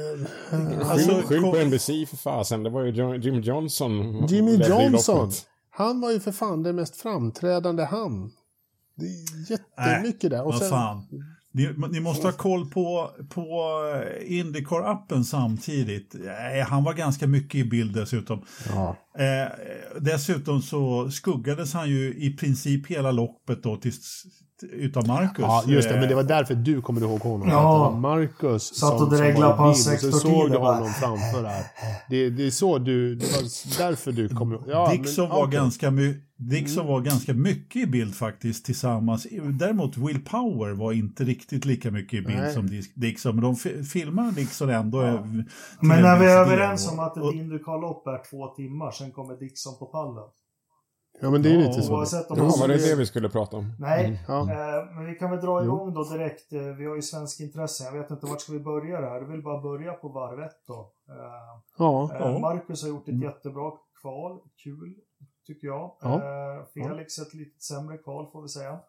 Skyll, 0.50 0.82
Alltså, 0.84 1.22
skyll 1.26 1.42
på 1.42 1.56
NBC 1.66 1.86
för 2.10 2.18
fasen. 2.18 2.64
Det 2.64 2.70
var 2.70 2.84
ju 2.84 2.92
Jo- 2.92 3.16
Jim 3.16 3.42
Johnson. 3.42 4.26
Jimmy 4.28 4.56
Johnson, 4.56 5.32
han 5.70 6.02
var 6.02 6.12
ju 6.12 6.20
för 6.20 6.32
fan 6.32 6.64
den 6.64 6.76
mest 6.76 6.96
framträdande 6.96 7.84
han. 7.86 8.32
Det 8.96 9.06
är 9.06 9.52
jättemycket 9.52 10.30
där. 10.32 10.46
Och 10.48 10.56
sen, 10.56 10.70
fan. 10.70 11.04
Ni, 11.52 11.70
ni 11.92 12.00
måste 12.00 12.28
ha 12.28 12.32
koll 12.32 12.70
på, 12.70 13.10
på 13.30 13.42
eh, 13.96 14.32
Indycar-appen 14.32 15.24
samtidigt. 15.24 16.16
Eh, 16.16 16.68
Han 16.68 16.84
var 16.84 16.94
ganska 16.94 17.28
mycket 17.28 17.56
i 17.56 17.64
bild 17.64 17.94
dessutom. 17.96 18.42
ja. 18.70 18.96
Eh, 19.20 19.52
dessutom 20.02 20.62
så 20.62 21.12
skuggades 21.12 21.74
han 21.74 21.90
ju 21.90 22.14
i 22.18 22.38
princip 22.38 22.88
hela 22.88 23.12
loppet 23.12 23.64
då 23.64 23.78
tills, 23.78 24.24
utav 24.64 25.08
Marcus. 25.08 25.40
ja, 25.48 25.64
just 25.68 25.90
det. 25.90 25.94
Eh, 25.96 26.00
Men 26.00 26.10
det 26.10 26.16
var 26.16 26.24
därför 26.24 26.56
du 26.56 26.82
kommer 26.82 27.02
ihåg 27.02 27.20
honom. 27.20 27.50
Ja. 27.50 27.54
För 27.62 27.86
att 27.86 27.90
det 27.90 27.94
var 27.94 28.00
Marcus 28.18 28.76
Satt 28.76 29.02
och 29.02 29.10
dreglade 29.12 29.54
på 29.58 29.64
hans 29.64 29.88
bild, 29.90 30.14
och 30.14 30.20
så 30.22 30.28
såg 30.28 30.52
du 30.52 30.58
bara. 30.58 30.74
honom 30.76 30.94
framför 30.94 31.44
där. 31.44 31.64
Det, 32.10 32.30
det 32.30 32.46
är 32.48 32.52
så 32.52 32.78
du... 32.78 33.16
Det 33.16 33.26
var 33.26 33.88
därför 33.90 34.12
du 34.12 34.30
kommer 34.30 34.56
ihåg. 34.56 34.64
Ja, 34.68 34.92
Dixon, 34.92 35.24
men, 35.28 35.36
var 35.38 35.44
okej. 35.48 35.54
ganska 35.60 35.92
my- 35.92 36.16
Dixon 36.38 36.88
var 36.88 37.02
ganska 37.02 37.34
mycket 37.34 37.82
i 37.82 37.86
bild 37.86 38.16
faktiskt 38.16 38.66
tillsammans. 38.66 39.28
Däremot 39.60 39.98
Will 39.98 40.20
Power 40.26 40.72
var 40.74 40.92
inte 40.94 41.24
riktigt 41.24 41.66
lika 41.66 41.92
mycket 41.92 42.14
i 42.14 42.22
bild 42.22 42.40
Nej. 42.40 42.54
som 42.54 42.70
Dixon. 42.96 43.36
Men 43.36 43.44
de 43.44 43.56
fi- 43.56 43.84
filmar 43.84 44.32
Dixon 44.32 44.70
ändå. 44.70 45.02
eh, 45.02 45.22
till 45.24 45.44
Men 45.82 45.98
en 45.98 46.04
när 46.04 46.20
vi 46.20 46.26
är 46.26 46.38
överens 46.38 46.92
om 46.92 47.00
att 47.00 47.18
ett 47.18 47.24
Och- 47.24 47.34
Indycar-lopp 47.34 48.08
är 48.08 48.30
två 48.30 48.48
timmar, 48.48 48.92
sen 48.92 49.12
kommer 49.12 49.36
Dixon 49.40 49.78
på 49.80 49.86
pallen. 49.86 50.24
Ja, 51.22 51.30
men 51.30 51.42
det 51.42 51.50
är 51.50 51.54
Ja, 51.54 51.60
lite 51.68 51.82
så. 51.82 51.94
Oavsett 51.94 52.32
om 52.32 52.38
Ja, 52.38 52.44
var 52.60 52.68
det 52.68 52.78
det 52.90 52.96
vi 52.96 53.06
skulle 53.06 53.30
prata 53.30 53.58
om? 53.58 53.74
Nej, 53.80 54.24
Ja. 54.28 54.40
eh, 54.42 54.96
men 54.96 55.06
vi 55.06 55.16
kan 55.16 55.32
väl 55.32 55.42
dra 55.42 55.64
igång 55.64 55.94
då 55.94 56.04
direkt. 56.04 56.54
Eh, 56.54 56.62
vi 56.62 56.86
har 56.86 56.96
ju 56.96 57.02
svensk 57.02 57.40
intresse. 57.40 57.84
Jag 57.84 57.92
vet 57.92 58.12
inte 58.12 58.26
vart 58.26 58.42
ska 58.42 58.52
vi 58.54 58.60
börja 58.60 59.02
det 59.02 59.10
här. 59.10 59.20
Du 59.22 59.26
vill 59.32 59.44
bara 59.44 59.62
börja 59.62 59.94
på 59.94 60.10
varv 60.10 60.40
ett 60.40 60.64
då. 60.68 60.92
Eh, 61.10 61.16
Ja. 61.78 62.10
eh, 62.20 62.40
Marcus 62.40 62.82
har 62.84 62.90
gjort 62.90 63.08
ett 63.10 63.22
jättebra 63.24 63.72
kval. 64.02 64.40
Kul, 64.64 64.96
tycker 65.48 65.68
jag. 65.68 65.92
Ja. 66.02 66.14
Eh, 66.16 66.66
Felix 66.74 67.20
ett 67.20 67.34
lite 67.34 67.60
sämre 67.64 67.98
kval 67.98 68.28
får 68.32 68.42
vi 68.42 68.48
säga. 68.48 68.80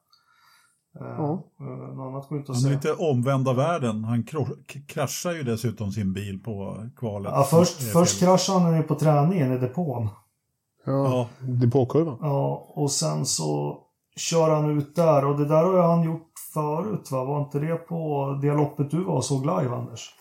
Ja. 0.93 1.45
något 1.59 2.07
annat 2.09 2.29
går 2.29 2.39
inte 2.39 2.53
att 2.53 2.63
Han 2.63 2.73
är 2.73 2.81
säga. 2.81 2.93
lite 2.93 3.05
omvända 3.05 3.53
världen. 3.53 4.05
Han 4.05 4.25
kraschar 4.89 5.33
ju 5.33 5.43
dessutom 5.43 5.91
sin 5.93 6.13
bil 6.13 6.43
på 6.43 6.87
kvalet. 6.97 7.33
Ja, 7.35 7.43
först, 7.51 7.83
först 7.93 8.21
kraschade 8.21 8.59
han 8.61 8.77
ju 8.77 8.83
på 8.83 8.95
träningen 8.95 9.53
i 9.53 9.59
depån. 9.59 10.09
Ja. 10.85 10.93
Ja, 10.93 11.29
Depåkurvan. 11.41 12.19
Ja, 12.21 12.73
och 12.75 12.91
sen 12.91 13.27
så 13.27 13.79
kör 14.17 14.51
han 14.51 14.79
ut 14.79 14.97
där 14.97 15.25
och 15.25 15.39
det 15.39 15.45
där 15.49 15.65
har 15.65 15.83
han 15.83 16.03
gjort 16.03 16.33
förut 16.55 17.11
va? 17.11 17.25
Var 17.25 17.41
inte 17.41 17.59
det 17.59 17.75
på 17.77 18.27
det 18.43 18.53
loppet 18.55 18.91
du 18.91 19.05
var 19.05 19.15
och 19.15 19.25
såg 19.25 19.41
live 19.41 19.75
Anders? 19.75 20.15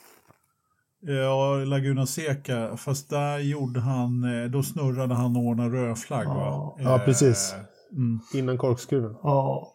ja, 1.02 1.56
Laguna 1.56 2.06
Seca. 2.06 2.78
Fast 2.78 3.10
där 3.10 3.38
gjorde 3.40 3.80
han, 3.80 4.24
eh, 4.44 4.50
då 4.50 4.64
snurrade 4.64 5.16
han 5.16 5.36
och 5.38 5.44
ordnade 5.44 5.70
rödflagg 5.70 6.28
va? 6.28 6.34
Ja. 6.36 6.76
Ja, 6.80 6.96
Eh, 6.96 7.06
precis. 7.06 7.56
Mm, 7.92 8.20
Innan 8.34 8.58
korkskruven. 8.58 9.16
Ja, 9.24 9.68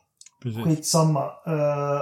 precis. 0.42 0.64
skitsamma. 0.64 1.20
Eh, 1.46 2.00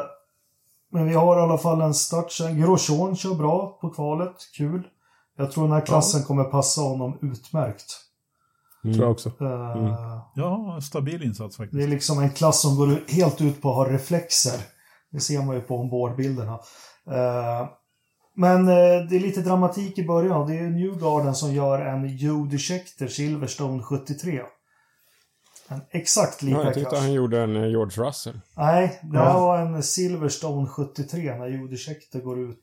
men 0.90 1.06
vi 1.08 1.14
har 1.14 1.38
i 1.38 1.40
alla 1.40 1.58
fall 1.58 1.80
en 1.80 1.94
start 1.94 2.32
sen. 2.32 2.60
Grosjean 2.60 3.16
kör 3.16 3.34
bra 3.34 3.78
på 3.80 3.90
kvalet, 3.90 4.34
kul. 4.56 4.82
Jag 5.36 5.50
tror 5.52 5.64
den 5.64 5.72
här 5.72 5.86
klassen 5.86 6.22
kommer 6.22 6.44
passa 6.44 6.80
honom 6.80 7.18
utmärkt. 7.22 7.84
Mm. 8.84 8.94
Tror 8.96 9.06
jag 9.06 9.12
också. 9.12 9.28
Eh, 9.28 10.18
Ja, 10.34 10.80
stabil 10.82 11.22
insats 11.22 11.56
Det 11.56 11.62
är 11.62 11.66
faktiskt. 11.66 11.88
liksom 11.88 12.18
en 12.18 12.30
klass 12.30 12.60
som 12.62 12.76
går 12.76 13.00
helt 13.08 13.40
ut 13.40 13.62
på 13.62 13.70
att 13.70 13.76
ha 13.76 13.92
reflexer. 13.94 14.60
Det 15.12 15.20
ser 15.20 15.42
man 15.42 15.54
ju 15.56 15.60
på 15.60 15.76
ombordbilderna. 15.76 16.52
Eh, 17.10 17.68
Men 18.36 18.68
eh, 18.68 18.74
det 19.10 19.16
är 19.16 19.20
lite 19.20 19.40
dramatik 19.40 19.98
i 19.98 20.06
början. 20.06 20.46
Det 20.48 20.58
är 20.58 20.70
Newgarden 20.70 21.34
som 21.34 21.54
gör 21.54 21.80
en 21.86 22.08
Judy 22.08 22.58
Scheckter 22.58 23.06
Silverstone 23.06 23.82
73. 23.82 24.40
En 25.68 25.80
exakt 25.90 26.42
lika 26.42 26.58
Ja, 26.58 26.64
jag 26.64 26.74
tyckte 26.74 26.90
krasch. 26.90 27.00
han 27.00 27.12
gjorde 27.12 27.40
en 27.42 27.70
George 27.70 28.02
Russell. 28.08 28.40
Nej, 28.56 29.00
det 29.02 29.18
här 29.18 29.34
var 29.40 29.58
en 29.58 29.82
Silverstone 29.82 30.66
73 30.66 31.36
när 31.38 31.46
Judy 31.46 31.76
Scheckter 31.76 32.20
går 32.20 32.40
ut 32.40 32.62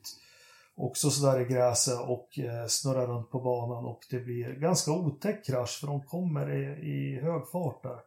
också 0.80 1.10
sådär 1.10 1.40
i 1.40 1.44
gräset 1.44 2.00
och 2.00 2.38
eh, 2.38 2.66
snurrar 2.66 3.06
runt 3.06 3.30
på 3.30 3.40
banan 3.40 3.84
och 3.84 4.00
det 4.10 4.18
blir 4.20 4.52
ganska 4.54 4.90
otäck 4.92 5.46
krasch 5.46 5.78
för 5.80 5.86
de 5.86 6.00
kommer 6.06 6.50
i, 6.54 6.62
i 6.90 7.20
hög 7.20 7.48
fart 7.52 7.82
där. 7.82 8.00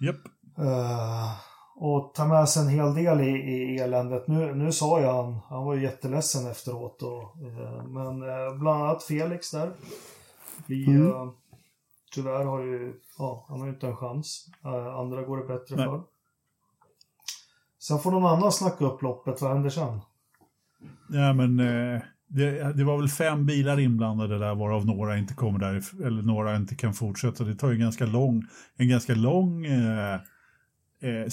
Japp. 0.00 0.16
Eh, 0.58 1.32
och 1.80 2.14
tar 2.14 2.26
med 2.26 2.48
sig 2.48 2.62
en 2.62 2.68
hel 2.68 2.94
del 2.94 3.20
i, 3.20 3.30
i 3.30 3.78
eländet. 3.78 4.28
Nu, 4.28 4.54
nu 4.54 4.72
sa 4.72 5.00
jag 5.00 5.12
han, 5.22 5.38
han 5.48 5.64
var 5.64 5.74
ju 5.74 5.82
jätteledsen 5.82 6.46
efteråt. 6.50 7.02
Och, 7.02 7.22
eh, 7.22 7.84
men 7.84 8.22
eh, 8.22 8.54
bland 8.60 8.82
annat 8.82 9.02
Felix 9.02 9.50
där. 9.50 9.72
Vi, 10.66 10.86
Mm. 10.86 11.30
tyvärr 12.14 12.44
har 12.44 12.60
ju, 12.60 13.00
ja, 13.18 13.44
han 13.48 13.58
har 13.60 13.66
ju 13.66 13.72
inte 13.72 13.86
en 13.86 13.96
chans. 13.96 14.46
Andra 14.98 15.22
går 15.22 15.36
det 15.36 15.44
bättre 15.58 15.76
Nej. 15.76 15.84
för. 15.86 16.02
Sen 17.78 17.98
får 17.98 18.10
någon 18.10 18.26
annan 18.26 18.52
snacka 18.52 18.84
upp 18.84 19.02
loppet. 19.02 19.42
Vad 19.42 19.50
händer 19.52 19.70
sen? 19.70 20.00
Ja, 21.08 21.32
men 21.32 21.60
eh, 21.60 22.02
det, 22.28 22.72
det 22.76 22.84
var 22.84 22.98
väl 22.98 23.08
fem 23.08 23.46
bilar 23.46 23.80
inblandade 23.80 24.38
där 24.38 24.54
varav 24.54 24.86
några 24.86 25.18
inte 25.18 25.34
kommer 25.34 25.58
där 25.58 26.06
eller 26.06 26.22
några 26.22 26.56
inte 26.56 26.74
kan 26.74 26.94
fortsätta. 26.94 27.44
Det 27.44 27.54
tar 27.54 27.68
ju 27.68 27.74
en 27.74 27.80
ganska 27.80 28.06
lång, 28.06 28.44
en 28.76 28.88
ganska 28.88 29.14
lång 29.14 29.66
eh, 29.66 30.14
eh, 31.02 31.24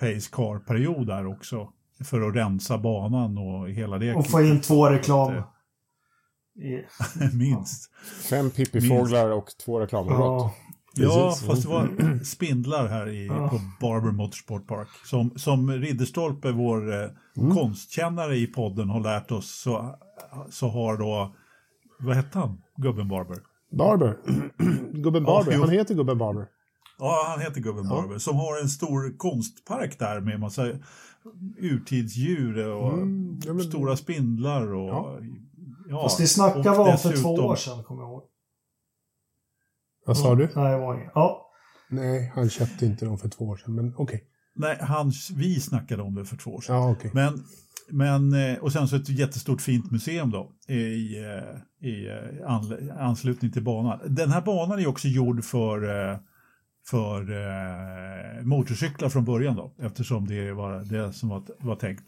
pace 0.00 0.30
car-period 0.32 1.06
där 1.06 1.26
också. 1.26 1.72
För 2.04 2.28
att 2.28 2.36
rensa 2.36 2.78
banan 2.78 3.38
och 3.38 3.70
hela 3.70 3.98
det. 3.98 4.14
Och 4.14 4.26
få 4.26 4.42
in 4.42 4.60
två 4.60 4.88
reklam. 4.88 5.42
Minst. 7.32 7.90
Fem 8.30 8.50
pippifåglar 8.50 9.30
och 9.30 9.46
två 9.64 9.80
reklambrott. 9.80 10.18
ja, 10.18 10.54
Ja, 10.94 11.28
Precis. 11.30 11.46
fast 11.46 11.62
det 11.62 11.68
var 11.68 12.24
spindlar 12.24 12.86
här 12.88 13.08
i, 13.08 13.26
Ja. 13.26 13.48
på 13.48 13.60
Barber 13.80 14.10
Motorsport 14.10 14.66
Park. 14.66 14.88
Som, 15.04 15.30
som 15.36 15.70
Ridderstolpe, 15.70 16.52
vår 16.52 17.02
eh, 17.02 17.08
konstkännare 17.54 18.36
i 18.36 18.46
podden, 18.46 18.88
har 18.90 19.00
lärt 19.00 19.30
oss 19.30 19.60
så, 19.62 19.94
så 20.50 20.68
har 20.68 20.96
då, 20.96 21.34
vad 22.00 22.16
hette 22.16 22.38
han, 22.38 22.62
gubben 22.76 23.08
Barber? 23.08 23.38
Barber. 23.72 24.16
Gubben 24.92 25.24
Barber. 25.24 25.52
jo. 25.52 25.60
Han 25.60 25.70
heter 25.70 25.94
Gubben 25.94 26.18
Barber. 26.18 26.46
Ja, 26.98 27.24
han 27.28 27.40
heter 27.40 27.60
gubben 27.60 27.88
Barber. 27.88 28.18
Som 28.18 28.36
har 28.36 28.60
en 28.62 28.68
stor 28.68 29.18
konstpark 29.18 29.98
där 29.98 30.20
med 30.20 30.40
massa 30.40 30.66
urtidsdjur 31.58 32.66
och 32.68 32.92
Mm, 32.92 33.40
ja, 33.44 33.52
men- 33.52 33.64
stora 33.64 33.96
spindlar 33.96 34.74
och... 34.74 34.88
Ja. 34.88 35.18
Ja. 35.88 36.02
Fast 36.02 36.18
det 36.18 36.26
snackade 36.26 36.78
var 36.78 36.96
för 36.96 37.12
två 37.22 37.28
år 37.34 37.56
sedan, 37.56 37.84
kommer 37.84 38.02
jag 38.02 38.10
ihåg. 38.10 38.22
Vad 40.10 40.18
sa 40.18 40.34
du? 40.34 40.48
Nej, 40.54 40.78
var 40.78 40.94
inget. 40.94 41.10
Ja, 41.14 41.46
Nej, 41.88 42.32
han 42.34 42.50
köpte 42.50 42.86
inte 42.86 43.04
dem 43.04 43.18
för 43.18 43.28
två 43.28 43.44
år 43.44 43.56
sedan, 43.56 43.74
men 43.74 43.94
okej. 43.96 44.24
Nej, 44.54 44.78
han, 44.80 45.12
vi 45.34 45.60
snackade 45.60 46.02
om 46.02 46.14
det 46.14 46.24
för 46.24 46.36
två 46.36 46.50
år 46.50 46.60
sedan. 46.60 46.76
Ja, 46.76 46.90
okej. 46.90 47.10
Men, 47.14 47.44
men, 47.90 48.32
eh, 48.32 48.58
och 48.58 48.72
sen 48.72 48.88
så 48.88 48.96
ett 48.96 49.08
jättestort 49.08 49.60
fint 49.60 49.90
museum 49.90 50.30
då 50.30 50.52
i, 50.68 51.18
eh, 51.24 51.88
i 51.88 52.08
eh, 52.08 53.00
anslutning 53.00 53.52
till 53.52 53.62
banan. 53.62 54.00
Den 54.06 54.30
här 54.30 54.40
banan 54.40 54.78
är 54.78 54.86
också 54.86 55.08
gjord 55.08 55.44
för, 55.44 55.80
för 56.86 57.20
eh, 57.20 58.44
motorcyklar 58.44 59.08
från 59.08 59.24
början 59.24 59.56
då, 59.56 59.74
eftersom 59.78 60.26
det 60.26 60.52
var 60.52 60.84
det 60.84 61.12
som 61.12 61.28
var, 61.28 61.42
var 61.58 61.76
tänkt. 61.76 62.04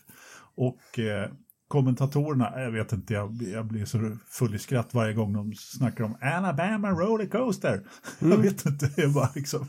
Och 0.55 0.99
eh, 0.99 1.31
kommentatorerna, 1.73 2.61
jag 2.61 2.70
vet 2.70 2.93
inte, 2.93 3.15
jag, 3.15 3.43
jag 3.53 3.66
blir 3.66 3.85
så 3.85 4.16
full 4.28 4.55
i 4.55 4.59
skratt 4.59 4.94
varje 4.94 5.15
gång 5.15 5.32
de 5.32 5.55
snackar 5.55 6.05
om 6.05 6.16
Alabama 6.20 6.90
Rollercoaster. 6.90 7.82
Jag 8.20 8.36
vet 8.36 8.66
inte, 8.66 8.86
det 8.97 9.03
är 9.03 9.09
bara 9.09 9.31
liksom... 9.35 9.66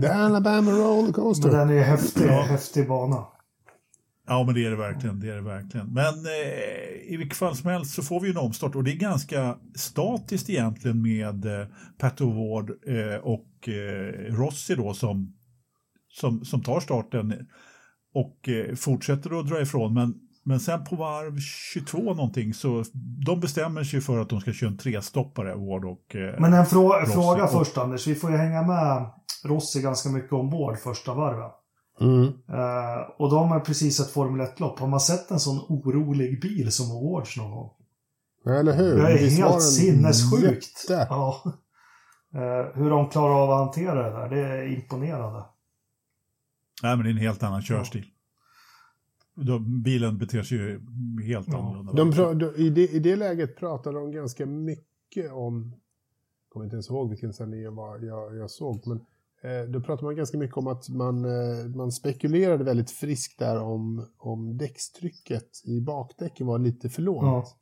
The 0.00 0.06
Alabama 0.06 0.70
men 0.70 0.80
Rollercoaster. 0.80 1.50
den 1.50 1.70
är 1.70 1.82
häftig, 1.82 2.26
häftig 2.26 2.88
bana. 2.88 3.24
Ja, 4.26 4.44
men 4.44 4.54
det 4.54 4.64
är 4.64 4.70
det 4.70 4.76
verkligen. 4.76 5.20
Det 5.20 5.30
är 5.30 5.34
det 5.34 5.42
verkligen. 5.42 5.86
Men 5.86 6.14
eh, 6.14 7.12
i 7.12 7.16
vilket 7.18 7.38
fall 7.38 7.56
som 7.56 7.70
helst 7.70 7.94
så 7.94 8.02
får 8.02 8.20
vi 8.20 8.26
ju 8.26 8.32
en 8.32 8.38
omstart 8.38 8.74
och 8.74 8.84
det 8.84 8.92
är 8.92 8.96
ganska 8.96 9.56
statiskt 9.74 10.50
egentligen 10.50 11.02
med 11.02 11.60
eh, 11.60 11.66
Pat 11.98 12.20
O'Ward 12.20 12.70
eh, 12.70 13.20
och 13.20 13.68
eh, 13.68 14.34
Rossi 14.34 14.74
då 14.74 14.94
som, 14.94 15.36
som, 16.08 16.44
som 16.44 16.62
tar 16.62 16.80
starten 16.80 17.46
och 18.14 18.48
eh, 18.48 18.74
fortsätter 18.74 19.40
att 19.40 19.48
dra 19.48 19.60
ifrån. 19.60 19.94
Men, 19.94 20.27
men 20.48 20.60
sen 20.60 20.84
på 20.84 20.96
varv 20.96 21.38
22 21.40 21.98
någonting 22.14 22.54
så 22.54 22.84
de 23.26 23.40
bestämmer 23.40 23.84
sig 23.84 24.00
för 24.00 24.18
att 24.18 24.28
de 24.28 24.40
ska 24.40 24.52
köra 24.52 24.70
en 24.70 24.78
trestoppare, 24.78 25.54
Ward 25.54 25.84
och... 25.84 26.16
Eh, 26.16 26.40
Men 26.40 26.52
en 26.54 26.66
frå 26.66 26.92
Rossi. 26.92 27.12
fråga 27.12 27.46
först 27.46 27.78
Anders. 27.78 28.06
Vi 28.06 28.14
får 28.14 28.30
ju 28.30 28.36
hänga 28.36 28.62
med 28.62 29.10
Rossi 29.44 29.82
ganska 29.82 30.08
mycket 30.08 30.32
ombord 30.32 30.78
första 30.78 31.14
varven. 31.14 31.50
Mm. 32.00 32.24
Eh, 32.24 33.00
och 33.18 33.30
de 33.30 33.48
har 33.48 33.60
precis 33.60 34.00
ett 34.00 34.10
Formel 34.10 34.46
1-lopp. 34.46 34.78
Har 34.78 34.86
man 34.88 35.00
sett 35.00 35.30
en 35.30 35.40
sån 35.40 35.58
orolig 35.68 36.40
bil 36.42 36.72
som 36.72 36.90
Awards 36.96 37.36
någon 37.36 37.50
gång? 37.50 37.70
Eller 38.60 38.72
hur? 38.76 38.96
Det 39.02 39.08
är 39.12 39.18
Visst 39.18 39.38
helt 39.38 39.62
sinnessjukt. 39.62 40.90
jätte- 40.90 41.06
Ja. 41.10 41.42
Eh, 42.34 42.76
hur 42.82 42.90
de 42.90 43.08
klarar 43.08 43.42
av 43.44 43.50
att 43.50 43.58
hantera 43.58 44.02
det 44.02 44.10
där, 44.10 44.28
det 44.28 44.40
är 44.48 44.72
imponerande. 44.76 45.44
Nej, 46.82 46.96
men 46.96 47.04
det 47.04 47.08
är 47.10 47.12
en 47.12 47.18
helt 47.18 47.42
annan 47.42 47.62
körstil. 47.62 48.04
Då, 49.46 49.58
bilen 49.58 50.18
beter 50.18 50.42
sig 50.42 50.58
ju 50.58 50.80
helt 51.26 51.48
Ja. 51.48 51.58
annorlunda. 51.58 51.92
De, 51.92 52.12
pra- 52.12 52.34
de, 52.34 52.62
i, 52.62 52.70
det, 52.70 52.88
I 52.88 52.98
det 52.98 53.16
läget 53.16 53.56
pratade 53.56 53.98
de 53.98 54.12
ganska 54.12 54.46
mycket 54.46 55.32
om, 55.32 55.70
jag 56.44 56.52
kommer 56.52 56.64
inte 56.64 56.74
ens 56.74 56.90
ihåg 56.90 57.10
vilken 57.10 57.32
sändning 57.32 57.60
jag, 57.60 57.72
var, 57.72 57.98
jag, 57.98 58.36
jag 58.36 58.50
såg, 58.50 58.86
men 58.86 58.98
eh, 59.42 59.68
då 59.70 59.80
pratade 59.80 60.04
man 60.04 60.16
ganska 60.16 60.38
mycket 60.38 60.56
om 60.56 60.66
att 60.66 60.88
man, 60.88 61.24
eh, 61.24 61.66
man 61.76 61.92
spekulerade 61.92 62.64
väldigt 62.64 62.90
friskt 62.90 63.38
där 63.38 63.60
om, 63.62 64.06
om 64.18 64.56
däckstrycket 64.58 65.48
i 65.64 65.80
bakdäcken 65.80 66.46
var 66.46 66.58
lite 66.58 66.88
för 66.88 67.02
lågt. 67.02 67.56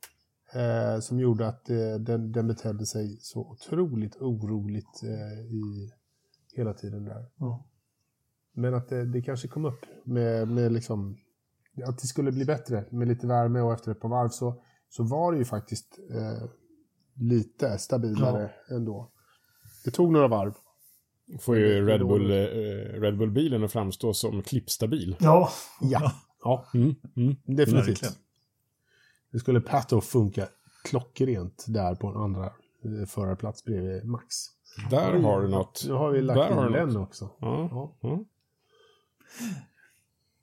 Eh, 0.53 0.99
som 0.99 1.19
gjorde 1.19 1.47
att 1.47 1.69
eh, 1.69 1.95
den, 1.99 2.31
den 2.31 2.47
betedde 2.47 2.85
sig 2.85 3.17
så 3.21 3.39
otroligt 3.41 4.15
oroligt 4.15 5.03
eh, 5.03 5.39
i 5.55 5.91
hela 6.55 6.73
tiden 6.73 7.05
där. 7.05 7.25
Ja. 7.37 7.65
Men 8.53 8.73
att 8.73 8.89
det, 8.89 9.05
det 9.05 9.21
kanske 9.21 9.47
kom 9.47 9.65
upp 9.65 9.85
med, 10.03 10.47
med 10.47 10.71
liksom, 10.71 11.17
att 11.85 11.97
det 11.99 12.07
skulle 12.07 12.31
bli 12.31 12.45
bättre 12.45 12.85
med 12.91 13.07
lite 13.07 13.27
värme 13.27 13.61
och 13.61 13.73
efter 13.73 13.91
ett 13.91 13.99
par 13.99 14.09
varv 14.09 14.29
så, 14.29 14.63
så 14.89 15.03
var 15.03 15.31
det 15.31 15.37
ju 15.37 15.45
faktiskt 15.45 15.99
eh, 16.11 16.49
lite 17.15 17.77
stabilare 17.77 18.51
ändå. 18.69 19.11
Det 19.85 19.91
tog 19.91 20.11
några 20.11 20.27
varv. 20.27 20.53
Får 21.39 21.57
ju 21.57 21.85
Bull, 21.99 22.31
eh, 22.31 22.35
Red 23.01 23.17
Bull-bilen 23.17 23.63
att 23.63 23.71
framstå 23.71 24.13
som 24.13 24.41
klippstabil. 24.41 25.15
Ja, 25.19 25.49
Ja, 25.81 26.11
ja 26.43 26.65
Mm, 26.73 26.95
mm. 27.15 27.35
definitivt. 27.45 27.87
Verkligen. 27.87 28.13
Det 29.31 29.39
skulle 29.39 29.61
Pato 29.61 30.01
funka 30.01 30.47
klockrent 30.83 31.65
där 31.67 31.95
på 31.95 32.07
en 32.07 32.15
andra 32.17 32.45
eh, 32.45 33.05
förarplats 33.07 33.63
bredvid 33.63 34.05
Max. 34.05 34.35
Där 34.89 35.19
har 35.19 35.41
du 35.41 35.47
något. 35.47 35.83
Nu 35.87 35.93
har 35.93 36.11
vi 36.11 36.21
lagt 36.21 36.37
Där 36.39 36.65
in 36.67 36.71
den 36.73 36.89
något. 36.89 37.07
också. 37.07 37.29
Ja. 37.39 37.95
Ja. 38.01 38.19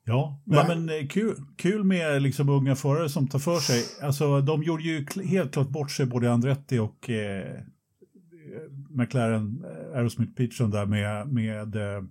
Ja. 0.07 0.41
Nej, 0.45 0.65
men 0.69 0.89
eh, 1.01 1.07
kul, 1.07 1.37
kul 1.57 1.85
med 1.85 2.23
liksom 2.23 2.49
unga 2.49 2.75
förare 2.77 3.09
som 3.09 3.29
tar 3.29 3.39
för 3.39 3.59
sig. 3.59 3.83
Alltså, 4.07 4.41
de 4.41 4.63
gjorde 4.63 4.83
ju 4.83 5.07
helt 5.25 5.53
klart 5.53 5.69
bort 5.69 5.91
sig, 5.91 6.07
både 6.07 6.33
Andretti 6.33 6.79
och 6.79 7.11
eh, 7.11 7.61
McLaren 8.91 9.65
eh, 9.65 9.97
Aerosmith 9.99 10.33
Peterson 10.33 10.71
där 10.71 10.87
med, 10.87 11.29
med 11.29 11.77
eh, 11.77 12.03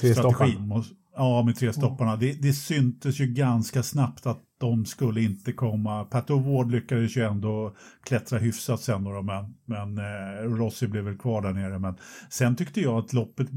Tre 0.00 0.14
strategin. 0.14 0.66
Måste- 0.68 0.94
Ja, 1.18 1.42
med 1.42 1.56
tre 1.56 1.72
stopparna. 1.72 2.16
Det, 2.16 2.32
det 2.42 2.52
syntes 2.52 3.20
ju 3.20 3.26
ganska 3.26 3.82
snabbt 3.82 4.26
att 4.26 4.42
de 4.58 4.84
skulle 4.86 5.22
inte 5.22 5.52
komma. 5.52 6.04
Pat 6.04 6.30
O'Ward 6.30 6.70
lyckades 6.70 7.16
ju 7.16 7.22
ändå 7.22 7.76
klättra 8.02 8.38
hyfsat 8.38 8.80
sen 8.80 9.04
då, 9.04 9.22
men, 9.22 9.54
men 9.64 9.98
eh, 9.98 10.42
Rossi 10.42 10.86
blev 10.86 11.04
väl 11.04 11.18
kvar 11.18 11.42
där 11.42 11.52
nere. 11.52 11.78
Men 11.78 11.94
sen 12.30 12.56
tyckte 12.56 12.80
jag 12.80 12.98
att 12.98 13.12
loppet 13.12 13.48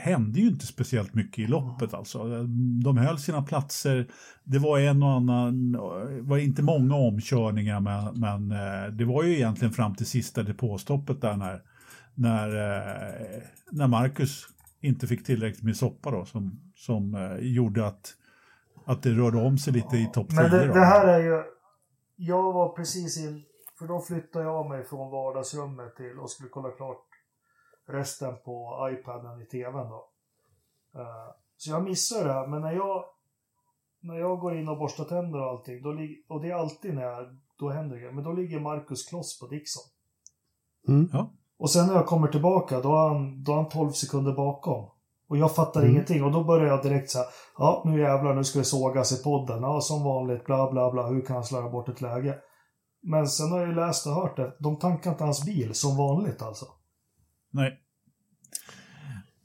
hände 0.00 0.40
ju 0.40 0.48
inte 0.48 0.66
speciellt 0.66 1.14
mycket 1.14 1.38
i 1.38 1.46
loppet 1.46 1.94
alltså. 1.94 2.42
De 2.84 2.96
höll 2.96 3.18
sina 3.18 3.42
platser. 3.42 4.06
Det 4.44 4.58
var 4.58 4.78
en 4.78 5.02
och 5.02 5.12
annan, 5.12 5.76
var 6.20 6.38
inte 6.38 6.62
många 6.62 6.94
omkörningar, 6.94 7.80
men, 7.80 8.20
men 8.20 8.50
eh, 8.50 8.92
det 8.92 9.04
var 9.04 9.22
ju 9.22 9.34
egentligen 9.34 9.74
fram 9.74 9.94
till 9.94 10.06
sista 10.06 10.42
depåstoppet 10.42 11.20
där 11.20 11.36
när, 11.36 11.62
när, 12.14 12.48
eh, 12.48 13.42
när 13.70 13.86
Marcus 13.86 14.48
inte 14.80 15.06
fick 15.06 15.24
tillräckligt 15.24 15.64
med 15.64 15.76
soppa 15.76 16.10
då, 16.10 16.24
som, 16.24 16.60
som 16.76 17.14
eh, 17.14 17.36
gjorde 17.46 17.86
att, 17.86 18.14
att 18.88 19.02
det 19.02 19.10
rörde 19.10 19.46
om 19.46 19.58
sig 19.58 19.72
lite 19.72 19.96
i 19.96 20.06
topp 20.06 20.28
10. 20.28 20.40
men 20.40 20.50
det, 20.50 20.66
det 20.66 20.84
här 20.84 21.06
är 21.06 21.18
ju... 21.18 21.44
Jag 22.16 22.52
var 22.52 22.68
precis 22.68 23.18
in... 23.18 23.44
För 23.78 23.86
då 23.86 24.00
flyttade 24.00 24.44
jag 24.44 24.68
mig 24.68 24.84
från 24.84 25.10
vardagsrummet 25.10 25.96
till 25.96 26.18
och 26.18 26.30
skulle 26.30 26.48
kolla 26.48 26.70
klart 26.70 27.06
resten 27.86 28.36
på 28.44 28.88
iPaden 28.92 29.42
i 29.42 29.46
TVn 29.46 29.88
då. 29.88 30.08
Eh, 30.94 31.34
så 31.56 31.70
jag 31.70 31.84
missade 31.84 32.24
det 32.24 32.32
här, 32.32 32.46
men 32.46 32.60
när 32.62 32.72
jag... 32.72 33.04
När 34.00 34.14
jag 34.14 34.40
går 34.40 34.56
in 34.56 34.68
och 34.68 34.78
borstar 34.78 35.04
tänder 35.04 35.40
och 35.40 35.46
allting, 35.46 35.82
då 35.82 35.92
lig, 35.92 36.24
och 36.28 36.40
det 36.40 36.50
är 36.50 36.54
alltid 36.54 36.94
när 36.94 37.02
jag, 37.02 37.38
då 37.58 37.70
händer 37.70 37.96
det 37.96 38.12
men 38.12 38.24
då 38.24 38.32
ligger 38.32 38.60
Marcus 38.60 39.08
Kloss 39.08 39.40
på 39.40 39.46
Dixon. 39.46 39.82
Mm. 40.88 41.10
Ja. 41.12 41.30
Och 41.56 41.70
sen 41.70 41.86
när 41.86 41.94
jag 41.94 42.06
kommer 42.06 42.28
tillbaka, 42.28 42.80
då 42.80 42.88
är 42.88 43.08
han, 43.08 43.44
då 43.44 43.52
är 43.52 43.56
han 43.56 43.68
12 43.68 43.90
sekunder 43.90 44.32
bakom. 44.32 44.90
Och 45.28 45.36
jag 45.36 45.54
fattar 45.54 45.80
Mm. 45.80 45.92
ingenting. 45.92 46.24
Och 46.24 46.32
då 46.32 46.44
börjar 46.44 46.66
jag 46.66 46.82
direkt 46.82 47.10
säga, 47.10 47.24
ja 47.58 47.82
nu 47.86 48.00
jävlar, 48.00 48.34
nu 48.34 48.44
ska 48.44 48.58
det 48.58 48.64
sågas 48.64 49.20
i 49.20 49.22
podden. 49.24 49.62
Ja, 49.62 49.80
som 49.80 50.04
vanligt, 50.04 50.44
bla 50.44 50.70
bla 50.72 50.90
bla, 50.92 51.06
hur 51.06 51.20
kan 51.26 51.36
han 51.36 51.44
slarva 51.44 51.70
bort 51.70 51.88
ett 51.88 52.00
läge? 52.00 52.34
Men 53.02 53.26
sen 53.28 53.50
har 53.52 53.58
jag 53.60 53.68
ju 53.68 53.74
läst 53.74 54.06
och 54.06 54.12
hört 54.12 54.36
det. 54.36 54.56
De 54.60 54.78
tankar 54.78 55.10
inte 55.10 55.24
hans 55.24 55.44
bil, 55.46 55.74
som 55.74 55.96
vanligt 55.96 56.42
alltså. 56.42 56.66
Nej. 57.52 57.70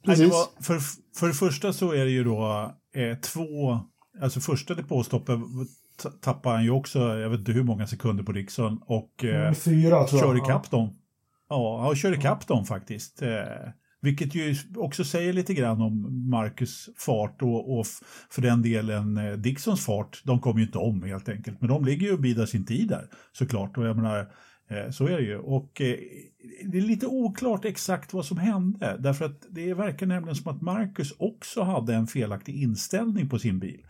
Nej, 0.06 0.16
Precis. 0.16 0.26
det 0.32 0.32
var, 0.38 0.64
för, 0.64 0.80
för 1.20 1.28
det 1.28 1.34
första 1.34 1.74
så 1.74 1.92
är 1.92 2.06
det 2.06 2.12
ju 2.12 2.24
då 2.24 2.72
eh, 2.96 3.18
två, 3.18 3.80
alltså 4.22 4.40
första 4.40 4.74
depåstoppet 4.76 5.40
tappar 6.22 6.52
han 6.54 6.64
ju 6.64 6.72
också, 6.72 7.00
jag 7.00 7.30
vet 7.30 7.40
inte 7.40 7.52
hur 7.52 7.64
många 7.64 7.88
sekunder 7.88 8.24
på 8.24 8.32
Dixon 8.32 8.80
och 8.86 9.24
eh, 9.24 9.42
Mm, 9.42 9.56
Fyra 9.56 10.04
tror 10.04 10.22
jag. 10.22 10.30
kör 10.30 10.44
ikapp 10.44 10.70
dem. 10.72 10.98
Ja, 11.50 11.82
han 11.82 11.96
kör 11.96 12.14
ikapp 12.14 12.48
dem 12.48 12.66
faktiskt. 12.66 13.22
Eh, 13.22 13.30
vilket 14.04 14.36
ju 14.36 14.56
också 14.76 15.04
säger 15.04 15.34
lite 15.34 15.54
grann 15.54 15.82
om 15.82 16.30
Marcus 16.30 16.90
fart 16.98 17.42
och, 17.42 17.80
och 17.80 17.86
för 18.30 18.42
den 18.42 18.62
delen 18.62 19.18
eh, 19.18 19.34
Dixons 19.34 19.86
fart. 19.86 20.22
De 20.24 20.40
kommer 20.40 20.60
ju 20.60 20.66
inte 20.66 20.78
om 20.78 21.04
helt 21.04 21.30
enkelt, 21.30 21.62
men 21.62 21.70
de 21.70 21.86
ligger 21.86 22.08
ju 22.08 22.14
och 22.14 22.20
bidar 22.20 22.46
sin 22.46 22.66
tid 22.66 22.88
där 22.88 23.08
såklart. 23.32 23.78
Och 23.78 23.86
jag 23.86 23.96
menar, 23.96 24.20
eh, 24.70 24.92
så 24.92 25.08
är 25.08 25.18
det 25.18 25.24
ju. 25.24 25.38
Och 25.38 25.82
eh, 25.82 25.96
det 26.66 26.78
är 26.78 26.82
lite 26.82 27.08
oklart 27.08 27.66
exakt 27.66 28.14
vad 28.14 28.26
som 28.26 28.38
hände, 28.38 28.98
därför 29.00 29.26
att 29.26 29.42
det 29.50 29.74
verkar 29.74 30.06
nämligen 30.06 30.36
som 30.36 30.56
att 30.56 30.62
Marcus 30.62 31.14
också 31.18 31.64
hade 31.64 31.96
en 31.96 32.08
felaktig 32.08 32.64
inställning 32.64 33.30
på 33.30 33.40
sin 33.40 33.60
bil. 33.60 33.86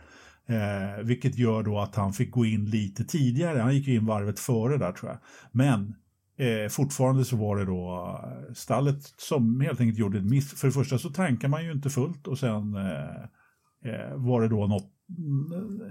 Eh, 0.46 1.04
vilket 1.04 1.38
gör 1.38 1.62
då 1.62 1.78
att 1.78 1.94
han 1.94 2.12
fick 2.12 2.30
gå 2.30 2.44
in 2.44 2.64
lite 2.64 3.04
tidigare. 3.04 3.58
Han 3.58 3.74
gick 3.74 3.86
ju 3.86 3.94
in 3.94 4.06
varvet 4.06 4.40
före 4.40 4.78
där 4.78 4.92
tror 4.92 5.10
jag. 5.10 5.18
Men 5.52 5.94
eh, 6.38 6.68
fortfarande 6.70 7.24
så 7.24 7.36
var 7.36 7.56
det 7.56 7.64
då 7.64 8.10
eh, 8.22 8.52
stallet 8.54 8.98
som 9.16 9.60
helt 9.60 9.80
enkelt 9.80 9.98
gjorde 9.98 10.18
ett 10.18 10.24
miss. 10.30 10.60
För 10.60 10.66
det 10.68 10.72
första 10.72 10.98
så 10.98 11.10
tankar 11.10 11.48
man 11.48 11.64
ju 11.64 11.72
inte 11.72 11.90
fullt 11.90 12.26
och 12.26 12.38
sen 12.38 12.74
eh, 12.74 13.22
eh, 13.92 14.14
var 14.16 14.42
det 14.42 14.48
då 14.48 14.66
något 14.66 14.90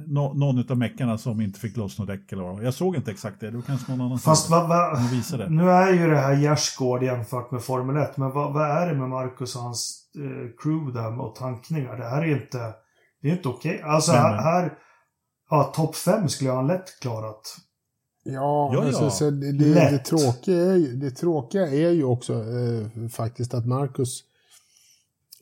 nå, 0.07 0.33
någon 0.33 0.71
av 0.71 0.77
meckarna 0.77 1.17
som 1.17 1.41
inte 1.41 1.59
fick 1.59 1.77
loss 1.77 1.99
något 1.99 2.07
däck 2.07 2.31
eller 2.31 2.43
vad. 2.43 2.63
Jag 2.63 2.73
såg 2.73 2.95
inte 2.95 3.11
exakt 3.11 3.39
det, 3.39 3.51
då 3.51 3.61
kanske 3.61 3.91
någon 3.91 4.01
annan 4.05 4.19
Fast 4.19 4.47
det. 4.49 4.51
vad, 4.55 4.69
vad, 4.69 4.97
De 4.97 5.07
visade. 5.07 5.49
nu 5.49 5.69
är 5.69 5.93
ju 5.93 6.09
det 6.09 6.17
här 6.17 6.33
gärdsgård 6.33 7.03
jämfört 7.03 7.51
med 7.51 7.61
Formel 7.63 7.97
1, 7.97 8.17
men 8.17 8.31
vad, 8.31 8.53
vad 8.53 8.69
är 8.69 8.87
det 8.87 8.99
med 8.99 9.09
Marcus 9.09 9.55
och 9.55 9.61
hans 9.61 10.11
eh, 10.17 10.49
crew 10.63 10.99
där 10.99 11.21
och 11.21 11.35
tankningar? 11.35 11.97
Det 11.97 12.09
här 12.09 12.21
är 12.21 12.41
inte, 12.41 12.73
det 13.21 13.27
är 13.29 13.31
inte 13.31 13.49
okej. 13.49 13.81
Alltså 13.81 14.11
Nej, 14.11 14.21
här, 14.21 14.41
här 14.43 14.73
ja, 15.49 15.63
topp 15.63 15.95
5 15.95 16.29
skulle 16.29 16.51
han 16.51 16.67
lätt 16.67 16.99
klarat. 17.01 17.55
Ja, 18.23 18.73
Ja, 18.73 18.85
alltså, 18.85 19.03
ja. 19.03 19.09
Så 19.09 19.29
det, 19.29 19.51
det, 19.51 19.73
det, 19.73 19.97
tråkiga 19.97 20.71
är 20.71 20.75
ju, 20.75 20.95
det 20.95 21.11
tråkiga 21.11 21.67
är 21.67 21.89
ju 21.89 22.03
också 22.03 22.33
eh, 22.33 23.07
faktiskt 23.09 23.53
att 23.53 23.67
Marcus 23.67 24.23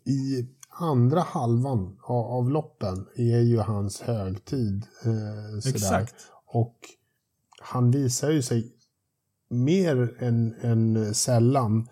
i 0.06 0.48
andra 0.70 1.22
halvan 1.22 1.98
av, 2.04 2.26
av 2.26 2.50
loppen 2.50 3.08
är 3.16 3.40
ju 3.40 3.60
hans 3.60 4.02
högtid. 4.02 4.86
Eh. 5.06 5.70
Exakt. 5.74 6.16
Och 6.46 6.78
han 7.62 7.92
visar 7.92 8.32
ju 8.32 8.42
sig 8.42 8.76
mer 9.50 10.24
än, 10.24 10.56
än 10.62 11.14
sällan 11.14 11.88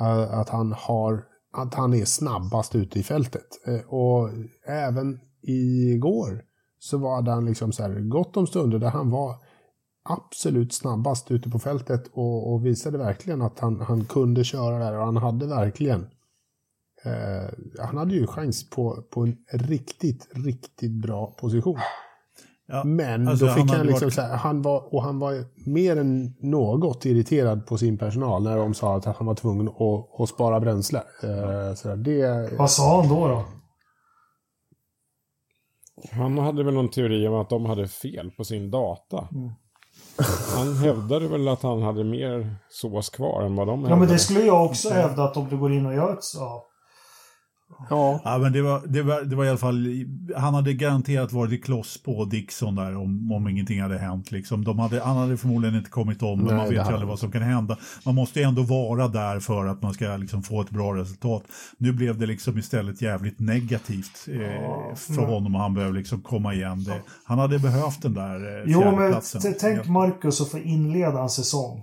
eh, 0.00 0.38
att 0.38 0.48
han 0.48 0.72
har 0.72 1.24
att 1.52 1.74
han 1.74 1.94
är 1.94 2.04
snabbast 2.04 2.74
ute 2.74 2.98
i 2.98 3.02
fältet. 3.02 3.66
Eh, 3.66 3.80
och 3.80 4.30
även 4.66 5.20
igår 5.42 6.44
så 6.78 6.98
var 6.98 7.22
han 7.22 7.44
liksom 7.44 7.72
så 7.72 7.82
här 7.82 8.00
gott 8.00 8.36
om 8.36 8.46
stunder 8.46 8.78
där 8.78 8.90
han 8.90 9.10
var 9.10 9.36
absolut 10.12 10.72
snabbast 10.74 11.30
ute 11.30 11.50
på 11.50 11.58
fältet 11.58 12.10
och, 12.12 12.52
och 12.52 12.66
visade 12.66 12.98
verkligen 12.98 13.42
att 13.42 13.58
han, 13.58 13.80
han 13.80 14.04
kunde 14.04 14.44
köra 14.44 14.78
där 14.78 14.98
och 14.98 15.04
han 15.04 15.16
hade 15.16 15.46
verkligen 15.46 16.00
eh, 17.04 17.50
han 17.78 17.96
hade 17.96 18.14
ju 18.14 18.26
chans 18.26 18.70
på, 18.70 19.02
på 19.10 19.22
en 19.24 19.36
riktigt, 19.52 20.28
riktigt 20.34 20.92
bra 21.02 21.26
position. 21.26 21.78
Ja, 22.66 22.84
Men 22.84 23.28
alltså, 23.28 23.46
då 23.46 23.52
fick 23.52 23.60
han 23.70 23.76
han, 23.76 23.86
liksom 23.86 24.06
varit- 24.06 24.14
så 24.14 24.20
här, 24.20 24.36
han 24.36 24.62
var, 24.62 24.94
och 24.94 25.02
han 25.02 25.18
var 25.18 25.44
mer 25.70 25.96
än 25.96 26.34
något 26.40 27.04
irriterad 27.04 27.66
på 27.66 27.78
sin 27.78 27.98
personal 27.98 28.42
när 28.42 28.56
de 28.56 28.74
sa 28.74 28.96
att 28.96 29.04
han 29.04 29.26
var 29.26 29.34
tvungen 29.34 29.68
att, 29.68 30.20
att 30.20 30.28
spara 30.28 30.60
bränsle. 30.60 30.98
Eh, 31.22 31.74
så 31.74 31.88
där, 31.88 31.96
det, 31.96 32.52
Vad 32.58 32.70
sa 32.70 33.00
han 33.00 33.08
då? 33.08 33.28
då? 33.28 33.44
Han 36.12 36.38
hade 36.38 36.64
väl 36.64 36.74
någon 36.74 36.88
teori 36.90 37.28
om 37.28 37.34
att 37.34 37.50
de 37.50 37.64
hade 37.66 37.88
fel 37.88 38.30
på 38.30 38.44
sin 38.44 38.70
data. 38.70 39.28
Mm. 39.32 39.50
Han 40.56 40.76
hävdade 40.76 41.28
väl 41.28 41.48
att 41.48 41.62
han 41.62 41.82
hade 41.82 42.04
mer 42.04 42.56
sås 42.70 43.10
kvar 43.10 43.42
än 43.42 43.56
vad 43.56 43.66
de 43.66 43.70
Ja, 43.70 43.76
hävdade. 43.88 44.00
men 44.00 44.08
det 44.08 44.18
skulle 44.18 44.40
jag 44.40 44.64
också 44.64 44.90
hävda 44.90 45.24
att 45.24 45.36
om 45.36 45.48
du 45.48 45.56
går 45.56 45.72
in 45.72 45.86
och 45.86 45.94
gör 45.94 46.12
ett... 46.12 46.24
Ja. 46.34 46.66
Ja, 47.90 48.20
Ja, 48.24 48.38
men 48.38 48.52
det 48.52 48.62
var, 48.62 48.82
det, 48.86 49.02
var, 49.02 49.22
det 49.22 49.36
var 49.36 49.44
i 49.44 49.48
alla 49.48 49.58
fall, 49.58 49.86
han 50.36 50.54
hade 50.54 50.72
garanterat 50.74 51.32
varit 51.32 51.52
i 51.52 51.58
kloss 51.58 52.02
på 52.02 52.24
Dixon 52.24 52.74
där 52.74 52.96
om, 52.96 53.32
om 53.32 53.48
ingenting 53.48 53.82
hade 53.82 53.98
hänt. 53.98 54.30
Liksom. 54.30 54.64
De 54.64 54.78
hade, 54.78 55.00
han 55.02 55.16
hade 55.16 55.36
förmodligen 55.36 55.76
inte 55.76 55.90
kommit 55.90 56.22
om, 56.22 56.38
men 56.38 56.46
Nej, 56.46 56.56
man 56.56 56.64
det 56.64 56.70
vet 56.78 56.88
ju 56.88 56.92
aldrig 56.92 57.08
vad 57.08 57.18
som 57.18 57.32
kan 57.32 57.42
hända. 57.42 57.76
Man 58.06 58.14
måste 58.14 58.38
ju 58.40 58.44
ändå 58.44 58.62
vara 58.62 59.08
där 59.08 59.40
för 59.40 59.66
att 59.66 59.82
man 59.82 59.94
ska 59.94 60.16
liksom 60.16 60.42
få 60.42 60.60
ett 60.60 60.70
bra 60.70 60.94
resultat. 60.96 61.42
Nu 61.78 61.92
blev 61.92 62.18
det 62.18 62.26
liksom 62.26 62.58
istället 62.58 63.02
jävligt 63.02 63.40
negativt 63.40 64.26
eh, 64.28 64.40
Ja, 64.42 64.92
för 64.96 65.12
men- 65.12 65.24
honom 65.30 65.54
och 65.54 65.60
han 65.60 65.74
behöver 65.74 65.94
liksom 65.94 66.20
komma 66.22 66.54
igen. 66.54 66.84
Det, 66.84 67.02
han 67.24 67.38
hade 67.38 67.58
behövt 67.58 68.02
den 68.02 68.14
där 68.14 68.58
eh, 68.58 68.64
Jo, 68.66 68.80
men 68.80 68.96
fjärdeplatsen. 68.96 69.40
t- 69.40 69.52
tänk 69.60 69.86
Marcus 69.88 70.40
att 70.40 70.48
få 70.50 70.58
inleda 70.58 71.20
en 71.22 71.28
säsong 71.28 71.78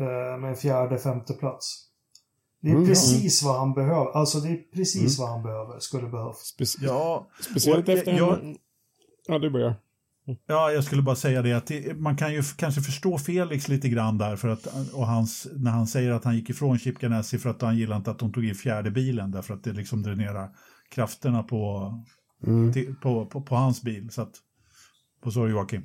eh, 0.00 0.40
med 0.40 0.58
fjärde, 0.58 0.98
femte 0.98 1.32
plats. 1.32 1.86
Det 2.62 2.68
är 2.68 2.74
Mm. 2.74 2.86
precis 2.86 3.42
vad 3.42 3.58
han 3.58 3.74
behöver. 3.74 4.10
Alltså 4.16 4.40
det 4.40 4.48
är 4.48 4.56
precis 4.74 5.18
Mm. 5.18 5.26
vad 5.26 5.28
han 5.36 5.42
behöver, 5.42 5.78
skulle 5.78 6.08
behövas. 6.08 6.54
Speci- 6.58 6.78
Ja, 6.82 7.28
Speciellt 7.50 7.88
Och 7.88 7.94
efter 7.94 8.12
jag- 8.12 8.40
en... 8.44 8.56
Ja, 9.28 9.38
du 9.38 9.50
börjar. 9.50 9.74
Ja, 10.46 10.70
jag 10.70 10.84
skulle 10.84 11.02
bara 11.02 11.16
säga 11.16 11.42
det 11.42 11.52
att 11.52 11.66
det, 11.66 11.96
man 11.96 12.16
kan 12.16 12.32
ju 12.32 12.42
kanske 12.56 12.80
förstå 12.80 13.18
Felix 13.18 13.68
lite 13.68 13.88
grann 13.88 14.18
där 14.18 14.36
för 14.36 14.48
att, 14.48 14.66
och 14.92 15.06
hans, 15.06 15.46
när 15.56 15.70
han 15.70 15.86
säger 15.86 16.10
att 16.12 16.24
han 16.24 16.36
gick 16.36 16.50
ifrån 16.50 16.78
Chip 16.78 16.98
Ganassi 16.98 17.38
för 17.38 17.50
att 17.50 17.62
han 17.62 17.76
gillar 17.78 17.96
inte 17.96 18.10
att 18.10 18.18
de 18.18 18.32
tog 18.32 18.44
in 18.44 18.54
fjärde 18.54 18.90
bilen 18.90 19.30
därför 19.30 19.54
att 19.54 19.64
det 19.64 19.72
liksom 19.72 20.02
dränerar 20.02 20.48
krafterna 20.90 21.42
på, 21.42 21.92
mm. 22.46 22.72
till, 22.72 22.94
på, 23.02 23.26
på, 23.26 23.40
på 23.42 23.54
hans 23.54 23.82
bil. 23.82 24.10
Så 24.10 24.22
att, 24.22 24.32
sa 25.34 25.44
du 25.44 25.50
Joakim? 25.50 25.82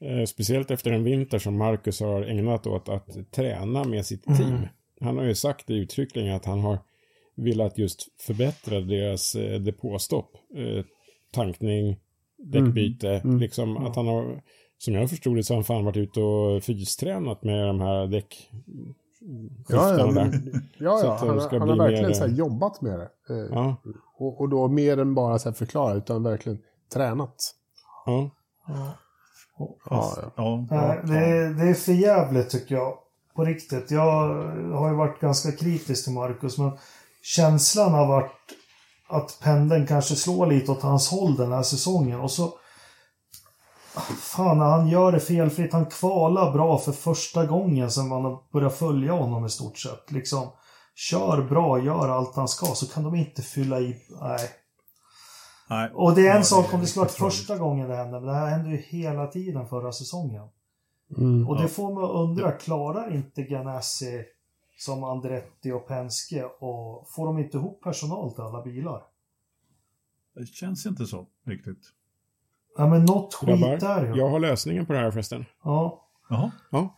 Eh, 0.00 0.24
speciellt 0.26 0.70
efter 0.70 0.92
en 0.92 1.04
vinter 1.04 1.38
som 1.38 1.56
Marcus 1.58 2.00
har 2.00 2.22
ägnat 2.22 2.66
åt 2.66 2.88
att 2.88 3.08
träna 3.34 3.84
med 3.84 4.06
sitt 4.06 4.26
Mm. 4.26 4.66
Han 5.00 5.16
har 5.16 5.24
ju 5.24 5.34
sagt 5.34 5.66
det 5.66 5.74
uttryckligen 5.74 6.34
att 6.36 6.44
han 6.44 6.60
har 6.60 6.78
velat 7.36 7.78
just 7.78 8.20
förbättra 8.22 8.80
deras 8.80 9.34
eh, 9.34 9.60
depåstopp. 9.60 10.30
Eh, 10.56 10.84
tankning, 11.32 12.00
däckbyte, 12.38 13.08
Mm. 13.24 13.38
liksom 13.38 13.76
att 13.76 13.96
han 13.96 14.06
har, 14.06 14.42
som 14.78 14.94
jag 14.94 15.10
förstod 15.10 15.36
det 15.36 15.42
så 15.44 15.52
har 15.54 15.56
han 15.56 15.64
fan 15.64 15.84
varit 15.84 15.96
ute 15.96 16.20
och 16.20 16.62
fystränat 16.64 17.44
med 17.44 17.66
de 17.66 17.80
här 17.80 18.06
däck... 18.06 18.50
ja, 19.68 19.98
ja, 19.98 20.06
där. 20.06 20.40
ja, 20.78 20.98
Så 20.98 21.06
ja 21.06 21.16
han, 21.20 21.40
ska 21.40 21.58
han 21.58 21.68
har 21.68 21.76
verkligen 21.76 22.06
mer- 22.06 22.12
så 22.12 22.26
här 22.26 22.34
jobbat 22.34 22.80
med 22.80 22.98
det. 22.98 23.10
Eh, 23.34 23.46
Ja, 23.50 23.76
och, 24.18 24.40
och 24.40 24.48
då 24.48 24.68
mer 24.68 24.98
än 24.98 25.14
bara 25.14 25.38
så 25.38 25.48
här 25.48 25.54
förklara, 25.54 25.94
utan 25.94 26.22
verkligen 26.22 26.58
tränat. 26.92 27.36
ja. 28.06 28.30
Ja. 28.68 28.94
Ja, 29.90 30.32
ja. 30.36 30.66
Ja, 30.70 31.00
det, 31.06 31.14
är, 31.16 31.50
det 31.54 31.62
är 31.70 31.74
för 31.74 31.92
jävligt 31.92 32.50
tycker 32.50 32.74
jag. 32.74 32.98
På 33.34 33.44
riktigt. 33.44 33.90
Jag 33.90 34.34
har 34.72 34.88
ju 34.88 34.94
varit 34.94 35.20
ganska 35.20 35.52
kritisk 35.52 36.04
till 36.04 36.12
Marcus, 36.12 36.58
men 36.58 36.78
känslan 37.22 37.92
har 37.92 38.06
varit 38.06 38.32
att 39.08 39.38
pendeln 39.42 39.86
kanske 39.86 40.16
slår 40.16 40.46
lite 40.46 40.72
åt 40.72 40.82
hans 40.82 41.10
håll 41.10 41.36
den 41.36 41.52
här 41.52 41.62
säsongen. 41.62 42.20
Och 42.20 42.30
så... 42.30 42.58
Fan, 44.18 44.58
han 44.58 44.88
gör 44.88 45.12
det 45.12 45.20
felfritt. 45.20 45.72
Han 45.72 45.86
kvalar 45.86 46.52
bra 46.52 46.78
för 46.78 46.92
första 46.92 47.46
gången 47.46 47.90
sedan 47.90 48.08
man 48.08 48.38
börjat 48.52 48.78
följa 48.78 49.12
honom 49.12 49.46
i 49.46 49.50
stort 49.50 49.78
sett. 49.78 50.10
Liksom, 50.12 50.48
kör 50.94 51.42
bra, 51.42 51.78
gör 51.78 52.08
allt 52.08 52.36
han 52.36 52.48
ska, 52.48 52.66
så 52.66 52.86
kan 52.86 53.02
de 53.02 53.14
inte 53.14 53.42
fylla 53.42 53.80
i... 53.80 53.96
Nej. 54.20 54.50
nej. 55.70 55.90
Och 55.94 56.14
det 56.14 56.26
är 56.26 56.30
en 56.30 56.36
Ja, 56.36 56.42
sak 56.42 56.74
om 56.74 56.80
det 56.80 56.86
skulle 56.86 57.04
varit 57.04 57.12
första 57.12 57.56
gången 57.56 57.88
det 57.88 57.96
hände, 57.96 58.20
men 58.20 58.28
det 58.28 58.34
här 58.34 58.46
hände 58.46 58.70
ju 58.70 58.76
hela 58.76 59.26
tiden 59.26 59.68
förra 59.68 59.92
säsongen. 59.92 60.48
Mm. 61.16 61.48
Och 61.48 61.56
det 61.56 61.62
Ja. 61.62 61.68
får 61.68 61.94
mig 61.94 62.04
att 62.04 62.10
undra, 62.28 62.52
klarar 62.52 63.14
inte 63.14 63.42
Ganassi 63.42 64.24
som 64.78 65.04
Andretti 65.04 65.72
och 65.72 65.86
Penske 65.88 66.44
och 66.44 67.08
får 67.16 67.26
de 67.26 67.38
inte 67.38 67.56
ihop 67.56 67.82
personal 67.82 68.32
till 68.34 68.42
alla 68.42 68.62
bilar? 68.62 69.02
Det 70.34 70.46
känns 70.46 70.86
inte 70.86 71.06
så 71.06 71.26
riktigt. 71.46 71.78
Ja 72.76 72.86
men 72.88 73.04
något 73.04 73.34
skit 73.34 73.48
Grabbar, 73.48 73.76
där 73.76 74.06
ju. 74.06 74.18
jag 74.20 74.28
har 74.28 74.38
lösningen 74.40 74.86
på 74.86 74.92
det 74.92 74.98
här 74.98 75.10
förresten. 75.10 75.44
Ja. 75.64 76.06
Jaha. 76.30 76.50
Ja. 76.70 76.94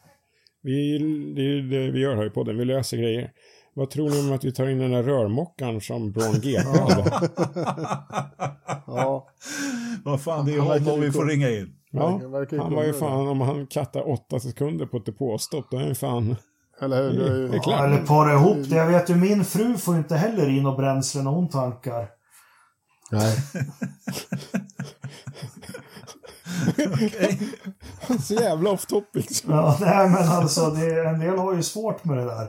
Vi, 0.60 0.98
det 1.36 1.42
är 1.42 1.62
det 1.62 1.90
vi 1.90 2.00
gör 2.00 2.16
här 2.16 2.26
i 2.26 2.30
podden, 2.30 2.56
vi 2.58 2.64
löser 2.64 2.96
grejer. 2.96 3.32
Vad 3.74 3.90
tror 3.90 4.10
ni 4.10 4.20
om 4.20 4.32
att 4.32 4.44
vi 4.44 4.52
tar 4.52 4.68
in 4.68 4.78
den 4.78 4.90
där 4.90 5.02
rörmokaren 5.02 5.80
som 5.80 6.12
Braun 6.12 6.40
GP 6.40 6.68
hade? 6.68 7.10
ja. 8.86 9.28
Vad 10.04 10.20
fan, 10.22 10.46
det 10.46 10.54
är 10.54 10.60
honom 10.60 11.00
vi 11.00 11.12
får 11.12 11.24
ringa 11.26 11.50
in. 11.50 11.76
Ja, 11.96 12.20
han 12.62 12.74
var 12.74 12.84
ju 12.84 12.92
fan, 12.92 13.28
om 13.28 13.40
han 13.40 13.66
kattar 13.66 14.08
åtta 14.10 14.40
sekunder 14.40 14.86
på 14.86 14.96
ett 14.96 15.06
depåstopp, 15.06 15.66
då 15.70 15.76
är 15.76 15.80
han 15.84 15.94
fan... 15.94 16.36
Eller 16.80 17.02
hur? 17.02 17.18
Det 17.18 17.26
är 17.30 17.36
ju- 17.36 17.60
ja 17.66 17.84
eller 17.84 17.98
para 18.06 18.32
ihop 18.34 18.56
det. 18.70 18.76
Jag 18.76 18.86
vet 18.86 19.10
ju 19.10 19.14
min 19.14 19.44
fru 19.44 19.76
får 19.76 19.96
inte 19.96 20.16
heller 20.16 20.48
in 20.48 20.66
och 20.66 20.76
bränsle 20.76 21.22
när 21.22 21.30
hon 21.30 21.48
tankar. 21.48 22.08
Nej. 23.10 23.36
Så 28.20 28.34
jävla 28.34 28.70
off 28.70 28.86
topic. 28.86 29.44
Ja, 29.48 29.76
nej 29.80 30.08
men 30.10 30.28
alltså 30.28 30.70
det, 30.70 31.04
en 31.08 31.18
del 31.20 31.38
har 31.38 31.54
ju 31.54 31.62
svårt 31.62 32.04
med 32.04 32.18
det 32.18 32.24
där. 32.24 32.48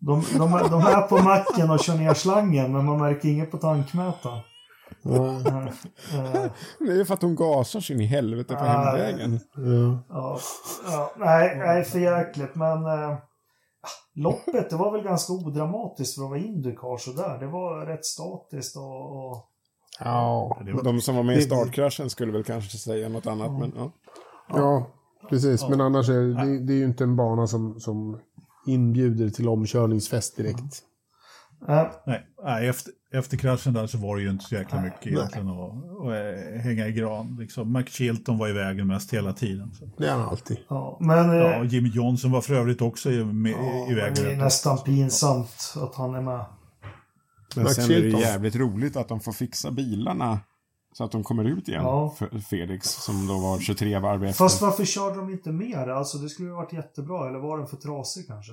De, 0.00 0.24
de, 0.32 0.50
de 0.70 0.80
är 0.86 1.02
på 1.08 1.18
macken 1.18 1.70
och 1.70 1.80
kör 1.80 1.94
ner 1.94 2.14
slangen 2.14 2.72
men 2.72 2.84
man 2.84 2.98
märker 2.98 3.28
inget 3.28 3.50
på 3.50 3.58
tankmätaren. 3.58 4.40
Det 6.78 6.92
är 6.92 6.96
ju 6.96 7.04
för 7.04 7.14
att 7.14 7.22
hon 7.22 7.36
gasar 7.36 7.80
sin 7.80 8.00
i 8.00 8.06
helvete 8.06 8.54
på 8.54 8.64
hemvägen. 8.64 9.40
Ja. 9.56 9.98
Ja, 10.08 10.38
ja, 10.86 11.12
nej, 11.16 11.58
nej, 11.58 11.84
för 11.84 11.98
jäkligt. 11.98 12.54
Men 12.54 12.86
eh, 12.86 13.16
loppet, 14.14 14.70
det 14.70 14.76
var 14.76 14.92
väl 14.92 15.02
ganska 15.02 15.32
odramatiskt 15.32 16.14
för 16.14 16.22
att 16.22 16.30
vara 16.30 16.38
Indycar 16.38 16.96
sådär. 16.96 17.38
Det 17.38 17.46
var 17.46 17.86
rätt 17.86 18.04
statiskt 18.04 18.76
och... 18.76 19.30
och 19.30 19.46
Ja. 20.04 20.58
De 20.84 21.00
som 21.00 21.16
var 21.16 21.22
med 21.22 21.36
i 21.36 21.42
startkraschen 21.42 22.10
skulle 22.10 22.32
väl 22.32 22.44
kanske 22.44 22.78
säga 22.78 23.08
något 23.08 23.26
annat, 23.26 23.52
men 23.52 23.72
ja. 23.76 23.92
ja, 24.48 24.86
precis. 25.28 25.68
Men 25.68 25.80
annars 25.80 26.08
är 26.08 26.20
det, 26.44 26.66
det 26.66 26.72
är 26.72 26.76
ju 26.76 26.84
inte 26.84 27.04
en 27.04 27.16
bana 27.16 27.46
som, 27.46 27.80
som 27.80 28.20
inbjuder 28.66 29.30
till 29.30 29.48
omkörningsfest 29.48 30.36
direkt. 30.36 30.82
Eh, 31.68 31.86
nej, 32.06 32.26
nej, 32.44 32.68
efter, 32.68 32.92
efter 33.12 33.36
kraschen 33.36 33.72
där 33.72 33.86
så 33.86 33.98
var 33.98 34.16
det 34.16 34.22
ju 34.22 34.30
inte 34.30 34.44
så 34.44 34.54
jäkla 34.54 34.80
Nej, 34.80 34.90
mycket 34.90 35.06
egentligen 35.06 35.48
att, 35.48 35.72
att 36.00 36.06
eh, 36.06 36.60
hänga 36.60 36.86
i 36.86 36.92
gran. 36.92 37.36
Liksom. 37.40 37.72
McChilton 37.72 38.38
var 38.38 38.48
i 38.48 38.52
vägen 38.52 38.86
mest 38.86 39.12
hela 39.14 39.32
tiden. 39.32 39.72
Så. 39.74 39.90
Det 39.98 40.06
är 40.06 40.12
han 40.12 40.28
alltid. 40.28 40.58
ja, 40.68 40.96
men... 41.00 41.36
Ja, 41.36 41.54
Eh, 41.54 41.66
Jimmy 41.66 41.88
Johnson 41.88 42.30
var 42.30 42.40
för 42.40 42.54
övrigt 42.54 42.82
också 42.82 43.10
i, 43.10 43.24
med, 43.24 43.54
i 43.90 43.94
vägen. 43.94 44.24
det 44.24 44.32
är 44.32 44.36
nästan 44.36 44.78
pinsamt 44.78 45.74
att 45.76 45.94
han 45.94 46.14
är 46.14 46.20
med. 46.20 46.44
Men 47.54 47.64
Max 47.64 47.76
sen 47.76 47.90
är 47.90 48.00
det 48.00 48.08
jävligt 48.08 48.56
roligt 48.56 48.96
att 48.96 49.08
de 49.08 49.20
får 49.20 49.32
fixa 49.32 49.70
bilarna 49.70 50.40
så 50.92 51.04
att 51.04 51.12
de 51.12 51.24
kommer 51.24 51.44
ut 51.44 51.68
igen. 51.68 51.82
Ja. 51.82 52.14
Felix, 52.50 52.88
som 52.88 53.26
då 53.26 53.38
var 53.38 53.58
23 53.58 53.98
varv 53.98 54.24
efter. 54.24 54.44
Fast 54.44 54.62
varför 54.62 54.84
körde 54.84 55.16
de 55.16 55.30
inte 55.30 55.52
mer? 55.52 55.88
Alltså 55.88 56.18
det 56.18 56.28
skulle 56.28 56.48
ju 56.48 56.54
varit 56.54 56.72
jättebra. 56.72 57.28
Eller 57.28 57.38
var 57.38 57.58
den 57.58 57.66
för 57.66 57.76
trasig 57.76 58.26
kanske? 58.26 58.52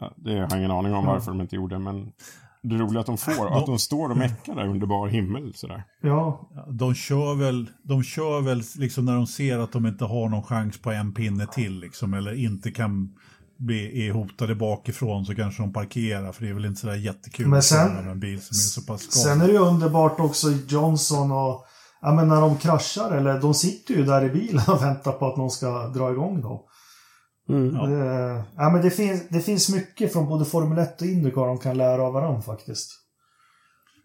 Ja, 0.00 0.12
det 0.16 0.30
har 0.32 0.38
jag 0.38 0.58
ingen 0.58 0.70
aning 0.70 0.94
om 0.94 1.06
varför 1.06 1.30
de 1.30 1.40
inte 1.40 1.56
gjorde, 1.56 1.78
men 1.78 2.12
det 2.62 2.76
roliga 2.76 3.00
att 3.00 3.06
de 3.06 3.16
får, 3.18 3.58
att 3.58 3.66
de 3.66 3.78
står 3.78 4.10
och 4.10 4.16
meckar 4.16 4.54
där 4.54 4.66
under 4.68 4.86
bar 4.86 5.08
himmel 5.08 5.52
sådär. 5.54 5.84
Ja, 6.02 6.48
Ja, 6.54 6.66
De 6.70 6.94
kör 6.94 7.34
väl, 7.34 7.70
de 7.82 8.02
kör 8.02 8.40
väl 8.40 8.62
liksom 8.76 9.04
när 9.04 9.14
de 9.16 9.26
ser 9.26 9.58
att 9.58 9.72
de 9.72 9.86
inte 9.86 10.04
har 10.04 10.28
någon 10.28 10.42
chans 10.42 10.78
på 10.82 10.90
en 10.90 11.14
pinne 11.14 11.46
till 11.46 11.80
liksom, 11.80 12.14
eller 12.14 12.44
inte 12.44 12.70
kan 12.70 13.14
bli 13.58 14.08
är 14.08 14.12
hotade 14.12 14.54
bakifrån 14.54 15.24
så 15.24 15.34
kanske 15.34 15.62
de 15.62 15.72
parkerar 15.72 16.32
för 16.32 16.44
det 16.44 16.50
är 16.50 16.54
väl 16.54 16.64
inte 16.64 16.80
sådär 16.80 16.94
jättekul 16.94 17.46
Men 17.48 17.58
att 17.58 17.64
sen- 17.64 17.88
köra 17.88 18.02
med 18.02 18.10
en 18.12 18.20
bil 18.20 18.40
som 18.42 18.54
är 18.54 18.82
så 18.82 18.82
pass 18.92 19.00
Sen 19.02 19.22
skadad. 19.22 19.42
är 19.42 19.46
det 19.46 19.52
ju 19.52 19.58
underbart 19.58 20.20
också 20.20 20.48
Johnson 20.68 21.32
och... 21.32 21.64
Ja 22.00 22.14
men 22.14 22.28
när 22.28 22.40
de 22.40 22.56
kraschar 22.56 23.10
eller 23.16 23.40
de 23.40 23.54
sitter 23.54 23.94
ju 23.94 24.04
där 24.04 24.24
i 24.24 24.30
bilen 24.30 24.62
och 24.68 24.82
väntar 24.82 25.12
på 25.12 25.26
att 25.26 25.36
någon 25.36 25.50
ska 25.50 25.88
dra 25.88 26.12
igång 26.12 26.40
dem. 26.40 26.58
Mm. 27.48 27.74
Ja. 27.76 27.86
Det, 27.86 28.44
ja, 28.56 28.70
men 28.70 28.82
det, 28.82 28.90
finns, 28.90 29.28
det 29.28 29.40
finns 29.40 29.74
mycket 29.74 30.12
från 30.12 30.26
både 30.28 30.44
Formel 30.44 30.78
1 30.78 31.00
och 31.00 31.06
Indycar 31.06 31.46
de 31.46 31.58
kan 31.58 31.76
lära 31.76 32.02
av 32.02 32.12
varandra 32.12 32.42
faktiskt. 32.42 32.90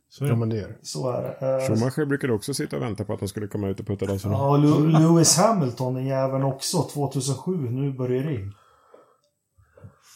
Så 0.09 0.23
är 0.23 0.27
Ja, 0.27 0.33
det. 0.33 0.39
men 0.39 0.49
det 0.49 0.59
är. 0.59 0.77
Så 0.81 1.09
är 1.11 1.21
det. 1.21 1.55
Eh, 1.63 1.67
Schumacher 1.67 2.05
brukade 2.05 2.33
också 2.33 2.53
sitta 2.53 2.75
och 2.75 2.81
vänta 2.81 3.03
på 3.05 3.13
att 3.13 3.19
de 3.19 3.27
skulle 3.27 3.47
komma 3.47 3.67
ut 3.67 3.79
och 3.79 3.87
putta 3.87 4.05
dig 4.05 4.19
Ja, 4.23 4.57
Lewis 4.57 5.37
Hamilton, 5.37 5.93
den 5.93 6.05
jäveln 6.05 6.43
också, 6.43 6.81
2007, 6.83 7.51
nu 7.69 7.93
börjar 7.93 8.23
det 8.23 8.29
ring. 8.29 8.51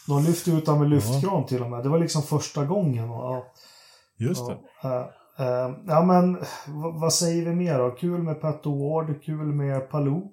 De 0.08 0.24
lyfte 0.24 0.50
ut 0.50 0.66
honom 0.66 0.80
med 0.82 0.90
lyftkran 0.90 1.46
till 1.46 1.62
och 1.62 1.70
med. 1.70 1.82
Det 1.82 1.88
var 1.88 1.98
liksom 1.98 2.22
första 2.22 2.64
gången. 2.64 3.10
Och, 3.10 3.16
ja, 3.24 3.44
Just 4.18 4.46
det. 4.48 4.56
ja, 4.82 5.12
eh, 5.38 5.46
eh, 5.46 5.70
ja, 5.86 6.02
men 6.04 6.38
vad 7.00 7.12
säger 7.12 7.44
vi 7.44 7.54
mer 7.54 7.78
då? 7.78 7.90
Kul 7.90 8.22
med 8.22 8.40
Pat 8.40 8.60
Ward, 8.66 9.22
kul 9.24 9.46
med 9.46 9.90
Palou. 9.90 10.32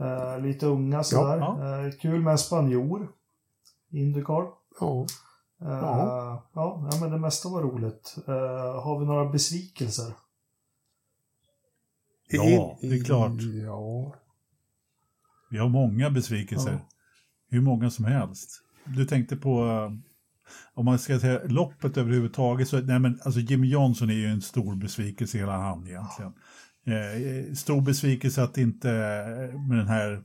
Eh, 0.00 0.40
lite 0.40 0.66
unga 0.66 1.02
sådär. 1.04 1.38
Ja, 1.38 1.84
Eh, 1.86 1.92
kul 1.92 2.20
med 2.20 2.32
en 2.32 2.38
spanjor. 2.38 3.08
Indycar. 3.90 4.48
Ja. 4.80 5.06
Eh, 5.62 5.68
Ja. 5.68 6.48
ja, 6.54 6.88
ja, 6.92 6.98
men 7.00 7.10
det 7.10 7.18
mesta 7.18 7.48
var 7.48 7.62
roligt. 7.62 8.14
Eh, 8.26 8.82
har 8.82 8.98
vi 9.00 9.06
några 9.06 9.24
besvikelser? 9.30 10.12
Ja, 12.28 12.78
det 12.80 12.86
är 12.96 13.04
klart. 13.04 13.32
Ja. 13.64 14.14
Vi 15.50 15.58
har 15.58 15.68
många 15.68 16.10
besvikelser. 16.10 16.72
Ja. 16.72 16.78
Hur 17.48 17.60
många 17.60 17.90
som 17.90 18.04
helst. 18.04 18.62
Du 18.84 19.04
tänkte 19.04 19.36
på 19.36 19.60
om 20.74 20.84
man 20.84 20.98
ska 20.98 21.20
säga 21.20 21.40
loppet 21.44 21.96
överhuvudtaget 21.96 22.68
så, 22.68 22.80
nej 22.80 22.98
men 22.98 23.20
alltså 23.24 23.40
Jimmy 23.40 23.68
Johnson 23.68 24.10
är 24.10 24.14
ju 24.14 24.26
en 24.26 24.42
stor 24.42 24.74
besvikelse 24.74 25.38
hela 25.38 25.58
han 25.58 25.86
egentligen. 25.86 26.32
Eh, 26.86 27.54
stor 27.54 27.80
besvikelse 27.80 28.42
att 28.42 28.58
inte 28.58 28.90
eh, 28.90 29.60
med 29.60 29.78
den 29.78 29.88
här 29.88 30.22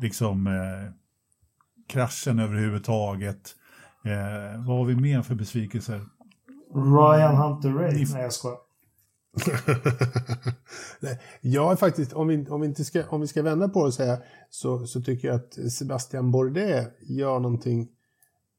liksom 0.00 0.46
eh, 0.46 0.92
kraschen 1.86 2.38
överhuvudtaget. 2.38 3.54
Eh, 4.04 4.66
vad 4.66 4.76
har 4.78 4.84
vi 4.84 4.94
mer 4.96 5.22
för 5.22 5.34
besvikelser? 5.34 6.06
Ryan 6.74 7.36
Hunter 7.36 7.68
Ray. 7.70 7.92
Ni- 7.94 8.06
Nej, 8.12 8.22
jag 8.22 8.32
skojar. 8.32 8.58
Nej, 11.00 11.20
jag 11.40 11.72
är 11.72 11.76
faktiskt, 11.76 12.12
om 12.12 12.28
vi, 12.28 12.46
om 12.48 12.60
vi, 12.60 12.66
inte 12.66 12.84
ska, 12.84 13.08
om 13.08 13.20
vi 13.20 13.26
ska 13.26 13.42
vända 13.42 13.68
på 13.68 13.80
det 13.80 13.86
och 13.86 13.94
säga, 13.94 14.18
så, 14.50 14.86
så 14.86 15.02
tycker 15.02 15.28
jag 15.28 15.34
att 15.34 15.72
Sebastian 15.72 16.30
Bourdais 16.30 16.86
gör 17.02 17.40
någonting 17.40 17.88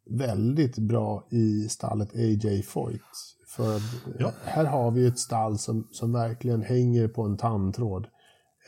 väldigt 0.09 0.77
bra 0.77 1.27
i 1.31 1.69
stallet 1.69 2.15
AJ 2.15 2.63
Foyt. 2.63 3.01
För 3.55 3.79
Ja. 4.19 4.31
här 4.43 4.65
har 4.65 4.91
vi 4.91 5.07
ett 5.07 5.19
stall 5.19 5.57
som, 5.57 5.87
som 5.91 6.13
verkligen 6.13 6.61
hänger 6.61 7.07
på 7.07 7.21
en 7.23 7.37
tandtråd. 7.37 8.07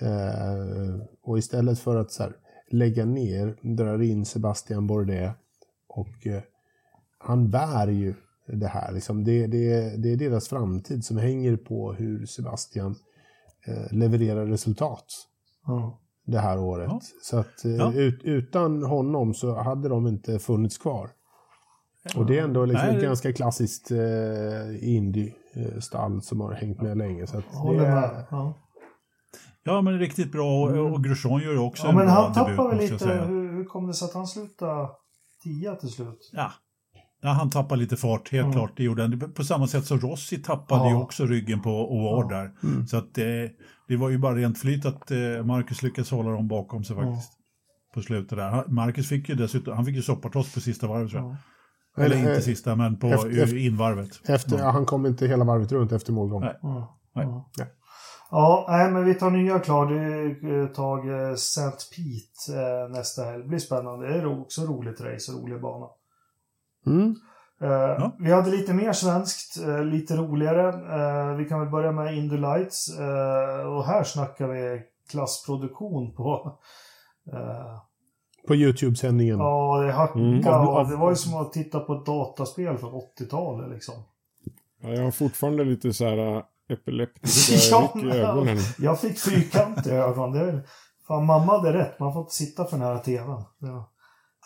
Eh, 0.02 1.02
och 1.24 1.38
istället 1.38 1.80
för 1.80 1.96
att 1.96 2.12
så 2.12 2.24
här, 2.24 2.36
lägga 2.72 3.06
ner, 3.06 3.76
drar 3.76 4.02
in 4.02 4.26
Sebastian 4.26 4.88
Bourdais 4.88 5.32
och 5.88 6.28
eh, 6.28 6.42
han 7.18 7.50
bär 7.50 7.88
ju 7.88 8.14
det 8.48 8.68
här. 8.68 8.92
Liksom. 8.92 9.24
Det, 9.24 9.48
det, 9.48 9.96
det 10.04 10.12
är 10.12 10.18
deras 10.18 10.48
framtid 10.48 11.06
som 11.06 11.18
hänger 11.18 11.58
på 11.58 11.94
hur 11.94 12.26
Sebastian 12.26 12.96
eh, 13.68 13.92
levererar 13.98 14.46
resultat 14.46 15.06
Ja. 15.66 16.00
det 16.26 16.40
här 16.40 16.60
året. 16.60 16.88
Ja. 16.90 17.02
Så 17.24 17.38
att 17.38 17.66
eh, 17.66 17.72
Ja. 17.76 17.94
ut, 17.94 18.22
utan 18.24 18.84
honom 18.84 19.34
så 19.34 19.56
hade 19.56 19.90
de 19.90 20.08
inte 20.08 20.40
funnits 20.40 20.78
kvar. 20.78 21.10
Och 22.16 22.26
det 22.26 22.40
är 22.40 22.44
ändå 22.44 22.66
liksom 22.66 22.88
Nej. 22.88 22.96
ett 22.98 23.02
ganska 23.04 23.34
klassiskt 23.34 23.92
eh, 23.92 24.90
indie-stall 24.96 26.22
som 26.22 26.42
har 26.42 26.54
hängt 26.54 26.82
med 26.82 26.98
länge. 26.98 27.28
Så 27.28 27.38
att 27.38 27.44
det 27.52 27.86
är, 27.86 27.92
med. 27.92 28.26
Ja. 28.32 28.54
Ja, 29.64 29.82
men 29.82 30.00
riktigt 30.00 30.32
bra 30.32 30.64
och, 30.64 30.94
och 30.94 31.04
Grosjean 31.04 31.42
gör 31.42 31.58
också 31.58 31.84
ja, 31.84 31.90
en 31.90 31.96
men 31.96 32.06
bra 32.06 32.14
han 32.16 32.34
debut, 32.34 32.58
tappade 32.58 32.70
väl 32.70 32.78
lite. 32.78 33.00
säga. 33.00 33.26
Hur, 33.26 33.54
hur 33.54 33.66
kom 33.66 33.88
det 33.88 33.94
sig 33.94 34.06
att 34.06 34.14
han 34.14 34.28
slutade 34.28 34.90
tia 35.44 35.76
till 35.76 35.90
slut? 35.90 36.30
Ja. 36.34 36.52
ja, 37.22 37.30
han 37.30 37.50
tappade 37.50 37.82
lite 37.82 37.98
fart, 37.98 38.32
helt 38.32 38.44
Mm. 38.46 38.54
klart. 38.58 38.72
Det 38.78 38.84
gjorde 38.84 39.02
han. 39.02 39.34
På 39.34 39.44
samma 39.44 39.68
sätt 39.68 39.86
som 39.86 40.00
Rossi 40.00 40.38
tappade 40.44 40.82
Ja. 40.84 40.90
ju 40.90 40.96
också 40.96 41.26
ryggen 41.26 41.62
på 41.62 41.72
och 41.72 42.02
var 42.04 42.24
Ja. 42.24 42.30
där. 42.38 42.52
Mm. 42.70 42.88
Så 42.88 42.98
att 42.98 43.14
det, 43.14 43.52
det 43.88 43.98
var 43.98 44.10
ju 44.10 44.18
bara 44.18 44.36
rent 44.36 44.60
flyt 44.60 44.86
att 44.86 45.12
eh, 45.12 45.18
Marcus 45.46 45.84
lyckades 45.84 46.12
hålla 46.12 46.30
dem 46.32 46.48
bakom 46.48 46.84
sig 46.84 46.96
faktiskt. 46.96 47.32
På 47.94 48.02
slutet 48.02 48.38
där. 48.38 48.64
Marcus 48.68 49.10
fick 49.10 49.30
ju 49.30 49.36
dessutom, 49.36 49.76
han 49.76 49.86
fick 49.86 49.96
ju 49.96 50.02
soppatross 50.02 50.54
på 50.54 50.62
sista 50.62 50.88
varvet 50.88 51.12
tror 51.12 51.22
jag. 51.22 51.36
Ja. 51.98 52.04
Eller 52.04 52.16
Eller, 52.16 52.18
inte 52.18 52.34
eh, 52.36 52.40
sista, 52.42 52.76
men 52.76 53.00
på 53.00 53.08
efter- 53.08 53.56
eh, 53.56 53.66
invarvet. 53.66 54.30
efter, 54.30 54.58
ja, 54.58 54.70
han 54.70 54.86
kom 54.86 55.06
inte 55.06 55.28
hela 55.28 55.46
varvet 55.46 55.72
runt 55.72 55.92
efter 55.92 56.12
målgång. 56.14 56.42
Nej. 56.42 56.60
Ja. 56.62 56.98
Nej. 57.16 57.26
Ja. 57.26 57.50
Ja. 57.58 57.66
Ja, 58.32 58.66
nej, 58.70 58.92
men 58.92 59.06
vi 59.06 59.14
tar 59.16 59.30
nya 59.32 59.60
klar. 59.60 59.86
Det 59.86 60.00
är 60.50 60.66
ett 60.66 60.74
tag 60.76 61.10
eh, 61.10 61.30
St. 61.32 61.62
Pete 61.96 62.60
eh, 62.62 62.90
nästa 62.90 63.24
helg. 63.24 63.42
Det 63.44 63.50
blir 63.50 63.60
spännande. 63.60 64.08
Det 64.08 64.16
är 64.16 64.42
också 64.42 64.62
roligt 64.62 65.02
race 65.02 65.32
och 65.32 65.42
rolig 65.42 65.62
bana. 65.62 65.88
Mm. 66.86 67.16
Eh, 67.62 68.12
Vi 68.20 68.32
hade 68.32 68.50
lite 68.52 68.74
mer 68.74 68.94
svenskt, 68.94 69.58
eh, 69.68 69.84
lite 69.84 70.16
roligare. 70.16 70.68
Eh, 70.70 71.36
vi 71.36 71.46
kan 71.46 71.60
väl 71.60 71.70
börja 71.70 71.92
med 71.92 72.18
Indy 72.18 72.38
Lights. 72.38 73.00
Eh, 73.00 73.68
och 73.68 73.86
här 73.86 74.04
snackar 74.04 74.48
vi 74.48 74.82
klassproduktion 75.12 76.16
på... 76.16 76.60
På 78.48 78.56
YouTube-sändningen. 78.56 79.40
ja, 79.40 79.82
det 79.86 79.92
hackade 79.92 80.26
Mm. 80.26 80.48
Av- 80.48 80.90
det 80.90 80.96
var 80.96 81.10
ju 81.10 81.16
som 81.16 81.34
att 81.42 81.54
titta 81.54 81.80
på 81.80 81.94
ett 81.94 82.06
dataspel 82.06 82.78
från 82.78 82.94
80-talet 82.94 83.70
liksom. 83.72 83.96
Ja, 84.82 84.90
jag 84.90 85.04
har 85.04 85.12
fortfarande 85.12 85.64
lite 85.64 85.94
så 85.94 86.06
här 86.06 86.36
äh, 86.38 86.44
epileptiska 86.70 87.56
Ja, 87.72 87.94
i 88.16 88.18
ögonen. 88.20 88.58
Jag 88.78 89.00
fick 89.00 89.20
fyrkant 89.20 89.88
i 89.88 89.92
ögonen. 89.92 90.32
Det 90.32 90.52
är, 90.52 90.62
fan, 91.08 91.26
mamma 91.26 91.58
hade 91.58 91.74
rätt. 91.74 92.00
Man 92.00 92.14
får 92.14 92.22
inte 92.22 92.34
sitta 92.36 92.66
för 92.66 92.78
nära 92.78 93.00
tvn. 93.00 93.44
Ja. 93.60 93.92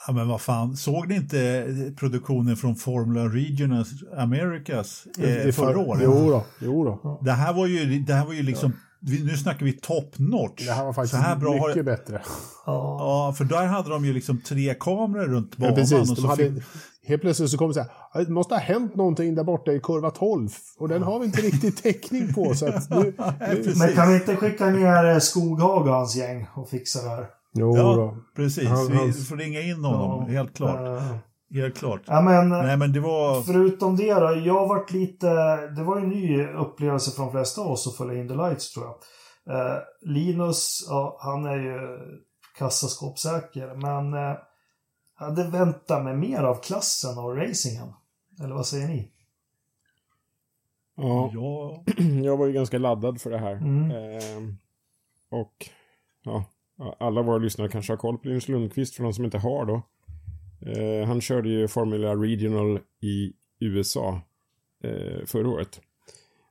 Ja, 0.08 0.14
men 0.14 0.28
vad 0.28 0.42
fan, 0.42 0.76
såg 0.78 1.08
ni 1.08 1.16
inte 1.16 1.40
eh, 1.42 1.94
produktionen 2.00 2.56
från 2.56 2.76
Formula 2.76 3.26
Regional 3.26 3.86
Americas 4.18 5.06
eh, 5.18 5.24
för- 5.24 5.52
förra 5.52 5.80
året? 5.80 6.02
Jo 6.06 6.30
då, 6.30 6.44
jo 6.62 6.84
då. 6.86 7.20
Det 7.22 7.32
här 7.32 7.54
var 7.54 7.68
ju, 7.68 8.00
det 8.00 8.14
här 8.14 8.26
var 8.26 8.34
ju 8.34 8.44
liksom, 8.44 8.72
vi, 8.72 8.78
nu 9.02 9.38
snackar 9.38 9.66
vi 9.66 9.74
top 9.74 10.20
notch. 10.20 10.66
Det 10.68 10.72
här 10.74 10.86
var 10.86 10.94
faktiskt 10.94 11.14
Så 11.16 11.22
här 11.22 11.36
bra 11.36 11.58
har 11.60 11.68
mycket 11.68 11.86
bättre. 11.86 12.22
Ja. 12.66 13.34
För 13.38 13.44
där 13.46 13.66
hade 13.66 13.90
de 13.90 14.06
ju 14.06 14.14
liksom 14.14 14.42
tre 14.42 14.74
kameror 14.80 15.28
runt 15.28 15.58
banan. 15.58 15.74
Ja, 15.74 15.76
precis. 15.82 16.12
och 16.12 16.18
så 16.18 16.28
hade, 16.28 16.54
fick, 16.54 16.64
helt 17.08 17.22
plötsligt 17.22 17.50
så 17.50 17.58
kom 17.58 17.68
det 17.68 17.74
så 17.74 17.80
här, 18.14 18.26
det 18.26 18.32
måste 18.32 18.54
ha 18.56 18.62
hänt 18.62 18.96
någonting 18.96 19.36
där 19.36 19.44
borta 19.44 19.72
i 19.72 19.80
kurva 19.80 20.12
12 20.12 20.50
och 20.80 20.88
den 20.88 21.04
har 21.04 21.20
vi 21.20 21.26
inte 21.26 21.42
riktigt 21.42 21.84
täckning 21.84 22.34
på. 22.34 22.56
Så 22.56 22.68
att 22.68 22.90
nu, 22.90 22.98
nu. 23.40 23.74
Men 23.76 23.94
kan 23.96 24.10
vi 24.10 24.16
inte 24.16 24.36
skicka 24.36 24.66
ner 24.70 25.06
eh, 25.12 25.20
Skoghaga 25.20 25.92
och 25.92 25.98
hans 25.98 26.16
gäng 26.16 26.48
och 26.54 26.70
fixa 26.70 27.02
det 27.04 27.10
här? 27.10 27.26
jo 27.54 27.78
Ja, 27.78 27.84
då. 27.96 28.18
precis. 28.36 28.68
Han- 28.68 28.88
vi 29.08 29.14
får 29.14 29.38
ringa 29.38 29.62
in 29.62 29.84
honom, 29.84 30.26
Ja. 30.28 30.34
helt 30.34 30.54
klart. 30.58 30.80
Eh, 31.02 31.16
Helt 31.54 31.78
klart. 31.78 32.02
Ja, 32.06 32.22
men... 32.22 32.50
Nej, 32.50 32.78
men 32.78 32.94
det 32.94 33.00
var... 33.00 33.42
Förutom 33.42 33.96
det 33.96 34.14
då, 34.14 34.36
jag 34.46 34.68
varit 34.68 34.92
lite... 34.92 35.28
Det 35.68 35.84
var 35.84 35.98
en 35.98 36.10
ny 36.10 36.46
upplevelse 36.48 37.12
för 37.12 37.24
de 37.24 37.32
flesta 37.32 37.62
av 37.62 37.72
oss 37.72 37.88
att 37.88 37.98
följa 37.98 38.22
In 38.22 38.28
the 38.28 38.36
Lights 38.36 38.74
tror 38.74 38.86
jag. 38.86 38.96
Eh, 39.56 39.78
Linus, 40.02 40.86
ja, 40.90 41.18
han 41.22 41.46
är 41.46 41.58
ju 41.58 42.00
kassaskåpssäker, 42.58 43.76
men 43.76 44.14
eh, 44.14 44.38
jag 45.20 45.26
hade 45.26 45.44
väntat 45.44 46.04
mig 46.04 46.16
mer 46.16 46.44
av 46.44 46.56
klassen 46.56 47.18
och 47.18 47.38
racingen. 47.38 47.94
Eller 48.44 48.56
vad 48.56 48.66
säger 48.66 48.88
ni? 48.88 49.12
Ja, 50.96 51.32
Ja, 51.34 51.84
jag 52.24 52.38
var 52.38 52.48
ju 52.48 52.54
ganska 52.54 52.78
laddad 52.78 53.22
för 53.22 53.30
det 53.30 53.38
här. 53.38 53.56
Mm. 53.56 53.92
Ehm, 53.92 54.58
och 55.30 55.70
ja, 56.24 56.46
alla 57.00 57.22
våra 57.22 57.38
lyssnare 57.38 57.70
kanske 57.70 57.94
har 57.94 57.98
koll 57.98 58.18
på 58.18 58.28
Linus 58.28 58.48
Lundqvist 58.48 58.96
för 58.96 59.04
de 59.04 59.14
som 59.14 59.26
inte 59.26 59.38
har 59.38 59.66
då. 59.66 59.82
Eh, 60.66 61.08
han 61.08 61.22
körde 61.22 61.50
ju 61.50 61.68
Formula 61.68 62.16
Regional 62.16 62.80
i 63.02 63.34
USA 63.60 64.22
eh, 64.84 65.26
förra 65.26 65.50
året. 65.50 65.82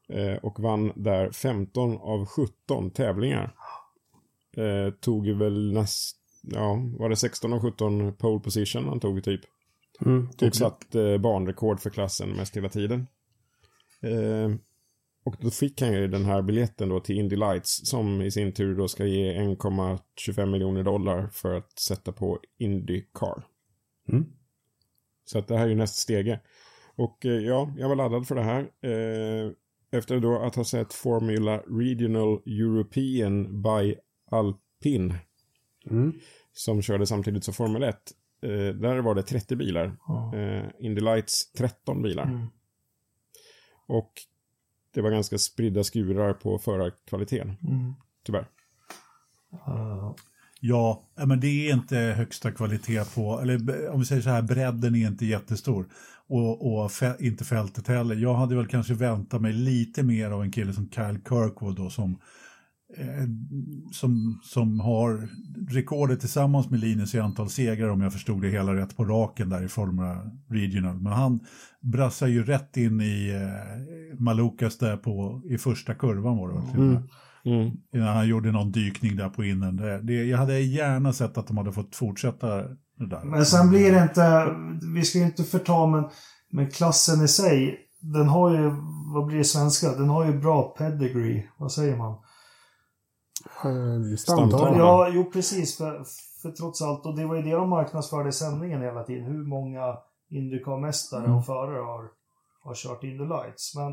Eh, 0.08 0.36
och 0.36 0.60
vann 0.60 0.92
där 0.96 1.30
15 1.30 1.98
av 1.98 2.26
17 2.26 2.90
tävlingar. 2.90 3.54
Eh, 4.56 4.94
tog 4.94 5.28
väl 5.28 5.72
näst, 5.72 6.16
ja, 6.42 6.82
var 6.98 7.08
det 7.08 7.16
16 7.16 7.52
av 7.52 7.60
17 7.60 8.14
pole 8.14 8.40
position 8.40 8.88
han 8.88 9.00
tog 9.00 9.24
typ. 9.24 9.40
Mm, 10.06 10.28
typ 10.30 10.48
Och 10.48 10.56
satt 10.56 10.94
eh, 10.94 11.18
banrekord 11.18 11.80
för 11.80 11.90
klassen 11.90 12.30
mest 12.30 12.56
hela 12.56 12.68
tiden. 12.68 13.06
Eh, 14.02 14.50
och 15.24 15.36
då 15.40 15.50
fick 15.50 15.80
han 15.80 15.92
ju 15.92 16.08
den 16.08 16.24
här 16.24 16.42
biljetten 16.42 16.88
då 16.88 17.00
till 17.00 17.18
Indy 17.18 17.36
Lights 17.36 17.88
som 17.88 18.22
i 18.22 18.30
sin 18.30 18.52
tur 18.52 18.74
då 18.74 18.88
ska 18.88 19.06
ge 19.06 19.38
1,25 19.38 20.46
miljoner 20.46 20.82
dollar 20.82 21.28
för 21.32 21.54
att 21.54 21.78
sätta 21.78 22.12
på 22.12 22.40
Indycar. 22.58 23.42
Mm. 24.08 24.24
Så 25.24 25.38
att 25.38 25.48
det 25.48 25.56
här 25.56 25.64
är 25.64 25.68
ju 25.68 25.74
nästa 25.74 25.96
stege. 26.00 26.40
Och 26.96 27.26
eh, 27.26 27.32
ja, 27.32 27.74
jag 27.76 27.88
var 27.88 27.96
laddad 27.96 28.28
för 28.28 28.34
det 28.34 28.42
här. 28.42 28.60
Eh, 28.80 29.52
efter 29.92 30.20
då 30.20 30.38
att 30.38 30.54
ha 30.54 30.64
sett 30.64 30.92
Formula 30.92 31.58
Regional 31.58 32.42
European 32.46 33.62
by 33.62 33.94
Alpine 34.30 35.14
Mm. 35.90 36.12
som 36.52 36.82
körde 36.82 37.06
samtidigt 37.06 37.44
som 37.44 37.54
Formel 37.54 37.82
1. 37.82 37.96
Eh, 38.42 38.50
där 38.50 38.98
var 38.98 39.14
det 39.14 39.22
30 39.22 39.56
bilar. 39.56 39.96
Eh, 40.34 40.64
Indy 40.78 41.00
Lights 41.00 41.52
13 41.52 42.02
bilar. 42.02 42.24
Mm. 42.24 42.46
Och 43.86 44.12
det 44.94 45.00
var 45.00 45.10
ganska 45.10 45.38
spridda 45.38 45.84
skurar 45.84 46.32
på 46.32 46.58
förarkvaliteten, 46.58 47.56
Mm. 47.62 47.92
tyvärr. 48.24 48.48
Eh, 49.52 50.14
ja, 50.60 51.02
men 51.24 51.40
det 51.40 51.46
är 51.46 51.74
inte 51.74 51.96
högsta 51.96 52.50
kvalitet 52.50 53.04
på, 53.14 53.40
eller 53.40 53.88
om 53.90 54.00
vi 54.00 54.06
säger 54.06 54.22
så 54.22 54.30
här, 54.30 54.42
bredden 54.42 54.94
är 54.94 55.06
inte 55.06 55.26
jättestor. 55.26 55.86
Och, 56.28 56.82
och 56.82 56.92
fä, 56.92 57.16
inte 57.20 57.44
fältet 57.44 57.88
heller. 57.88 58.16
Jag 58.16 58.34
hade 58.34 58.56
väl 58.56 58.66
kanske 58.66 58.94
väntat 58.94 59.42
mig 59.42 59.52
lite 59.52 60.02
mer 60.02 60.30
av 60.30 60.42
en 60.42 60.50
kille 60.50 60.72
som 60.72 60.90
Kyle 60.90 61.18
Kirkwood 61.28 61.76
då, 61.76 61.90
som, 61.90 62.18
eh, 62.96 63.24
som, 63.92 64.40
som 64.42 64.80
har 64.80 65.28
rekordet 65.70 66.20
tillsammans 66.20 66.70
med 66.70 66.80
Linus 66.80 67.14
i 67.14 67.20
antal 67.20 67.50
segrar 67.50 67.88
om 67.88 68.00
jag 68.00 68.12
förstod 68.12 68.42
det 68.42 68.48
hela 68.48 68.74
rätt 68.74 68.96
på 68.96 69.04
raken 69.04 69.48
där 69.48 69.64
i 69.64 69.68
Formula 69.68 70.30
Regional. 70.48 71.00
Men 71.00 71.12
han 71.12 71.40
brassar 71.80 72.26
ju 72.26 72.44
rätt 72.44 72.76
in 72.76 73.00
i 73.00 73.30
eh, 73.30 74.18
Malukas 74.18 74.78
där 74.78 74.96
på, 74.96 75.42
i 75.44 75.58
första 75.58 75.94
kurvan 75.94 76.36
var 76.36 76.48
det 76.48 76.54
väl. 76.54 76.88
Mm. 76.90 77.02
Mm. 77.44 77.70
Innan 77.94 78.16
han 78.16 78.28
gjorde 78.28 78.52
någon 78.52 78.72
dykning 78.72 79.16
där 79.16 79.28
på 79.28 79.44
innen. 79.44 79.76
Det, 79.76 80.00
det, 80.02 80.24
jag 80.24 80.38
hade 80.38 80.60
gärna 80.60 81.12
sett 81.12 81.38
att 81.38 81.46
de 81.46 81.56
hade 81.56 81.72
fått 81.72 81.96
fortsätta 81.96 82.56
det 82.96 83.06
där. 83.10 83.24
Men 83.24 83.46
sen 83.46 83.68
blir 83.68 83.92
det 83.92 84.02
inte, 84.02 84.54
vi 84.94 85.04
ska 85.04 85.18
ju 85.18 85.24
inte 85.24 85.44
förta, 85.44 85.86
men, 85.86 86.04
men 86.50 86.70
klassen 86.70 87.24
i 87.24 87.28
sig, 87.28 87.78
den 88.00 88.28
har 88.28 88.50
ju, 88.50 88.70
vad 89.14 89.26
blir 89.26 89.38
det 89.38 89.44
svenska? 89.44 89.92
Den 89.92 90.08
har 90.08 90.26
ju 90.26 90.38
bra 90.38 90.62
pedigree, 90.78 91.48
vad 91.58 91.72
säger 91.72 91.96
man? 91.96 92.12
Eh. 93.64 94.16
Stamtavla. 94.16 94.78
Ja, 94.78 95.08
jo 95.12 95.30
precis, 95.32 95.76
för, 95.76 96.04
för 96.42 96.50
trots 96.50 96.82
allt, 96.82 97.06
och 97.06 97.16
det 97.16 97.26
var 97.26 97.36
ju 97.36 97.42
det 97.42 97.52
de 97.52 97.70
marknadsförde 97.70 98.28
i 98.28 98.32
sändningen 98.32 98.82
hela 98.82 99.02
tiden, 99.02 99.24
hur 99.24 99.46
många 99.46 99.96
Indycar-mästare 100.30 101.24
Mm. 101.24 101.36
och 101.36 101.46
förare 101.46 101.82
har, 101.82 102.04
har 102.64 102.74
kört 102.74 103.04
Indy 103.04 103.24
Lights. 103.24 103.76
Men, 103.76 103.92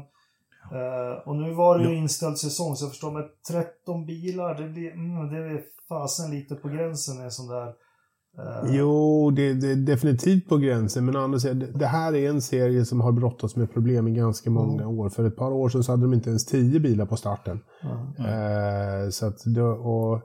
eh, 0.72 1.28
och 1.28 1.36
nu 1.36 1.54
var 1.54 1.78
det 1.80 1.90
ju 1.90 1.96
inställd 1.96 2.38
säsong, 2.38 2.76
så 2.76 2.86
jag 2.86 2.92
förstår 2.92 3.12
med 3.12 3.24
13 3.50 4.06
bilar, 4.06 4.56
det 4.56 4.70
blir, 4.70 4.92
mm, 4.92 5.30
det 5.32 5.38
är 5.38 5.62
fasen 5.90 6.32
lite 6.32 6.56
på 6.56 6.68
gränsen 6.70 7.22
en 7.24 7.32
sån 7.32 7.48
där... 7.48 7.68
eh, 7.68 8.76
Jo, 8.76 9.32
det, 9.32 9.54
det 9.54 9.72
är 9.72 9.76
definitivt 9.76 10.50
på 10.50 10.58
gränsen. 10.58 11.06
Men 11.06 11.16
andra 11.16 11.40
sidan, 11.40 11.72
det- 11.76 11.86
här 11.86 12.16
är 12.16 12.30
en 12.30 12.42
serie 12.42 12.86
som 12.86 13.02
har 13.02 13.12
brottats 13.12 13.56
med 13.56 13.74
problem 13.74 14.08
i 14.08 14.12
ganska 14.12 14.50
många 14.50 14.88
år. 14.88 15.10
För 15.10 15.24
ett 15.28 15.36
par 15.36 15.52
år 15.52 15.70
sedan 15.70 15.84
så 15.84 15.92
hade 15.92 16.02
de 16.04 16.14
inte 16.14 16.30
ens 16.30 16.46
tio 16.46 16.80
bilar 16.80 17.06
på 17.06 17.16
starten. 17.18 17.60
ja. 17.82 18.26
Eh, 18.28 19.10
så 19.10 19.26
att 19.26 19.40
och 19.84 20.22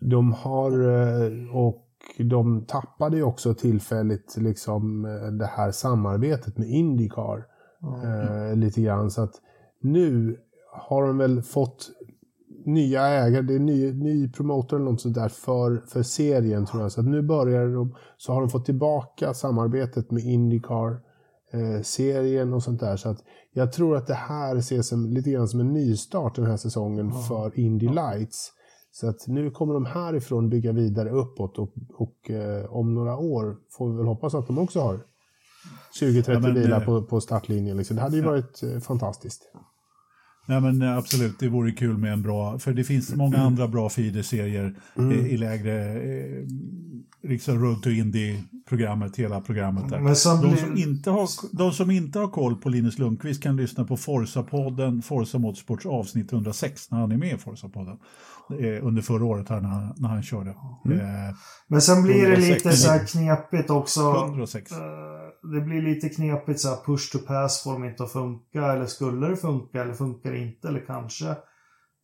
de 0.00 0.32
har 0.32 0.72
och 1.56 1.82
de 2.18 2.64
tappade 2.66 3.16
ju 3.16 3.22
också 3.22 3.54
tillfälligt 3.54 4.36
liksom 4.36 5.02
det 5.38 5.46
här 5.46 5.70
samarbetet 5.70 6.58
med 6.58 6.68
Indycar. 6.68 7.44
Eh, 8.04 8.56
lite 8.56 8.80
grann. 8.82 9.10
Så 9.10 9.22
att 9.22 9.32
nu 9.80 10.38
har 10.72 11.06
de 11.06 11.18
väl 11.18 11.42
fått 11.42 11.90
nya 12.64 13.06
ägare, 13.06 13.42
det 13.42 13.54
är 13.54 13.58
ny, 13.58 13.92
ny 13.92 14.28
promotor 14.28 14.76
eller 14.76 14.90
något 14.90 15.00
sånt 15.00 15.14
där 15.14 15.28
för, 15.28 15.82
för 15.86 16.02
serien 16.02 16.66
tror 16.66 16.82
jag. 16.82 16.92
Så 16.92 17.00
att 17.00 17.06
nu 17.06 17.22
börjar 17.22 17.66
de, 17.68 17.94
så 18.16 18.32
har 18.32 18.40
de 18.40 18.50
fått 18.50 18.64
tillbaka 18.64 19.34
samarbetet 19.34 20.10
med 20.10 20.24
Indycar 20.24 21.00
eh, 21.52 21.82
serien 21.82 22.52
och 22.52 22.62
sånt 22.62 22.80
där. 22.80 22.96
Så 22.96 23.08
att 23.08 23.18
jag 23.52 23.72
tror 23.72 23.96
att 23.96 24.06
det 24.06 24.14
här 24.14 24.56
ses 24.56 24.88
som, 24.88 25.10
lite 25.10 25.30
grann 25.30 25.48
som 25.48 25.60
en 25.60 25.72
nystart 25.72 26.34
den 26.36 26.46
här 26.46 26.56
säsongen 26.56 27.12
för 27.12 27.58
Indy 27.58 27.88
Lights. 27.88 28.52
Så 28.90 29.08
att 29.08 29.26
nu 29.26 29.50
kommer 29.50 29.74
de 29.74 29.84
härifrån 29.84 30.50
bygga 30.50 30.72
vidare 30.72 31.10
uppåt 31.10 31.58
och, 31.58 31.72
och 31.94 32.30
eh, 32.30 32.74
om 32.74 32.94
några 32.94 33.16
år 33.16 33.56
får 33.70 33.90
vi 33.90 33.96
väl 33.96 34.06
hoppas 34.06 34.34
att 34.34 34.46
de 34.46 34.58
också 34.58 34.80
har 34.80 35.00
20-30 36.00 36.24
Ja, 36.32 36.38
men, 36.40 36.54
bilar 36.54 36.80
eh, 36.80 36.84
på, 36.86 37.02
på 37.02 37.20
startlinjen. 37.20 37.76
Liksom. 37.76 37.96
Det 37.96 38.02
hade 38.02 38.16
ju 38.16 38.22
varit 38.22 38.62
eh, 38.62 38.80
fantastiskt. 38.80 39.42
Nej 40.48 40.60
men 40.60 40.82
eh, 40.82 40.96
absolut, 40.96 41.38
det 41.38 41.48
vore 41.48 41.72
kul 41.72 41.98
med 41.98 42.12
en 42.12 42.22
bra, 42.22 42.58
för 42.58 42.72
det 42.72 42.84
finns 42.84 43.14
många 43.14 43.36
andra 43.38 43.68
bra 43.68 43.88
feederserier 43.88 44.74
Mm. 44.98 45.12
i, 45.12 45.14
i 45.30 45.36
lägre, 45.36 45.92
eh, 45.92 46.44
liksom 47.22 47.62
Road 47.64 47.82
to 47.82 47.90
Indy-programmet, 47.90 49.16
hela 49.16 49.40
programmet 49.40 49.88
där. 49.88 49.96
De 49.96 50.04
blir- 50.04 50.14
som, 50.14 50.76
inte 50.76 51.10
har, 51.10 51.28
de 51.56 51.72
som 51.72 51.90
inte 51.90 52.18
har 52.18 52.28
koll 52.28 52.56
på 52.56 52.68
Linus 52.68 52.98
Lundqvist 52.98 53.42
kan 53.42 53.56
lyssna 53.56 53.84
på 53.84 53.96
Forza-podden, 53.96 55.02
Forza 55.02 55.38
Motorsports 55.38 55.86
avsnitt 55.86 56.32
106, 56.32 56.90
när 56.90 56.98
han 56.98 57.12
är 57.12 57.16
med 57.16 57.32
i 57.32 57.36
Forza-podden. 57.36 57.96
Eh, 58.60 58.86
under 58.86 59.02
förra 59.02 59.24
året 59.24 59.48
här 59.48 59.60
när, 59.60 59.68
han- 59.68 59.94
när 59.96 60.08
han 60.08 60.22
körde. 60.22 60.54
Mm. 60.84 60.98
Eh, 61.00 61.34
Men 61.68 61.80
sen 61.80 62.02
blir 62.02 62.14
det 62.14 62.20
106. 62.32 62.64
lite 62.64 62.76
så 62.76 62.90
här 62.90 63.06
knepigt 63.06 63.70
också. 63.70 64.00
106. 64.26 64.72
Eh, 64.72 64.78
Det 65.54 65.60
blir 65.60 65.82
lite 65.82 66.08
knepigt 66.08 66.60
så 66.60 66.68
här 66.68 66.76
push 66.86 67.12
to 67.12 67.18
pass 67.26 67.62
får 67.62 67.72
de 67.72 67.84
inte 67.84 68.02
att 68.02 68.12
funka. 68.12 68.72
Eller 68.72 68.86
skulle 68.86 69.28
det 69.28 69.36
funka 69.36 69.82
eller 69.82 69.92
funkar 69.94 70.30
det 70.32 70.38
inte 70.38 70.68
eller 70.68 70.80
kanske. 70.86 71.28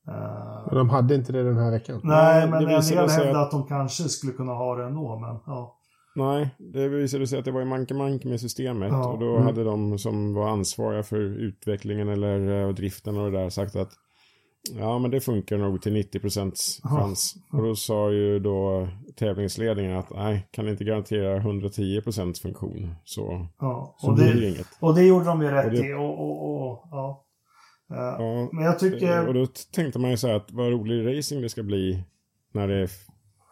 Eh, 0.08 0.66
Men 0.66 0.74
de 0.78 0.90
hade 0.90 1.14
inte 1.14 1.32
det 1.32 1.42
den 1.42 1.56
här 1.56 1.70
veckan. 1.70 2.00
nej, 2.04 2.40
det 2.44 2.50
men 2.50 2.62
en 2.62 2.68
del 2.82 3.08
hävdar 3.08 3.30
att- 3.30 3.36
att 3.46 3.50
de 3.50 3.66
kanske 3.66 4.02
skulle 4.08 4.32
kunna 4.32 4.52
ha 4.52 4.76
det 4.76 4.84
ändå. 4.84 5.18
Men 5.18 5.40
ja. 5.46 5.78
Nej, 6.16 6.54
det 6.58 6.88
visade 6.88 7.26
sig 7.26 7.38
att 7.38 7.44
det 7.44 7.50
var 7.50 7.60
ju 7.60 7.66
manke-manke 7.66 8.28
med 8.28 8.40
systemet. 8.40 8.88
Ja. 8.92 9.08
Och 9.12 9.18
då 9.18 9.30
Mm. 9.34 9.42
hade 9.46 9.64
de 9.64 9.98
som 9.98 10.34
var 10.34 10.48
ansvariga 10.48 11.02
för 11.02 11.16
utvecklingen 11.20 12.08
eller 12.08 12.62
eh, 12.62 12.68
driften 12.74 13.18
och 13.18 13.30
det 13.32 13.38
där 13.38 13.50
sagt 13.50 13.76
att 13.76 13.90
ja, 14.70 14.98
men 14.98 15.10
det 15.10 15.20
funkar 15.20 15.58
nog 15.58 15.82
till 15.82 15.92
90 15.92 16.20
procents 16.20 16.80
chans. 16.82 17.34
Och 17.52 17.62
då 17.62 17.74
sa 17.76 18.10
ju 18.12 18.38
då 18.38 18.88
tävlingsledningen 19.16 19.96
att 19.96 20.10
nej, 20.10 20.48
kan 20.50 20.68
inte 20.68 20.84
garantera 20.84 21.36
110 21.36 22.00
procents 22.00 22.40
funktion. 22.40 22.94
Så, 23.04 23.46
ja. 23.58 23.94
så 23.98 24.08
Och, 24.08 24.14
blir 24.14 24.34
det 24.34 24.40
det, 24.40 24.48
inget. 24.48 24.66
och 24.80 24.94
det 24.94 25.02
gjorde 25.04 25.24
de 25.24 25.42
ju 25.42 25.48
rätt 25.50 25.64
Och 25.66 25.70
det- 25.72 25.86
i. 25.88 25.92
Och, 25.94 26.20
och, 26.20 26.70
och, 26.72 26.88
ja. 26.90 27.24
Eh, 27.90 27.96
Ja, 28.24 28.48
Men 28.52 28.64
jag 28.64 28.78
tycker... 28.78 29.28
och 29.28 29.34
då 29.34 29.46
tänkte 29.72 29.98
man 29.98 30.10
ju 30.10 30.16
så 30.16 30.26
här 30.28 30.34
att 30.34 30.50
vad 30.52 30.70
rolig 30.72 31.18
racing 31.18 31.42
det 31.42 31.48
ska 31.48 31.62
bli 31.62 32.04
när 32.52 32.68
det 32.68 32.88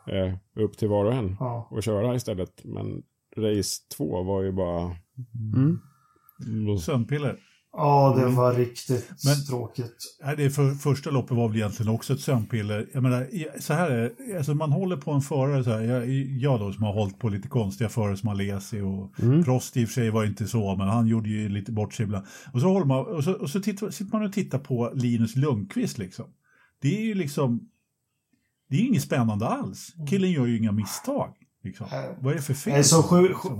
är 0.06 0.38
upp 0.56 0.78
till 0.78 0.88
var 0.88 1.04
och 1.04 1.12
en 1.14 1.36
Ja. 1.40 1.68
att 1.76 1.84
köra 1.84 2.14
istället. 2.14 2.64
Men 2.64 3.02
race 3.36 3.72
2 3.96 4.22
var 4.22 4.42
ju 4.42 4.52
bara... 4.52 4.96
Mm. 5.34 6.78
Sömnpiller. 6.78 7.38
Ja, 7.72 8.12
Mm. 8.16 8.30
det 8.30 8.36
var 8.36 8.54
riktigt 8.54 9.10
Men- 9.24 9.44
tråkigt. 9.46 9.96
Det 10.36 10.50
för, 10.50 10.70
första 10.74 11.10
loppet 11.10 11.36
var 11.36 11.48
väl 11.48 11.56
egentligen 11.56 11.92
också 11.92 12.12
ett 12.12 12.20
sömnpiller. 12.20 12.88
Jag 12.92 13.02
menar, 13.02 13.28
så 13.60 13.72
här 13.74 13.90
är 13.90 14.36
alltså 14.36 14.54
man 14.54 14.72
håller 14.72 14.96
på 14.96 15.12
en 15.12 15.20
förare 15.20 15.64
så 15.64 15.70
här, 15.70 15.80
jag, 15.80 16.08
jag 16.40 16.60
då 16.60 16.72
som 16.72 16.82
har 16.84 16.92
hållit 16.92 17.18
på 17.18 17.28
lite 17.28 17.48
konstiga 17.48 17.88
förare 17.90 18.16
som 18.16 18.28
Alesi 18.28 18.80
och 18.80 19.20
Mm. 19.22 19.44
Prost 19.44 19.76
i 19.76 19.84
och 19.84 19.88
för 19.88 19.92
sig 19.94 20.10
var 20.10 20.24
inte 20.24 20.46
så, 20.46 20.76
men 20.76 20.88
han 20.88 21.06
gjorde 21.06 21.28
ju 21.28 21.48
lite 21.48 21.72
bort 21.72 21.94
sig 21.94 22.04
ibland. 22.04 22.26
Och 22.52 22.60
så, 22.60 22.68
håller 22.68 22.86
man, 22.86 23.06
och 23.06 23.24
så, 23.24 23.32
och 23.32 23.50
så 23.50 23.60
tittar, 23.60 23.90
sitter 23.90 24.12
man 24.12 24.26
och 24.26 24.32
tittar 24.32 24.58
på 24.58 24.92
Linus 24.94 25.36
Lundqvist 25.36 25.98
liksom. 25.98 26.24
Det 26.82 26.98
är 26.98 27.02
ju 27.04 27.14
liksom, 27.14 27.68
det 28.70 28.76
är 28.76 28.80
inget 28.86 29.02
spännande 29.02 29.46
alls. 29.46 29.94
Killen 30.10 30.30
gör 30.30 30.46
ju 30.46 30.58
inga 30.58 30.72
misstag. 30.72 31.34
Liksom. 31.62 31.86
Vad 32.20 32.32
är 32.32 32.36
det 32.36 32.42
för 32.42 32.54
fel? 32.54 32.72
Det 32.72 32.78
är, 32.78 32.82
så? 32.82 33.02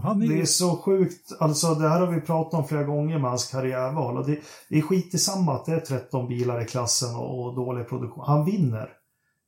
Han 0.03 0.23
är 0.23 0.29
det 0.29 0.41
är 0.41 0.45
så 0.45 0.77
sjukt, 0.77 1.33
alltså 1.41 1.75
det 1.75 1.89
här 1.89 2.01
har 2.01 2.07
vi 2.07 2.21
pratat 2.21 2.55
om 2.61 2.69
flera 2.69 2.85
gånger 2.85 3.19
med 3.19 3.31
hans 3.31 3.47
karriärval. 3.51 4.17
Och 4.17 4.27
det, 4.27 4.39
det 4.69 4.79
är 4.79 4.83
skit 4.83 5.15
i 5.15 5.19
samma 5.19 5.55
att 5.55 5.65
det 5.67 5.75
är 5.75 5.81
13 5.81 6.29
bilar 6.29 6.63
i 6.63 6.65
klassen 6.65 7.17
och, 7.17 7.47
och 7.47 7.55
dålig 7.55 7.89
produktion. 7.89 8.25
Han 8.27 8.45
vinner. 8.45 8.89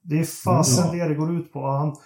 Det 0.04 0.18
är 0.20 0.24
fasen 0.24 0.84
Mm, 0.84 0.98
Ja. 0.98 1.04
det 1.04 1.08
det 1.08 1.14
går 1.18 1.32
ut 1.36 1.52
på. 1.52 1.66
Han, 1.66 1.96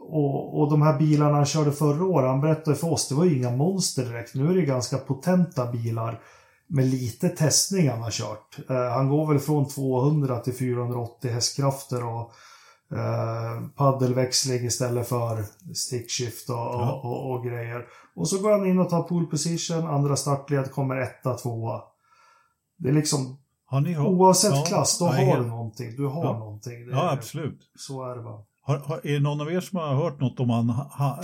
och, 0.00 0.60
och 0.60 0.70
de 0.70 0.82
här 0.82 0.98
bilarna 0.98 1.36
han 1.36 1.46
körde 1.46 1.72
förra 1.72 2.04
året, 2.04 2.28
han 2.30 2.40
berättade 2.40 2.76
för 2.76 2.92
oss, 2.92 3.08
det 3.08 3.14
var 3.14 3.24
ju 3.24 3.36
inga 3.38 3.50
monster 3.50 4.04
direkt. 4.04 4.34
Nu 4.34 4.50
är 4.50 4.54
det 4.54 4.62
ganska 4.62 4.98
potenta 4.98 5.72
bilar 5.72 6.20
med 6.68 6.86
lite 6.86 7.28
testning 7.28 7.88
han 7.88 8.02
har 8.02 8.10
kört. 8.10 8.58
Eh, 8.70 8.76
han 8.92 9.08
går 9.08 9.26
väl 9.26 9.38
från 9.38 9.68
200 9.68 10.38
till 10.38 10.54
480 10.54 11.30
hästkrafter 11.30 12.04
och 12.06 12.32
eh, 12.92 13.68
paddelväxling 13.76 14.64
istället 14.66 15.08
för 15.08 15.44
stickshift 15.74 16.48
och, 16.50 16.54
Ja. 16.56 16.92
och, 16.92 17.04
och, 17.04 17.32
och 17.34 17.44
grejer. 17.44 17.84
Och 18.14 18.28
så 18.28 18.42
går 18.42 18.50
han 18.52 18.66
in 18.66 18.78
och 18.78 18.90
tar 18.90 19.02
pole 19.02 19.26
position, 19.26 19.86
andra 19.86 20.16
startled 20.16 20.70
kommer 20.70 20.96
etta, 20.96 21.34
tvåa. 21.34 21.82
Det 22.78 22.88
är 22.88 22.92
liksom, 22.92 23.38
han 23.66 23.86
är, 23.86 23.98
oavsett 24.00 24.54
ja, 24.56 24.64
klass, 24.64 24.98
då 24.98 25.04
ja, 25.04 25.08
har 25.10 25.16
helt- 25.18 25.38
du 25.42 25.46
någonting. 25.48 25.96
Du 25.96 26.06
har 26.06 26.24
Ja. 26.24 26.38
någonting. 26.38 26.86
Det 26.86 26.92
Ja, 26.92 27.10
är- 27.10 27.12
absolut. 27.12 27.60
Så 27.78 28.04
är 28.12 28.16
det 28.16 28.22
bara. 28.22 28.42
Har, 28.62 28.78
har, 28.78 28.96
är 29.06 29.12
det 29.12 29.20
någon 29.20 29.40
av 29.40 29.52
er 29.52 29.60
som 29.60 29.78
har 29.78 29.94
hört 29.94 30.20
något 30.20 30.40
om 30.40 30.50
han, 30.50 30.68
ha, 30.70 31.20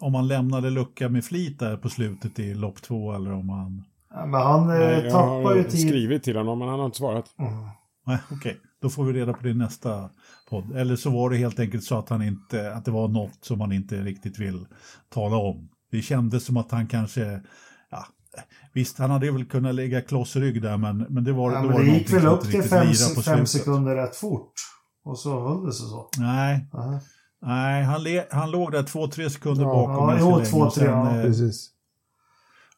om 0.00 0.14
han 0.14 0.28
lämnade 0.28 0.70
lucka 0.70 1.08
med 1.08 1.24
flit 1.24 1.58
där 1.58 1.76
på 1.76 1.88
slutet 1.88 2.38
i 2.38 2.54
lopp 2.54 2.82
två 2.82 3.12
eller 3.12 3.32
om 3.32 3.48
han... 3.48 3.84
Ja, 4.10 4.26
men 4.26 4.40
han 4.40 4.60
eh, 4.60 4.66
Nej, 4.78 5.02
jag 5.02 5.12
tappar 5.12 5.42
har 5.42 5.54
ju 5.56 5.62
tid. 5.64 5.88
skrivit 5.88 6.22
till 6.22 6.36
honom 6.36 6.58
men 6.58 6.68
han 6.68 6.78
har 6.78 6.86
inte 6.86 6.98
svarat. 6.98 7.24
Mm. 7.38 7.52
Nej, 8.06 8.18
okej. 8.32 8.56
Då 8.86 8.90
får 8.90 9.04
vi 9.04 9.12
reda 9.12 9.32
på 9.32 9.42
det 9.42 9.50
i 9.50 9.54
nästa 9.54 10.10
podd. 10.50 10.76
Eller 10.76 10.96
så 10.96 11.10
var 11.10 11.30
det 11.30 11.36
helt 11.36 11.58
enkelt 11.60 11.84
så 11.84 11.98
att, 11.98 12.08
han 12.08 12.22
inte, 12.22 12.72
att 12.74 12.84
det 12.84 12.90
var 12.90 13.08
något 13.08 13.38
som 13.40 13.60
han 13.60 13.72
inte 13.72 13.96
riktigt 14.02 14.38
vill 14.38 14.66
tala 15.08 15.36
om. 15.36 15.68
Det 15.90 16.02
kändes 16.02 16.44
som 16.44 16.56
att 16.56 16.70
han 16.70 16.86
kanske... 16.86 17.40
Ja, 17.90 18.06
visst, 18.72 18.98
han 18.98 19.10
hade 19.10 19.30
väl 19.30 19.44
kunnat 19.44 19.74
lägga 19.74 20.00
klossrygg 20.02 20.62
där, 20.62 20.76
men, 20.76 20.98
men 20.98 21.24
det 21.24 21.32
var, 21.32 21.52
Ja, 21.52 21.62
men 21.62 21.72
var 21.72 21.82
det 21.82 21.86
gick 21.90 22.12
väl 22.12 22.26
upp 22.26 22.44
inte 22.44 22.50
till 22.50 22.62
riktigt 22.62 23.24
fem, 23.24 23.36
fem 23.36 23.46
sekunder 23.46 23.94
rätt 23.96 24.16
fort. 24.16 24.52
Och 25.04 25.18
så 25.18 25.48
höll 25.48 25.66
det 25.66 25.72
sig 25.72 25.86
så. 25.86 26.08
Nej, 26.18 26.68
Aha. 26.72 27.00
nej 27.42 27.84
han, 27.84 28.02
le, 28.02 28.24
han 28.30 28.50
låg 28.50 28.72
där 28.72 28.82
två, 28.82 29.08
tre 29.08 29.30
sekunder 29.30 29.62
Ja, 29.64 29.68
bakom 29.74 30.08
ja, 30.08 30.16
jo, 30.20 30.44
två, 30.50 30.58
och 30.58 30.74
tre, 30.74 30.84
sen, 30.84 30.92
ja. 30.92 31.16
eh, 31.16 31.22
Precis. 31.22 31.70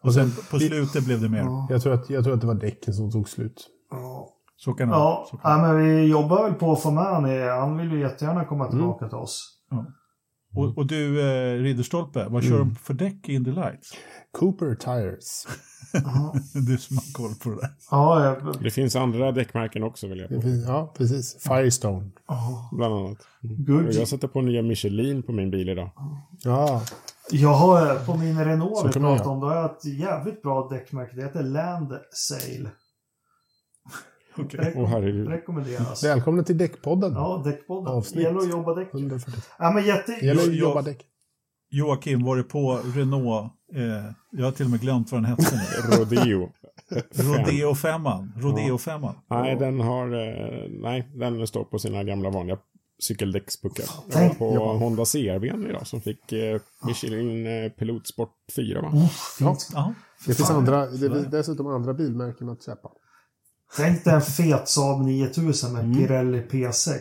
Och 0.00 0.14
sen 0.14 0.32
på 0.50 0.58
slutet 0.58 1.04
blev 1.04 1.20
det 1.20 1.28
mer. 1.28 1.38
Ja. 1.38 1.66
Jag 1.70 1.82
tror, 1.82 1.92
att, 1.94 2.10
jag 2.10 2.24
tror 2.24 2.34
att 2.34 2.40
det 2.40 2.46
var 2.46 2.54
däcken 2.54 2.94
som 2.94 3.10
tog 3.12 3.28
slut. 3.28 3.68
Ja. 3.90 4.34
Så 4.60 4.72
kan 4.72 4.88
det 4.88 4.94
Ja, 4.94 4.98
vara. 5.00 5.26
Så 5.26 5.36
kan 5.36 5.50
ja, 5.50 5.66
men 5.66 5.84
vi 5.84 6.06
jobbar 6.06 6.44
väl 6.44 6.54
på 6.54 6.72
att 6.72 6.82
få 6.82 6.90
med 6.90 7.04
han. 7.04 7.26
i- 7.26 7.48
Han 7.48 7.76
vill 7.78 7.92
ju 7.92 8.00
jättegärna 8.00 8.44
komma 8.44 8.70
tillbaka 8.70 9.08
till 9.08 9.18
oss. 9.18 9.58
vara. 9.70 9.86
och, 10.54 10.78
och 10.78 10.86
du, 10.86 11.20
eh, 11.30 11.62
Ridderstolpe, 11.62 12.26
vad 12.28 12.42
kör 12.44 12.54
Mm. 12.56 12.68
de 12.68 12.74
för 12.74 12.94
däck 12.94 13.28
i 13.28 13.34
Indy 13.34 13.50
Lights? 13.52 13.90
Cooper 14.38 14.74
Tires. 14.74 15.46
Ja, 15.92 16.34
Du 16.68 16.78
som 16.78 16.96
har 16.96 17.12
koll 17.12 17.34
på 17.34 17.48
det 17.50 17.56
där. 17.66 17.70
ja, 17.90 18.24
jag- 18.24 18.62
Det 18.62 18.70
finns 18.70 18.96
andra 18.96 19.32
däckmärken 19.32 19.82
också 19.82 20.06
vill 20.06 20.18
jag 20.18 20.28
på. 20.28 20.40
finns- 20.42 20.66
Ja, 20.68 20.94
precis. 20.96 21.42
Firestone. 21.48 22.10
ja. 22.28 22.68
Bland 22.72 22.94
annat. 22.94 23.18
Good. 23.42 23.92
jag 23.94 24.08
sätter 24.08 24.28
på 24.28 24.40
nya 24.40 24.62
Michelin 24.62 25.22
på 25.22 25.32
min 25.32 25.50
bil 25.50 25.68
idag. 25.68 25.90
Ja, 26.44 26.82
Jag 27.30 27.54
har 27.54 27.86
eh, 27.94 28.06
på 28.06 28.14
min 28.16 28.44
Renault 28.44 28.96
vi 28.96 29.00
göra. 29.00 29.24
om, 29.24 29.40
då 29.40 29.46
har 29.46 29.56
jag 29.56 29.64
ett 29.70 29.84
jävligt 29.84 30.42
bra 30.42 30.68
däckmärke. 30.68 31.16
Det 31.16 31.22
heter 31.22 31.42
Land 31.42 31.92
Sail. 32.10 32.68
Åh 34.76 34.86
herregud. 34.88 35.28
Rekommenderas. 35.28 36.04
välkomna 36.04 36.42
till 36.42 36.58
Däckpodden. 36.58 37.12
Ja, 37.12 37.42
däckpodden. 37.44 37.92
Avsnitt. 37.94 38.22
Gäller 38.24 38.38
att 38.38 38.50
jobba 38.50 38.74
däck. 38.74 38.88
140. 38.94 39.40
Ja, 39.58 39.70
men 39.70 39.84
jätte... 39.86 40.12
Gäller 40.12 40.42
Jag- 40.42 40.50
att 40.50 40.56
jobba 40.56 40.82
däck. 40.82 41.04
Joakim, 41.70 42.24
var 42.24 42.36
det 42.36 42.42
på 42.42 42.80
Renault? 42.94 43.52
Eh, 43.74 44.12
jag 44.32 44.44
har 44.44 44.52
till 44.52 44.64
och 44.64 44.70
med 44.70 44.80
glömt 44.80 45.12
vad 45.12 45.20
den 45.22 45.24
hette 45.30 45.56
nu. 45.56 45.96
Rodeo. 45.96 46.48
Rodeo 47.14 47.74
5 47.74 48.02
Rodeo 48.36 48.78
5 48.78 49.02
Nej, 49.30 49.56
den 49.56 49.80
har... 49.80 50.06
eh, 50.06 50.68
Nej, 50.70 51.08
den 51.14 51.46
står 51.46 51.64
på 51.64 51.78
sina 51.78 52.04
gamla 52.04 52.30
vanliga 52.30 52.58
cykeldäckspuckar. 53.08 53.84
Jag 54.12 54.28
var 54.28 54.34
på 54.34 54.54
ja. 54.54 54.76
Honda 54.76 55.04
CRV 55.04 55.44
idag 55.44 55.86
som 55.86 56.00
fick 56.00 56.32
eh, 56.32 56.60
Michelin 56.86 57.46
eh, 57.46 57.70
Pilotsport 57.70 58.30
4 58.56 58.80
va? 58.82 58.90
Fint. 59.38 59.68
Ja. 59.74 59.94
Det 60.26 60.34
finns 60.34 60.50
andra, 60.50 60.86
det 60.86 61.10
finns 61.10 61.26
dessutom 61.26 61.66
andra 61.66 61.94
bilmärken 61.94 62.48
att 62.48 62.62
köpa. 62.64 62.88
Tänk 63.76 64.04
dig 64.04 64.14
en 64.14 64.20
fet 64.22 64.68
Saab 64.68 65.00
9000 65.04 65.72
med 65.72 65.84
Mm. 65.84 65.96
Pirelli 65.98 66.40
P6. 66.40 67.00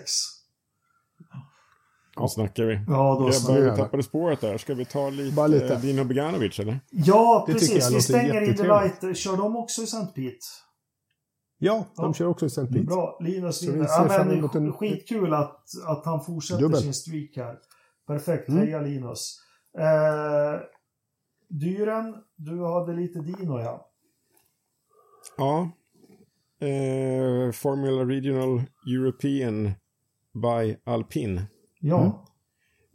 Ja, 2.15 2.27
snackar 2.27 2.63
vi. 2.63 2.79
Ja, 2.87 3.17
då 3.19 3.31
så. 3.31 3.53
Grabbar, 3.53 3.71
vi 3.71 3.77
tappade 3.77 4.03
spåret 4.03 4.41
där. 4.41 4.57
Ska 4.57 4.73
vi 4.73 4.85
ta 4.85 5.09
lite, 5.09 5.35
Bara 5.35 5.47
lite. 5.47 5.75
Dino 5.75 6.03
Beganovic 6.03 6.59
eller? 6.59 6.79
Ja, 6.91 7.43
Det 7.47 7.51
jag 7.51 7.59
precis. 7.61 7.91
Vi 7.91 8.01
stänger 8.01 8.41
in 8.41 8.55
the 8.57 8.63
light. 8.63 9.17
Kör 9.17 9.37
de 9.37 9.55
också 9.55 9.81
i 9.81 9.83
St. 9.83 10.05
Pete? 10.15 10.37
Ja, 11.59 11.85
de 11.95 12.05
Ja. 12.05 12.13
kör 12.13 12.25
också 12.27 12.45
i 12.45 12.47
St. 12.47 12.65
Pete. 12.67 12.79
Bra. 12.83 13.17
Linus 13.21 13.59
Så 13.59 13.65
vi 13.65 13.71
vinner. 13.71 13.85
ser 13.87 14.17
Ja, 14.17 14.25
men 14.25 14.43
en- 14.65 14.73
skitkul 14.73 15.33
att, 15.33 15.63
att 15.85 16.05
han 16.05 16.23
fortsätter 16.25 16.61
Dubbel. 16.61 16.81
sin 16.81 16.93
streak 16.93 17.29
här. 17.35 17.57
Perfekt. 18.07 18.49
Mm. 18.49 18.61
Heja 18.61 18.81
Linus. 18.81 19.39
Eh, 19.79 20.59
dyren, 21.49 22.15
du 22.35 22.65
hade 22.65 22.93
lite 22.93 23.19
Dino 23.19 23.59
ja. 23.59 23.89
Ja. 25.37 25.71
Eh, 26.59 27.51
Formula 27.51 28.05
Regional 28.05 28.61
European 28.87 29.71
by 30.33 30.75
Alpin. 30.83 31.41
Ja. 31.79 32.25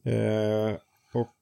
Eh, 0.04 0.76
och 1.12 1.34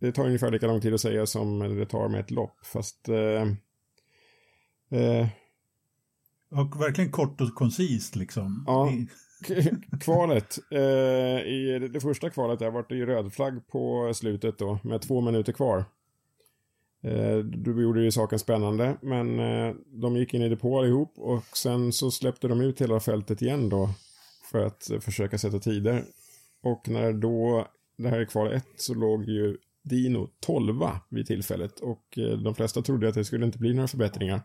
det 0.00 0.12
tar 0.12 0.26
ungefär 0.26 0.50
lika 0.50 0.66
lång 0.66 0.80
tid 0.80 0.94
att 0.94 1.00
säga 1.00 1.26
som 1.26 1.58
det 1.58 1.86
tar 1.86 2.08
med 2.08 2.20
ett 2.20 2.30
lopp. 2.30 2.56
Fast 2.66 3.08
eh, 3.08 3.42
eh, 5.00 5.26
Och 6.50 6.80
verkligen 6.80 7.10
kort 7.10 7.40
och 7.40 7.54
koncist 7.54 8.16
liksom. 8.16 8.64
Ja. 8.66 8.92
Kvalet. 10.00 10.58
Eh, 10.70 10.80
I 11.46 11.88
det- 11.92 12.00
första 12.00 12.30
kvalet 12.30 12.58
där 12.58 12.70
var 12.70 12.86
det 12.88 12.94
ju 12.94 13.06
röd 13.06 13.32
flagg 13.32 13.68
på 13.68 14.12
slutet 14.14 14.58
då 14.58 14.78
med 14.84 15.02
två 15.02 15.20
minuter 15.20 15.52
kvar. 15.52 15.84
Eh, 17.02 17.38
du 17.38 17.82
gjorde 17.82 18.02
ju 18.02 18.10
saken 18.10 18.38
spännande 18.38 18.96
men 19.02 19.38
eh, 19.40 19.74
de 19.86 20.16
gick 20.16 20.34
in 20.34 20.42
i 20.42 20.48
depå 20.48 20.78
allihop 20.78 21.12
och 21.18 21.44
sen 21.56 21.92
så 21.92 22.10
släppte 22.10 22.48
de 22.48 22.60
ut 22.60 22.80
hela 22.80 23.00
fältet 23.00 23.42
igen 23.42 23.68
då 23.68 23.90
för 24.50 24.66
att 24.66 24.90
försöka 25.00 25.38
sätta 25.38 25.58
tider. 25.58 26.04
Och 26.62 26.88
när 26.88 27.12
då 27.12 27.68
det 27.98 28.08
här 28.08 28.20
är 28.20 28.24
kval 28.24 28.52
1 28.52 28.66
så 28.76 28.94
låg 28.94 29.24
ju 29.24 29.56
Dino 29.84 30.28
12 30.40 30.80
vid 31.08 31.26
tillfället 31.26 31.80
och 31.80 32.18
eh, 32.18 32.38
de 32.38 32.54
flesta 32.54 32.82
trodde 32.82 33.08
att 33.08 33.14
det 33.14 33.24
skulle 33.24 33.46
inte 33.46 33.58
bli 33.58 33.74
några 33.74 33.88
förbättringar. 33.88 34.42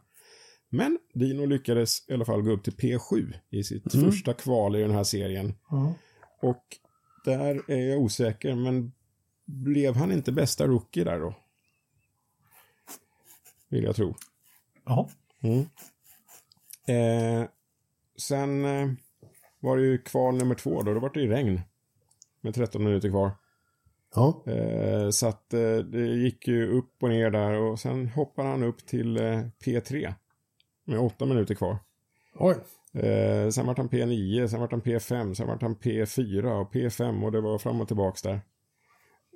Men 0.69 0.97
Dino 1.13 1.45
lyckades 1.45 2.09
i 2.09 2.13
alla 2.13 2.25
fall 2.25 2.41
gå 2.41 2.51
upp 2.51 2.63
till 2.63 2.73
P7 2.73 3.33
i 3.49 3.63
sitt 3.63 3.93
Mm. 3.95 4.11
första 4.11 4.33
kval 4.33 4.75
i 4.75 4.81
den 4.81 4.91
här 4.91 5.03
serien. 5.03 5.53
Ja. 5.69 5.93
Och 6.41 6.63
där 7.25 7.71
är 7.71 7.89
jag 7.89 8.01
osäker, 8.01 8.55
men 8.55 8.91
blev 9.45 9.95
han 9.95 10.11
inte 10.11 10.31
bästa 10.31 10.67
rookie 10.67 11.03
där 11.03 11.19
då? 11.19 11.35
Vill 13.69 13.83
jag 13.83 13.95
tro. 13.95 14.15
Jaha. 14.85 15.07
Mm. 15.41 15.65
Eh, 16.87 17.47
sen 18.17 18.65
eh, 18.65 18.89
var 19.59 19.77
det 19.77 19.83
ju 19.83 19.97
kval 19.97 20.35
nummer 20.35 20.55
två 20.55 20.81
då, 20.81 20.93
då 20.93 20.99
var 20.99 21.09
det 21.13 21.21
ju 21.21 21.27
regn. 21.27 21.61
Med 22.41 22.55
13 22.55 22.83
minuter 22.83 23.09
kvar. 23.09 23.31
Ja. 24.15 24.43
Eh, 24.51 25.09
så 25.09 25.27
att 25.27 25.53
eh, 25.53 25.77
det 25.77 26.07
gick 26.07 26.47
ju 26.47 26.67
upp 26.67 27.03
och 27.03 27.09
ner 27.09 27.31
där 27.31 27.53
och 27.53 27.79
sen 27.79 28.07
hoppade 28.07 28.49
han 28.49 28.63
upp 28.63 28.85
till 28.85 29.17
eh, 29.17 29.41
P3. 29.65 30.13
Med 30.85 30.99
8 30.99 31.25
minuter 31.25 31.55
kvar. 31.55 31.77
Oj. 32.35 32.55
Eh, 32.93 33.49
sen 33.49 33.65
vart 33.65 33.77
han 33.77 33.89
P9, 33.89 34.47
sen 34.47 34.59
vart 34.59 34.71
han 34.71 34.81
P5, 34.81 35.33
sen 35.33 35.47
vart 35.47 35.61
han 35.61 35.75
P4 35.75 36.61
och 36.61 36.73
P5 36.73 37.25
och 37.25 37.31
det 37.31 37.41
var 37.41 37.57
fram 37.57 37.81
och 37.81 37.87
tillbaks 37.87 38.21
där. 38.21 38.41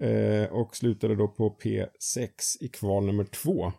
Eh, 0.02 0.52
och 0.52 0.76
slutade 0.76 1.16
då 1.16 1.28
på 1.28 1.58
P6 1.64 2.28
i 2.60 2.68
kval 2.68 3.06
nummer 3.06 3.24
två. 3.24 3.72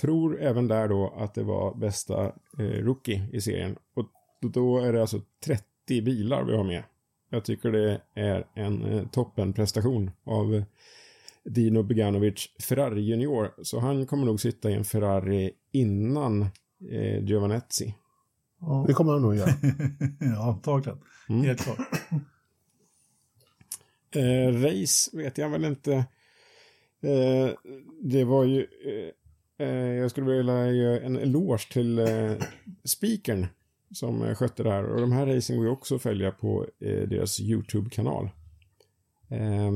Tror 0.00 0.40
även 0.42 0.68
där 0.68 0.88
då 0.88 1.14
att 1.16 1.34
det 1.34 1.42
var 1.42 1.74
bästa 1.74 2.24
eh, 2.58 2.64
rookie 2.64 3.28
i 3.32 3.40
serien. 3.40 3.76
Och 3.94 4.08
då- 4.52 4.78
är 4.78 4.92
det 4.92 5.00
alltså 5.00 5.20
30 5.44 6.02
bilar 6.02 6.44
vi 6.44 6.56
har 6.56 6.64
med. 6.64 6.82
Jag 7.30 7.44
tycker 7.44 7.72
det 7.72 8.00
är 8.14 8.46
en 8.54 8.84
eh, 8.84 9.08
toppenprestation 9.08 10.10
av 10.24 10.54
eh, 10.54 10.62
Dino 11.44 11.82
Beganovic 11.82 12.48
Ferrari 12.68 13.00
Junior. 13.00 13.50
Så 13.62 13.78
han 13.78 14.06
kommer 14.06 14.26
nog 14.26 14.40
sitta 14.40 14.70
i 14.70 14.74
en 14.74 14.84
Ferrari 14.84 15.50
innan 15.72 16.42
eh, 16.90 17.24
Giovanezzi. 17.24 17.94
Ja. 18.60 18.84
Det 18.86 18.92
kommer 18.94 19.12
han 19.12 19.22
nog 19.22 19.36
göra. 19.36 19.50
ja, 20.20 20.48
antagligen. 20.52 20.98
Mm. 21.28 21.42
Helt 21.44 21.60
klart. 21.60 21.78
Eh, 24.14 24.52
race 24.62 25.16
vet 25.16 25.38
jag 25.38 25.48
väl 25.50 25.64
inte. 25.64 25.92
Eh, 27.02 27.50
det 28.02 28.24
var 28.24 28.44
ju... 28.44 28.66
Eh, 29.62 29.94
jag 29.94 30.10
skulle 30.10 30.36
vilja 30.36 30.70
ge 30.70 30.98
en 30.98 31.16
eloge 31.16 31.72
till 31.72 31.98
eh, 31.98 32.32
speakern 32.84 33.46
som 33.90 34.22
eh, 34.22 34.34
skötte 34.34 34.62
det 34.62 34.70
här. 34.70 34.84
Och 34.84 35.00
de 35.00 35.12
här 35.12 35.26
racing 35.26 35.56
går 35.56 35.66
ju 35.66 35.72
också 35.72 35.94
att 35.94 36.02
följa 36.02 36.30
på 36.30 36.66
deras 36.78 37.40
YouTube-kanal. 37.40 38.30
Eh, 39.28 39.72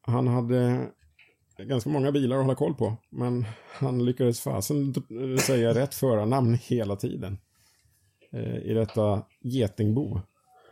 han 0.00 0.26
hade 0.26 0.86
ganska 1.58 1.90
många 1.90 2.12
bilar 2.12 2.36
att 2.36 2.42
hålla 2.42 2.54
koll 2.54 2.74
på. 2.74 2.96
Men 3.10 3.44
han 3.72 4.04
lyckades 4.04 4.40
fasen 4.40 4.94
säga 5.40 5.74
rätt 5.74 5.94
förarnamn 5.94 6.54
hela 6.54 6.96
tiden. 6.96 7.38
I 8.62 8.74
detta 8.74 9.22
getingbo. 9.40 10.20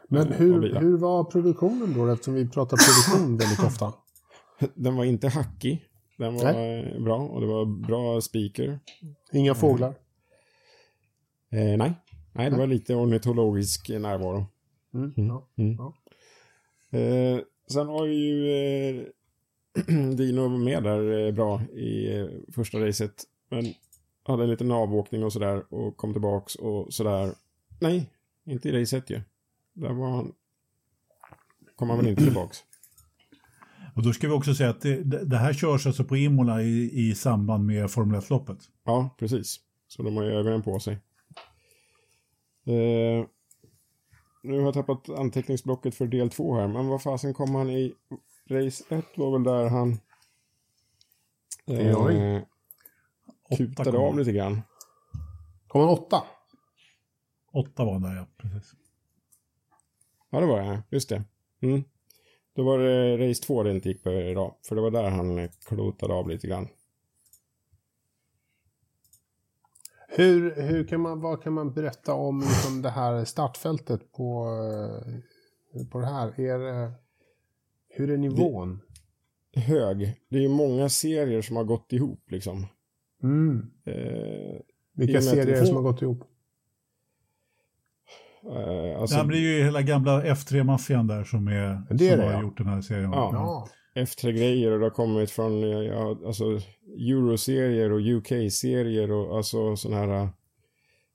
Men 0.09 0.33
hur, 0.33 0.81
hur 0.81 0.97
var 0.97 1.25
produktionen 1.25 1.95
då? 1.95 2.07
Eftersom 2.07 2.35
vi 2.35 2.49
pratar 2.49 2.77
produktion 2.77 3.37
väldigt 3.37 3.65
ofta. 3.65 3.93
Den 4.75 4.97
var 4.97 5.05
inte 5.05 5.29
hackig. 5.29 5.87
Den 6.17 6.35
var 6.35 6.45
eh, 6.45 7.01
bra 7.01 7.19
och 7.19 7.41
det 7.41 7.47
var 7.47 7.65
bra 7.65 8.21
speaker. 8.21 8.79
Inga 9.33 9.55
fåglar. 9.55 9.95
Eh, 11.51 11.77
nej. 11.77 11.93
nej, 12.33 12.51
det 12.51 12.57
var 12.57 12.67
lite 12.67 12.95
ornitologisk 12.95 13.89
närvaro. 13.89 14.47
Mm. 14.95 15.15
Mm. 15.17 15.29
Ja. 15.29 15.49
Mm. 15.57 15.77
Ja. 15.77 15.95
Eh, 16.99 17.41
sen 17.73 17.87
var 17.87 18.07
ju 18.07 18.51
eh, 18.51 19.03
Dino 20.17 20.49
med 20.49 20.83
där 20.83 21.27
eh, 21.27 21.33
bra 21.33 21.63
i 21.63 22.19
eh, 22.19 22.27
första 22.53 22.79
racet. 22.79 23.25
Men 23.49 23.65
hade 24.23 24.43
en 24.43 24.51
liten 24.51 24.73
avåkning 24.73 25.25
och 25.25 25.33
sådär 25.33 25.75
och 25.75 25.97
kom 25.97 26.13
tillbaks 26.13 26.55
och 26.55 26.95
sådär. 26.95 27.35
Nej, 27.81 28.11
inte 28.45 28.69
i 28.69 28.81
race 28.81 28.97
1 28.97 29.11
ju. 29.11 29.21
Där 29.73 29.93
var 29.93 30.11
han... 30.11 30.33
Kom 31.77 31.91
han 31.91 31.99
väl 31.99 32.09
inte 32.09 32.25
tillbaks. 32.25 32.59
Och 33.97 34.03
då 34.03 34.13
ska 34.13 34.27
vi 34.27 34.33
också 34.33 34.55
säga 34.55 34.71
att 34.71 34.81
det, 34.81 35.25
det 35.25 35.37
här 35.37 35.53
körs 35.53 35.87
alltså 35.87 36.05
på 36.05 36.17
Imola 36.17 36.63
i, 36.63 37.09
i 37.09 37.15
samband 37.15 37.67
med 37.67 37.91
Formel 37.91 38.21
1-loppet. 38.21 38.59
Ja, 38.85 39.17
precis. 39.19 39.61
Så 39.89 40.03
de 40.03 40.17
har 40.17 40.25
ju 40.25 40.31
ögonen 40.31 40.63
på 40.63 40.81
sig. 40.81 40.95
Eh, 42.67 43.27
nu 44.43 44.59
har 44.59 44.65
jag 44.65 44.75
tappat 44.75 45.09
anteckningsblocket 45.09 45.95
för 45.95 46.07
del 46.07 46.31
två 46.31 46.55
här, 46.55 46.69
men 46.69 46.87
vad 46.87 47.03
fasen 47.03 47.35
kom 47.35 47.55
han 47.55 47.71
i 47.71 47.95
race 48.51 48.85
1 48.89 49.05
var 49.17 49.33
väl 49.33 49.45
där 49.45 49.69
han 49.69 49.99
eh, 51.67 52.43
kutade 53.57 53.99
av 53.99 54.19
lite 54.19 54.33
grann. 54.33 54.63
Kom 55.69 55.81
han 55.81 55.91
åtta? 55.91 56.23
Åtta 57.53 57.85
var 57.85 57.93
han 57.93 58.03
där, 58.03 58.17
ja. 58.17 58.27
Precis. 58.37 58.75
Ja, 60.31 60.41
det 60.41 60.47
var 60.47 60.63
det. 60.63 60.83
Just 60.91 61.09
det. 61.09 61.25
Mm. 61.61 61.85
Då 62.57 62.63
var 62.63 62.79
det 62.79 63.29
race 63.31 63.43
2 63.43 63.63
det 63.63 63.71
inte 63.71 63.89
gick 63.89 64.03
bra, 64.03 64.59
för 64.69 64.75
det 64.77 64.83
var 64.83 64.91
där 64.91 65.11
han 65.11 65.49
klotade 65.65 66.15
av 66.15 66.29
lite 66.29 66.47
grann. 66.47 66.69
Hur, 70.09 70.55
hur 70.63 70.85
kan 70.87 71.01
man, 71.01 71.21
vad 71.21 71.43
kan 71.43 71.53
man 71.53 71.73
berätta 71.75 72.15
om 72.15 72.41
liksom 72.41 72.83
det 72.83 72.91
här 72.91 73.25
startfältet 73.25 74.13
på, 74.13 74.47
eh, 75.75 75.87
på 75.87 75.99
det 76.01 76.07
här? 76.07 76.41
Är, 76.41 76.59
det- 76.59 76.93
hur 77.89 78.11
är 78.11 78.17
nivån? 78.17 78.81
Hög. 79.55 80.21
Det 80.29 80.45
är 80.45 80.49
många 80.49 80.89
serier 80.89 81.43
som 81.43 81.57
har 81.57 81.65
gått 81.65 81.93
ihop 81.93 82.31
liksom. 82.31 82.67
Mm. 83.23 83.71
Eh, 83.85 84.61
Vilka 84.93 85.21
serier 85.23 85.47
det 85.61 85.67
som 85.67 85.77
har 85.77 85.83
gått 85.83 86.03
ihop? 86.03 86.25
Eh, 88.51 89.01
alltså, 89.01 89.17
Ja, 89.17 89.23
men 89.23 89.33
det 89.33 89.39
är 89.39 89.57
ju 89.59 89.65
hela 89.65 89.83
gamla 89.83 90.25
F3-maffian 90.25 91.07
där 91.09 91.25
som, 91.25 91.49
är, 91.49 91.53
Det 91.91 92.09
är 92.09 92.11
som 92.11 92.19
det, 92.19 92.27
har 92.27 92.33
ja. 92.33 92.43
gjort 92.43 92.59
den 92.59 92.67
här 92.67 92.81
serien. 92.81 93.11
Ja. 93.13 93.31
Ja. 93.33 93.69
F3-grejer 94.03 94.73
och 94.73 94.79
det 94.79 94.85
har 94.85 94.91
kommit 94.91 95.31
från 95.31 95.61
ja, 95.71 96.19
alltså, 96.27 96.45
Euro-serier 96.99 97.93
och 97.93 98.01
UK-serier 98.01 99.11
och 99.13 99.37
alltså 99.37 99.77
sådana 99.77 100.07
här 100.07 100.29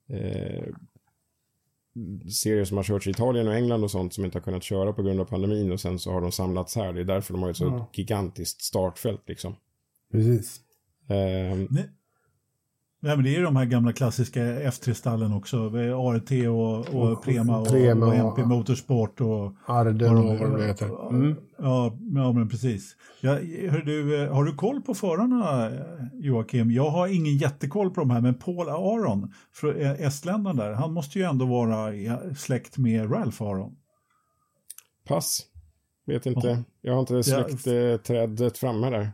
eh, 0.09 0.63
serier 2.31 2.65
som 2.65 2.77
har 2.77 2.83
körts 2.83 3.07
i 3.07 3.09
Italien 3.09 3.47
och 3.47 3.53
England 3.55 3.83
och 3.83 3.91
sånt 3.91 4.13
som 4.13 4.25
inte 4.25 4.37
har 4.37 4.43
kunnat 4.43 4.63
köra 4.63 4.93
på 4.93 5.03
grund 5.03 5.19
av 5.19 5.25
pandemin 5.25 5.71
och 5.71 5.79
sen 5.79 5.99
så 5.99 6.11
har 6.11 6.21
de 6.21 6.31
samlats 6.31 6.75
här. 6.75 6.93
Det 6.93 7.01
är 7.01 7.05
därför 7.05 7.33
de 7.33 7.43
har 7.43 7.49
ett 7.49 7.57
så 7.57 7.63
Ja. 7.65 7.89
gigantiskt 7.93 8.61
startfält 8.61 9.21
liksom. 9.27 9.55
Precis. 10.11 10.61
Eh, 11.09 11.57
Nej, 13.03 13.15
men 13.15 13.23
det 13.23 13.29
är 13.29 13.37
ju 13.37 13.43
de 13.43 13.55
här 13.55 13.65
gamla 13.65 13.93
klassiska 13.93 14.39
F3-stallen 14.39 15.33
också. 15.33 15.57
ART 15.57 16.31
och, 16.49 17.01
och 17.01 17.23
Prema 17.23 17.59
och, 17.59 17.67
Prema 17.67 18.05
och 18.05 18.11
och- 18.11 18.39
MP 18.39 18.45
Motorsport 18.45 19.21
och... 19.21 19.53
Arden 19.65 20.17
och 20.17 20.39
vad 20.39 20.59
det 20.59 20.67
heter. 20.67 21.09
Mm. 21.09 21.35
Ja, 21.57 21.97
ja, 22.15 22.31
men 22.33 22.49
precis. 22.49 22.95
Ja, 23.21 23.31
hör 23.69 23.85
du, 23.85 24.23
eh, 24.23 24.33
har 24.33 24.43
du 24.43 24.55
koll 24.55 24.81
på 24.81 24.93
förarna, 24.93 25.69
eh, 25.69 25.81
Joakim? 26.13 26.71
Jag 26.71 26.89
har 26.89 27.07
ingen 27.07 27.37
jättekoll 27.37 27.89
på 27.89 27.99
de 27.99 28.09
här, 28.09 28.21
men 28.21 28.33
Paul 28.33 28.69
Aron, 28.69 29.33
från 29.53 29.75
eh, 29.81 29.91
estländaren 30.01 30.57
där, 30.57 30.71
han 30.71 30.93
måste 30.93 31.19
ju 31.19 31.25
ändå 31.25 31.45
vara 31.45 31.93
släkt 32.35 32.77
med 32.77 33.11
Ralph 33.11 33.43
Aron. 33.43 33.75
Pass. 35.07 35.41
Vet 36.05 36.25
inte. 36.25 36.47
Ja. 36.47 36.57
Jag 36.81 36.93
har 36.93 36.99
inte 36.99 37.23
släktträdet 37.23 38.57
framme 38.57 38.89
där. 38.89 39.11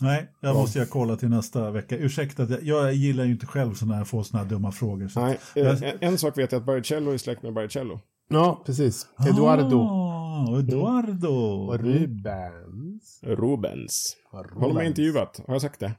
Nej, 0.00 0.32
jag 0.40 0.50
Ja. 0.50 0.54
måste 0.54 0.78
jag 0.78 0.90
kolla 0.90 1.16
till 1.16 1.28
nästa 1.28 1.70
vecka. 1.70 1.96
Ursäkta, 1.96 2.42
att 2.42 2.50
jag, 2.50 2.62
jag 2.62 2.94
gillar 2.94 3.24
ju 3.24 3.32
inte 3.32 3.46
själv 3.46 3.74
såna 3.74 3.94
här, 3.94 4.04
få 4.04 4.24
såna 4.24 4.42
här 4.42 4.50
dumma 4.50 4.72
frågor. 4.72 5.08
Så. 5.08 5.20
Nej, 5.20 5.38
eh, 5.56 5.62
Jag- 5.62 5.82
en, 5.82 5.98
en 6.00 6.18
sak 6.18 6.38
vet 6.38 6.52
jag 6.52 6.58
att 6.60 6.66
Baricello 6.66 7.10
är 7.10 7.18
släkt 7.18 7.42
med 7.42 7.52
Baricello. 7.54 8.00
Ja, 8.28 8.62
precis. 8.66 9.06
Eduardo. 9.28 9.78
Ah, 9.80 10.58
Eduardo. 10.58 11.28
Och 11.68 11.78
Rubens. 11.78 13.20
Rubens. 13.22 14.16
Rubens. 14.32 14.52
Honom 14.54 14.76
har 14.76 14.82
jag 14.82 14.86
intervjuat. 14.90 15.40
Har 15.46 15.54
jag 15.54 15.62
sagt 15.62 15.80
det? 15.80 15.92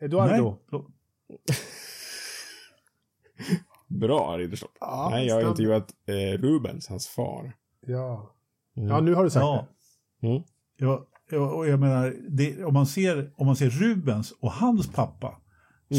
Eduardo. 0.00 0.56
Bra, 3.88 4.38
Ridderstolpe. 4.38 4.76
Ja, 4.80 5.08
Nej, 5.10 5.26
jag 5.26 5.34
har 5.34 5.48
intervjuat 5.50 5.90
eh, 6.06 6.38
Rubens, 6.38 6.88
hans 6.88 7.08
far. 7.08 7.52
Ja. 7.86 8.34
Mm. 8.76 8.88
ja, 8.88 9.00
nu 9.00 9.14
har 9.14 9.24
du 9.24 9.30
sagt 9.30 9.42
Ja. 9.44 9.66
det. 10.20 10.26
Mm. 10.26 10.42
Ja, 10.76 10.86
ja, 10.86 11.06
och 11.32 11.68
jag 11.68 11.80
menar, 11.80 12.14
det, 12.28 12.64
om, 12.64 12.74
man 12.74 12.86
ser, 12.86 13.30
om 13.36 13.46
man 13.46 13.56
ser 13.56 13.70
Rubens 13.70 14.32
och 14.40 14.50
hans 14.52 14.92
pappa, 14.92 15.34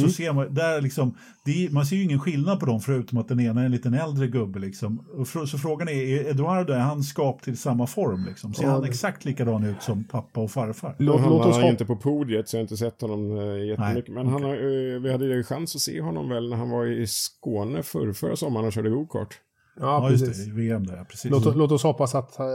så 0.02 0.10
ser 0.10 0.34
man, 0.34 0.54
där 0.54 0.82
liksom, 0.82 1.18
det, 1.46 1.66
är- 1.66 1.70
man 1.70 1.86
ser 1.86 1.96
ju 1.96 2.04
ingen 2.04 2.20
skillnad 2.20 2.60
på 2.60 2.66
dem 2.66 2.80
förutom 2.80 3.18
att 3.18 3.28
den 3.28 3.40
ena 3.40 3.62
är 3.62 3.66
en 3.66 3.72
liten 3.72 3.94
äldre 3.94 4.28
gubbe. 4.28 4.60
Liksom. 4.60 5.00
Och 5.14 5.26
fr- 5.28 5.46
så 5.46 5.58
frågan 5.58 5.88
är, 5.88 5.94
är 5.94 6.30
Eduardo, 6.30 6.74
är 6.74 6.80
han 6.80 7.04
skapt 7.04 7.44
till 7.44 7.58
samma 7.58 7.88
form? 7.88 8.26
Liksom? 8.26 8.54
Ser 8.54 8.64
Ja, 8.64 8.70
han 8.72 8.82
det- 8.82 8.88
exakt 8.88 9.26
likadan 9.26 9.64
ut 9.64 9.82
som 9.82 10.04
pappa 10.04 10.42
och 10.42 10.52
farfar? 10.52 10.96
Låt, 11.00 11.20
hamnar 11.22 11.38
låt 11.38 11.46
oss 11.48 11.54
han 11.54 11.62
ju 11.62 11.62
hoppa. 11.62 11.72
inte 11.72 11.86
på 11.86 11.96
podiet 11.96 12.50
så 12.50 12.56
jag 12.56 12.60
har 12.60 12.64
inte 12.64 12.78
sett 12.78 13.02
honom 13.02 13.38
eh, 13.38 13.66
jättemycket. 13.68 14.14
Nej, 14.14 14.24
Men 14.24 14.28
han 14.34 14.44
har, 14.44 14.54
eh, 14.56 15.00
vi 15.02 15.12
hade 15.12 15.26
ju 15.26 15.44
chans 15.44 15.76
att 15.76 15.82
se 15.82 16.02
honom 16.02 16.30
väl 16.30 16.50
när 16.50 16.58
han 16.58 16.70
var 16.70 16.86
i 16.86 17.08
Skåne 17.08 17.84
förr, 17.84 18.14
förra 18.14 18.36
sommaren 18.36 18.66
och 18.68 18.74
körde 18.74 18.90
gokart. 18.90 19.36
Ja, 19.76 19.86
Ja, 20.04 20.12
just 20.12 20.26
precis. 20.26 20.46
det, 20.46 20.52
i 20.52 20.54
VM 20.68 20.86
där, 20.86 21.04
precis. 21.04 21.32
Låt, 21.32 21.56
låt 21.56 21.72
oss 21.72 21.84
hoppas 21.84 22.16
att 22.16 22.40
eh, 22.40 22.46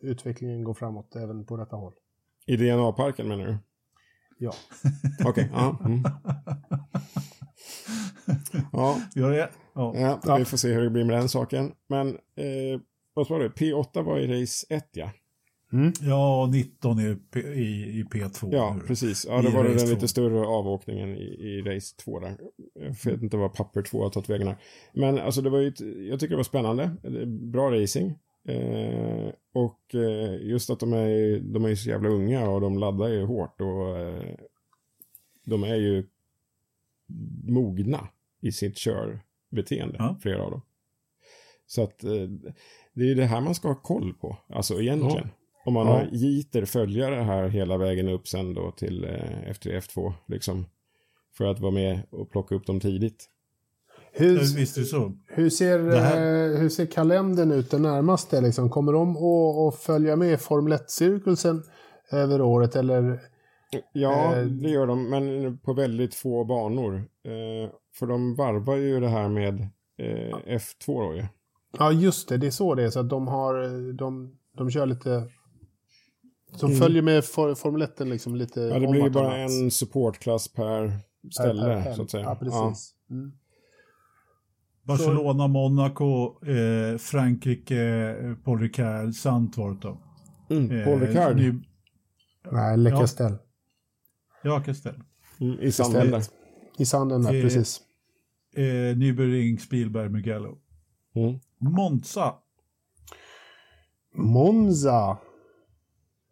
utvecklingen 0.00 0.64
går 0.64 0.74
framåt 0.74 1.16
även 1.16 1.44
på 1.46 1.56
detta 1.56 1.76
håll. 1.76 1.92
I 2.46 2.56
DNA-parken 2.56 3.28
menar 3.28 3.46
du? 3.46 3.58
Ja. 4.38 4.52
Okej, 5.24 5.50
ja. 5.52 5.78
Mm. 5.84 6.02
ja, 8.72 9.00
Ja, 9.14 9.28
det, 9.28 9.36
ja. 9.36 9.48
ja, 9.74 10.20
Ja. 10.24 10.36
vi 10.36 10.44
får 10.44 10.56
se 10.56 10.72
hur 10.72 10.82
det 10.84 10.90
blir 10.90 11.04
med 11.04 11.16
den 11.16 11.28
saken. 11.28 11.72
Men, 11.88 12.08
eh, 12.08 12.80
vad 13.14 13.28
var 13.28 13.40
det? 13.40 13.48
P8 13.48 14.02
var 14.02 14.18
i 14.18 14.40
race 14.42 14.66
1 14.68 14.88
ja. 14.92 15.10
Ja, 16.00 16.46
19 16.52 17.00
i, 17.00 17.16
P- 17.30 17.40
i, 17.40 17.98
i 18.00 18.04
P2. 18.04 18.48
Ja, 18.52 18.74
nu. 18.80 18.86
precis. 18.86 19.26
Ja, 19.28 19.40
I 19.40 19.44
då 19.44 19.50
var 19.50 19.64
det 19.64 19.74
den 19.74 19.88
lite 19.88 20.08
större 20.08 20.46
avåkningen 20.46 21.16
i, 21.16 21.22
i 21.24 21.62
race 21.62 21.96
2 21.96 22.20
där. 22.20 22.36
Jag 22.74 23.12
vet 23.12 23.22
inte 23.22 23.36
vad 23.36 23.54
papper 23.54 23.82
2 23.82 24.02
har 24.02 24.10
tagit 24.10 24.28
vägen 24.30 24.46
här. 24.46 24.56
Men 24.92 25.18
alltså 25.18 25.42
det 25.42 25.50
var 25.50 25.58
ju, 25.58 25.68
ett, 25.68 25.80
jag 25.80 26.20
tycker 26.20 26.30
det 26.30 26.36
var 26.36 26.44
spännande. 26.44 26.90
Det 27.02 27.26
Bra 27.26 27.70
racing. 27.82 28.18
Eh, 28.48 29.28
och 29.52 29.94
eh, 29.94 30.34
just 30.42 30.70
att 30.70 30.80
de 30.80 30.92
är, 30.92 31.40
de 31.40 31.64
är 31.64 31.74
så 31.74 31.88
jävla 31.90 32.08
unga 32.08 32.48
och 32.50 32.60
de 32.60 32.78
laddar 32.78 33.08
ju 33.08 33.24
hårt 33.24 33.60
och 33.60 33.98
eh, 33.98 34.24
de 35.44 35.62
är 35.64 35.76
ju 35.76 36.06
mogna 37.48 38.08
i 38.40 38.52
sitt 38.52 38.76
körbeteende, 38.76 39.96
Ja. 39.98 40.16
flera 40.22 40.42
av 40.44 40.50
dem. 40.50 40.62
Så 41.66 41.82
att 41.82 42.04
eh, 42.04 42.28
det 42.92 43.10
är 43.10 43.14
det 43.14 43.24
här 43.24 43.40
man 43.40 43.54
ska 43.54 43.68
ha 43.68 43.74
koll 43.74 44.14
på, 44.20 44.36
alltså 44.48 44.80
egentligen. 44.80 45.28
Om 45.64 45.74
man 45.74 45.86
Ja. 45.86 45.92
har 45.92 46.08
Jeter 46.12 46.64
följa 46.64 47.10
det 47.10 47.22
här 47.22 47.48
hela 47.48 47.76
vägen 47.78 48.08
upp 48.08 48.28
sen 48.28 48.54
då 48.54 48.70
till 48.70 49.04
eh, 49.04 49.50
F3, 49.52 49.80
F2, 49.80 50.12
liksom. 50.28 50.66
För 51.36 51.44
att 51.44 51.60
vara 51.60 51.72
med 51.72 52.00
och 52.10 52.30
plocka 52.30 52.54
upp 52.54 52.66
dem 52.66 52.80
tidigt. 52.80 53.26
Hur, 54.12 54.34
Ja, 54.34 54.40
Visst 54.56 54.76
är 54.76 54.80
det 54.80 54.86
så. 54.86 55.12
hur, 55.28 55.50
ser, 55.50 55.78
eh, 55.90 56.58
hur 56.60 56.68
ser 56.68 56.86
kalendern 56.86 57.52
ut 57.52 57.70
den 57.70 57.82
närmaste? 57.82 58.40
Liksom? 58.40 58.70
Kommer 58.70 58.92
de 58.92 59.16
att, 59.16 59.74
att 59.74 59.80
följa 59.80 60.16
med 60.16 60.40
Formel 60.40 60.72
1-cirkusen 60.72 61.62
över 62.12 62.40
året? 62.42 62.76
Eller? 62.76 63.20
Ja, 63.92 64.36
Eh, 64.36 64.44
det 64.46 64.68
gör 64.70 64.86
de, 64.86 65.10
men 65.10 65.58
på 65.58 65.72
väldigt 65.72 66.14
få 66.14 66.44
banor. 66.44 66.94
Eh, 67.24 67.70
för 67.98 68.06
de 68.06 68.34
varvar 68.34 68.76
ju 68.76 69.00
det 69.00 69.08
här 69.08 69.28
med 69.28 69.60
eh, 69.98 70.36
F2 70.58 71.08
då 71.08 71.14
ju. 71.16 71.24
Ja, 71.78 71.92
just 71.92 72.28
det. 72.28 72.36
Det 72.36 72.46
är 72.46 72.50
så 72.50 72.74
det 72.74 72.82
är. 72.82 72.90
Så 72.90 73.00
att 73.00 73.08
de, 73.10 73.28
har, 73.28 73.92
de, 73.92 74.36
de 74.56 74.70
kör 74.70 74.86
lite... 74.86 75.28
Som 76.52 76.68
Mm. 76.70 76.80
följer 76.80 77.02
med 77.02 77.24
for, 77.24 77.54
Formel 77.54 77.82
1 77.82 78.00
liksom 78.00 78.36
lite 78.36 78.60
Ja, 78.60 78.78
det 78.78 78.86
blir 78.86 79.02
ju 79.04 79.10
bara 79.10 79.36
en 79.36 79.70
supportklass 79.70 80.48
per 80.48 80.92
ställe, 81.32 81.62
Per- 81.62 81.82
per 81.82 81.92
så 81.94 82.02
att 82.02 82.10
säga. 82.10 82.24
Ja, 82.24 82.34
precis. 82.34 82.94
Mm. 83.10 83.32
Barcelona, 84.82 85.46
Monaco, 85.48 86.38
eh, 86.46 86.98
Frankrike, 86.98 87.80
eh, 87.82 88.34
Paul 88.44 88.60
Ricard, 88.60 89.14
Sandvort 89.14 89.82
då. 89.82 90.00
Ja. 90.48 90.56
Mm, 90.56 90.78
Eh, 90.78 90.84
Paul 90.84 91.00
Ricard 91.00 91.36
nu- 91.36 91.62
Nej, 92.52 92.76
Le 92.78 92.90
Ja. 92.90 93.00
Castel. 93.00 93.36
Ja, 94.42 94.60
Castell. 94.60 94.94
mm, 95.40 95.60
i 95.60 95.72
sanden 95.72 96.10
där. 96.10 96.22
I 96.78 96.86
sanden 96.86 97.22
där, 97.22 97.34
Eh, 97.34 97.42
precis. 97.42 97.80
Eh, 98.56 98.62
Nürburgring, 98.96 99.58
Spielberg, 99.58 100.08
Mugello. 100.08 100.58
Mm. 101.16 101.38
Monza. 101.58 102.34
Monza. 104.14 105.18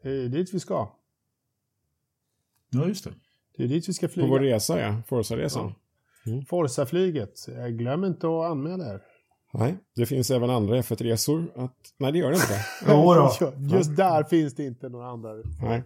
Det 0.02 0.10
är 0.10 0.28
dit 0.28 0.54
vi 0.54 0.60
ska. 0.60 0.92
Ja, 2.70 2.86
just 2.86 3.04
det. 3.04 3.14
Det 3.56 3.64
är 3.64 3.68
dit 3.68 3.88
vi 3.88 3.92
ska 3.92 4.06
På 4.06 4.12
flyga. 4.12 4.28
vår 4.28 4.40
resa, 4.40 4.80
ja. 4.80 5.02
Forza-resan. 5.06 5.74
Forza-flyget. 6.48 7.48
Eh, 7.48 7.66
Glöm 7.66 8.04
inte 8.04 8.26
att 8.26 8.50
anmäla 8.50 8.94
er. 8.94 9.02
Nej, 9.52 9.76
det 9.94 10.06
finns 10.06 10.30
även 10.30 10.50
andra 10.50 10.76
F1-resor. 10.80 11.52
Att... 11.56 11.94
Nej, 11.96 12.12
det 12.12 12.18
gör 12.18 12.30
det 12.30 12.34
inte. 12.36 12.64
Jo 12.86 13.14
då. 13.14 13.30
Ja, 13.40 13.52
Just 13.76 13.96
där 13.96 14.24
finns 14.24 14.54
det 14.54 14.64
inte 14.64 14.88
några 14.88 15.06
andra 15.06 15.34
Nej, 15.62 15.82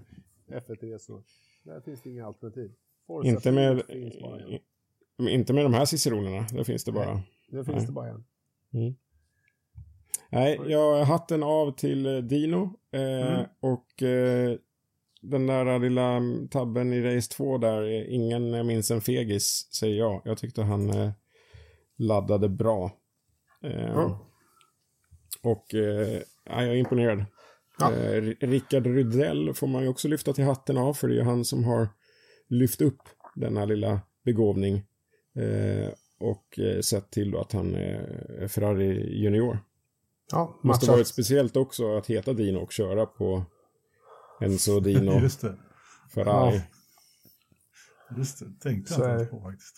F1-resor. 0.49 1.23
Där 1.65 1.81
finns 1.81 2.03
det 2.03 2.11
inga 2.11 2.27
alternativ. 2.27 2.73
Forza 3.07 3.29
inte 3.29 3.53
med, 3.53 3.83
finns 3.87 4.21
bara 4.21 4.41
en. 4.41 4.59
men 5.19 5.29
inte 5.29 5.53
med 5.53 5.65
de 5.65 5.75
här 5.75 5.85
ciceronerna. 5.85 6.47
Där 6.53 6.65
finns 6.65 6.85
det 6.85 6.93
bara... 6.93 7.23
Det 7.51 7.65
finns 7.65 7.77
Nej. 7.77 7.87
det 7.87 7.93
bara 7.93 8.09
en. 8.09 8.25
Nej, 10.33 10.61
jag 10.67 10.95
har 10.95 11.05
hatten 11.05 11.43
av 11.43 11.77
till 11.77 12.07
eh, 12.07 12.23
Dino. 12.23 12.79
Eh, 12.93 13.33
Mm. 13.33 13.47
Och 13.61 14.03
eh, 14.03 14.57
den 15.23 15.47
där 15.47 15.79
lilla 15.79 16.21
tabben 16.51 16.93
i 16.93 17.03
race 17.03 17.31
2 17.33 17.59
där, 17.59 18.09
ingen 18.09 18.67
minns 18.67 18.91
en 18.91 19.01
fegis, 19.01 19.69
säger 19.73 19.99
jag. 19.99 20.23
Jag 20.25 20.39
tyckte 20.39 20.63
han 20.63 20.91
eh, 20.91 21.11
laddade 21.99 22.49
bra. 22.49 22.91
Ja. 23.61 24.29
Och 25.43 25.75
eh, 25.75 26.19
ja, 26.45 26.63
jag 26.65 26.69
är 26.69 26.75
imponerad. 26.75 27.25
Ja. 27.79 27.93
Eh, 27.93 28.23
Rickard 28.41 28.87
Rydell 28.87 29.55
får 29.55 29.67
man 29.67 29.83
ju 29.83 29.89
också 29.89 30.09
lyfta 30.09 30.33
till 30.33 30.45
hatten 30.45 30.77
av, 30.77 30.95
för 30.95 31.09
det 31.09 31.15
är 31.15 31.19
ju 31.19 31.23
han 31.25 31.45
som 31.45 31.65
har 31.65 31.89
lyft 32.49 32.81
upp 32.81 33.03
denna 33.35 33.65
lilla 33.65 34.01
begåvning. 34.25 34.83
Och 36.21 36.59
sett 36.85 37.11
till 37.11 37.31
då 37.31 37.41
att 37.41 37.53
han 37.53 37.75
är 37.75 38.49
Ferrari 38.49 39.23
junior. 39.23 39.59
Ja, 40.33 40.59
Måste 40.63 40.91
varit 40.91 41.07
speciellt 41.07 41.57
också 41.57 41.97
att 41.97 42.07
heta 42.07 42.33
Dino 42.33 42.59
och 42.59 42.73
köra 42.73 43.07
på 43.07 43.45
Enzo 44.41 44.81
Dino 44.81 45.21
Just 45.21 45.41
det. 45.41 45.55
Ferrari. 46.15 46.61
Just 48.17 48.39
det. 48.39 48.47
Tänkte 48.63 48.95
jag 48.99 49.11
är 49.11 49.19
inte 49.21 49.31
på 49.31 49.41
faktiskt. 49.41 49.77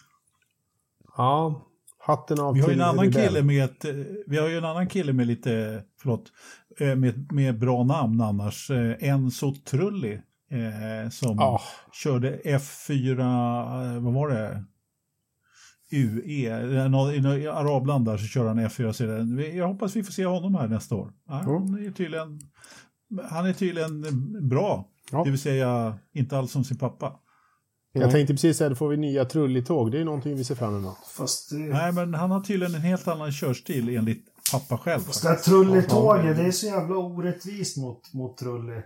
Ja, 1.16 1.66
hatten 1.98 2.40
av 2.40 2.54
Vi 2.54 2.60
har 2.60 2.68
ju 2.68 2.74
en 2.74 2.80
annan 2.80 3.12
kille 3.12 3.42
med 3.42 3.64
ett, 3.64 3.84
eh, 3.84 3.94
vi 4.26 4.36
har 4.38 4.48
ju 4.48 4.58
en 4.58 4.64
annan 4.64 4.88
kille 4.88 5.12
med 5.12 5.26
lite, 5.26 5.82
förlåt, 6.00 6.32
eh, 6.80 6.96
med, 6.96 7.32
med 7.32 7.58
bra 7.58 7.84
namn 7.84 8.20
annars. 8.20 8.70
Eh, 8.70 9.08
Enzo 9.08 9.54
Trulli. 9.54 10.20
Eh, 10.50 11.10
som 11.10 11.36
Ja. 11.38 11.60
körde 11.92 12.40
F4, 12.44 13.20
eh, 13.96 14.02
vad 14.02 14.12
var 14.14 14.28
det? 14.28 14.64
UE, 15.94 17.38
i 17.42 17.46
arabland 17.48 18.04
där 18.04 18.16
så 18.16 18.26
kör 18.26 18.46
han 18.48 18.58
F4-serien. 18.60 19.36
Vi- 19.36 19.56
Jag 19.58 19.68
hoppas 19.68 19.96
vi 19.96 20.02
får 20.02 20.12
se 20.12 20.26
honom 20.26 20.54
här 20.54 20.68
nästa 20.68 20.94
år. 20.94 21.12
Han 21.28 21.84
är 21.86 21.90
tydligen, 21.90 22.40
han 23.30 23.46
är 23.46 23.52
tydligen 23.52 24.02
bra. 24.48 24.88
Ja. 25.12 25.24
Det 25.24 25.30
vill 25.30 25.40
säga 25.40 25.98
inte 26.12 26.38
alls 26.38 26.52
som 26.52 26.64
sin 26.64 26.76
pappa. 26.78 27.12
Jag 27.92 28.10
tänkte 28.10 28.34
precis 28.34 28.56
säga, 28.56 28.68
då 28.70 28.74
får 28.76 28.88
vi 28.88 28.96
nya 28.96 29.24
trullitåg. 29.24 29.92
Det 29.92 30.00
är 30.00 30.04
någonting 30.04 30.36
vi 30.36 30.44
ser 30.44 30.54
fram 30.54 30.76
emot. 30.76 30.96
Fast 31.16 31.50
det, 31.50 31.56
Nej, 31.56 31.92
men 31.92 32.14
han 32.14 32.30
har 32.30 32.40
tydligen 32.40 32.74
en 32.74 32.80
helt 32.80 33.08
annan 33.08 33.32
körstil 33.32 33.88
enligt 33.96 34.24
pappa 34.52 34.78
själv. 34.78 35.00
fast 35.00 35.22
det 35.22 35.28
här 35.28 35.36
Trulli-tåget, 35.36 36.36
det 36.36 36.42
är 36.42 36.50
så 36.50 36.66
jävla 36.66 36.96
orättvist 36.96 37.76
mot, 37.76 38.12
mot 38.14 38.38
Trulli. 38.38 38.82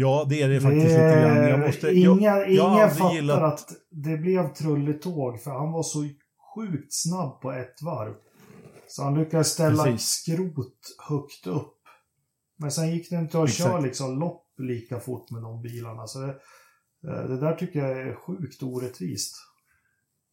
Ja, 0.00 0.26
det 0.28 0.42
är 0.42 0.48
det 0.48 0.60
faktiskt 0.60 0.84
lite 0.86 1.20
grann. 1.20 1.48
Jag 1.48 1.60
måste, 1.60 1.90
ingen 1.92 2.20
jag, 2.22 2.50
jag 2.50 2.66
aldrig 2.66 2.98
fattar 2.98 3.14
gillat- 3.14 3.42
att 3.42 3.68
det 3.90 4.16
blev 4.16 4.52
trulletåg 4.54 5.40
för 5.40 5.50
han 5.50 5.72
var 5.72 5.82
så 5.82 6.08
sjukt 6.54 6.94
snabb 6.94 7.40
på 7.40 7.52
ett 7.52 7.82
varv. 7.82 8.14
Så 8.88 9.02
han 9.02 9.18
lyckades 9.18 9.48
ställa 9.48 9.84
Precis. 9.84 10.06
skrot 10.08 10.78
högt 11.08 11.46
upp. 11.46 11.74
Men 12.58 12.70
sen 12.70 12.90
gick 12.94 13.10
det 13.10 13.16
inte 13.16 13.38
att 13.42 13.48
Exakt. 13.48 13.68
köra 13.70 13.80
liksom 13.80 14.18
lopp 14.20 14.44
lika 14.58 15.00
fort 15.00 15.30
med 15.30 15.42
de 15.42 15.62
bilarna. 15.62 16.06
Så 16.06 16.18
det, 16.20 16.28
eh, 17.08 17.28
det 17.28 17.40
där 17.40 17.54
tycker 17.54 17.78
jag 17.80 17.98
är 17.98 18.14
sjukt 18.14 18.62
orättvist. 18.62 19.34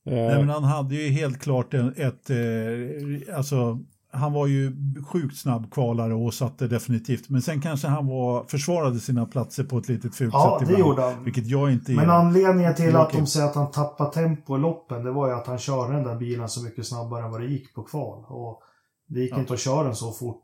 Nej, 0.05 0.37
men 0.37 0.49
han 0.49 0.63
hade 0.63 0.95
ju 0.95 1.09
helt 1.09 1.41
klart 1.41 1.73
en, 1.73 1.93
ett, 1.97 2.29
eh, 2.29 3.37
alltså 3.37 3.79
han 4.15 4.33
var 4.33 4.47
ju 4.47 4.71
sjukt 5.05 5.37
snabb 5.37 5.71
kvalare 5.71 6.13
och 6.13 6.33
satte 6.33 6.67
definitivt, 6.67 7.29
men 7.29 7.41
sen 7.41 7.61
kanske 7.61 7.87
han 7.87 8.07
var, 8.07 8.43
försvarade 8.43 8.99
sina 8.99 9.25
platser 9.25 9.63
på 9.63 9.77
ett 9.77 9.89
litet 9.89 10.15
fult 10.15 10.33
Ja, 10.33 10.57
sätt 10.59 10.67
det 10.67 10.73
ibland, 10.73 10.89
gjorde 10.89 11.01
han. 11.01 11.23
Vilket 11.23 11.47
jag 11.47 11.71
inte 11.71 11.91
Men 11.91 12.09
anledningen 12.09 12.75
till 12.75 12.95
att 12.95 13.11
de 13.11 13.27
säger 13.27 13.45
att 13.47 13.55
han 13.55 13.71
tappade 13.71 14.11
tempo 14.13 14.57
i 14.57 14.59
loppen, 14.59 15.03
det 15.03 15.11
var 15.11 15.27
ju 15.27 15.33
att 15.33 15.47
han 15.47 15.57
körde 15.57 15.93
den 15.93 16.03
där 16.03 16.15
bilen 16.15 16.49
så 16.49 16.63
mycket 16.63 16.87
snabbare 16.87 17.25
än 17.25 17.31
vad 17.31 17.41
det 17.41 17.47
gick 17.47 17.73
på 17.73 17.83
kval. 17.83 18.25
Och 18.27 18.61
det 19.07 19.19
gick 19.19 19.31
Ja. 19.31 19.39
inte 19.39 19.53
att 19.53 19.59
köra 19.59 19.83
den 19.83 19.95
så 19.95 20.11
fort 20.11 20.41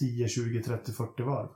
10, 0.00 0.28
20, 0.28 0.62
30, 0.62 0.92
40 0.92 1.22
varv. 1.22 1.48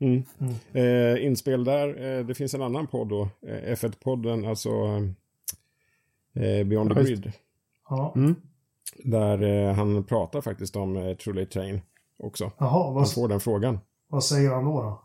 Mm. 0.00 0.22
Mm. 0.38 0.54
Eh, 0.72 1.26
inspel 1.26 1.64
där. 1.64 2.18
Eh, 2.18 2.26
det 2.26 2.34
finns 2.34 2.54
en 2.54 2.62
annan 2.62 2.86
podd 2.86 3.08
då. 3.08 3.22
Eh, 3.22 3.72
F1-podden, 3.74 4.48
alltså 4.48 4.70
eh, 6.34 6.66
Beyond 6.66 6.94
the 6.94 7.00
Ja, 7.00 7.06
Grid. 7.06 7.32
Ja. 7.88 8.12
Mm. 8.16 8.34
Där 9.04 9.42
eh, 9.42 9.74
han 9.74 10.04
pratar 10.04 10.40
faktiskt 10.40 10.76
om 10.76 10.96
eh, 10.96 11.02
Late 11.26 11.46
Train 11.46 11.80
också. 12.18 12.50
Jaha, 12.58 12.84
Han 12.84 12.94
vad, 12.94 13.12
får 13.12 13.28
den 13.28 13.40
frågan. 13.40 13.78
vad 14.08 14.24
säger 14.24 14.50
han 14.50 14.64
då? 14.64 14.82
då? 14.82 15.02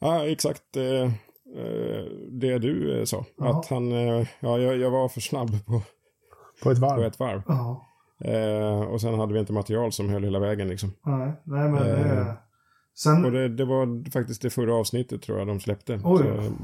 Ja, 0.00 0.26
exakt 0.26 0.76
eh, 0.76 0.84
eh, 0.84 2.04
det 2.30 2.58
du 2.58 2.98
eh, 2.98 3.04
sa. 3.04 3.24
Jaha. 3.38 3.50
Att 3.58 3.66
han, 3.66 3.92
eh, 3.92 4.26
ja, 4.40 4.58
jag, 4.58 4.76
jag 4.78 4.90
var 4.90 5.08
för 5.08 5.20
snabb 5.20 5.66
på, 5.66 5.82
På 6.62 6.70
ett 6.70 6.80
på 6.80 6.86
varv. 6.86 7.02
ett 7.04 7.18
varv. 7.20 7.42
Eh, 8.24 8.80
och 8.80 9.00
sen 9.00 9.14
hade 9.18 9.34
vi 9.34 9.40
inte 9.40 9.52
material 9.52 9.92
som 9.92 10.08
höll 10.08 10.24
hela 10.24 10.38
vägen 10.38 10.68
liksom. 10.68 10.92
Nej, 11.02 11.32
nej 11.44 11.68
men 11.68 11.76
Eh. 11.82 11.84
det... 12.16 12.36
Sen... 12.94 13.24
Och 13.24 13.32
det, 13.32 13.48
det 13.48 13.64
var 13.64 14.10
faktiskt 14.10 14.42
det 14.42 14.50
förra 14.50 14.74
avsnittet 14.74 15.22
tror 15.22 15.38
jag 15.38 15.46
de 15.46 15.60
släppte. 15.60 15.92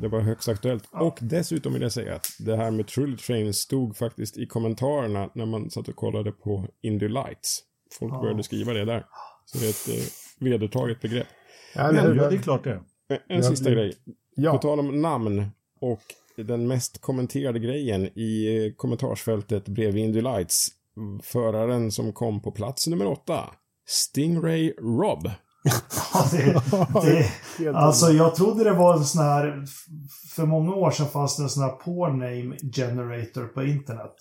Det 0.00 0.08
var 0.08 0.20
högst 0.20 0.48
aktuellt. 0.48 0.88
Ja. 0.92 1.00
Och 1.00 1.18
dessutom 1.20 1.72
vill 1.72 1.82
jag 1.82 1.92
säga 1.92 2.14
att 2.14 2.26
det 2.38 2.56
här 2.56 2.70
med 2.70 2.86
Truly 2.86 3.16
Train 3.16 3.54
stod 3.54 3.96
faktiskt 3.96 4.38
i 4.38 4.46
kommentarerna 4.46 5.30
när 5.34 5.46
man 5.46 5.70
satt 5.70 5.88
och 5.88 5.96
kollade 5.96 6.32
på 6.32 6.68
Indy 6.82 7.08
Lights. 7.08 7.60
Folk 7.98 8.14
Ja. 8.14 8.20
började 8.20 8.42
skriva 8.42 8.72
det 8.72 8.84
där. 8.84 9.04
Så 9.44 9.58
det 9.58 9.64
är 9.66 9.70
ett 9.70 9.88
eh, 9.98 10.04
vedertaget 10.40 11.00
begrepp. 11.00 11.26
Ja, 11.74 11.86
hur? 11.86 12.14
Ja, 12.14 12.30
det 12.30 12.36
är 12.36 12.42
klart 12.42 12.64
det. 12.64 12.80
En, 13.08 13.18
en 13.28 13.44
sista 13.44 13.70
grej. 13.70 13.92
På 13.92 14.12
Ja, 14.34 14.58
tal 14.58 14.80
om 14.80 15.02
namn 15.02 15.46
och 15.80 16.02
den 16.36 16.66
mest 16.68 17.00
kommenterade 17.00 17.58
grejen 17.58 18.18
i 18.18 18.56
eh, 18.66 18.72
kommentarsfältet 18.76 19.68
bredvid 19.68 20.04
Indy 20.04 20.20
Lights. 20.20 20.68
Föraren 21.22 21.90
som 21.92 22.12
kom 22.12 22.42
på 22.42 22.52
plats 22.52 22.86
nummer 22.86 23.06
åtta. 23.06 23.50
Stingray 23.86 24.72
Rob. 24.78 25.30
Ja, 25.62 26.24
det, 26.30 26.60
det, 27.58 27.68
alltså 27.74 28.10
jag 28.12 28.34
trodde 28.34 28.64
det 28.64 28.72
var 28.72 28.96
en 28.96 29.04
sån 29.04 29.22
här... 29.24 29.64
För 30.36 30.46
många 30.46 30.74
år 30.74 30.90
sedan 30.90 31.06
fanns 31.08 31.36
det 31.36 31.42
en 31.42 31.48
sån 31.48 31.62
här 31.62 31.70
porn 31.70 32.18
name 32.18 32.56
generator 32.72 33.44
på 33.44 33.62
internet. 33.62 34.12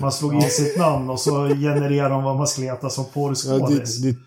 Man 0.00 0.12
slog 0.12 0.34
in 0.34 0.42
sitt 0.42 0.78
namn 0.78 1.10
och 1.10 1.20
så 1.20 1.48
genererade 1.48 2.14
de 2.14 2.22
vad 2.24 2.36
man 2.36 2.46
skulle 2.46 2.66
heta 2.66 2.90
som 2.90 3.04
ja, 3.04 3.10
porrskådis. 3.14 4.02
det, 4.02 4.10
det, 4.12 4.18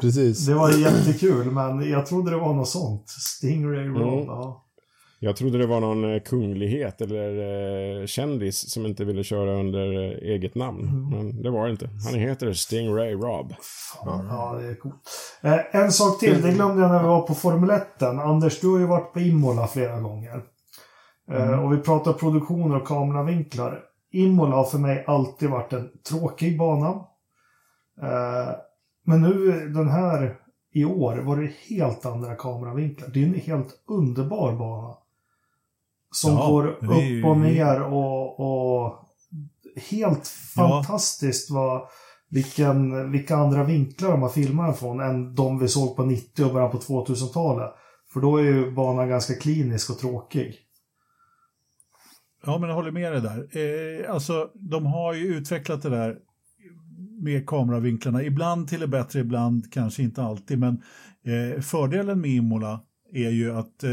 precis. 0.00 0.46
Det 0.46 0.54
var 0.54 0.70
jättekul, 0.72 1.50
men 1.50 1.90
jag 1.90 2.06
trodde 2.06 2.30
det 2.30 2.36
var 2.36 2.54
något 2.54 2.68
sånt. 2.68 3.04
Stingray 3.08 3.86
Rob, 3.88 4.12
Mm. 4.12 4.26
ja. 4.26 4.64
Jag 5.22 5.36
trodde 5.36 5.58
det 5.58 5.66
var 5.66 5.80
någon 5.80 6.14
eh, 6.14 6.20
kunglighet 6.20 7.00
eller 7.00 8.00
eh, 8.00 8.06
kändis 8.06 8.70
som 8.70 8.86
inte 8.86 9.04
ville 9.04 9.24
köra 9.24 9.60
under 9.60 9.92
eh, 9.92 10.30
eget 10.32 10.54
namn. 10.54 10.88
Mm. 10.88 11.08
Men 11.10 11.42
det 11.42 11.50
var 11.50 11.64
det 11.64 11.70
inte. 11.70 11.90
Han 12.04 12.20
heter 12.20 12.52
Stingray 12.52 13.12
Rob. 13.12 13.54
Fan, 13.60 14.26
ja, 14.26 14.58
det 14.60 14.68
är 14.68 14.74
coolt. 14.74 14.94
Eh, 15.42 15.76
en 15.82 15.92
sak 15.92 16.20
till, 16.20 16.42
det 16.42 16.52
glömde 16.52 16.82
jag 16.82 16.90
när 16.90 17.02
vi 17.02 17.08
var 17.08 17.22
på 17.22 17.34
Formel 17.34 17.70
1. 17.70 18.02
Anders, 18.02 18.60
du 18.60 18.68
har 18.68 18.78
ju 18.78 18.86
varit 18.86 19.12
på 19.12 19.20
Imola 19.20 19.66
flera 19.66 20.00
gånger. 20.00 20.42
Eh, 21.30 21.64
och 21.64 21.72
vi 21.72 21.78
pratar 21.78 22.12
produktioner 22.12 22.76
och 22.76 22.86
kameravinklar. 22.86 23.80
Imola 24.12 24.56
har 24.56 24.64
för 24.64 24.78
mig 24.78 25.04
alltid 25.06 25.50
varit 25.50 25.72
en 25.72 25.90
tråkig 26.08 26.58
bana. 26.58 26.88
Eh, 28.02 28.54
men 29.06 29.22
nu 29.22 29.50
den 29.68 29.88
här 29.88 30.36
i 30.72 30.84
år 30.84 31.16
var 31.16 31.36
det 31.36 31.52
helt 31.68 32.06
andra 32.06 32.34
kameravinklar. 32.34 33.08
Det 33.08 33.22
är 33.22 33.26
en 33.26 33.34
helt 33.34 33.84
underbar 33.88 34.52
bana. 34.52 34.96
Som 36.10 36.32
Ja, 36.32 36.48
går 36.48 36.66
upp 36.66 36.82
och 37.24 37.36
ner 37.36 37.82
och, 37.82 38.40
och 38.40 38.98
helt 39.90 40.32
Ja. 40.56 40.82
fantastiskt 40.82 41.50
vad, 41.50 41.82
vilken, 42.30 43.10
vilka 43.12 43.36
andra 43.36 43.64
vinklar 43.64 44.10
de 44.10 44.22
har 44.22 44.28
filmat 44.28 44.78
från 44.78 45.00
än 45.00 45.34
de 45.34 45.58
vi 45.58 45.68
såg 45.68 45.96
på 45.96 46.04
90 46.04 46.44
och 46.44 46.52
början 46.52 46.70
på 46.70 46.78
2000-talet. 46.78 47.70
För 48.12 48.20
då 48.20 48.36
är 48.36 48.42
ju 48.42 48.70
banan 48.70 49.08
ganska 49.08 49.34
klinisk 49.34 49.90
och 49.90 49.98
tråkig. 49.98 50.54
Ja, 52.46 52.58
men 52.58 52.68
jag 52.68 52.76
håller 52.76 52.90
med 52.90 53.12
dig 53.12 53.20
där. 53.20 53.58
Eh, 54.04 54.14
alltså, 54.14 54.50
de 54.54 54.86
har 54.86 55.14
ju 55.14 55.26
utvecklat 55.36 55.82
det 55.82 55.90
där 55.90 56.16
med 57.22 57.46
kameravinklarna. 57.46 58.22
Ibland 58.22 58.68
till 58.68 58.80
det 58.80 58.88
bättre, 58.88 59.20
ibland 59.20 59.72
kanske 59.72 60.02
inte 60.02 60.22
alltid. 60.22 60.58
Men 60.58 60.82
eh, 61.24 61.60
fördelen 61.60 62.20
med 62.20 62.30
Imola 62.30 62.80
är 63.12 63.30
ju 63.30 63.52
att 63.58 63.82
eh, 63.84 63.90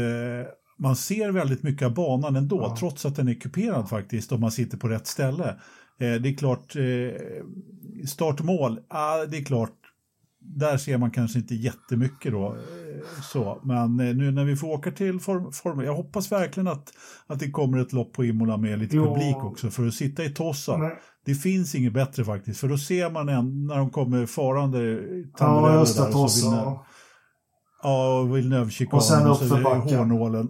man 0.78 0.96
ser 0.96 1.30
väldigt 1.30 1.62
mycket 1.62 1.86
av 1.86 1.94
banan 1.94 2.36
ändå, 2.36 2.60
Ja. 2.60 2.76
trots 2.78 3.06
att 3.06 3.16
den 3.16 3.28
är 3.28 3.34
kuperad 3.34 3.88
faktiskt, 3.88 4.32
om 4.32 4.40
man 4.40 4.52
sitter 4.52 4.76
på 4.78 4.88
rätt 4.88 5.06
ställe. 5.06 5.48
Eh, 6.00 6.12
det 6.14 6.28
är 6.28 6.36
klart, 6.36 6.76
eh, 6.76 8.06
start 8.06 8.40
och 8.40 8.46
mål, 8.46 8.80
ah, 8.88 9.24
det 9.24 9.36
är 9.38 9.44
klart, 9.44 9.72
där 10.40 10.76
ser 10.76 10.98
man 10.98 11.10
kanske 11.10 11.38
inte 11.38 11.54
jättemycket 11.54 12.32
då. 12.32 12.46
Eh, 12.46 13.22
så. 13.32 13.60
Men 13.64 14.00
eh, 14.00 14.16
nu 14.16 14.30
när 14.30 14.44
vi 14.44 14.56
får 14.56 14.68
åka 14.68 14.90
till 14.90 15.20
Form, 15.20 15.52
form 15.52 15.80
jag 15.80 15.94
hoppas 15.94 16.32
verkligen 16.32 16.68
att, 16.68 16.92
att 17.26 17.38
det 17.38 17.50
kommer 17.50 17.78
ett 17.78 17.92
lopp 17.92 18.12
på 18.12 18.24
Imola 18.24 18.56
med 18.56 18.78
lite 18.78 18.96
Ja. 18.96 19.04
publik 19.14 19.36
också. 19.36 19.70
För 19.70 19.86
att 19.86 19.94
sitta 19.94 20.24
i 20.24 20.30
Tossa, 20.30 20.76
Men, 20.78 20.90
det 21.24 21.34
finns 21.34 21.74
inget 21.74 21.92
bättre 21.92 22.24
faktiskt. 22.24 22.60
För 22.60 22.68
då 22.68 22.78
ser 22.78 23.10
man 23.10 23.28
en, 23.28 23.66
när 23.66 23.76
de 23.76 23.90
kommer 23.90 24.26
farande 24.26 24.82
ja, 24.82 24.98
Tamburello 25.38 25.80
just 25.80 25.96
det. 25.98 26.12
Tossa. 26.12 26.46
Ja. 26.46 26.86
Ja, 27.82 28.18
och 28.20 28.36
Villeneuve-chikanen 28.36 28.96
Och 28.96 29.04
sen 29.04 29.26
och 29.26 29.32
upp 29.32 29.38
så 29.38 29.44
för 29.48 29.54
är 29.54 29.58
det 29.58 29.64
backen. 29.64 29.98
hårnålen. 29.98 30.48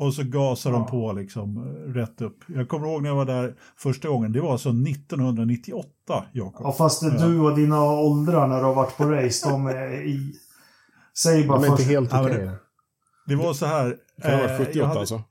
Och 0.00 0.14
så 0.14 0.22
gasar 0.24 0.70
Ja. 0.70 0.76
de 0.76 0.86
på 0.86 1.12
liksom 1.12 1.56
eh, 1.56 1.92
rätt 1.92 2.20
upp. 2.20 2.38
Jag 2.46 2.68
kommer 2.68 2.86
ihåg 2.86 3.02
när 3.02 3.08
jag 3.08 3.16
var 3.16 3.24
där 3.24 3.54
första 3.76 4.08
gången. 4.08 4.32
Det 4.32 4.40
var 4.40 4.52
alltså 4.52 4.68
1998, 4.68 5.88
Jakob. 6.32 6.66
Ja, 6.66 6.72
fast 6.72 7.00
det, 7.02 7.18
du 7.26 7.40
och 7.40 7.56
dina 7.56 7.84
åldrar 7.84 8.46
när 8.48 8.58
du 8.58 8.64
har 8.64 8.74
varit 8.74 8.96
på 8.96 9.04
race, 9.04 9.48
de 9.50 9.66
är 9.66 10.06
i... 10.06 10.32
Säg 11.22 11.46
bara 11.46 11.58
De 11.58 11.64
är 11.66 11.70
inte 11.70 11.82
helt 11.82 12.12
Ja, 12.12 12.22
okej. 12.24 12.38
det- 12.38 12.56
Det 13.26 13.36
var 13.36 13.52
så 13.52 13.66
här. 13.66 13.96
Kan 14.22 14.30
det 14.30 14.36
vara 14.36 14.50
eh, 14.52 14.58
78 14.58 14.78
jag 14.78 14.86
hade- 14.86 15.00
alltså? 15.00 15.14
Ja, 15.14 15.22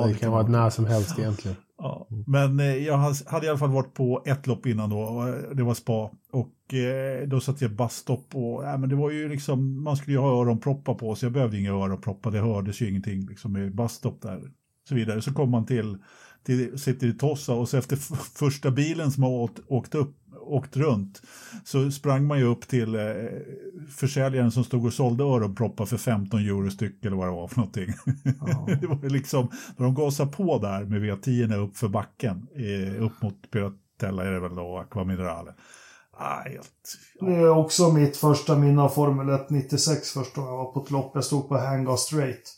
det 0.06 0.06
det 0.06 0.12
kan 0.12 0.20
kan 0.20 0.32
vara 0.32 0.42
vara. 0.42 0.52
när 0.52 0.70
som 0.70 0.84
helst 0.86 1.18
egentligen. 1.18 1.56
Ja, 1.78 2.06
men 2.26 2.60
eh, 2.60 2.66
jag 2.76 2.96
hade 3.26 3.46
i 3.46 3.48
alla 3.48 3.58
fall 3.58 3.70
varit 3.70 3.94
på 3.94 4.22
ett 4.26 4.46
lopp 4.46 4.66
innan 4.66 4.90
då, 4.90 4.98
och, 4.98 5.28
eh, 5.28 5.34
det 5.54 5.62
var 5.62 5.74
spa. 5.74 6.10
Och 6.32 6.48
eh, 6.72 7.28
då 7.28 7.40
satt 7.40 7.60
jag 7.60 7.70
i 7.70 7.74
busstopp 7.74 8.34
och 8.34 8.64
ja, 8.64 8.76
men 8.76 8.88
det 8.88 8.96
var 8.96 9.10
ju 9.10 9.28
liksom, 9.28 9.82
man 9.82 9.96
skulle 9.96 10.16
ju 10.16 10.20
ha 10.20 10.40
öronproppar 10.40 10.94
på 10.94 11.14
så 11.14 11.26
jag 11.26 11.32
behövde 11.32 11.58
inga 11.58 11.72
öronproppar, 11.72 12.30
det 12.30 12.40
hördes 12.40 12.82
ju 12.82 12.88
ingenting 12.88 13.26
liksom 13.26 13.52
med 13.52 13.74
busstopp 13.74 14.22
där. 14.22 14.50
Så 14.88 14.94
vidare, 14.94 15.22
så 15.22 15.34
kom 15.34 15.50
man 15.50 15.66
till, 15.66 15.98
till 16.44 16.78
sitter 16.78 17.06
i 17.06 17.12
Tossa 17.12 17.54
och 17.54 17.68
så 17.68 17.76
efter 17.76 17.96
första 18.38 18.70
bilen 18.70 19.12
som 19.12 19.22
har 19.22 19.30
åkt, 19.30 19.60
åkt 19.68 19.94
upp 19.94 20.16
åkt 20.46 20.76
runt 20.76 21.22
så 21.64 21.90
sprang 21.90 22.26
man 22.26 22.38
ju 22.38 22.44
upp 22.44 22.68
till 22.68 22.94
eh, 22.94 23.02
försäljaren 23.96 24.50
som 24.50 24.64
stod 24.64 24.86
och 24.86 24.92
sålde 24.92 25.24
öronproppar 25.24 25.86
för 25.86 25.96
15 25.96 26.40
euro 26.40 26.70
styck 26.70 27.04
eller 27.04 27.16
vad 27.16 27.26
det 27.26 27.32
var 27.32 27.48
för 27.48 27.56
någonting. 27.56 27.94
Ja. 28.40 28.68
det 28.80 28.86
var 28.86 29.08
liksom, 29.08 29.50
när 29.76 29.84
de 29.84 29.94
gasade 29.94 30.32
på 30.32 30.58
där 30.58 30.84
med 30.84 31.02
V10 31.02 31.54
upp 31.56 31.76
för 31.76 31.88
backen, 31.88 32.46
eh, 32.54 33.02
upp 33.02 33.22
mot 33.22 33.50
Piratella 33.50 34.24
är 34.24 34.32
det 34.32 34.40
väl 34.40 34.54
då, 34.54 34.62
och 34.62 34.80
Aqua 34.80 35.04
Minerale. 35.04 35.54
Ah, 36.16 36.40
helt, 36.40 36.96
Det 37.20 37.34
är 37.34 37.50
också 37.50 37.92
mitt 37.92 38.16
första 38.16 38.56
minne 38.56 38.82
av 38.82 38.88
Formel 38.88 39.28
1 39.28 39.50
96 39.50 40.10
första 40.10 40.40
gången 40.40 40.54
jag 40.54 40.64
var 40.64 40.72
på 40.72 40.82
ett 40.82 40.90
lopp. 40.90 41.10
Jag 41.14 41.24
stod 41.24 41.48
på 41.48 41.58
Hangar 41.58 41.96
Straight. 41.96 42.52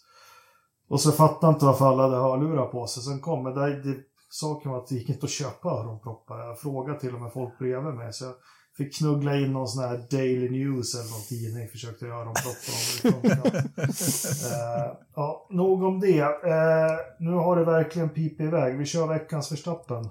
Och 0.89 1.01
så 1.01 1.13
fattade 1.13 1.47
jag 1.47 1.55
inte 1.55 1.65
varför 1.65 1.87
alla 1.87 2.03
hade 2.03 2.17
hörlurar 2.17 2.67
på 2.67 2.87
sig. 2.87 3.03
Sen 3.03 3.21
kom 3.21 3.43
men 3.45 3.55
det, 3.55 3.83
det, 3.83 3.97
saken 4.31 4.71
var 4.71 4.79
att 4.79 4.89
det 4.89 4.95
gick 4.95 5.09
inte 5.09 5.27
att 5.27 5.31
köpa 5.31 5.69
öronproppar. 5.69 6.39
Jag 6.39 6.61
frågade 6.61 7.01
till 7.01 7.15
och 7.15 7.21
med 7.21 7.33
folk 7.33 7.59
bredvid 7.59 7.95
mig. 7.95 8.13
Så 8.13 8.25
jag 8.25 8.35
fick 8.77 8.99
knuggla 8.99 9.37
in 9.37 9.53
någon 9.53 9.69
sån 9.69 9.85
här 9.85 10.07
Daily 10.11 10.51
News 10.51 10.95
eller 10.95 11.11
någon 11.11 11.27
tidning. 11.29 11.69
Försökte 11.69 12.07
göra 12.07 12.21
öronproppar. 12.21 13.07
uh, 13.07 14.97
ja, 15.15 15.47
nog 15.51 15.83
om 15.83 16.01
det. 16.01 16.21
Eh, 16.21 16.97
nu 17.19 17.31
har 17.31 17.57
det 17.57 17.65
verkligen 17.65 18.09
pip 18.09 18.41
iväg. 18.41 18.79
Vi 18.79 18.85
kör 18.85 19.07
veckans 19.07 19.49
förstappen. 19.49 20.09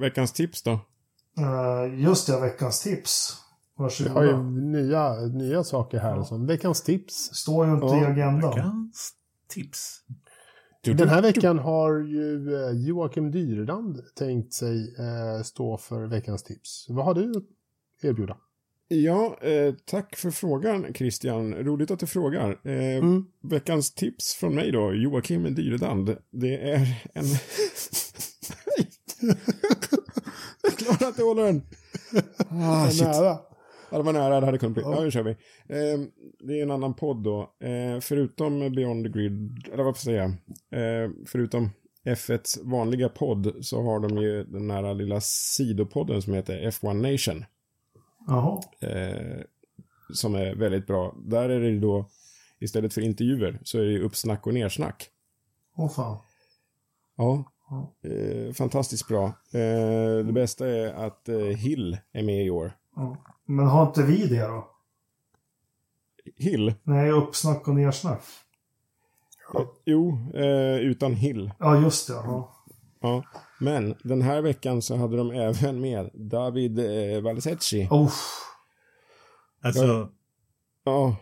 Veckans 0.00 0.32
tips 0.32 0.62
då? 0.62 0.80
Eh, 1.38 2.00
just 2.00 2.26
det, 2.26 2.40
veckans 2.40 2.82
tips. 2.82 3.36
Vi 3.78 3.82
Varsågoda. 3.82 4.14
har 4.14 4.24
ju 4.24 4.42
nya, 4.60 5.14
nya 5.14 5.64
saker 5.64 5.98
här 5.98 6.16
Ja. 6.16 6.24
som 6.24 6.46
veckans 6.46 6.82
tips. 6.82 7.14
Står 7.34 7.66
ju 7.66 7.72
inte 7.74 7.86
Ja, 7.86 8.00
i 8.00 8.04
agendan. 8.04 8.50
Veckans 8.50 9.12
tips. 9.48 9.98
Den 10.84 11.08
här 11.08 11.22
veckan 11.22 11.58
har 11.58 11.98
ju 11.98 12.54
eh, 12.54 12.70
Joakim 12.70 13.30
Dyrland 13.30 14.00
tänkt 14.14 14.52
sig 14.54 14.94
eh, 14.98 15.42
stå 15.42 15.76
för 15.78 16.06
veckans 16.06 16.42
tips. 16.42 16.86
Vad 16.88 17.04
har 17.04 17.14
du 17.14 17.30
att 17.30 17.44
erbjuda? 18.04 18.36
Ja, 18.88 19.36
eh, 19.40 19.74
tack 19.84 20.16
för 20.16 20.30
frågan 20.30 20.94
Christian. 20.94 21.54
Roligt 21.54 21.90
att 21.90 21.98
du 21.98 22.06
frågar. 22.06 22.50
Eh, 22.64 22.72
Mm. 22.98 23.24
Veckans 23.42 23.94
tips 23.94 24.34
från 24.34 24.54
mig 24.54 24.72
då, 24.72 24.94
Joakim 24.94 25.54
Dyredand. 25.54 26.16
Det 26.30 26.70
är 26.72 27.02
en... 27.14 27.24
Klarar 30.78 31.08
inte 31.08 31.22
hålla 31.22 31.42
den. 31.42 31.62
Ah, 32.50 32.88
shit. 32.90 33.02
Nära. 33.02 33.38
Ja, 33.90 33.98
det 33.98 34.02
var 34.02 34.12
nära, 34.12 34.40
det 34.40 34.46
hade 34.46 34.58
kunnat 34.58 34.74
bli. 34.74 34.82
Ja, 34.82 35.00
nu 35.00 35.10
kör 35.10 35.22
vi. 35.22 35.30
Eh, 35.30 36.00
det 36.40 36.58
är 36.58 36.62
en 36.62 36.70
annan 36.70 36.94
podd 36.94 37.22
då. 37.22 37.40
Eh, 37.60 38.00
förutom 38.00 38.72
Beyond 38.74 39.04
the 39.04 39.10
Grid, 39.10 39.68
eller 39.72 39.84
vad 39.84 39.98
får 39.98 40.12
jag 40.12 40.30
säga? 40.70 41.04
Eh, 41.04 41.10
förutom 41.26 41.70
F1s 42.04 42.58
vanliga 42.62 43.08
podd 43.08 43.54
så 43.60 43.82
har 43.82 44.00
de 44.00 44.16
ju 44.18 44.44
den 44.44 44.70
här 44.70 44.94
lilla 44.94 45.20
sidopodden 45.20 46.22
som 46.22 46.34
heter 46.34 46.70
F1 46.70 47.12
Nation. 47.12 47.44
Jaha. 48.26 48.62
Eh, 48.80 49.40
som 50.14 50.34
är 50.34 50.54
väldigt 50.54 50.86
bra. 50.86 51.16
Där 51.24 51.48
är 51.48 51.60
det 51.60 51.78
då, 51.78 52.10
istället 52.60 52.94
för 52.94 53.00
intervjuer, 53.00 53.60
så 53.64 53.78
är 53.78 53.82
det 53.82 53.92
ju 53.92 54.02
uppsnack 54.02 54.46
och 54.46 54.54
nersnack. 54.54 55.08
Åh 55.76 55.90
fan. 55.90 56.18
Ja. 57.16 57.51
Ja. 57.72 58.10
Eh, 58.10 58.52
fantastiskt 58.52 59.08
bra. 59.08 59.24
Eh, 59.52 60.26
det 60.26 60.32
bästa 60.32 60.68
är 60.68 60.94
att 61.06 61.28
eh, 61.28 61.36
Hill 61.36 61.98
är 62.12 62.22
med 62.22 62.46
i 62.46 62.50
år. 62.50 62.72
Ja. 62.96 63.16
Men 63.46 63.66
har 63.66 63.86
inte 63.86 64.02
vi 64.02 64.26
det 64.26 64.46
då? 64.46 64.68
Hill? 66.36 66.74
Nej, 66.82 67.10
uppsnack 67.10 67.68
och 67.68 67.74
nersnack. 67.74 68.22
Eh, 69.54 69.66
jo, 69.84 70.30
eh, 70.34 70.76
utan 70.76 71.14
Hill. 71.14 71.50
Ja, 71.58 71.80
just 71.80 72.08
det. 72.08 72.14
Ja. 72.14 72.58
Ja, 73.00 73.24
men 73.60 73.94
den 74.04 74.22
här 74.22 74.42
veckan 74.42 74.82
så 74.82 74.96
hade 74.96 75.16
de 75.16 75.30
även 75.30 75.80
med 75.80 76.10
David 76.14 76.78
eh, 76.78 77.20
Valsecci. 77.22 77.88
Oh. 77.90 78.12
Alltså, 79.62 80.08
Ja, 80.84 81.16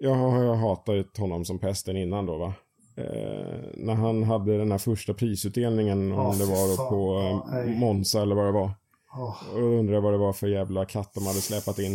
jag 0.00 0.14
har 0.14 0.42
jag 0.42 0.54
hatat 0.54 1.16
honom 1.16 1.44
som 1.44 1.58
pesten 1.58 1.96
innan 1.96 2.26
då 2.26 2.38
va. 2.38 2.54
Eh, 2.96 3.58
när 3.74 3.94
han 3.94 4.22
hade 4.22 4.58
den 4.58 4.70
här 4.70 4.78
första 4.78 5.14
prisutdelningen, 5.14 6.12
om 6.12 6.18
Ja, 6.18 6.34
det 6.38 6.44
var 6.50 6.76
då 6.76 6.90
på 6.90 7.20
eh, 7.20 7.52
nej. 7.54 7.78
Monza 7.78 8.22
eller 8.22 8.34
vad 8.34 8.44
det 8.46 8.52
var. 8.52 8.70
Oh. 9.16 9.54
Och 9.54 9.84
jag 9.94 10.00
vad 10.00 10.12
det 10.12 10.18
var 10.18 10.32
för 10.32 10.46
jävla 10.48 10.84
katt 10.84 11.10
de 11.14 11.26
hade 11.26 11.40
släpat 11.40 11.78
in. 11.78 11.94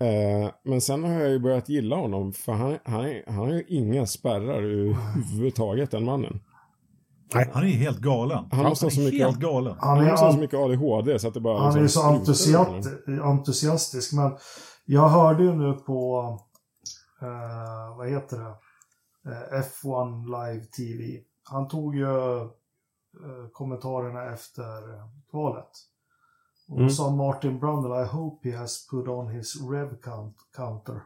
Eh, 0.00 0.50
men 0.64 0.80
sen 0.80 1.04
har 1.04 1.12
jag 1.12 1.30
ju 1.30 1.38
börjat 1.38 1.68
gilla 1.68 1.96
honom, 1.96 2.32
för 2.32 2.52
han, 2.52 2.78
han, 2.84 3.00
är- 3.04 3.24
han 3.26 3.36
har 3.36 3.50
ju 3.52 3.64
inga 3.68 4.06
spärrar 4.06 4.62
överhuvudtaget, 4.62 5.90
den 5.90 6.04
mannen. 6.04 6.40
han 7.52 7.62
är 7.64 7.68
helt 7.68 7.98
galen. 7.98 8.44
Han 8.52 8.64
måste 8.64 8.86
ha 8.86 8.90
så 8.90 9.00
är 9.00 9.04
mycket- 9.04 9.20
helt 9.26 9.38
galen. 9.38 9.76
Han 9.80 9.98
Han 9.98 10.06
är, 10.06 10.10
har 10.10 10.32
så 10.32 10.38
mycket 10.38 10.58
ADHD 10.58 11.18
så 11.18 11.28
att 11.28 11.34
det 11.34 11.40
bara... 11.40 11.58
han 11.60 11.76
är 11.78 11.82
liksom 11.82 12.02
så 12.02 12.50
ur 12.50 12.56
honom. 12.56 12.74
entusiast, 12.74 13.22
entusiastisk. 13.22 14.12
Men 14.12 14.32
jag 14.84 15.08
hörde 15.08 15.42
ju 15.42 15.54
nu 15.54 15.72
på, 15.72 16.28
eh, 17.22 17.96
vad 17.98 18.10
heter 18.10 18.36
det, 18.38 18.54
F1 19.52 20.24
Live 20.26 20.64
TV. 20.64 21.20
Han 21.42 21.68
tog 21.68 21.96
ju 21.96 22.04
eh, 22.06 22.48
kommentarerna 23.52 24.32
efter 24.34 24.94
eh, 24.94 25.04
kvalet. 25.30 25.70
Och 26.68 26.76
då 26.76 26.82
Mm. 26.82 26.90
sa 26.90 27.10
Martin 27.16 27.58
Brundle, 27.60 28.02
I 28.02 28.04
hope 28.06 28.50
he 28.50 28.56
has 28.56 28.86
put 28.90 29.08
on 29.08 29.28
his 29.28 29.62
rev 29.70 30.00
count 30.02 30.36
counter. 30.56 31.00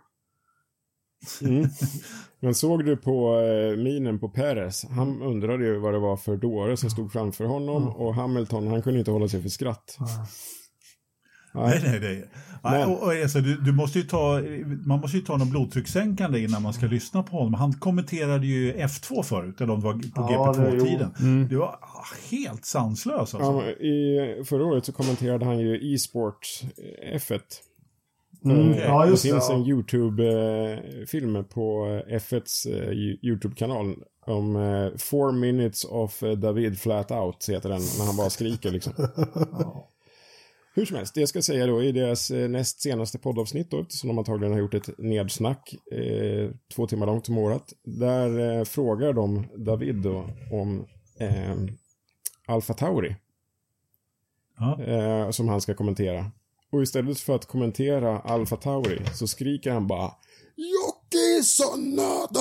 Mm. 1.42 1.64
Men 2.40 2.54
såg 2.54 2.84
du 2.84 2.96
på 2.96 3.40
eh, 3.40 3.76
minen 3.76 4.18
på 4.18 4.28
Perez? 4.28 4.84
Han 4.84 5.22
undrade 5.22 5.64
ju 5.64 5.78
vad 5.78 5.92
det 5.94 5.98
var 5.98 6.16
för 6.16 6.36
dåre 6.36 6.76
som 6.76 6.90
stod 6.90 7.12
framför 7.12 7.44
honom 7.44 7.82
Mm. 7.82 7.94
och 7.94 8.14
Hamilton, 8.14 8.66
han 8.66 8.82
kunde 8.82 8.98
inte 8.98 9.10
hålla 9.10 9.28
sig 9.28 9.42
för 9.42 9.48
skratt. 9.48 9.96
Nej, 11.52 11.80
nej, 11.84 12.00
nej. 12.00 12.24
nej 12.64 12.84
och, 12.84 13.02
och, 13.02 13.12
alltså, 13.12 13.40
du, 13.40 13.56
du 13.56 13.72
måste 13.72 13.98
ju 13.98 14.04
ta, 14.04 14.40
man 14.86 15.00
måste 15.00 15.16
ju 15.16 15.22
ta 15.24 15.36
någon 15.36 15.50
blodtryckssänkande 15.50 16.40
innan 16.40 16.62
man 16.62 16.72
ska 16.72 16.86
lyssna 16.86 17.22
på 17.22 17.36
honom. 17.36 17.54
Han 17.54 17.72
kommenterade 17.72 18.46
ju 18.46 18.72
F2 18.72 19.22
förut, 19.22 19.60
eller 19.60 19.72
om 19.72 19.80
det 19.80 19.86
var 19.86 19.92
på 19.92 20.32
Ja, 20.32 20.52
det- 20.56 20.70
GP2-tiden. 20.70 21.14
Mm. 21.20 21.48
Det 21.48 21.56
var 21.56 21.66
ah, 21.68 22.04
helt 22.30 22.64
sanslös 22.64 23.14
Ja, 23.16 23.20
alltså. 23.38 23.52
men 23.52 23.68
I 23.68 24.42
förra 24.44 24.64
året 24.64 24.84
så 24.84 24.92
kommenterade 24.92 25.44
han 25.44 25.58
ju 25.58 25.94
e-sport 25.94 26.46
eh, 27.02 27.16
F1. 27.16 27.40
Mm, 28.44 28.70
Eh, 28.72 28.78
ja, 28.78 29.06
just 29.06 29.22
det 29.22 29.28
det, 29.28 29.32
finns 29.32 29.48
ja. 29.48 29.54
en 29.54 29.66
YouTube-film 29.66 31.44
på 31.44 31.86
eh, 32.08 32.14
F1s 32.16 32.66
eh, 32.66 32.92
Ju- 32.92 33.18
YouTube-kanal 33.22 33.94
om 34.26 34.54
Four 34.98 35.32
minutes 35.32 35.84
of 35.84 36.20
David 36.36 36.78
flat 36.80 37.10
out, 37.10 37.48
heter 37.48 37.68
den, 37.68 37.80
när 37.98 38.06
han 38.06 38.16
bara 38.16 38.30
skriker 38.30 38.70
liksom. 38.70 38.92
Ja. 39.58 39.88
Hur 40.78 40.84
som 40.86 40.96
helst, 40.96 41.14
det 41.14 41.20
jag 41.20 41.28
ska 41.28 41.42
säga 41.42 41.66
då 41.66 41.82
i 41.82 41.92
deras 41.92 42.30
eh, 42.30 42.48
näst 42.48 42.80
senaste 42.80 43.18
poddavsnitt 43.18 43.70
då, 43.70 43.80
eftersom 43.80 44.08
de 44.08 44.18
antagligen 44.18 44.52
har 44.52 44.60
gjort 44.60 44.74
ett 44.74 44.98
nedsnack, 44.98 45.74
eh, 45.92 46.50
två 46.74 46.86
timmar 46.86 47.06
långt 47.06 47.28
om 47.28 47.38
året. 47.38 47.72
Där 47.84 48.58
eh, 48.58 48.64
frågar 48.64 49.12
de 49.12 49.46
David 49.56 49.94
då 49.94 50.30
om 50.52 50.86
eh, 51.18 51.56
Alfa 52.46 52.74
Tauri, 52.74 53.16
Ja. 54.58 54.82
eh, 54.82 55.30
som 55.30 55.48
han 55.48 55.60
ska 55.60 55.74
kommentera. 55.74 56.30
Och 56.72 56.82
istället 56.82 57.20
för 57.20 57.34
att 57.34 57.46
kommentera 57.46 58.18
Alfa 58.20 58.56
Tauri 58.56 59.00
så 59.14 59.26
skriker 59.26 59.70
han 59.70 59.86
bara 59.86 60.12
Jocke 60.56 61.42
Sonada! 61.44 62.40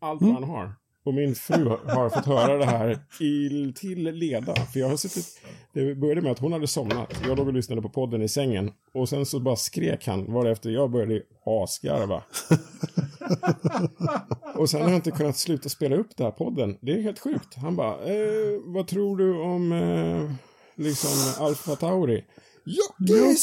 Allt 0.00 0.22
vad 0.22 0.32
han 0.32 0.44
har. 0.44 0.72
Och 1.10 1.14
min 1.14 1.34
fru 1.34 1.68
har 1.86 2.10
fått 2.10 2.26
höra 2.26 2.58
det 2.58 2.64
här 2.64 2.98
i, 3.20 3.72
till 3.76 4.02
leda. 4.02 4.54
För 4.54 4.80
jag 4.80 4.88
har 4.88 4.96
suttit... 4.96 5.40
Det 5.72 5.94
började 5.94 6.20
med 6.20 6.32
att 6.32 6.38
hon 6.38 6.52
hade 6.52 6.66
somnat. 6.66 7.20
Jag 7.28 7.38
låg 7.38 7.46
och 7.46 7.52
lyssnade 7.52 7.82
på 7.82 7.88
podden 7.88 8.22
i 8.22 8.28
sängen. 8.28 8.72
Och 8.94 9.08
sen 9.08 9.26
så 9.26 9.40
bara 9.40 9.56
skrek 9.56 10.06
han 10.06 10.32
varefter 10.32 10.70
jag 10.70 10.90
började 10.90 11.22
asgarva. 11.44 12.22
och 14.54 14.70
sen 14.70 14.82
har 14.82 14.88
jag 14.88 14.96
inte 14.98 15.10
kunnat 15.10 15.36
sluta 15.36 15.68
spela 15.68 15.96
upp 15.96 16.16
den 16.16 16.24
här 16.24 16.32
podden. 16.32 16.76
Det 16.80 16.92
är 16.92 17.02
helt 17.02 17.18
sjukt. 17.18 17.54
Han 17.54 17.76
bara, 17.76 17.94
eh, 17.94 18.60
vad 18.64 18.86
tror 18.86 19.16
du 19.16 19.40
om 19.40 19.72
eh, 19.72 20.30
liksom 20.84 21.44
Alfa 21.46 21.76
Tauri? 21.76 22.24
Jocke! 22.64 23.36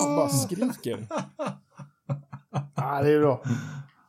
Han 0.00 0.16
bara 0.16 0.28
skriker. 0.28 1.06
Ja, 2.76 3.02
det 3.02 3.10
är 3.10 3.20
bra. 3.20 3.42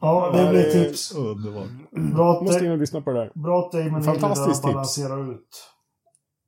Ja, 0.03 0.31
det 0.35 0.49
blir 0.49 0.63
tips. 0.85 1.15
Underbart. 1.15 1.69
Bra 2.15 2.33
att, 2.37 2.43
Måste 2.43 2.65
in 2.65 2.71
och 2.71 2.77
lyssna 2.77 3.01
på 3.01 3.11
det 3.11 3.19
där. 3.19 3.31
bra 3.35 3.59
att 3.65 3.71
Damon 3.71 4.03
Fantastiskt 4.03 4.47
Hill 4.47 4.53
tips. 4.53 4.61
balanserar 4.73 5.31
ut. 5.31 5.69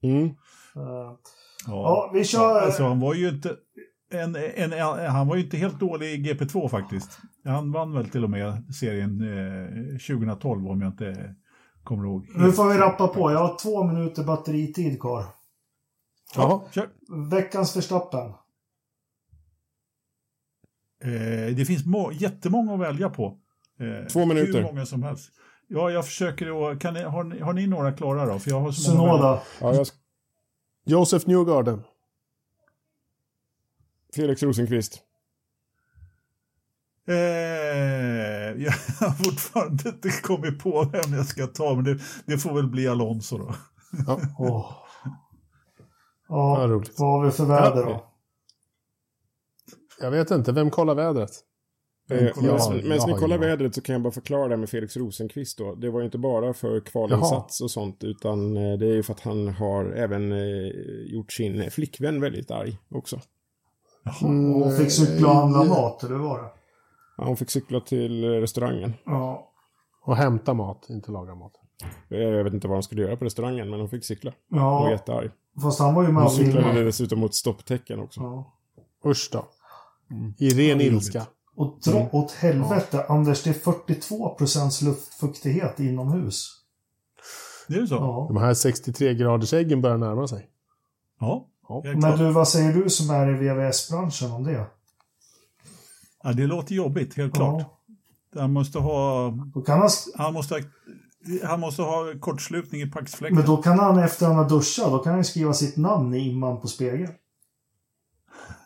Mm. 0.03 0.25
Eh, 0.25 0.31
Ja. 0.75 1.19
Ja, 1.67 2.11
vi 2.13 2.23
kör- 2.23 2.61
Alltså, 2.61 2.83
han 2.83 2.99
var 2.99 3.13
ju 3.13 3.29
inte... 3.29 3.55
En, 4.11 4.35
en, 4.35 4.73
en, 4.73 5.05
han 5.11 5.27
var 5.27 5.35
ju 5.35 5.43
inte 5.43 5.57
helt 5.57 5.79
dålig 5.79 6.07
i 6.07 6.33
GP2 6.33 6.69
faktiskt. 6.69 7.19
Han 7.45 7.71
vann 7.71 7.93
väl 7.93 8.09
till 8.09 8.23
och 8.23 8.29
med 8.29 8.75
serien 8.75 9.21
eh, 9.21 9.97
2012 10.17 10.67
om 10.67 10.81
jag 10.81 10.91
inte 10.91 11.35
kommer 11.83 12.05
ihåg. 12.05 12.27
Nu 12.35 12.51
får 12.51 12.69
vi 12.69 12.77
rappa 12.77 13.07
på. 13.07 13.31
Jag 13.31 13.39
har 13.39 13.57
två 13.63 13.83
minuter 13.83 14.23
batteritid 14.23 15.01
kvar. 15.01 15.25
Jaha. 16.35 16.61
Kör. 16.71 16.89
Veckans 17.31 17.77
Verstappen. 17.77 18.27
Eh, 21.03 21.55
det 21.55 21.65
finns 21.67 21.85
må- 21.85 22.11
jättemånga 22.11 22.73
att 22.73 22.79
välja 22.79 23.09
på. 23.09 23.37
Eh, 23.79 24.07
Två 24.07 24.25
minuter. 24.25 24.53
Hur 24.53 24.63
många 24.63 24.85
som 24.85 25.03
helst. 25.03 25.31
Ja, 25.67 25.89
jag 25.89 26.05
försöker. 26.05 26.79
Kan 26.79 26.93
ni, 26.93 27.03
har, 27.03 27.23
ni, 27.23 27.39
har 27.39 27.53
ni 27.53 27.67
några 27.67 27.91
klara 27.91 28.25
då? 28.25 28.39
För 28.39 28.49
jag 28.51 28.59
har 28.59 28.71
så 28.71 28.95
många. 28.95 29.39
Ja, 29.61 29.73
jag, 29.73 29.87
Joseph 30.85 31.27
Newgarden. 31.27 31.83
Felix 34.15 34.43
Rosenqvist. 34.43 35.01
Eh, 37.07 37.15
jag 38.63 38.71
har 38.99 39.23
fortfarande 39.23 39.89
inte 39.89 40.09
kommit 40.09 40.63
på 40.63 40.83
vem 40.83 41.13
jag 41.13 41.25
ska 41.25 41.47
ta, 41.47 41.75
men 41.75 41.83
det, 41.83 41.99
det 42.25 42.37
får 42.37 42.53
väl 42.53 42.67
bli 42.67 42.87
Alonso 42.87 43.37
då. 43.37 43.55
Ja. 44.07 44.19
Åh. 44.39 44.71
Ja, 46.27 46.67
vad 46.97 47.09
har 47.11 47.25
vi 47.25 47.31
för 47.31 47.45
väder 47.45 47.85
då? 47.85 48.11
Jag 49.99 50.11
vet 50.11 50.31
inte, 50.31 50.51
vem 50.51 50.69
kollar 50.69 50.95
vädret? 50.95 51.31
Eh, 52.09 52.17
Medan 52.41 52.59
har- 52.59 52.73
medan 52.89 53.09
ni 53.09 53.17
kollar 53.19 53.37
vädret 53.37 53.75
så 53.75 53.81
kan 53.81 53.93
jag 53.93 54.01
bara 54.01 54.11
förklara 54.13 54.47
det 54.47 54.57
med 54.57 54.69
Felix 54.69 54.97
Rosenqvist 54.97 55.57
då. 55.57 55.75
Det 55.75 55.89
var 55.89 55.99
ju 55.99 56.05
inte 56.05 56.17
bara 56.17 56.53
för 56.53 56.79
kvalinsats 56.79 57.61
och 57.61 57.71
sånt 57.71 58.03
utan 58.03 58.57
eh, 58.57 58.77
det 58.77 58.85
är 58.85 58.93
ju 58.93 59.03
för 59.03 59.13
att 59.13 59.19
han 59.19 59.47
har 59.47 59.85
även 59.85 60.31
eh, 60.31 60.67
gjort 61.05 61.31
sin 61.33 61.71
flickvän 61.71 62.21
väldigt 62.21 62.51
arg 62.51 62.77
också. 62.91 63.19
Hon 64.21 64.77
fick 64.77 64.91
cykla 64.91 65.27
och 65.27 65.35
handla 65.35 65.63
mat, 65.63 66.03
eller 66.03 66.15
var 66.15 66.37
det? 66.41 66.49
Ja, 67.17 67.23
Hon 67.25 67.37
fick 67.37 67.49
cykla 67.49 67.79
till 67.79 68.23
restaurangen. 68.29 68.93
Ja. 69.05 69.51
Och 70.05 70.15
hämta 70.15 70.53
mat, 70.53 70.85
inte 70.89 71.11
laga 71.11 71.35
mat. 71.35 71.53
Jag 72.09 72.43
vet 72.43 72.53
inte 72.53 72.67
vad 72.67 72.77
de 72.77 72.83
skulle 72.83 73.01
göra 73.01 73.17
på 73.17 73.25
restaurangen 73.25 73.69
men 73.69 73.79
hon 73.79 73.89
fick 73.89 74.05
cykla. 74.05 74.33
Hon 74.49 74.59
var 74.61 74.85
Ja, 74.85 74.91
jättearg. 74.91 75.31
Fast 75.61 75.79
han 75.79 75.93
var 75.95 76.03
ju 76.03 76.11
med 76.11 76.23
och 76.23 76.31
cyklade 76.31 76.73
det 76.73 76.83
dessutom 76.83 77.19
mot 77.19 77.35
stopptecken 77.35 77.99
också. 77.99 78.19
Ja. 78.21 78.53
Usch 79.05 79.29
då. 79.31 79.45
I 80.37 80.49
ren 80.49 80.81
ilska. 80.81 81.25
Och 81.55 81.79
dra 81.83 82.09
åt 82.11 82.31
helvete, 82.31 83.05
Anders, 83.09 83.43
det 83.43 83.49
är 83.49 83.53
42% 83.53 84.85
luftfuktighet 84.85 85.79
inomhus. 85.79 86.51
Det 87.67 87.75
är 87.75 87.85
så? 87.85 87.95
Ja. 87.95 88.25
De 88.27 88.37
här 88.37 88.53
63 88.53 89.13
graders 89.13 89.53
äggen 89.53 89.81
börjar 89.81 89.97
närma 89.97 90.27
sig. 90.27 90.49
Ja. 91.19 91.47
Ja. 91.69 91.81
Men 91.95 92.17
du, 92.17 92.31
vad 92.31 92.47
säger 92.47 92.73
du 92.73 92.89
som 92.89 93.09
är 93.09 93.29
i 93.29 93.33
VVS-branschen 93.33 94.31
om 94.31 94.43
det? 94.43 94.65
ja, 96.23 96.33
det 96.33 96.47
låter 96.47 96.75
jobbigt, 96.75 97.17
helt 97.17 97.35
klart. 97.35 97.61
Ja. 98.33 98.41
Han 98.41 98.53
måste 98.53 98.79
ha, 98.79 99.29
Då 99.53 99.61
kan 99.61 99.79
han, 99.79 99.89
han 100.15 100.33
måste 100.33 100.53
ha, 100.53 100.61
han 101.43 101.59
måste 101.59 101.81
ha 101.81 102.13
kortslutning 102.19 102.81
i 102.81 102.91
paxfläkten. 102.91 103.37
men 103.37 103.45
då 103.45 103.57
kan 103.57 103.79
han 103.79 103.99
efter 103.99 104.25
han 104.25 104.35
har 104.35 104.49
duschat, 104.49 104.91
då 104.91 104.99
kan 104.99 105.13
han 105.13 105.23
skriva 105.23 105.53
sitt 105.53 105.77
namn 105.77 106.13
i 106.13 106.29
imman 106.29 106.61
på 106.61 106.67
spegeln. 106.67 107.11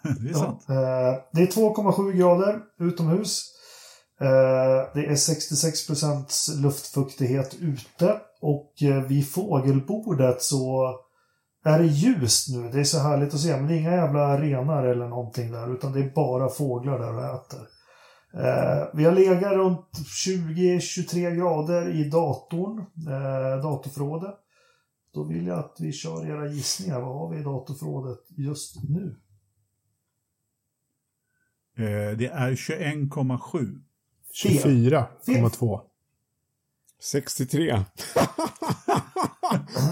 det 0.22 0.30
är 0.30 0.34
sant. 0.34 0.66
Ja, 0.68 0.74
eh, 0.74 1.20
det 1.32 1.42
är 1.42 1.48
2,7 1.48 2.12
grader 2.12 2.60
utomhus. 2.80 3.44
Eh, 4.22 4.94
det 4.94 5.06
är 5.06 5.16
66 5.16 5.88
procents 5.88 6.50
luftfuktighet 6.58 7.56
ute. 7.62 8.20
Och 8.42 8.84
eh, 8.84 9.04
vid 9.04 9.32
fågelbordet 9.32 10.42
så 10.42 10.94
är 11.66 11.80
det 11.80 11.86
ljust 11.86 12.50
nu. 12.50 12.70
Det 12.70 12.80
är 12.80 12.84
så 12.84 13.00
härligt 13.00 13.34
att 13.34 13.40
se. 13.40 13.58
Men 13.58 13.68
det 13.68 13.74
är 13.74 13.80
inga 13.80 13.92
jävla 13.92 14.42
renar 14.42 14.86
eller 14.86 15.08
någonting 15.08 15.52
där. 15.52 15.74
Utan 15.74 15.92
det 15.92 16.00
är 16.00 16.14
bara 16.16 16.50
fåglar 16.50 17.00
där 17.00 17.16
och 17.16 17.36
äter. 17.36 17.68
Vi 18.94 19.06
har 19.06 19.12
legat 19.12 19.54
runt 19.54 19.90
20-23 20.26 21.36
grader 21.36 21.96
i 21.96 22.10
datorn. 22.10 22.86
Datorförrådet. 23.62 24.36
Då 25.14 25.24
vill 25.24 25.48
jag 25.48 25.60
att 25.60 25.76
vi 25.80 25.92
kör 25.92 26.30
era 26.30 26.48
gissningar. 26.48 27.02
Vad 27.02 27.16
har 27.16 27.30
vi 27.30 27.40
i 27.40 27.44
datorförrådet 27.44 28.20
just 28.38 28.84
nu? 28.90 29.16
Eh, 31.80 32.18
det 32.18 32.28
är 32.28 32.52
21,7. 32.52 33.82
24,2. 34.46 35.82
63. 37.02 37.84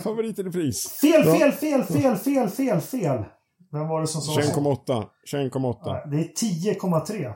Favorit 0.03 0.39
eller 0.39 0.51
pris? 0.51 0.99
Fel, 1.01 1.23
fel, 1.23 1.51
fel, 1.51 1.83
fel, 1.83 2.15
fel, 2.15 2.49
fel, 2.49 2.81
fel. 2.81 3.23
Vem 3.71 3.87
var 3.87 4.01
det 4.01 4.07
som 4.07 4.21
sa 4.21 4.41
så? 4.41 4.61
21,8. 4.61 5.07
21,8. 5.33 5.77
Nej, 5.85 6.03
Det 6.11 6.17
är 6.17 6.77
10,3. 6.77 7.33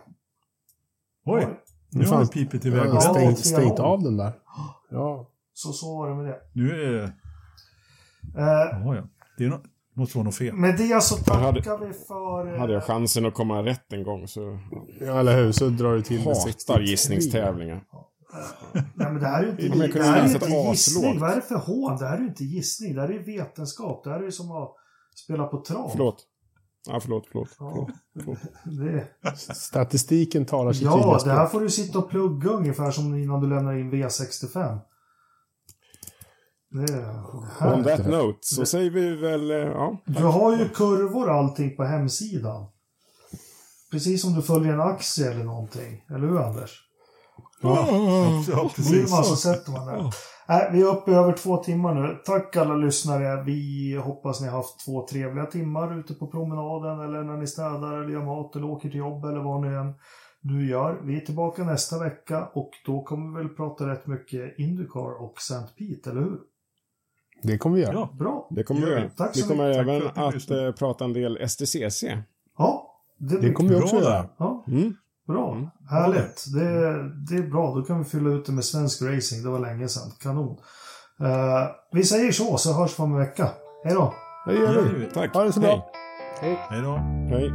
Oj, 1.26 1.48
nu 1.90 2.06
har 2.06 2.22
det 2.22 2.28
pipit 2.28 2.66
iväg. 2.66 2.88
Ja, 2.88 3.02
stängt, 3.02 3.40
stängt 3.46 3.80
av 3.80 4.04
den 4.04 4.18
där. 4.18 4.34
Ja. 4.92 5.30
Så 5.54 5.74
så 5.74 5.98
var 5.98 6.10
det 6.10 6.16
med 6.16 6.26
det. 6.26 6.40
Nu 6.54 6.72
är 6.84 6.92
det... 6.92 7.04
Eh, 7.04 7.14
Ja, 8.86 8.96
ja. 8.96 9.04
Det 9.38 9.46
är 9.46 9.50
no... 9.50 9.62
måste 9.94 10.18
vara 10.18 10.26
något 10.26 10.36
fel. 10.36 10.54
med 10.56 10.78
det 10.78 11.04
så 11.04 11.34
hade- 11.34 11.64
tackar 11.64 11.86
vi 11.88 11.94
för... 11.94 12.54
eh, 12.54 12.60
Hade 12.60 12.74
jag 12.74 12.84
chansen 12.84 13.26
att 13.26 13.34
komma 13.34 13.64
rätt 13.64 13.94
en 13.94 14.04
gång 14.04 14.28
så 14.28 14.60
ja, 15.00 15.20
eller 15.20 15.38
hur? 15.44 15.52
Så 15.52 15.70
drar 15.70 15.94
du 15.96 16.02
till 16.02 16.18
med 16.18 16.26
hatar 16.28 16.42
63. 16.42 16.84
gissningstävlingar. 16.84 17.84
Nej, 18.74 18.84
men 18.96 19.20
det 19.20 19.28
här 19.28 19.44
är 19.44 19.46
ju 19.46 19.52
inte, 19.52 19.64
Ja, 19.78 19.88
det 19.94 20.04
här 20.04 20.20
är 20.22 20.34
inte 20.34 20.46
gissning. 20.46 20.72
aslåt. 21.06 21.22
Vad 21.22 21.32
är 21.32 21.36
det 21.36 21.42
för 21.42 21.56
hån? 21.56 21.98
Det 21.98 22.06
här 22.08 22.16
är 22.18 22.22
ju 22.22 22.28
inte 22.28 22.44
gissning. 22.44 22.96
Det 22.96 23.02
här 23.02 23.10
är 23.10 23.14
ju 23.14 23.24
vetenskap. 23.24 24.04
Det 24.04 24.10
här 24.10 24.20
är 24.20 24.24
ju 24.24 24.32
som 24.32 24.52
att 24.52 24.72
spela 25.24 25.48
på 25.48 25.62
trav. 25.62 25.90
Förlåt. 25.92 26.28
Ja, 26.90 27.00
förlåt, 27.00 27.28
förlåt. 27.32 27.50
Ja, 27.60 27.88
det, 28.64 29.08
Statistiken 29.56 30.46
talar 30.46 30.74
sitt 30.74 30.84
ja, 30.84 31.22
det 31.26 31.32
här 31.32 31.46
får 31.48 31.60
du 31.62 31.70
sitta 31.70 32.00
och 32.00 32.10
plugga 32.10 32.50
ungefär 32.50 32.92
som 32.92 33.16
innan 33.16 33.42
du 33.42 33.48
lämnar 33.50 33.74
in 33.78 33.92
V65. 33.92 34.78
On 37.62 37.84
that 37.84 38.08
note 38.08 38.40
så 38.42 38.66
säger 38.66 38.90
vi 38.90 39.16
väl, 39.16 39.52
eh, 39.52 39.58
ja. 39.58 39.98
Du 40.06 40.24
har 40.24 40.58
ju 40.58 40.70
kurvor 40.70 41.30
och 41.30 41.36
allting 41.36 41.76
på 41.76 41.84
hemsidan. 41.84 42.66
Precis 43.92 44.22
som 44.22 44.34
du 44.34 44.42
följer 44.42 44.74
en 44.74 44.82
aktie 44.82 45.32
eller 45.32 45.44
någonting. 45.44 46.04
Eller 46.10 46.28
hur 46.28 46.40
Anders? 46.40 46.82
Ja, 47.62 47.88
ja 48.52 48.72
precis. 48.76 49.12
man 49.12 49.24
så 49.24 49.36
sätter 49.36 49.72
man 49.72 49.88
det. 49.88 50.12
Nej, 50.48 50.70
vi 50.72 50.82
är 50.82 50.86
uppe 50.86 51.12
i 51.12 51.14
över 51.14 51.34
två 51.34 51.58
timmar 51.58 51.94
nu. 51.94 52.22
Tack 52.26 52.56
alla 52.56 52.76
lyssnare. 52.76 53.44
Vi 53.44 53.96
hoppas 54.04 54.42
ni 54.42 54.48
har 54.48 54.58
haft 54.58 54.86
två 54.86 55.08
trevliga 55.08 55.46
timmar 55.46 56.00
ute 56.00 56.14
på 56.14 56.28
promenaden 56.28 57.00
eller 57.00 57.24
när 57.24 57.38
ni 57.38 57.48
städar 57.48 57.98
eller 57.98 58.10
gör 58.10 58.26
mat 58.26 58.56
eller 58.56 58.70
åker 58.70 58.90
till 58.90 59.00
jobb 59.00 59.26
eller 59.26 59.40
vad 59.40 59.62
ni 59.62 59.68
än 59.68 59.94
nu 60.42 60.70
gör. 60.70 61.02
Vi 61.04 61.18
är 61.18 61.26
tillbaka 61.26 61.64
nästa 61.64 62.00
vecka 62.00 62.46
och 62.54 62.72
då 62.86 63.04
kommer 63.04 63.40
vi 63.40 63.44
väl 63.44 63.56
prata 63.56 63.88
rätt 63.88 64.08
mycket 64.08 64.60
Indycar 64.60 65.22
och 65.22 65.34
St. 65.38 65.74
Pete, 65.78 66.10
eller 66.10 66.22
hur? 66.22 66.40
Det 67.44 67.58
kommer 67.58 67.76
vi 67.76 67.82
göra. 67.82 67.94
Ja, 67.94 68.10
Bra. 68.20 68.48
Det 68.50 68.64
kommer 68.64 68.82
vi 68.82 68.88
Gör 68.88 68.96
vi. 68.96 69.02
göra. 69.02 69.12
Tack 69.18 69.38
Vi 69.38 69.42
kommer 69.42 69.68
mycket. 69.68 69.82
även 69.82 70.08
att 70.08 70.36
att 70.36 70.52
eh, 70.52 70.72
prata 70.72 71.06
en 71.06 71.14
del 71.14 71.50
STCC. 71.50 72.04
Ja, 72.58 72.88
det, 73.18 73.38
Det 73.38 73.54
kommer 73.54 73.70
vi 73.70 73.76
också 73.76 73.96
göra. 73.96 74.26
Ja, 74.38 74.64
Mm. 74.68 74.94
bra. 75.28 75.52
Mm. 75.56 75.68
Härligt. 75.90 76.46
Det, 76.54 76.64
det 77.30 77.36
är 77.46 77.50
bra. 77.52 77.76
Då 77.76 77.82
kan 77.84 78.00
vi 78.00 78.06
fylla 78.06 78.30
ut 78.30 78.46
det 78.46 78.52
med 78.52 78.64
svensk 78.66 79.02
racing. 79.02 79.44
Det 79.44 79.50
var 79.50 79.60
länge 79.60 79.88
sedan. 79.88 80.12
Kanon. 80.20 80.58
Eh, 81.22 81.68
vi 81.92 82.04
säger 82.04 82.32
så, 82.32 82.58
så 82.58 82.74
hörs 82.74 83.00
vi 83.00 83.04
om 83.04 83.12
en 83.14 83.20
vecka. 83.20 83.50
Hej 83.84 83.94
då. 83.94 84.14
Det 84.48 84.54
gör 84.54 84.82
vi. 85.00 85.06
Tack. 85.14 85.34
Ha 85.34 85.44
det 85.44 85.54
så 85.54 85.60
bra. 85.60 85.92
Hej. 86.42 86.58
Hej 86.70 86.82
då. 86.82 86.92
Hej. 87.38 87.52